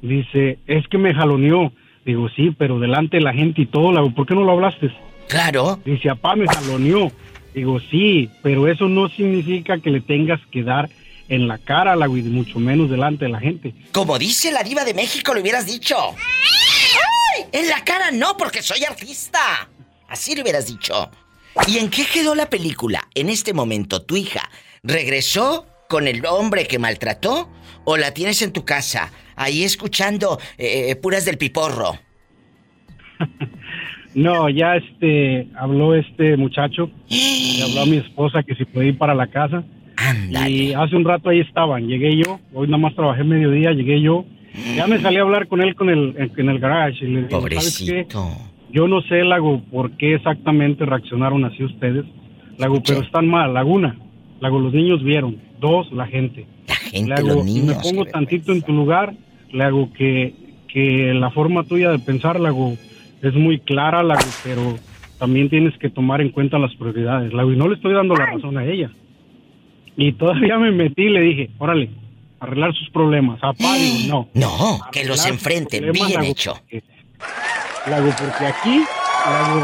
Dice, 0.02 0.58
es 0.66 0.86
que 0.88 0.98
me 0.98 1.14
jaloneó. 1.14 1.72
Digo, 2.04 2.28
sí, 2.30 2.54
pero 2.56 2.78
delante 2.78 3.18
de 3.18 3.22
la 3.22 3.32
gente 3.34 3.62
y 3.62 3.66
todo, 3.66 3.92
la- 3.92 4.08
¿por 4.08 4.26
qué 4.26 4.34
no 4.34 4.44
lo 4.44 4.52
hablaste? 4.52 4.90
Claro. 5.28 5.78
Dice, 5.84 6.10
apá, 6.10 6.34
me 6.36 6.46
jaloneó. 6.46 7.12
Digo, 7.54 7.80
sí, 7.80 8.30
pero 8.42 8.68
eso 8.68 8.88
no 8.88 9.08
significa 9.08 9.78
que 9.78 9.90
le 9.90 10.00
tengas 10.00 10.40
que 10.52 10.62
dar 10.62 10.88
en 11.30 11.48
la 11.48 11.58
cara, 11.58 11.96
la 11.96 12.06
y 12.06 12.22
mucho 12.22 12.58
menos 12.58 12.90
delante 12.90 13.24
de 13.24 13.30
la 13.30 13.40
gente. 13.40 13.72
Como 13.92 14.18
dice 14.18 14.52
la 14.52 14.62
diva 14.62 14.84
de 14.84 14.92
México, 14.92 15.32
lo 15.32 15.40
hubieras 15.40 15.64
dicho. 15.64 15.96
¡Ay! 15.96 17.44
En 17.52 17.68
la 17.68 17.82
cara 17.84 18.10
no, 18.10 18.36
porque 18.36 18.62
soy 18.62 18.84
artista. 18.84 19.70
Así 20.08 20.34
lo 20.34 20.42
hubieras 20.42 20.66
dicho. 20.66 21.10
¿Y 21.68 21.78
en 21.78 21.88
qué 21.88 22.04
quedó 22.04 22.34
la 22.34 22.50
película? 22.50 23.08
En 23.14 23.28
este 23.28 23.54
momento, 23.54 24.02
tu 24.02 24.16
hija 24.16 24.50
regresó 24.82 25.66
con 25.88 26.08
el 26.08 26.26
hombre 26.26 26.66
que 26.66 26.78
maltrató 26.78 27.48
o 27.84 27.96
la 27.96 28.12
tienes 28.12 28.42
en 28.42 28.52
tu 28.52 28.64
casa, 28.64 29.12
ahí 29.36 29.64
escuchando 29.64 30.38
eh, 30.58 30.94
puras 30.96 31.24
del 31.24 31.38
piporro. 31.38 31.98
No, 34.12 34.48
ya 34.48 34.74
este 34.74 35.46
habló 35.56 35.94
este 35.94 36.36
muchacho, 36.36 36.90
le 37.08 37.62
habló 37.62 37.82
a 37.82 37.86
mi 37.86 37.98
esposa 37.98 38.42
que 38.42 38.56
si 38.56 38.64
puede 38.64 38.88
ir 38.88 38.98
para 38.98 39.14
la 39.14 39.28
casa. 39.28 39.62
Y 40.48 40.72
hace 40.72 40.96
un 40.96 41.04
rato 41.04 41.30
ahí 41.30 41.40
estaban, 41.40 41.86
llegué 41.86 42.16
yo, 42.16 42.38
hoy 42.52 42.66
nada 42.66 42.78
más 42.78 42.94
trabajé 42.94 43.24
mediodía, 43.24 43.72
llegué 43.72 44.00
yo. 44.00 44.24
Ya 44.74 44.86
me 44.86 45.00
salí 45.00 45.16
a 45.16 45.22
hablar 45.22 45.46
con 45.46 45.60
él 45.62 45.74
con 45.74 45.90
el, 45.90 46.14
en 46.36 46.48
el 46.48 46.58
garage 46.58 47.04
y 47.04 47.08
le 47.08 47.16
dije, 47.22 47.30
Pobrecito. 47.30 48.28
Yo 48.72 48.86
no 48.86 49.00
sé, 49.02 49.24
Lago, 49.24 49.62
por 49.70 49.92
qué 49.92 50.14
exactamente 50.14 50.84
reaccionaron 50.84 51.44
así 51.44 51.64
ustedes, 51.64 52.04
Lago, 52.56 52.80
pero 52.86 53.00
están 53.00 53.28
mal, 53.28 53.54
Laguna. 53.54 53.96
Lago, 54.40 54.58
los 54.58 54.72
niños 54.72 55.02
vieron. 55.02 55.38
Dos, 55.60 55.92
la 55.92 56.06
gente. 56.06 56.46
La 56.68 56.74
gente, 56.74 57.08
le 57.08 57.14
hago, 57.14 57.28
los 57.28 57.44
niños. 57.44 57.76
me 57.76 57.82
pongo 57.82 58.04
tantito 58.04 58.52
en 58.52 58.62
tu 58.62 58.72
lugar, 58.72 59.14
le 59.52 59.64
hago 59.64 59.92
que, 59.92 60.34
que 60.68 61.12
la 61.14 61.30
forma 61.30 61.64
tuya 61.64 61.90
de 61.90 61.98
pensar, 61.98 62.38
Lago, 62.38 62.76
es 63.22 63.34
muy 63.34 63.58
clara, 63.58 64.02
Lago, 64.02 64.28
pero 64.44 64.76
también 65.18 65.50
tienes 65.50 65.76
que 65.78 65.90
tomar 65.90 66.20
en 66.20 66.30
cuenta 66.30 66.58
las 66.58 66.74
prioridades, 66.76 67.32
Lago, 67.32 67.52
y 67.52 67.56
no 67.56 67.68
le 67.68 67.74
estoy 67.74 67.92
dando 67.92 68.14
la 68.14 68.26
razón 68.26 68.56
a 68.56 68.64
ella. 68.64 68.90
Y 70.02 70.12
todavía 70.14 70.56
me 70.58 70.72
metí 70.72 71.02
y 71.02 71.10
le 71.10 71.20
dije, 71.20 71.50
órale, 71.58 71.90
arreglar 72.40 72.74
sus 72.74 72.88
problemas. 72.90 73.38
A 73.42 73.52
Padre, 73.52 74.06
no. 74.06 74.28
No, 74.32 74.80
que 74.90 75.04
los 75.04 75.26
enfrenten, 75.26 75.92
bien 75.92 76.22
hecho. 76.24 76.58
Lago, 77.86 78.10
porque 78.18 78.46
aquí 78.46 78.82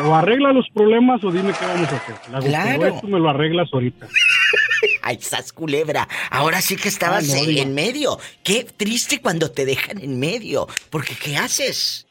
o 0.04 0.14
arregla 0.14 0.52
los 0.52 0.68
problemas 0.74 1.24
o 1.24 1.32
dime 1.32 1.52
qué 1.58 1.64
vamos 1.64 1.88
a 1.90 1.96
hacer. 1.96 2.14
Lago, 2.30 2.46
Claro. 2.46 2.86
esto 2.86 3.06
me 3.06 3.18
lo 3.18 3.30
arreglas 3.30 3.68
ahorita. 3.72 4.06
Ay, 5.02 5.18
sas 5.22 5.52
culebra. 5.54 6.06
Ahora 6.30 6.60
sí 6.60 6.76
que 6.76 6.88
estabas 6.88 7.30
Ah, 7.30 7.36
no, 7.38 7.44
digo. 7.46 7.62
en 7.62 7.74
medio. 7.74 8.18
Qué 8.42 8.64
triste 8.64 9.20
cuando 9.22 9.50
te 9.50 9.64
dejan 9.64 9.98
en 10.02 10.18
medio. 10.18 10.66
Porque 10.90 11.14
¿qué 11.14 11.38
haces? 11.38 12.06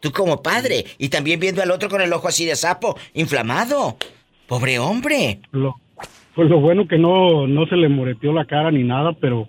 Tú 0.00 0.12
como 0.12 0.42
padre. 0.42 0.84
Y 0.98 1.08
también 1.08 1.40
viendo 1.40 1.62
al 1.62 1.70
otro 1.70 1.88
con 1.88 2.02
el 2.02 2.12
ojo 2.12 2.28
así 2.28 2.44
de 2.44 2.54
sapo, 2.56 2.98
inflamado. 3.14 3.96
Pobre 4.46 4.78
hombre. 4.78 5.40
Lo, 5.52 5.76
pues 6.34 6.48
lo 6.48 6.60
bueno 6.60 6.86
que 6.88 6.98
no, 6.98 7.46
no 7.46 7.66
se 7.66 7.76
le 7.76 7.88
moreteó 7.88 8.32
la 8.32 8.44
cara 8.46 8.70
ni 8.70 8.82
nada, 8.84 9.12
pero 9.12 9.48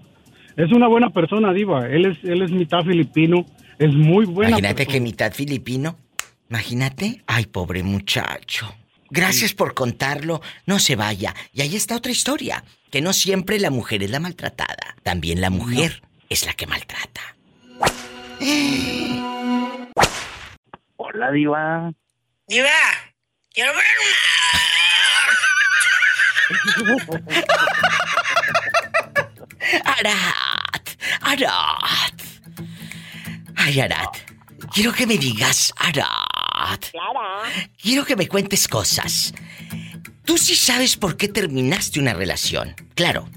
es 0.55 0.71
una 0.71 0.87
buena 0.87 1.09
persona, 1.09 1.53
Diva. 1.53 1.87
Él 1.87 2.05
es, 2.05 2.17
él 2.23 2.41
es 2.41 2.51
mitad 2.51 2.83
filipino, 2.83 3.45
es 3.79 3.93
muy 3.93 4.25
buena 4.25 4.51
Imagínate 4.51 4.85
que 4.85 4.99
mitad 4.99 5.33
filipino. 5.33 5.97
Imagínate. 6.49 7.23
Ay, 7.25 7.45
pobre 7.45 7.83
muchacho. 7.83 8.73
Gracias 9.09 9.53
por 9.53 9.73
contarlo. 9.73 10.41
No 10.65 10.79
se 10.79 10.95
vaya. 10.95 11.33
Y 11.53 11.61
ahí 11.61 11.75
está 11.75 11.95
otra 11.95 12.11
historia. 12.11 12.63
Que 12.91 13.01
no 13.01 13.13
siempre 13.13 13.59
la 13.59 13.69
mujer 13.71 14.03
es 14.03 14.11
la 14.11 14.19
maltratada. 14.19 14.95
También 15.03 15.41
la 15.41 15.49
mujer 15.49 16.01
es 16.29 16.45
la 16.45 16.53
que 16.53 16.67
maltrata. 16.67 17.21
Hola, 20.97 21.31
Diva. 21.31 21.91
Diva, 22.47 22.69
quiero 23.53 23.71
ver 23.71 23.85
Arat, 29.85 30.89
Arat. 31.21 32.21
Ay, 33.55 33.79
Arat. 33.79 34.17
Quiero 34.73 34.91
que 34.91 35.07
me 35.07 35.17
digas, 35.17 35.73
Arat. 35.77 36.85
Quiero 37.81 38.05
que 38.05 38.15
me 38.15 38.27
cuentes 38.27 38.67
cosas. 38.67 39.33
Tú 40.25 40.37
sí 40.37 40.55
sabes 40.55 40.95
por 40.95 41.17
qué 41.17 41.27
terminaste 41.27 41.99
una 41.99 42.13
relación. 42.13 42.75
Claro. 42.95 43.29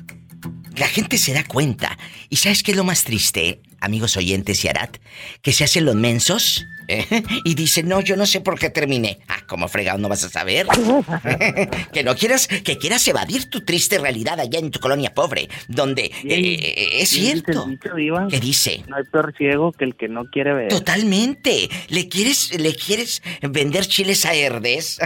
La 0.77 0.89
gente 0.89 1.19
se 1.19 1.32
da 1.32 1.44
cuenta. 1.44 1.98
¿Y 2.28 2.36
sabes 2.36 2.62
qué 2.62 2.73
es 2.73 2.77
lo 2.77 2.85
más 2.85 3.05
triste, 3.05 3.61
amigos 3.87 4.17
oyentes 4.17 4.65
y 4.65 4.69
Arat? 4.69 4.99
Que 5.43 5.53
se 5.53 5.65
hacen 5.65 5.85
los 5.85 5.95
mensos 5.95 6.67
¿eh? 6.89 7.05
y 7.45 7.55
dicen, 7.55 7.89
no, 7.89 8.01
yo 8.01 8.17
no 8.17 8.27
sé 8.27 8.41
por 8.41 8.59
qué 8.59 8.71
terminé. 8.71 9.21
Ah, 9.29 9.41
como 9.47 9.69
fregado 9.69 9.99
no 9.99 10.09
vas 10.09 10.25
a 10.25 10.29
saber. 10.29 10.67
que 11.93 12.05
no 12.05 12.15
quieras, 12.15 12.49
que 12.49 12.79
quieras 12.79 13.07
evadir 13.09 13.49
tu 13.51 13.65
triste 13.65 13.99
realidad 13.99 14.39
allá 14.41 14.59
en 14.59 14.71
tu 14.71 14.81
colonia 14.81 15.15
pobre, 15.15 15.49
donde 15.69 16.11
eh, 16.25 17.01
es 17.01 17.11
Sí, 17.17 17.21
dice 17.21 17.33
el 17.33 17.45
cierto. 17.45 18.29
¿Qué 18.29 18.41
dice? 18.41 18.85
No 18.89 18.97
hay 18.97 19.05
peor 19.05 19.35
ciego 19.37 19.73
que 19.73 19.85
el 19.85 19.97
que 19.97 20.09
no 20.09 20.27
quiere 20.27 20.53
ver. 20.53 20.69
Totalmente. 20.69 21.69
¿Le 21.89 22.09
quieres, 22.09 22.59
le 22.59 22.75
quieres 22.75 23.23
vender 23.43 23.87
chiles 23.87 24.27
a 24.27 24.35
Herdes? 24.35 24.99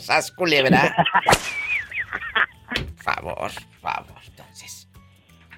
¿Sas 0.00 0.30
culebra? 0.30 0.94
favor, 3.02 3.50
favor. 3.80 4.15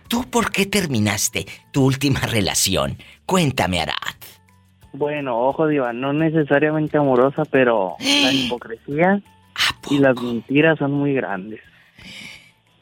¿Tú 0.08 0.28
por 0.30 0.50
qué 0.50 0.66
terminaste 0.66 1.46
tu 1.70 1.84
última 1.84 2.20
relación? 2.20 2.98
Cuéntame, 3.26 3.80
Arat. 3.80 4.16
Bueno, 4.92 5.38
ojo, 5.38 5.66
Diva, 5.66 5.92
no 5.92 6.12
necesariamente 6.12 6.98
amorosa, 6.98 7.44
pero 7.44 7.96
la 8.00 8.32
hipocresía 8.32 9.22
y 9.90 9.98
las 9.98 10.20
mentiras 10.20 10.78
son 10.78 10.92
muy 10.92 11.14
grandes. 11.14 11.60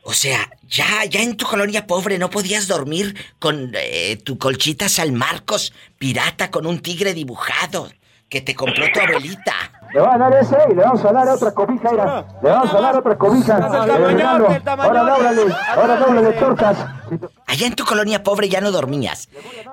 O 0.03 0.13
sea, 0.13 0.39
ya, 0.69 1.05
ya 1.11 1.21
en 1.21 1.37
tu 1.37 1.47
colonia 1.47 1.87
pobre 1.87 2.17
no 2.17 2.31
podías 2.31 2.69
dormir 2.69 3.17
con 3.41 3.73
eh, 3.75 4.17
tu 4.25 4.39
colchita 4.39 4.89
San 4.89 5.15
Marcos 5.15 5.73
pirata 5.99 6.51
con 6.51 6.65
un 6.65 6.79
tigre 6.79 7.13
dibujado 7.13 7.91
que 8.29 8.41
te 8.41 8.55
compró 8.55 8.87
tu 8.93 9.01
abuelita. 9.07 9.76
Le 9.93 10.01
va 10.01 10.15
a 10.15 10.19
dar 10.19 10.33
ese 10.35 10.57
y 10.71 10.75
le 10.75 10.83
vamos 10.83 11.05
a 11.05 11.13
dar 11.13 11.29
otra 11.29 11.53
cobija. 11.53 12.25
Le 12.43 12.51
vamos 12.51 12.75
a 12.75 12.81
dar 12.81 12.97
otra 12.97 13.17
cobija. 13.17 13.59
Eh. 13.59 14.63
Ahora 14.79 15.03
dóblale, 15.03 15.43
ahora 15.75 15.97
dóblale 15.97 16.33
tortas. 16.33 16.79
Allá 17.47 17.67
en 17.67 17.75
tu 17.75 17.85
colonia 17.85 18.23
pobre 18.23 18.49
ya 18.49 18.61
no 18.61 18.71
dormías. 18.71 19.29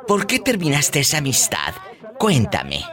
¿Por 0.07 0.27
qué 0.27 0.39
terminaste 0.39 0.99
esa 0.99 1.17
amistad? 1.17 1.73
Cuéntame. 2.17 2.85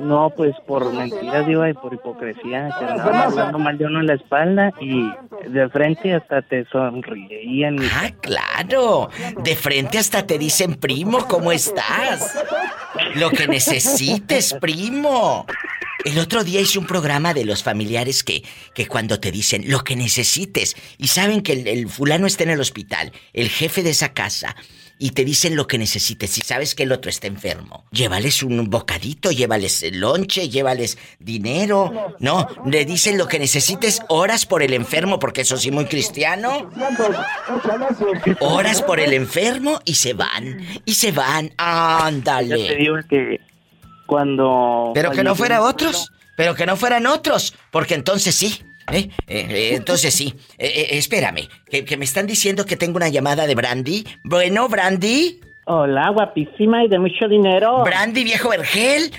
No, 0.00 0.30
pues 0.36 0.54
por 0.66 0.92
mentiras, 0.92 1.46
Diva, 1.46 1.70
y 1.70 1.74
por 1.74 1.94
hipocresía. 1.94 2.68
Te 2.78 2.84
andaban 2.84 3.14
hablando 3.14 3.58
mal 3.58 3.78
de 3.78 3.86
uno 3.86 4.00
en 4.00 4.06
la 4.06 4.14
espalda 4.14 4.72
y 4.80 5.10
de 5.48 5.68
frente 5.70 6.14
hasta 6.14 6.42
te 6.42 6.64
sonreían. 6.66 7.82
Y... 7.82 7.86
Ah, 7.86 8.10
claro. 8.20 9.08
De 9.42 9.56
frente 9.56 9.98
hasta 9.98 10.26
te 10.26 10.38
dicen, 10.38 10.74
primo, 10.74 11.26
¿cómo 11.26 11.52
estás? 11.52 12.38
Lo 13.14 13.30
que 13.30 13.48
necesites, 13.48 14.54
primo. 14.60 15.46
El 16.04 16.18
otro 16.18 16.44
día 16.44 16.60
hice 16.60 16.78
un 16.78 16.86
programa 16.86 17.34
de 17.34 17.44
los 17.44 17.64
familiares 17.64 18.22
que, 18.22 18.44
que 18.74 18.86
cuando 18.86 19.18
te 19.18 19.32
dicen 19.32 19.64
lo 19.66 19.82
que 19.82 19.96
necesites 19.96 20.76
y 20.98 21.08
saben 21.08 21.42
que 21.42 21.52
el, 21.52 21.66
el 21.66 21.88
fulano 21.88 22.28
está 22.28 22.44
en 22.44 22.50
el 22.50 22.60
hospital, 22.60 23.10
el 23.32 23.48
jefe 23.48 23.82
de 23.82 23.90
esa 23.90 24.12
casa, 24.12 24.54
y 24.98 25.10
te 25.10 25.24
dicen 25.24 25.56
lo 25.56 25.66
que 25.66 25.78
necesites 25.78 26.38
y 26.38 26.40
sabes 26.40 26.74
que 26.74 26.84
el 26.84 26.92
otro 26.92 27.10
está 27.10 27.26
enfermo. 27.26 27.84
Llévales 27.90 28.42
un 28.42 28.70
bocadito, 28.70 29.30
llévales 29.30 29.84
lonche, 29.92 30.48
llévales 30.48 30.96
dinero. 31.18 32.14
No, 32.18 32.48
le 32.64 32.84
dicen 32.84 33.18
lo 33.18 33.28
que 33.28 33.38
necesites, 33.38 34.00
horas 34.08 34.46
por 34.46 34.62
el 34.62 34.72
enfermo, 34.72 35.18
porque 35.18 35.42
eso 35.42 35.56
sí 35.56 35.70
muy 35.70 35.86
cristiano. 35.86 36.70
Horas 38.40 38.82
por 38.82 39.00
el 39.00 39.12
enfermo 39.12 39.80
y 39.84 39.94
se 39.94 40.14
van. 40.14 40.66
Y 40.84 40.94
se 40.94 41.12
van. 41.12 41.48
Te 41.48 41.54
Ándale. 41.58 42.76
digo 42.76 42.96
que 43.08 43.40
cuando... 44.06 44.92
Pero 44.94 45.10
que 45.10 45.24
no 45.24 45.34
fuera 45.34 45.62
otros. 45.62 46.10
Pero 46.36 46.54
que 46.54 46.66
no 46.66 46.76
fueran 46.76 47.06
otros. 47.06 47.54
Porque 47.70 47.94
entonces 47.94 48.34
sí. 48.34 48.62
¿Eh? 48.92 49.10
Eh, 49.26 49.46
eh, 49.48 49.70
entonces 49.74 50.14
sí. 50.14 50.34
Eh, 50.58 50.66
eh, 50.66 50.98
espérame. 50.98 51.48
Que, 51.70 51.84
que 51.84 51.96
me 51.96 52.04
están 52.04 52.26
diciendo 52.26 52.64
que 52.64 52.76
tengo 52.76 52.96
una 52.96 53.08
llamada 53.08 53.46
de 53.46 53.54
Brandy. 53.54 54.06
Bueno, 54.24 54.68
Brandy. 54.68 55.40
Hola, 55.66 56.10
guapísima 56.10 56.84
y 56.84 56.88
de 56.88 56.98
mucho 56.98 57.26
dinero. 57.28 57.82
Brandy, 57.84 58.24
viejo 58.24 58.48
vergel. 58.50 59.10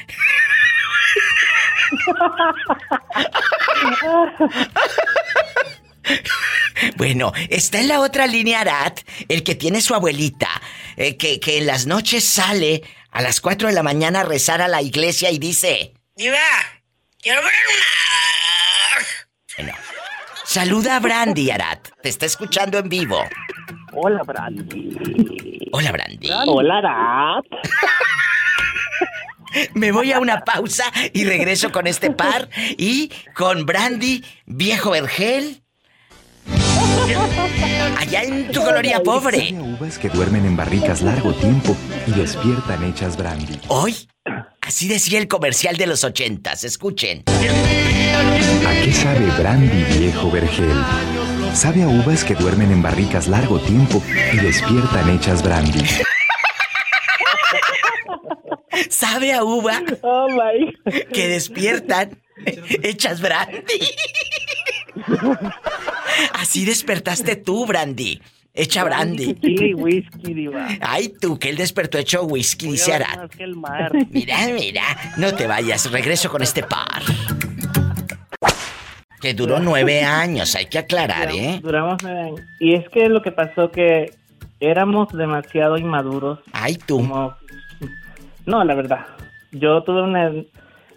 Bueno, 6.96 7.34
está 7.50 7.80
en 7.80 7.88
la 7.88 8.00
otra 8.00 8.28
línea 8.28 8.62
Arat, 8.62 9.00
el 9.28 9.44
que 9.44 9.56
tiene 9.56 9.82
su 9.82 9.96
abuelita, 9.96 10.50
eh, 10.96 11.18
que, 11.18 11.40
que 11.40 11.58
en 11.58 11.68
las 11.68 11.88
noches 11.88 12.24
sale 12.28 12.84
a 13.12 13.22
las 13.22 13.42
4 13.42 13.70
de 13.70 13.74
la 13.74 13.84
mañana 13.84 14.22
a 14.22 14.24
rezar 14.24 14.62
a 14.62 14.68
la 14.68 14.82
iglesia 14.82 15.32
y 15.32 15.40
dice... 15.40 15.94
Diva, 16.16 16.38
quiero 17.22 17.42
ver 17.42 17.52
Bueno, 19.58 19.74
saluda 20.46 20.98
a 20.98 21.00
Brandy, 21.00 21.50
Arat. 21.50 21.88
Te 22.02 22.10
está 22.10 22.28
escuchando 22.28 22.78
en 22.78 22.90
vivo. 22.90 23.24
Hola, 23.92 24.22
Brandy. 24.24 25.68
Hola, 25.72 25.92
Brandy. 25.92 26.30
Hola, 26.46 26.78
Arat. 26.78 27.46
Me 29.74 29.92
voy 29.92 30.12
a 30.12 30.20
una 30.20 30.42
pausa 30.42 30.84
y 31.12 31.26
regreso 31.26 31.72
con 31.72 31.88
este 31.88 32.12
par 32.12 32.50
y 32.78 33.12
con 33.34 33.66
Brandy, 33.66 34.24
viejo 34.46 34.92
vergel. 34.92 35.64
Allá 37.98 38.24
en 38.24 38.52
tu 38.52 38.64
colonia 38.64 39.02
pobre. 39.02 39.54
Uvas 39.54 39.98
que 39.98 40.10
duermen 40.10 40.46
en 40.46 40.56
barricas 40.56 41.02
largo 41.02 41.34
tiempo 41.34 41.76
y 42.06 42.12
despiertan 42.12 42.84
hechas 42.84 43.18
brandy. 43.18 43.60
Hoy, 43.70 44.08
así 44.62 44.88
decía 44.88 45.18
el 45.18 45.28
comercial 45.28 45.78
de 45.78 45.88
los 45.88 46.04
ochentas. 46.04 46.64
Escuchen. 46.64 47.24
¿A 48.68 48.74
qué 48.84 48.92
sabe 48.92 49.26
brandy 49.38 49.84
viejo 50.00 50.32
vergel? 50.32 50.74
Sabe 51.54 51.84
a 51.84 51.88
uvas 51.88 52.24
que 52.24 52.34
duermen 52.36 52.72
en 52.72 52.82
barricas 52.82 53.28
largo 53.28 53.60
tiempo 53.60 54.02
y 54.34 54.38
despiertan 54.38 55.10
hechas 55.10 55.44
brandy. 55.44 55.82
Sabe 58.90 59.34
a 59.34 59.44
uva 59.44 59.82
Oh 60.02 60.28
my. 60.30 61.04
que 61.14 61.28
despiertan 61.28 62.20
hechas 62.84 63.22
brandy. 63.22 63.62
Así 66.34 66.66
despertaste 66.66 67.36
tú, 67.36 67.66
Brandy. 67.66 68.20
Hecha 68.54 68.84
brandy. 68.84 69.38
Y 69.44 69.74
whisky, 69.76 70.34
diva. 70.34 70.68
Ay, 70.82 71.10
tú, 71.22 71.38
que 71.38 71.50
él 71.50 71.58
despertó 71.58 72.00
hecho 72.00 72.24
whisky, 72.24 72.72
dice 72.72 72.92
Voy 72.92 72.94
a 72.94 72.96
Arad. 73.06 73.18
más 73.18 73.30
que 73.30 73.44
el 73.44 73.56
mar. 73.56 73.92
Mira, 74.10 74.38
mira, 74.48 75.14
no 75.18 75.36
te 75.36 75.46
vayas, 75.46 75.92
regreso 75.92 76.32
con 76.32 76.42
este 76.42 76.64
par. 76.64 77.04
Que 79.22 79.34
duró 79.34 79.60
nueve 79.60 80.04
años, 80.04 80.56
hay 80.56 80.66
que 80.68 80.78
aclarar, 80.80 81.30
¿eh? 81.32 81.60
Duramos 81.62 81.98
nueve 82.04 82.20
años. 82.22 82.42
Y 82.60 82.76
es 82.76 82.88
que 82.90 83.10
lo 83.10 83.22
que 83.22 83.32
pasó 83.32 83.72
que 83.72 84.12
éramos 84.60 85.10
demasiado 85.12 85.78
inmaduros. 85.78 86.40
Ay, 86.54 86.78
tú. 86.86 87.02
No, 88.46 88.64
la 88.64 88.76
verdad. 88.76 89.06
Yo 89.52 89.82
tuve 89.84 90.02
una... 90.04 90.32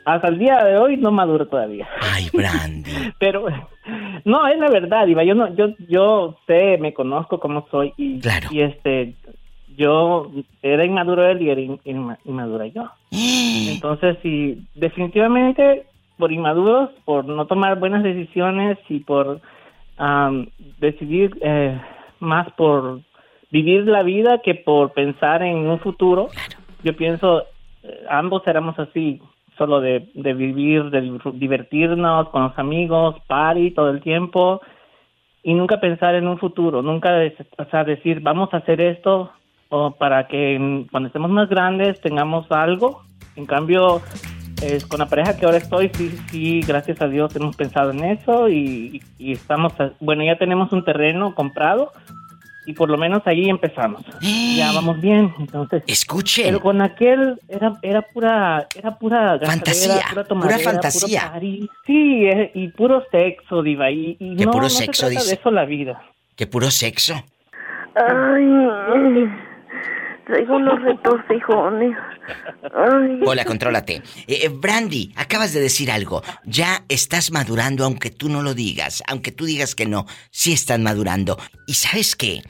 Hasta 0.05 0.29
el 0.29 0.39
día 0.39 0.57
de 0.65 0.79
hoy 0.79 0.97
no 0.97 1.13
maduro 1.13 1.47
todavía. 1.47 1.87
Ay, 2.01 2.29
Brandy. 2.33 2.91
Pero 3.19 3.47
no, 4.25 4.47
es 4.49 4.59
la 4.59 4.71
verdad, 4.71 5.07
Iba. 5.07 5.25
Yo 5.25 5.35
no, 5.35 5.55
yo, 5.55 5.69
yo 5.89 6.39
sé, 6.47 6.79
me 6.79 6.93
conozco 6.95 7.39
cómo 7.39 7.67
soy 7.71 7.93
y, 7.99 8.21
y 8.51 8.61
este, 8.63 9.15
yo 9.77 10.31
era 10.63 10.85
inmaduro 10.85 11.27
él 11.29 11.43
y 11.43 11.51
era 11.51 11.61
in- 11.61 11.79
inma- 11.85 12.19
inmadura 12.25 12.67
yo. 12.67 12.91
Entonces, 13.11 14.17
sí, 14.23 14.67
definitivamente 14.75 15.85
por 16.21 16.31
inmaduros, 16.31 16.91
por 17.05 17.25
no 17.25 17.47
tomar 17.47 17.81
buenas 17.81 18.05
decisiones 18.05 18.79
y 18.89 19.01
por 19.01 19.41
am, 19.99 20.47
decidir 20.79 21.37
eh, 21.41 21.81
más 22.21 22.49
por 22.53 23.01
vivir 23.51 23.87
la 23.89 24.05
vida 24.05 24.39
que 24.45 24.55
por 24.55 24.93
pensar 24.93 25.43
en 25.43 25.67
un 25.67 25.81
futuro. 25.81 26.29
Yo 26.85 26.95
pienso, 26.95 27.43
eh, 27.83 28.05
ambos 28.09 28.47
éramos 28.47 28.79
así, 28.79 29.21
solo 29.59 29.81
de, 29.81 30.09
de 30.15 30.33
vivir, 30.35 30.91
de 30.91 31.03
div- 31.03 31.33
divertirnos 31.33 32.29
con 32.29 32.45
los 32.45 32.59
amigos, 32.59 33.17
party 33.27 33.73
todo 33.73 33.91
el 33.91 34.01
tiempo 34.01 34.61
y 35.43 35.55
nunca 35.55 35.81
pensar 35.81 36.15
en 36.15 36.29
un 36.29 36.39
futuro, 36.39 36.83
nunca 36.83 37.13
des- 37.15 37.35
o 37.59 37.65
sea, 37.71 37.83
decir 37.85 38.21
vamos 38.21 38.53
a 38.53 38.59
hacer 38.59 38.81
esto 38.81 39.33
o 39.71 39.91
para 39.93 40.27
que 40.29 40.87
cuando 40.91 41.07
estemos 41.09 41.31
más 41.31 41.49
grandes 41.49 42.01
tengamos 42.01 42.51
algo. 42.53 43.03
En 43.37 43.47
cambio, 43.47 44.01
es 44.63 44.85
con 44.87 44.99
la 45.01 45.07
pareja 45.07 45.37
que 45.37 45.45
ahora 45.47 45.59
estoy, 45.59 45.91
sí, 45.95 46.15
sí, 46.31 46.61
gracias 46.63 47.01
a 47.01 47.09
Dios 47.09 47.35
hemos 47.37 47.57
pensado 47.57 47.91
en 47.91 48.05
eso 48.05 48.49
y, 48.49 49.03
y 49.19 49.33
estamos, 49.33 49.73
a- 49.81 49.93
bueno, 50.01 50.25
ya 50.25 50.37
tenemos 50.37 50.73
un 50.73 50.85
terreno 50.85 51.35
comprado 51.35 51.93
y 52.67 52.75
por 52.75 52.91
lo 52.91 52.99
menos 52.99 53.23
ahí 53.27 53.49
empezamos. 53.49 54.03
Ya 54.21 54.71
vamos 54.73 55.01
bien, 55.01 55.33
entonces. 55.39 55.83
Escuchen. 55.87 56.45
Pero 56.45 56.61
con 56.61 56.83
aquel 56.83 57.41
era 57.49 57.73
era 57.83 58.03
pura 58.03 58.67
era 58.77 58.97
pura 58.99 59.39
Fantasía, 59.43 59.95
pura, 59.95 60.09
pura 60.11 60.25
tomadera, 60.25 60.59
fantasía. 60.59 61.21
puro 61.21 61.33
party. 61.33 61.69
Sí, 61.87 62.27
eh, 62.27 62.51
y 62.55 62.69
puro 62.69 63.03
sexo, 63.11 63.63
diva, 63.63 63.91
y, 63.91 64.17
y 64.21 64.37
Que 64.37 64.45
no, 64.45 64.53
puro 64.53 64.65
no 64.65 64.71
sexo, 64.71 65.07
se 65.07 65.13
trata 65.15 65.21
dice. 65.23 65.35
de 65.37 65.41
eso 65.41 65.51
la 65.51 65.65
vida. 65.65 66.03
Que 66.37 66.47
puro 66.47 66.71
sexo. 66.71 67.15
Ay, 67.97 69.27
traigo 70.31 70.57
unos 70.57 70.81
retorcijones. 70.83 71.97
Ay. 72.75 73.21
Hola, 73.27 73.45
contrólate. 73.45 73.97
Eh, 74.27 74.41
eh, 74.45 74.49
Brandy, 74.49 75.13
acabas 75.17 75.53
de 75.53 75.61
decir 75.61 75.91
algo. 75.91 76.23
Ya 76.45 76.85
estás 76.89 77.33
madurando 77.33 77.85
aunque 77.85 78.11
tú 78.11 78.29
no 78.29 78.43
lo 78.43 78.55
digas, 78.55 79.03
aunque 79.09 79.33
tú 79.33 79.45
digas 79.45 79.75
que 79.75 79.87
no, 79.87 80.07
sí 80.31 80.53
estás 80.53 80.79
madurando. 80.79 81.37
Y 81.67 81.75
sabes 81.75 82.17
qué, 82.17 82.43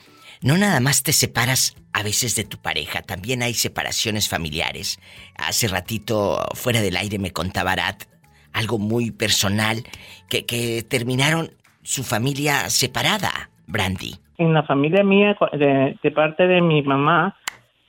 no 0.42 0.56
nada 0.56 0.80
más 0.80 1.02
te 1.02 1.12
separas 1.12 1.76
a 1.92 2.02
veces 2.02 2.36
de 2.36 2.44
tu 2.44 2.58
pareja, 2.58 3.02
también 3.02 3.42
hay 3.42 3.54
separaciones 3.54 4.28
familiares. 4.28 5.00
Hace 5.36 5.66
ratito, 5.66 6.38
fuera 6.54 6.80
del 6.80 6.96
aire, 6.96 7.18
me 7.18 7.32
contaba 7.32 7.72
Arat 7.72 8.04
algo 8.52 8.78
muy 8.78 9.10
personal, 9.10 9.82
que, 10.28 10.46
que 10.46 10.82
terminaron 10.82 11.50
su 11.82 12.02
familia 12.02 12.68
separada, 12.68 13.50
Brandy. 13.66 14.14
En 14.38 14.54
la 14.54 14.62
familia 14.62 15.04
mía, 15.04 15.36
de, 15.52 15.96
de 16.02 16.10
parte 16.10 16.46
de 16.46 16.60
mi 16.60 16.82
mamá, 16.82 17.36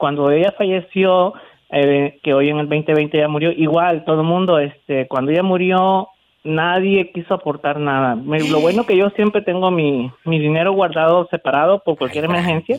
cuando 0.02 0.32
ella 0.32 0.52
falleció, 0.58 1.34
eh, 1.70 2.20
que 2.24 2.34
hoy 2.34 2.50
en 2.50 2.58
el 2.58 2.68
2020 2.68 3.18
ya 3.20 3.28
murió, 3.28 3.52
igual 3.52 4.04
todo 4.04 4.22
el 4.22 4.28
mundo, 4.28 4.58
este, 4.58 5.08
cuando 5.08 5.30
ella 5.32 5.44
murió, 5.44 6.08
nadie 6.44 7.12
quiso 7.12 7.36
aportar 7.36 7.80
nada. 7.80 8.16
Me- 8.16 8.50
lo 8.50 8.60
bueno 8.62 8.84
que 8.88 8.98
yo 8.98 9.12
siempre 9.12 9.44
tengo 9.44 9.70
mi, 9.70 10.12
mi 10.26 10.40
dinero 10.40 10.74
guardado 10.74 11.28
separado 11.30 11.84
por 11.86 11.98
cualquier 11.98 12.26
emergencia. 12.26 12.78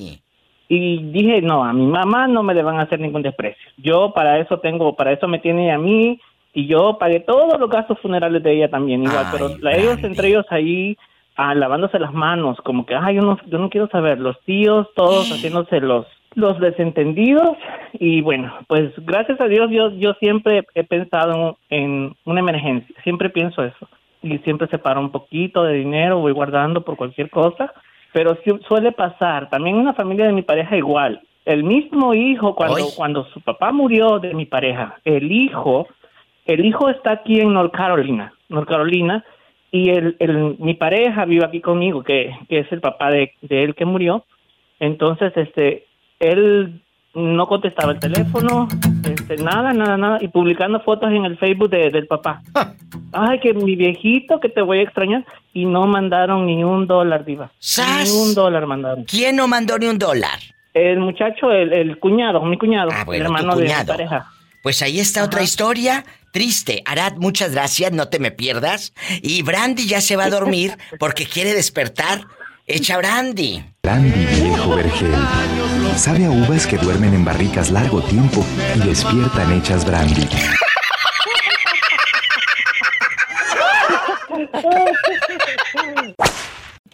Y 0.68 0.98
dije, 1.12 1.40
no, 1.42 1.64
a 1.64 1.72
mi 1.72 1.86
mamá 1.86 2.26
no 2.26 2.42
me 2.42 2.54
le 2.54 2.62
van 2.64 2.78
a 2.80 2.82
hacer 2.82 2.98
ningún 2.98 3.22
desprecio. 3.22 3.70
Yo 3.76 4.12
para 4.14 4.38
eso 4.40 4.58
tengo, 4.58 4.96
para 4.96 5.12
eso 5.12 5.28
me 5.28 5.38
tiene 5.38 5.70
a 5.70 5.78
mí 5.78 6.18
y 6.52 6.66
yo 6.66 6.98
pagué 6.98 7.20
todos 7.20 7.58
los 7.60 7.70
gastos 7.70 8.00
funerales 8.00 8.42
de 8.42 8.52
ella 8.54 8.68
también 8.68 9.04
igual, 9.04 9.26
pero 9.30 9.48
la- 9.60 9.76
ellos 9.76 10.02
entre 10.02 10.28
ellos 10.28 10.46
ahí 10.50 10.96
ah, 11.36 11.54
lavándose 11.54 11.98
las 11.98 12.12
manos, 12.12 12.58
como 12.64 12.84
que, 12.84 12.94
ay, 12.94 13.14
yo 13.16 13.22
no, 13.22 13.38
yo 13.46 13.58
no 13.58 13.70
quiero 13.70 13.88
saber, 13.88 14.18
los 14.18 14.36
tíos 14.44 14.86
todos 14.96 15.30
haciéndose 15.32 15.80
los 15.80 16.04
los 16.34 16.58
desentendidos 16.60 17.56
y 17.94 18.20
bueno, 18.22 18.52
pues 18.66 18.92
gracias 19.04 19.40
a 19.40 19.48
Dios 19.48 19.70
yo 19.70 19.90
yo 19.92 20.14
siempre 20.14 20.64
he 20.74 20.84
pensado 20.84 21.58
en 21.70 22.14
una 22.24 22.40
emergencia, 22.40 22.94
siempre 23.02 23.30
pienso 23.30 23.62
eso. 23.64 23.88
Y 24.24 24.38
siempre 24.38 24.68
separo 24.68 25.00
un 25.00 25.10
poquito 25.10 25.64
de 25.64 25.74
dinero, 25.74 26.20
voy 26.20 26.32
guardando 26.32 26.82
por 26.82 26.96
cualquier 26.96 27.28
cosa, 27.28 27.72
pero 28.12 28.38
sí 28.44 28.52
suele 28.68 28.92
pasar, 28.92 29.50
también 29.50 29.76
en 29.76 29.86
la 29.86 29.94
familia 29.94 30.26
de 30.26 30.32
mi 30.32 30.42
pareja 30.42 30.76
igual, 30.76 31.20
el 31.44 31.64
mismo 31.64 32.14
hijo 32.14 32.54
cuando 32.54 32.86
cuando 32.96 33.24
su 33.26 33.40
papá 33.40 33.72
murió 33.72 34.20
de 34.20 34.32
mi 34.32 34.46
pareja, 34.46 35.00
el 35.04 35.32
hijo 35.32 35.88
el 36.46 36.64
hijo 36.64 36.88
está 36.88 37.12
aquí 37.12 37.40
en 37.40 37.52
North 37.52 37.72
Carolina, 37.72 38.32
North 38.48 38.68
Carolina, 38.68 39.24
y 39.70 39.90
el, 39.90 40.16
el, 40.18 40.56
mi 40.58 40.74
pareja 40.74 41.24
vive 41.24 41.44
aquí 41.44 41.60
conmigo, 41.60 42.02
que, 42.02 42.34
que 42.48 42.58
es 42.60 42.72
el 42.72 42.80
papá 42.80 43.10
de, 43.10 43.32
de 43.40 43.62
él 43.62 43.74
que 43.74 43.84
murió. 43.84 44.24
Entonces, 44.80 45.32
este, 45.36 45.86
él 46.22 46.82
no 47.14 47.46
contestaba 47.46 47.92
el 47.92 47.98
teléfono, 47.98 48.68
este, 49.04 49.36
nada, 49.36 49.72
nada, 49.74 49.96
nada, 49.98 50.18
y 50.22 50.28
publicando 50.28 50.80
fotos 50.80 51.10
en 51.10 51.26
el 51.26 51.36
Facebook 51.36 51.68
de- 51.68 51.90
del 51.90 52.06
papá. 52.06 52.40
Ay, 53.12 53.38
que 53.40 53.52
mi 53.52 53.76
viejito, 53.76 54.40
que 54.40 54.48
te 54.48 54.62
voy 54.62 54.78
a 54.78 54.82
extrañar, 54.82 55.24
y 55.52 55.66
no 55.66 55.86
mandaron 55.86 56.46
ni 56.46 56.64
un 56.64 56.86
dólar, 56.86 57.26
diva. 57.26 57.52
¡Sas! 57.58 58.04
Ni 58.10 58.18
un 58.18 58.34
dólar 58.34 58.66
mandaron. 58.66 59.04
¿Quién 59.04 59.36
no 59.36 59.46
mandó 59.46 59.78
ni 59.78 59.86
un 59.86 59.98
dólar? 59.98 60.38
El 60.72 61.00
muchacho, 61.00 61.50
el, 61.50 61.74
el 61.74 61.98
cuñado, 61.98 62.40
mi 62.46 62.56
cuñado, 62.56 62.88
Ah, 62.94 63.04
bueno, 63.04 63.24
el 63.26 63.28
tu 63.30 63.34
hermano 63.36 63.56
de 63.56 63.62
mi 63.64 63.68
cuñado. 63.68 63.86
pareja. 63.92 64.26
Pues 64.62 64.80
ahí 64.80 64.98
está 65.00 65.22
otra 65.24 65.42
historia 65.42 66.04
triste. 66.32 66.82
Arad, 66.86 67.16
muchas 67.16 67.52
gracias, 67.52 67.92
no 67.92 68.08
te 68.08 68.20
me 68.20 68.30
pierdas. 68.30 68.94
Y 69.20 69.42
Brandy 69.42 69.86
ya 69.86 70.00
se 70.00 70.16
va 70.16 70.24
a 70.24 70.30
dormir 70.30 70.72
porque 70.98 71.26
quiere 71.26 71.52
despertar. 71.52 72.22
Echa 72.66 72.96
Brandy. 72.96 73.62
Brandy 73.82 74.24
viejo 74.40 74.76
vergel. 74.76 75.10
Sabe 75.96 76.24
a 76.24 76.30
uvas 76.30 76.66
que 76.66 76.78
duermen 76.78 77.14
en 77.14 77.24
barricas 77.24 77.70
largo 77.70 78.02
tiempo 78.02 78.44
y 78.74 78.80
despiertan 78.80 79.52
hechas 79.52 79.84
brandy. 79.84 80.28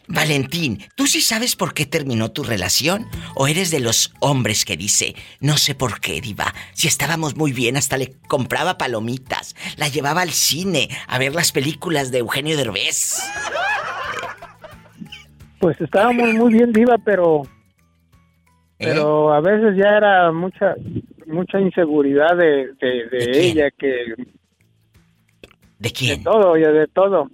Valentín, 0.09 0.85
¿tú 0.95 1.07
sí 1.07 1.21
sabes 1.21 1.55
por 1.55 1.75
qué 1.75 1.87
terminó 1.87 2.33
tu 2.33 2.43
relación? 2.43 3.07
¿O 3.35 3.47
eres 3.47 3.71
de 3.71 3.81
los 3.81 4.13
hombres 4.21 4.65
que 4.65 4.77
dice, 4.77 5.15
no 5.41 5.57
sé 5.59 5.75
por 5.75 6.01
qué, 6.01 6.21
Diva? 6.21 6.55
Si 6.73 6.89
estábamos 6.89 7.37
muy 7.37 7.53
bien, 7.53 7.77
hasta 7.77 7.97
le 7.97 8.15
compraba 8.27 8.79
palomitas, 8.79 9.55
la 9.77 9.89
llevaba 9.89 10.23
al 10.23 10.33
cine 10.33 10.89
a 11.07 11.19
ver 11.19 11.35
las 11.35 11.53
películas 11.53 12.11
de 12.11 12.19
Eugenio 12.19 12.57
Derbez. 12.57 13.23
Pues 15.61 15.81
estábamos 15.81 16.35
muy 16.35 16.53
bien 16.53 16.73
diva, 16.73 16.99
pero 16.99 17.43
pero 18.79 19.33
a 19.33 19.41
veces 19.41 19.77
ya 19.77 19.97
era 19.97 20.33
mucha 20.33 20.75
mucha 21.27 21.61
inseguridad 21.61 22.37
de, 22.37 22.73
de, 22.81 23.09
de 23.11 23.47
ella 23.47 23.71
que 23.71 24.15
¿De 25.79 25.91
quién? 25.91 26.19
de 26.19 26.25
todo, 26.25 26.57
ya 26.57 26.71
de 26.71 26.87
todo. 26.89 27.31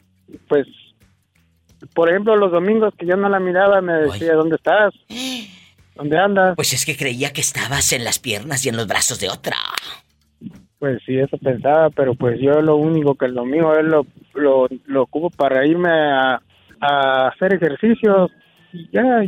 Pues 0.48 0.66
por 1.94 2.08
ejemplo, 2.08 2.36
los 2.36 2.50
domingos 2.50 2.94
que 2.98 3.06
yo 3.06 3.16
no 3.16 3.28
la 3.28 3.40
miraba 3.40 3.80
me 3.80 3.92
decía, 3.94 4.34
"¿Dónde 4.34 4.56
estás? 4.56 4.94
¿Dónde 5.94 6.18
andas?" 6.18 6.56
Pues 6.56 6.72
es 6.72 6.84
que 6.84 6.96
creía 6.96 7.32
que 7.32 7.40
estabas 7.40 7.92
en 7.92 8.04
las 8.04 8.18
piernas 8.18 8.64
y 8.64 8.70
en 8.70 8.76
los 8.76 8.86
brazos 8.86 9.20
de 9.20 9.28
otra. 9.28 9.56
Pues 10.78 11.00
sí, 11.06 11.18
eso 11.18 11.38
pensaba, 11.38 11.90
pero 11.90 12.14
pues 12.14 12.38
yo 12.40 12.60
lo 12.60 12.76
único 12.76 13.14
que 13.14 13.28
lo 13.28 13.44
mío 13.44 13.78
es 13.78 13.84
lo 13.84 14.06
lo, 14.34 14.68
lo 14.86 15.02
ocupo 15.02 15.30
para 15.30 15.66
irme 15.66 15.90
a, 15.90 16.42
a 16.80 17.28
hacer 17.28 17.54
ejercicios 17.54 18.30
y 18.72 18.90
ya. 18.90 19.22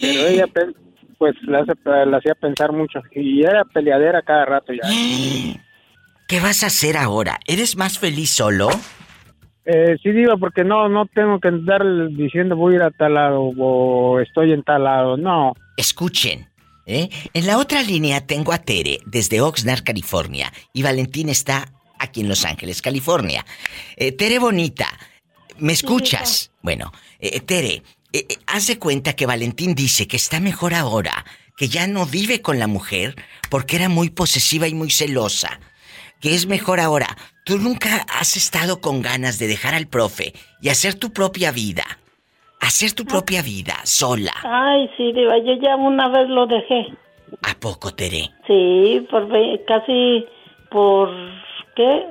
Pero 0.00 0.26
ella 0.26 0.46
pues 1.18 1.34
la, 1.42 1.60
hace- 1.60 1.74
la 2.06 2.16
hacía 2.18 2.34
pensar 2.34 2.72
mucho 2.72 3.00
y 3.14 3.42
era 3.42 3.64
peleadera 3.64 4.22
cada 4.22 4.44
rato 4.44 4.72
ya. 4.72 4.88
¿Qué 6.28 6.40
vas 6.40 6.62
a 6.62 6.66
hacer 6.66 6.96
ahora? 6.96 7.38
¿Eres 7.46 7.76
más 7.76 7.98
feliz 7.98 8.30
solo? 8.30 8.68
Eh, 9.64 9.96
sí 10.02 10.10
digo 10.12 10.38
porque 10.38 10.64
no 10.64 10.88
no 10.88 11.04
tengo 11.06 11.40
que 11.40 11.48
andar 11.48 11.82
diciendo 12.10 12.56
voy 12.56 12.74
a 12.74 12.76
ir 12.76 12.82
a 12.82 12.90
tal 12.90 13.14
lado 13.14 13.40
o 13.58 14.20
estoy 14.20 14.52
en 14.52 14.62
tal 14.62 14.84
lado, 14.84 15.16
no. 15.16 15.52
Escuchen, 15.76 16.48
¿eh? 16.86 17.08
En 17.34 17.46
la 17.46 17.58
otra 17.58 17.82
línea 17.82 18.26
tengo 18.26 18.52
a 18.52 18.58
Tere 18.58 19.00
desde 19.06 19.40
Oxnard, 19.42 19.82
California, 19.84 20.52
y 20.72 20.82
Valentín 20.82 21.28
está 21.28 21.68
aquí 21.98 22.20
en 22.22 22.28
Los 22.28 22.44
Ángeles, 22.46 22.80
California. 22.80 23.44
Eh, 23.96 24.12
Tere 24.12 24.38
bonita, 24.38 24.86
¿me 25.58 25.72
escuchas? 25.74 26.50
Bueno, 26.62 26.90
eh, 27.18 27.40
Tere, 27.40 27.82
eh, 28.12 28.24
eh, 28.28 28.36
haz 28.46 28.66
de 28.66 28.78
cuenta 28.78 29.14
que 29.14 29.26
Valentín 29.26 29.74
dice 29.74 30.08
que 30.08 30.16
está 30.16 30.40
mejor 30.40 30.74
ahora, 30.74 31.24
que 31.56 31.68
ya 31.68 31.86
no 31.86 32.06
vive 32.06 32.40
con 32.40 32.58
la 32.58 32.66
mujer 32.66 33.14
porque 33.50 33.76
era 33.76 33.88
muy 33.88 34.10
posesiva 34.10 34.66
y 34.68 34.74
muy 34.74 34.90
celosa. 34.90 35.60
Que 36.20 36.34
es 36.34 36.46
mejor 36.46 36.80
ahora. 36.80 37.06
Tú 37.44 37.58
nunca 37.58 38.04
has 38.08 38.36
estado 38.36 38.80
con 38.80 39.02
ganas 39.02 39.38
de 39.38 39.46
dejar 39.46 39.74
al 39.74 39.86
profe 39.86 40.32
y 40.60 40.68
hacer 40.68 40.94
tu 40.94 41.12
propia 41.12 41.52
vida. 41.52 41.84
Hacer 42.60 42.92
tu 42.92 43.04
propia 43.04 43.40
vida, 43.42 43.74
sola. 43.84 44.32
Ay, 44.42 44.90
sí, 44.96 45.12
Diva, 45.12 45.38
yo 45.38 45.54
ya 45.62 45.76
una 45.76 46.08
vez 46.08 46.28
lo 46.28 46.46
dejé. 46.46 46.88
¿A 47.42 47.54
poco, 47.60 47.94
Tere? 47.94 48.30
Sí, 48.46 49.06
por 49.10 49.28
casi 49.66 50.26
por, 50.70 51.10
¿qué? 51.76 52.06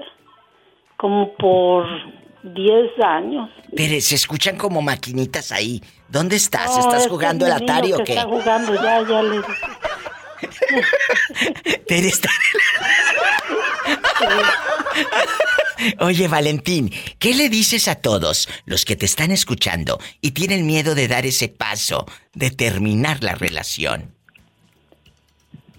Como 0.96 1.34
por 1.34 1.86
10 2.54 3.04
años. 3.04 3.50
Tere, 3.76 4.02
se 4.02 4.16
escuchan 4.16 4.58
como 4.58 4.82
maquinitas 4.82 5.52
ahí. 5.52 5.82
¿Dónde 6.08 6.36
estás? 6.36 6.72
No, 6.72 6.80
¿Estás 6.80 7.04
es 7.04 7.10
jugando 7.10 7.46
el 7.46 7.52
Atari 7.52 7.94
o 7.94 8.04
qué? 8.04 8.14
Está 8.14 8.28
jugando, 8.28 8.74
ya, 8.76 9.08
ya 9.08 9.24
le 9.24 9.38
Tere 11.88 12.08
está... 12.08 12.30
Oye, 16.00 16.28
Valentín, 16.28 16.92
¿qué 17.20 17.36
le 17.36 17.50
dices 17.50 17.88
a 17.88 17.96
todos 17.96 18.50
los 18.66 18.84
que 18.84 18.96
te 18.96 19.06
están 19.06 19.32
escuchando 19.32 20.00
y 20.22 20.32
tienen 20.32 20.66
miedo 20.66 20.96
de 20.96 21.08
dar 21.08 21.26
ese 21.26 21.50
paso, 21.50 22.06
de 22.34 22.50
terminar 22.50 23.24
la 23.24 23.36
relación? 23.36 24.17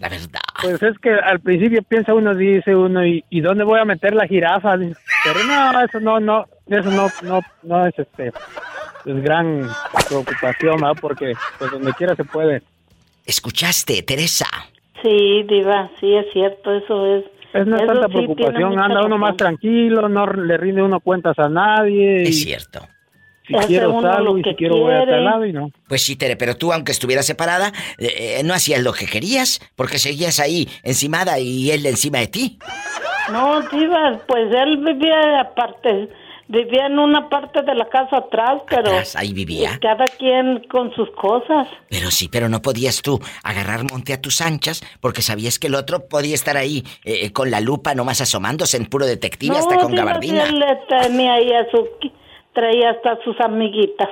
La 0.01 0.09
verdad. 0.09 0.41
Pues 0.63 0.83
es 0.83 0.99
que 0.99 1.11
al 1.11 1.41
principio 1.41 1.83
piensa 1.83 2.15
uno, 2.15 2.35
dice 2.35 2.75
uno, 2.75 3.05
¿y, 3.05 3.25
y 3.31 3.41
dónde 3.41 3.65
voy 3.65 3.81
a 3.81 3.85
meter 3.85 4.15
la 4.15 4.27
jirafa? 4.27 4.77
Pero 4.77 5.45
no, 5.47 5.85
eso 5.85 6.01
no, 6.01 6.21
no, 6.21 6.47
eso 6.67 6.91
no, 6.91 7.09
no, 7.23 7.41
no 7.65 7.87
es 7.87 7.99
este, 7.99 8.29
es 8.29 9.23
gran 9.23 9.69
preocupación, 10.09 10.77
¿verdad? 10.81 10.97
Porque 11.01 11.33
pues 11.59 11.71
donde 11.73 11.93
quiera 11.95 12.15
se 12.15 12.25
puede. 12.25 12.63
¿Escuchaste, 13.27 14.03
Teresa? 14.03 14.47
Sí, 15.03 15.45
Diva, 15.49 15.91
sí, 16.01 16.15
es 16.15 16.27
cierto, 16.33 16.75
eso 16.75 17.17
es. 17.17 17.25
Es 17.55 17.67
no 17.67 17.77
es 17.77 17.87
tanta 17.87 18.07
sí, 18.09 18.13
preocupación, 18.13 18.79
anda 18.79 19.01
uno 19.01 19.03
razón. 19.03 19.21
más 19.21 19.37
tranquilo, 19.37 20.09
no 20.09 20.27
le 20.27 20.57
rinde 20.59 20.83
uno 20.83 21.01
cuentas 21.01 21.39
a 21.39 21.49
nadie. 21.49 22.23
Es 22.23 22.31
y 22.31 22.33
cierto. 22.45 22.81
Si 23.49 23.57
Hace 23.57 23.67
quiero 23.69 24.01
salgo 24.03 24.39
y 24.39 24.43
si 24.45 24.55
quiero 24.55 24.77
voy 24.77 24.93
a 24.95 24.99
quiere. 24.99 25.13
tal 25.13 25.25
lado 25.25 25.47
y 25.47 25.53
no. 25.53 25.71
Pues 25.89 26.03
sí, 26.05 26.17
Tere, 26.17 26.37
pero 26.37 26.55
tú, 26.57 26.73
aunque 26.73 26.93
estuvieras 26.93 27.27
separada, 27.27 27.73
eh, 27.99 28.37
eh, 28.39 28.43
no 28.45 28.55
hacías 28.55 28.83
lo 28.83 28.93
que 28.93 29.07
querías, 29.07 29.61
porque 29.75 29.99
seguías 29.99 30.39
ahí 30.39 30.69
encimada 30.83 31.39
y 31.41 31.71
él 31.71 31.85
encima 31.87 32.19
de 32.19 32.27
ti. 32.29 32.59
No, 33.33 33.61
Diva, 33.63 34.21
pues 34.27 34.55
él 34.55 34.79
vivía 34.79 35.41
aparte, 35.41 36.09
vivía 36.49 36.87
en 36.87 36.99
una 36.99 37.29
parte 37.29 37.61
de 37.63 37.75
la 37.75 37.87
casa 37.89 38.19
atrás, 38.19 38.63
pero 38.69 38.89
Atrás, 38.89 39.17
ahí 39.17 39.33
vivía. 39.35 39.79
cada 39.83 40.05
quien 40.07 40.65
con 40.71 40.95
sus 40.95 41.11
cosas. 41.11 41.69
Pero 41.91 42.11
sí, 42.11 42.29
pero 42.29 42.49
no 42.49 42.63
podías 42.63 43.03
tú 43.03 43.19
agarrar 43.43 43.85
monte 43.91 44.13
a 44.15 44.21
tus 44.21 44.41
anchas 44.41 44.83
porque 45.01 45.21
sabías 45.23 45.59
que 45.59 45.67
el 45.67 45.75
otro 45.75 46.07
podía 46.09 46.35
estar 46.35 46.57
ahí 46.57 46.85
eh, 47.05 47.33
con 47.33 47.51
la 47.51 47.61
lupa 47.61 47.95
nomás 47.95 48.21
asomándose 48.23 48.77
en 48.79 48.87
puro 48.87 49.05
detective 49.07 49.53
no, 49.55 49.59
hasta 49.59 49.77
con 49.77 49.93
Diva, 49.93 50.05
gabardina. 50.05 50.47
le 50.51 50.67
tenía 50.89 51.35
ahí 51.35 51.53
a 51.53 51.71
su, 51.71 51.87
traía 52.59 52.91
hasta 52.91 53.23
sus 53.23 53.39
amiguitas. 53.41 54.09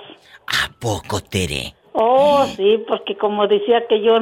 ¿A 0.47 0.71
poco, 0.79 1.21
Tere? 1.21 1.75
Oh, 1.93 2.47
sí, 2.57 2.85
porque 2.87 3.17
como 3.17 3.49
decía 3.49 3.83
que 3.89 4.01
yo 4.05 4.15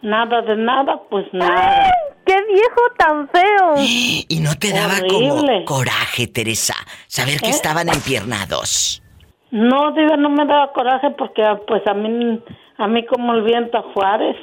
nada 0.00 0.40
de 0.40 0.56
nada, 0.56 0.98
pues 1.10 1.26
nada. 1.32 1.92
¡Qué 2.24 2.34
viejo 2.48 2.80
tan 2.96 3.28
feo! 3.28 3.74
Y 4.28 4.40
no 4.40 4.54
te 4.58 4.72
daba 4.72 4.94
como 5.08 5.34
Horrible. 5.34 5.64
coraje, 5.64 6.26
Teresa, 6.26 6.74
saber 7.06 7.38
que 7.40 7.48
¿Eh? 7.48 7.50
estaban 7.50 7.88
empiernados. 7.88 9.02
No, 9.50 9.92
Diva, 9.92 10.16
no 10.16 10.30
me 10.30 10.46
daba 10.46 10.72
coraje 10.72 11.10
porque 11.18 11.42
pues 11.68 11.82
a 11.86 11.94
mí, 11.94 12.40
a 12.78 12.86
mí 12.88 13.04
como 13.06 13.34
el 13.34 13.42
viento 13.42 13.76
a 13.78 13.82
Juárez. 13.92 14.36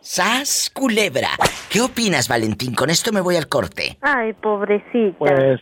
¡Sas, 0.00 0.70
culebra! 0.74 1.30
¿Qué 1.70 1.80
opinas, 1.80 2.28
Valentín? 2.28 2.74
Con 2.74 2.90
esto 2.90 3.10
me 3.12 3.22
voy 3.22 3.36
al 3.36 3.48
corte. 3.48 3.96
Ay, 4.02 4.34
pobrecita. 4.34 5.16
Pues 5.18 5.60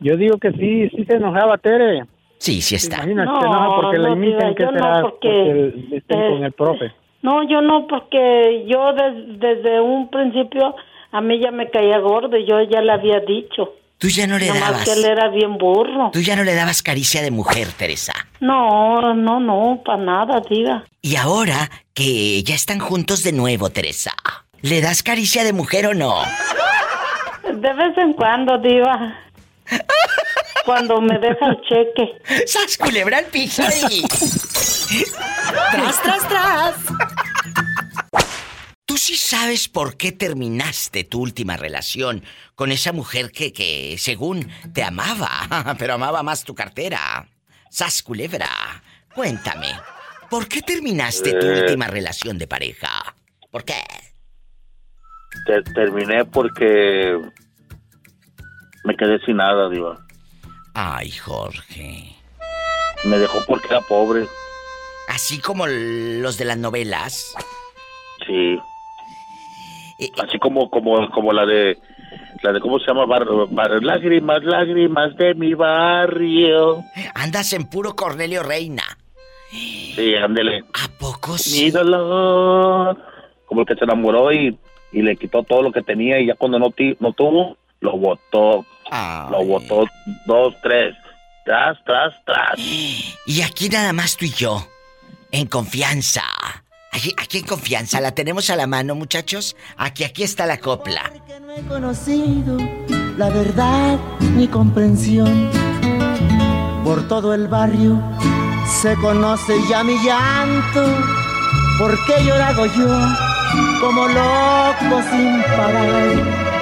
yo 0.00 0.16
digo 0.16 0.38
que 0.38 0.52
sí, 0.52 0.88
sí 0.90 1.04
se 1.04 1.14
enojaba 1.14 1.58
Tere. 1.58 2.04
Sí, 2.38 2.60
sí 2.60 2.74
está. 2.74 2.96
Imagínate, 3.04 3.30
No, 3.32 3.40
se 3.40 3.46
enoja 3.46 3.76
porque 3.76 3.98
la 3.98 4.08
no, 4.10 4.14
imiten, 4.16 4.38
Diva, 4.38 4.54
¿qué 4.54 4.62
yo 4.64 4.70
no, 4.72 4.78
será? 4.78 5.00
porque, 5.02 5.50
el- 5.50 5.88
estén 5.92 6.20
eh, 6.22 6.28
con 6.30 6.44
el 6.44 6.52
profe. 6.52 6.92
No, 7.22 7.42
yo 7.48 7.60
no, 7.62 7.86
porque 7.86 8.64
yo 8.68 8.92
des- 8.92 9.40
desde 9.40 9.80
un 9.80 10.10
principio 10.10 10.74
a 11.12 11.20
mí 11.20 11.40
ya 11.40 11.50
me 11.50 11.70
caía 11.70 11.98
gordo 11.98 12.36
y 12.36 12.44
yo 12.46 12.60
ya 12.62 12.82
le 12.82 12.92
había 12.92 13.20
dicho. 13.20 13.72
Tú 13.98 14.08
ya 14.08 14.26
no 14.26 14.38
le 14.38 14.48
Nomás 14.48 14.60
dabas. 14.60 14.84
que 14.84 14.92
él 14.92 15.04
era 15.06 15.28
bien 15.30 15.56
burro. 15.56 16.10
Tú 16.12 16.20
ya 16.20 16.36
no 16.36 16.44
le 16.44 16.54
dabas 16.54 16.82
caricia 16.82 17.22
de 17.22 17.30
mujer, 17.30 17.68
Teresa. 17.78 18.12
No, 18.40 19.14
no, 19.14 19.40
no, 19.40 19.80
para 19.82 20.02
nada, 20.02 20.42
Diva. 20.48 20.84
Y 21.00 21.16
ahora 21.16 21.70
que 21.94 22.42
ya 22.42 22.54
están 22.54 22.78
juntos 22.78 23.22
de 23.22 23.32
nuevo, 23.32 23.70
Teresa, 23.70 24.12
¿le 24.60 24.82
das 24.82 25.02
caricia 25.02 25.42
de 25.44 25.54
mujer 25.54 25.86
o 25.86 25.94
no? 25.94 26.16
De 27.44 27.72
vez 27.72 27.96
en 27.96 28.12
cuando, 28.12 28.58
Diva. 28.58 29.14
Cuando 30.64 31.00
me 31.00 31.18
deja 31.18 31.46
el 31.46 31.60
cheque. 31.62 32.46
¡Sas, 32.46 32.76
culebra 32.76 33.18
al 33.18 33.26
piso 33.26 33.62
ahí! 33.62 34.02
¡Tras, 35.72 36.02
tras, 36.02 36.28
tras! 36.28 36.74
¿Tú 38.84 38.96
sí 38.96 39.16
sabes 39.16 39.68
por 39.68 39.96
qué 39.96 40.12
terminaste 40.12 41.04
tu 41.04 41.20
última 41.20 41.56
relación 41.56 42.24
con 42.54 42.70
esa 42.72 42.92
mujer 42.92 43.30
que, 43.32 43.52
que 43.52 43.96
según 43.98 44.48
te 44.72 44.82
amaba, 44.84 45.74
pero 45.78 45.94
amaba 45.94 46.22
más 46.22 46.44
tu 46.44 46.54
cartera? 46.54 47.28
¡Sas, 47.70 48.02
culebra! 48.02 48.48
Cuéntame, 49.14 49.68
¿por 50.30 50.46
qué 50.48 50.62
terminaste 50.62 51.32
tu 51.32 51.46
Eh. 51.46 51.60
última 51.62 51.86
relación 51.88 52.38
de 52.38 52.46
pareja? 52.46 53.14
¿Por 53.50 53.64
qué? 53.64 53.82
Te- 55.46 55.62
terminé 55.74 56.24
porque 56.24 57.18
me 58.86 58.96
quedé 58.96 59.18
sin 59.26 59.36
nada, 59.36 59.68
Diva. 59.68 59.98
Ay, 60.74 61.10
Jorge. 61.10 62.14
Me 63.04 63.18
dejó 63.18 63.38
porque 63.46 63.66
era 63.68 63.80
pobre. 63.82 64.26
Así 65.08 65.40
como 65.40 65.66
los 65.66 66.38
de 66.38 66.44
las 66.44 66.56
novelas. 66.58 67.34
Sí. 68.26 68.58
Así 70.22 70.38
como 70.38 70.68
como 70.70 71.08
como 71.10 71.32
la 71.32 71.46
de 71.46 71.78
la 72.42 72.52
de 72.52 72.60
cómo 72.60 72.78
se 72.78 72.86
llama 72.86 73.06
Bar- 73.06 73.26
Bar- 73.50 73.82
lágrimas 73.82 74.42
lágrimas 74.44 75.16
de 75.16 75.34
mi 75.34 75.54
barrio. 75.54 76.82
Andas 77.14 77.52
en 77.52 77.64
puro 77.68 77.94
Cornelio 77.96 78.42
Reina. 78.42 78.82
Sí, 79.50 80.14
ándele. 80.16 80.64
¿A 80.74 80.88
poco 80.98 81.36
Mi 81.52 81.70
dolor. 81.70 82.98
Como 83.46 83.60
el 83.62 83.66
que 83.66 83.74
se 83.76 83.84
enamoró 83.84 84.32
y, 84.32 84.58
y 84.92 85.02
le 85.02 85.16
quitó 85.16 85.42
todo 85.44 85.62
lo 85.62 85.72
que 85.72 85.82
tenía 85.82 86.18
y 86.20 86.26
ya 86.26 86.34
cuando 86.34 86.58
no, 86.58 86.70
ti- 86.70 86.96
no 87.00 87.12
tuvo, 87.12 87.56
lo 87.80 87.96
botó. 87.96 88.66
Lo 88.90 89.44
botó 89.44 89.86
dos, 90.26 90.54
tres. 90.62 90.94
Tras, 91.44 91.76
tras, 91.84 92.14
tras. 92.24 92.58
Y 93.26 93.42
aquí 93.42 93.68
nada 93.68 93.92
más 93.92 94.16
tú 94.16 94.24
y 94.24 94.30
yo. 94.30 94.66
En 95.32 95.46
confianza. 95.46 96.22
Aquí, 96.92 97.12
aquí 97.16 97.38
en 97.38 97.44
confianza. 97.44 98.00
¿La 98.00 98.12
tenemos 98.12 98.48
a 98.50 98.56
la 98.56 98.66
mano, 98.66 98.94
muchachos? 98.94 99.56
Aquí, 99.76 100.04
aquí 100.04 100.22
está 100.22 100.46
la 100.46 100.58
copla. 100.58 101.12
he 101.56 101.62
conocido 101.62 102.56
la 103.16 103.30
verdad 103.30 103.98
ni 104.34 104.46
comprensión. 104.46 105.50
Por 106.84 107.08
todo 107.08 107.34
el 107.34 107.48
barrio 107.48 108.00
se 108.80 108.94
conoce 108.96 109.54
ya 109.68 109.82
mi 109.82 109.96
llanto. 110.04 110.84
¿Por 111.78 111.92
qué 112.06 112.14
he 112.18 112.24
llorado 112.24 112.66
yo 112.66 112.98
como 113.80 114.06
loco 114.06 115.02
sin 115.10 115.42
parar? 115.42 116.55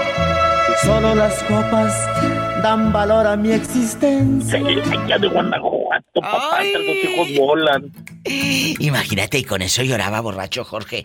Solo 0.84 1.14
las 1.14 1.42
copas 1.44 2.62
dan 2.62 2.92
valor 2.92 3.26
a 3.26 3.36
mi 3.36 3.52
existencia. 3.52 4.60
Ya 5.06 5.18
de 5.18 5.28
Guanajuato, 5.28 6.20
papá, 6.20 6.58
dos 6.58 6.82
hijos 6.82 7.28
volan. 7.38 7.90
Imagínate, 8.80 9.38
y 9.38 9.44
con 9.44 9.62
eso 9.62 9.82
lloraba 9.82 10.20
borracho 10.20 10.64
Jorge. 10.64 11.04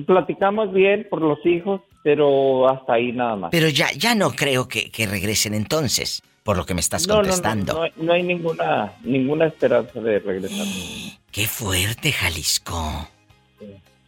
platicamos 0.06 0.74
bien 0.74 1.08
por 1.10 1.22
los 1.22 1.44
hijos, 1.46 1.82
pero 2.04 2.70
hasta 2.70 2.94
ahí 2.94 3.12
nada 3.12 3.36
más. 3.36 3.52
Pero 3.52 3.70
ya, 3.70 3.92
ya 3.94 4.16
no 4.16 4.32
creo 4.32 4.68
que, 4.68 4.90
que 4.92 5.06
regresen 5.06 5.54
entonces, 5.54 6.22
por 6.44 6.58
lo 6.58 6.66
que 6.66 6.74
me 6.74 6.82
estás 6.82 7.08
No, 7.08 7.16
no, 7.16 7.22
no, 7.22 7.24
contestando. 7.28 7.74
no 7.74 7.82
hay- 7.84 7.92
no 7.98 8.14
hay 8.14 8.24
ninguna, 8.24 8.94
ninguna 9.04 9.46
esperanza 9.48 10.00
de 10.00 10.20
regresar. 10.20 10.66
Qué 11.32 11.48
fuerte, 11.48 12.12
Jalisco. 12.12 13.08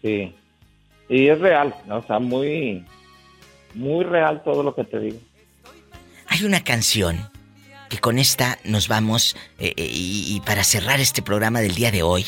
Sí. 0.01 0.33
Y 1.09 1.27
es 1.27 1.39
real, 1.39 1.75
¿no? 1.87 1.97
o 1.97 2.03
sea, 2.03 2.19
muy, 2.19 2.83
muy 3.75 4.03
real 4.03 4.41
todo 4.43 4.63
lo 4.63 4.73
que 4.75 4.83
te 4.83 4.99
digo. 4.99 5.17
Hay 6.27 6.43
una 6.45 6.63
canción 6.63 7.29
que 7.89 7.99
con 7.99 8.17
esta 8.17 8.57
nos 8.63 8.87
vamos 8.87 9.35
eh, 9.59 9.73
eh, 9.77 9.87
y, 9.91 10.35
y 10.35 10.39
para 10.41 10.63
cerrar 10.63 10.99
este 10.99 11.21
programa 11.21 11.61
del 11.61 11.75
día 11.75 11.91
de 11.91 12.01
hoy 12.03 12.25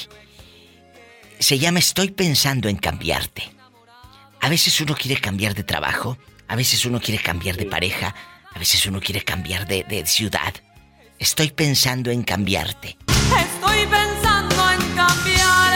se 1.40 1.60
llama 1.60 1.80
Estoy 1.80 2.12
pensando 2.12 2.70
en 2.70 2.78
cambiarte. 2.78 3.52
A 4.42 4.50
veces 4.50 4.80
uno 4.82 4.96
quiere 4.96 5.20
cambiar 5.20 5.56
de 5.56 5.64
trabajo, 5.64 6.18
a 6.48 6.56
veces 6.56 6.86
uno 6.86 7.00
quiere 7.00 7.22
cambiar 7.22 7.58
de 7.58 7.66
pareja, 7.66 8.16
a 8.54 8.60
veces 8.60 8.86
uno 8.86 9.00
quiere 9.00 9.22
cambiar 9.22 9.68
de, 9.68 9.84
de 9.84 10.06
ciudad. 10.06 10.54
Estoy 11.20 11.52
pensando 11.52 12.12
en 12.12 12.24
cambiarte. 12.24 12.98
Estoy 13.08 13.88
pensando 13.88 14.72
en 14.72 14.96
cambiarte. 14.96 15.75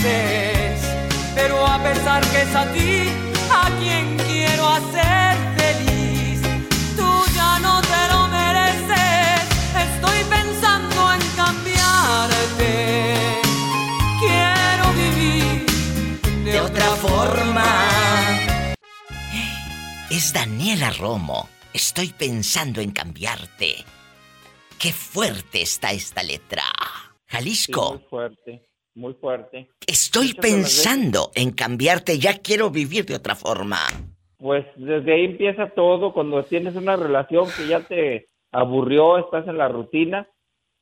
Pero 0.00 1.66
a 1.66 1.82
pesar 1.82 2.24
que 2.30 2.42
es 2.42 2.54
a 2.54 2.72
ti 2.72 3.08
a 3.50 3.70
quien 3.80 4.16
quiero 4.28 4.68
hacer 4.68 5.36
feliz, 5.56 6.40
tú 6.96 7.10
ya 7.34 7.58
no 7.58 7.80
te 7.82 8.08
lo 8.12 8.28
mereces. 8.28 9.42
Estoy 9.74 10.22
pensando 10.30 11.12
en 11.14 11.20
cambiarte. 11.34 12.72
Quiero 14.20 14.92
vivir 14.92 15.66
de, 16.44 16.60
otra 16.60 16.90
forma. 16.96 17.88
Es 20.10 20.32
Daniela 20.32 20.90
Romo. 20.90 21.48
Estoy 21.72 22.12
pensando 22.12 22.80
en 22.80 22.92
cambiarte. 22.92 23.84
Qué 24.78 24.92
fuerte 24.92 25.62
está 25.62 25.90
esta 25.90 26.22
letra. 26.22 26.62
Jalisco. 27.26 27.94
Muy 27.94 28.08
fuerte, 28.08 28.67
muy 28.98 29.14
fuerte. 29.14 29.70
Estoy 29.86 30.28
Muchas 30.28 30.42
pensando 30.42 31.30
en 31.34 31.52
cambiarte. 31.52 32.18
Ya 32.18 32.38
quiero 32.38 32.70
vivir 32.70 33.06
de 33.06 33.14
otra 33.14 33.34
forma. 33.34 33.78
Pues 34.36 34.66
desde 34.76 35.14
ahí 35.14 35.24
empieza 35.24 35.70
todo, 35.70 36.12
cuando 36.12 36.44
tienes 36.44 36.74
una 36.76 36.96
relación 36.96 37.46
que 37.56 37.66
ya 37.66 37.80
te 37.80 38.26
aburrió, 38.52 39.18
estás 39.18 39.48
en 39.48 39.58
la 39.58 39.68
rutina, 39.68 40.28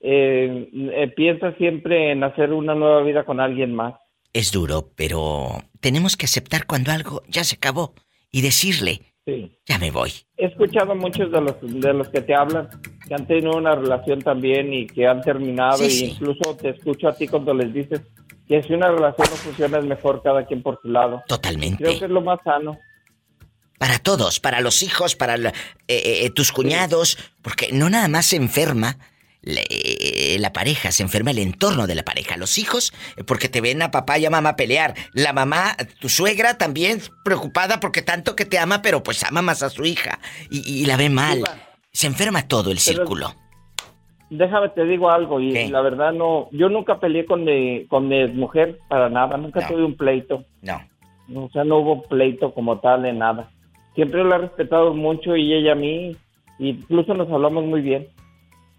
eh, 0.01 0.69
eh, 0.73 1.09
piensas 1.17 1.57
siempre 1.57 2.13
en 2.13 2.23
hacer 2.23 2.53
una 2.53 2.75
nueva 2.75 3.03
vida 3.03 3.25
con 3.25 3.41
alguien 3.41 3.75
más. 3.75 3.95
Es 4.33 4.53
duro, 4.53 4.91
pero 4.95 5.63
tenemos 5.81 6.17
que 6.17 6.27
aceptar 6.27 6.67
cuando 6.67 6.93
algo 6.93 7.23
ya 7.29 7.45
se 7.45 7.57
acabó 7.57 7.95
y 8.31 8.43
decirle, 8.43 9.01
Sí. 9.27 9.59
ya 9.67 9.77
me 9.79 9.91
voy. 9.91 10.13
He 10.37 10.47
escuchado 10.47 10.93
a 10.93 10.95
muchos 10.95 11.33
de 11.33 11.41
los, 11.41 11.55
de 11.61 11.93
los 11.93 12.09
que 12.11 12.21
te 12.21 12.33
hablan 12.35 12.69
que 13.09 13.15
han 13.15 13.27
tenido 13.27 13.57
una 13.57 13.75
relación 13.75 14.21
también 14.23 14.73
y 14.73 14.87
que 14.87 15.07
han 15.07 15.21
terminado, 15.21 15.79
Sí, 15.79 15.91
sí. 15.91 16.05
incluso 16.13 16.57
te 16.57 16.71
escucho 16.71 17.09
a 17.09 17.13
ti 17.13 17.27
cuando 17.27 17.53
les 17.53 17.73
dices 17.75 18.01
que 18.47 18.63
si 18.63 18.73
una 18.73 18.89
relación 18.89 19.27
no 19.29 19.37
funciona 19.37 19.79
es 19.79 19.85
mejor 19.85 20.23
cada 20.23 20.47
quien 20.47 20.63
por 20.63 20.79
su 20.81 20.89
lado. 20.89 21.23
Totalmente. 21.27 21.83
Creo 21.83 21.99
que 21.99 22.05
es 22.05 22.11
lo 22.11 22.21
más 22.21 22.39
sano. 22.45 22.79
Para 23.79 23.99
todos, 23.99 24.39
para 24.41 24.61
los 24.61 24.83
hijos, 24.85 25.17
para 25.17 25.37
la- 25.37 25.51
eh, 25.89 26.23
eh, 26.25 26.31
tus 26.31 26.53
cuñados, 26.53 27.19
porque 27.43 27.71
no 27.73 27.91
nada 27.91 28.07
más 28.09 28.27
se 28.27 28.37
enferma 28.37 28.97
la, 29.47 29.63
eh, 29.71 30.37
la 30.41 30.53
pareja, 30.53 30.93
se 30.93 31.03
enferma 31.03 31.31
el 31.31 31.39
entorno 31.39 31.87
de 31.87 31.95
la 31.95 32.03
pareja. 32.03 32.37
Los 32.37 32.59
hijos, 32.59 32.93
porque 33.27 33.49
te 33.49 33.63
ven 33.63 33.81
a 33.81 33.91
papá 33.91 34.19
y 34.19 34.27
a 34.27 34.31
mamá 34.31 34.57
pelear. 34.57 34.95
La 35.15 35.33
mamá, 35.33 35.75
tu 36.01 36.09
suegra 36.11 36.59
también 36.59 37.01
preocupada 37.25 37.81
porque 37.81 38.03
tanto 38.03 38.37
que 38.37 38.45
te 38.45 38.59
ama, 38.59 38.83
pero 38.83 39.03
pues 39.03 39.23
ama 39.25 39.41
más 39.41 39.63
a 39.63 39.71
su 39.71 39.85
hija 39.87 40.19
y, 40.51 40.83
y 40.83 40.85
la 40.85 40.97
ve 40.99 41.09
mal. 41.09 41.43
Se 41.93 42.07
enferma 42.07 42.47
todo 42.47 42.71
el 42.73 42.79
Pero- 42.85 42.99
círculo. 42.99 43.35
Déjame 44.29 44.69
te 44.71 44.85
digo 44.85 45.09
algo 45.09 45.39
y 45.41 45.69
la 45.69 45.81
verdad 45.83 46.13
no, 46.13 46.49
yo 46.51 46.69
nunca 46.69 46.99
peleé 46.99 47.25
con 47.25 47.45
mi, 47.45 47.87
con 47.87 48.09
mi 48.09 48.27
mujer 48.27 48.81
para 48.89 49.09
nada, 49.09 49.37
nunca 49.37 49.61
No. 49.61 49.69
tuve 49.69 49.85
un 49.85 49.97
pleito. 49.97 50.45
No. 50.63 50.81
O 51.33 51.49
sea, 51.53 51.63
no 51.63 51.79
hubo 51.79 52.03
pleito 52.03 52.53
como 52.53 52.81
tal 52.81 53.03
de 53.05 53.13
nada. 53.13 53.49
Siempre 53.95 54.25
la 54.25 54.35
he 54.35 54.39
respetado 54.39 54.95
mucho 54.95 55.37
y 55.37 55.55
ella 55.55 55.73
a 55.73 55.77
mí, 55.77 56.17
incluso 56.59 57.15
nos 57.15 57.31
hablamos 57.31 57.65
muy 57.67 57.81
bien. 57.83 58.09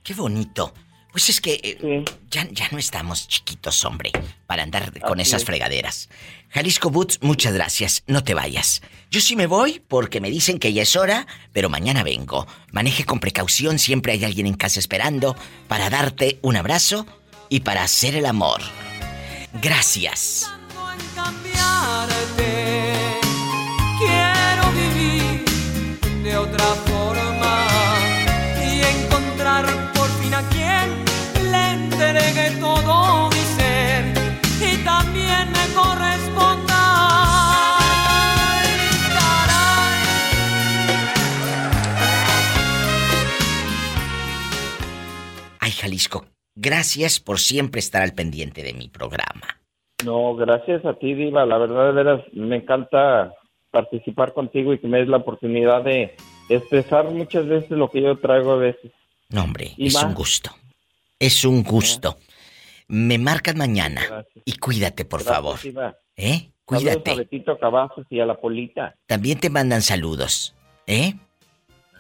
Qué 0.08 0.14
bonito. 0.14 0.74
Pues 1.12 1.28
es 1.28 1.42
que 1.42 1.60
eh, 1.62 2.06
ya, 2.32 2.48
ya 2.52 2.70
no 2.72 2.78
estamos 2.78 3.28
chiquitos, 3.28 3.84
hombre, 3.84 4.14
para 4.46 4.64
andar 4.64 4.98
con 5.02 5.20
Así 5.20 5.30
esas 5.30 5.42
es. 5.42 5.46
fregaderas. 5.46 6.08
Jalisco 6.48 6.90
Boots, 6.90 7.20
muchas 7.22 7.54
gracias. 7.54 8.04
No 8.08 8.24
te 8.24 8.34
vayas. 8.34 8.82
Yo 9.12 9.20
sí 9.20 9.36
me 9.36 9.48
voy 9.48 9.82
porque 9.86 10.22
me 10.22 10.30
dicen 10.30 10.60
que 10.60 10.72
ya 10.72 10.84
es 10.84 10.96
hora, 10.96 11.28
pero 11.52 11.70
mañana 11.70 12.04
vengo. 12.04 12.48
Maneje 12.72 13.04
con 13.04 13.20
precaución, 13.20 13.80
siempre 13.80 14.14
hay 14.14 14.24
alguien 14.24 14.48
en 14.48 14.54
casa 14.54 14.80
esperando 14.80 15.36
para 15.68 15.90
darte 15.90 16.40
un 16.42 16.56
abrazo 16.56 17.06
y 17.50 17.60
para 17.60 17.84
hacer 17.84 18.16
el 18.16 18.28
amor. 18.28 18.62
Gracias. 19.62 20.50
Quiero 24.00 24.72
vivir 24.72 25.44
de 26.24 26.38
otra 26.38 26.76
y 34.62 34.84
también 34.84 35.52
me. 35.52 35.68
Ay, 45.68 45.74
Jalisco, 45.74 46.26
gracias 46.56 47.20
por 47.20 47.40
siempre 47.40 47.80
estar 47.80 48.02
al 48.02 48.14
pendiente 48.14 48.64
de 48.64 48.74
mi 48.74 48.88
programa. 48.88 49.60
No, 50.06 50.34
gracias 50.34 50.86
a 50.86 50.94
ti, 50.94 51.14
Diva. 51.14 51.46
La 51.46 51.58
verdad, 51.58 51.88
de 51.88 51.92
veras, 51.92 52.22
me 52.32 52.56
encanta 52.56 53.34
participar 53.70 54.34
contigo 54.34 54.74
y 54.74 54.80
que 54.80 54.88
me 54.88 55.00
des 55.00 55.10
la 55.10 55.18
oportunidad 55.18 55.84
de 55.84 56.16
expresar 56.48 57.10
muchas 57.10 57.48
veces 57.48 57.72
lo 57.72 57.92
que 57.92 58.02
yo 58.02 58.18
traigo 58.18 58.54
a 58.54 58.58
veces. 58.58 58.94
No, 59.28 59.44
hombre, 59.44 59.74
es 59.78 60.02
un 60.02 60.14
gusto. 60.14 60.52
Es 61.20 61.44
un 61.44 61.64
gusto. 61.64 62.16
Me 62.88 63.18
marcas 63.18 63.56
mañana 63.56 64.26
y 64.46 64.58
cuídate, 64.58 65.04
por 65.04 65.22
favor. 65.22 65.60
¿Eh? 66.16 66.52
Cuídate. 66.64 67.12
a 67.12 67.16
Betito 67.16 67.58
Cavazos 67.58 68.06
y 68.10 68.20
a 68.20 68.26
la 68.26 68.36
Polita. 68.36 68.96
También 69.06 69.40
te 69.40 69.50
mandan 69.50 69.82
saludos. 69.82 70.56
¿Eh? 70.86 71.14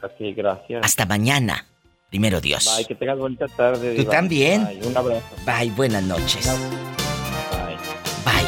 Así, 0.01 0.34
gracias. 0.34 0.85
Hasta 0.85 1.05
mañana. 1.05 1.65
Primero 2.09 2.39
Dios. 2.39 2.73
Bye, 2.77 2.85
que 2.85 2.95
tengas 2.95 3.18
bonita 3.18 3.47
tarde. 3.47 3.95
Tú 3.95 4.05
también. 4.05 4.65
Bye, 4.65 4.88
un 4.88 4.97
abrazo. 4.97 5.35
Bye, 5.45 5.72
buenas 5.72 6.03
noches. 6.03 6.45
Bye. 7.53 7.76
Bye. 8.26 8.47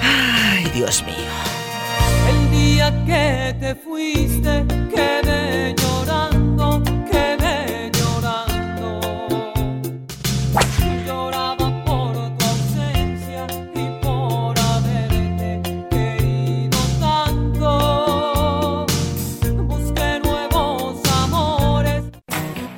Ay, 0.00 0.64
Dios 0.72 1.02
mío. 1.04 1.16
El 2.28 2.50
día 2.50 3.04
que 3.04 3.56
te 3.58 3.74
fuiste, 3.74 4.64
quedé 4.94 5.74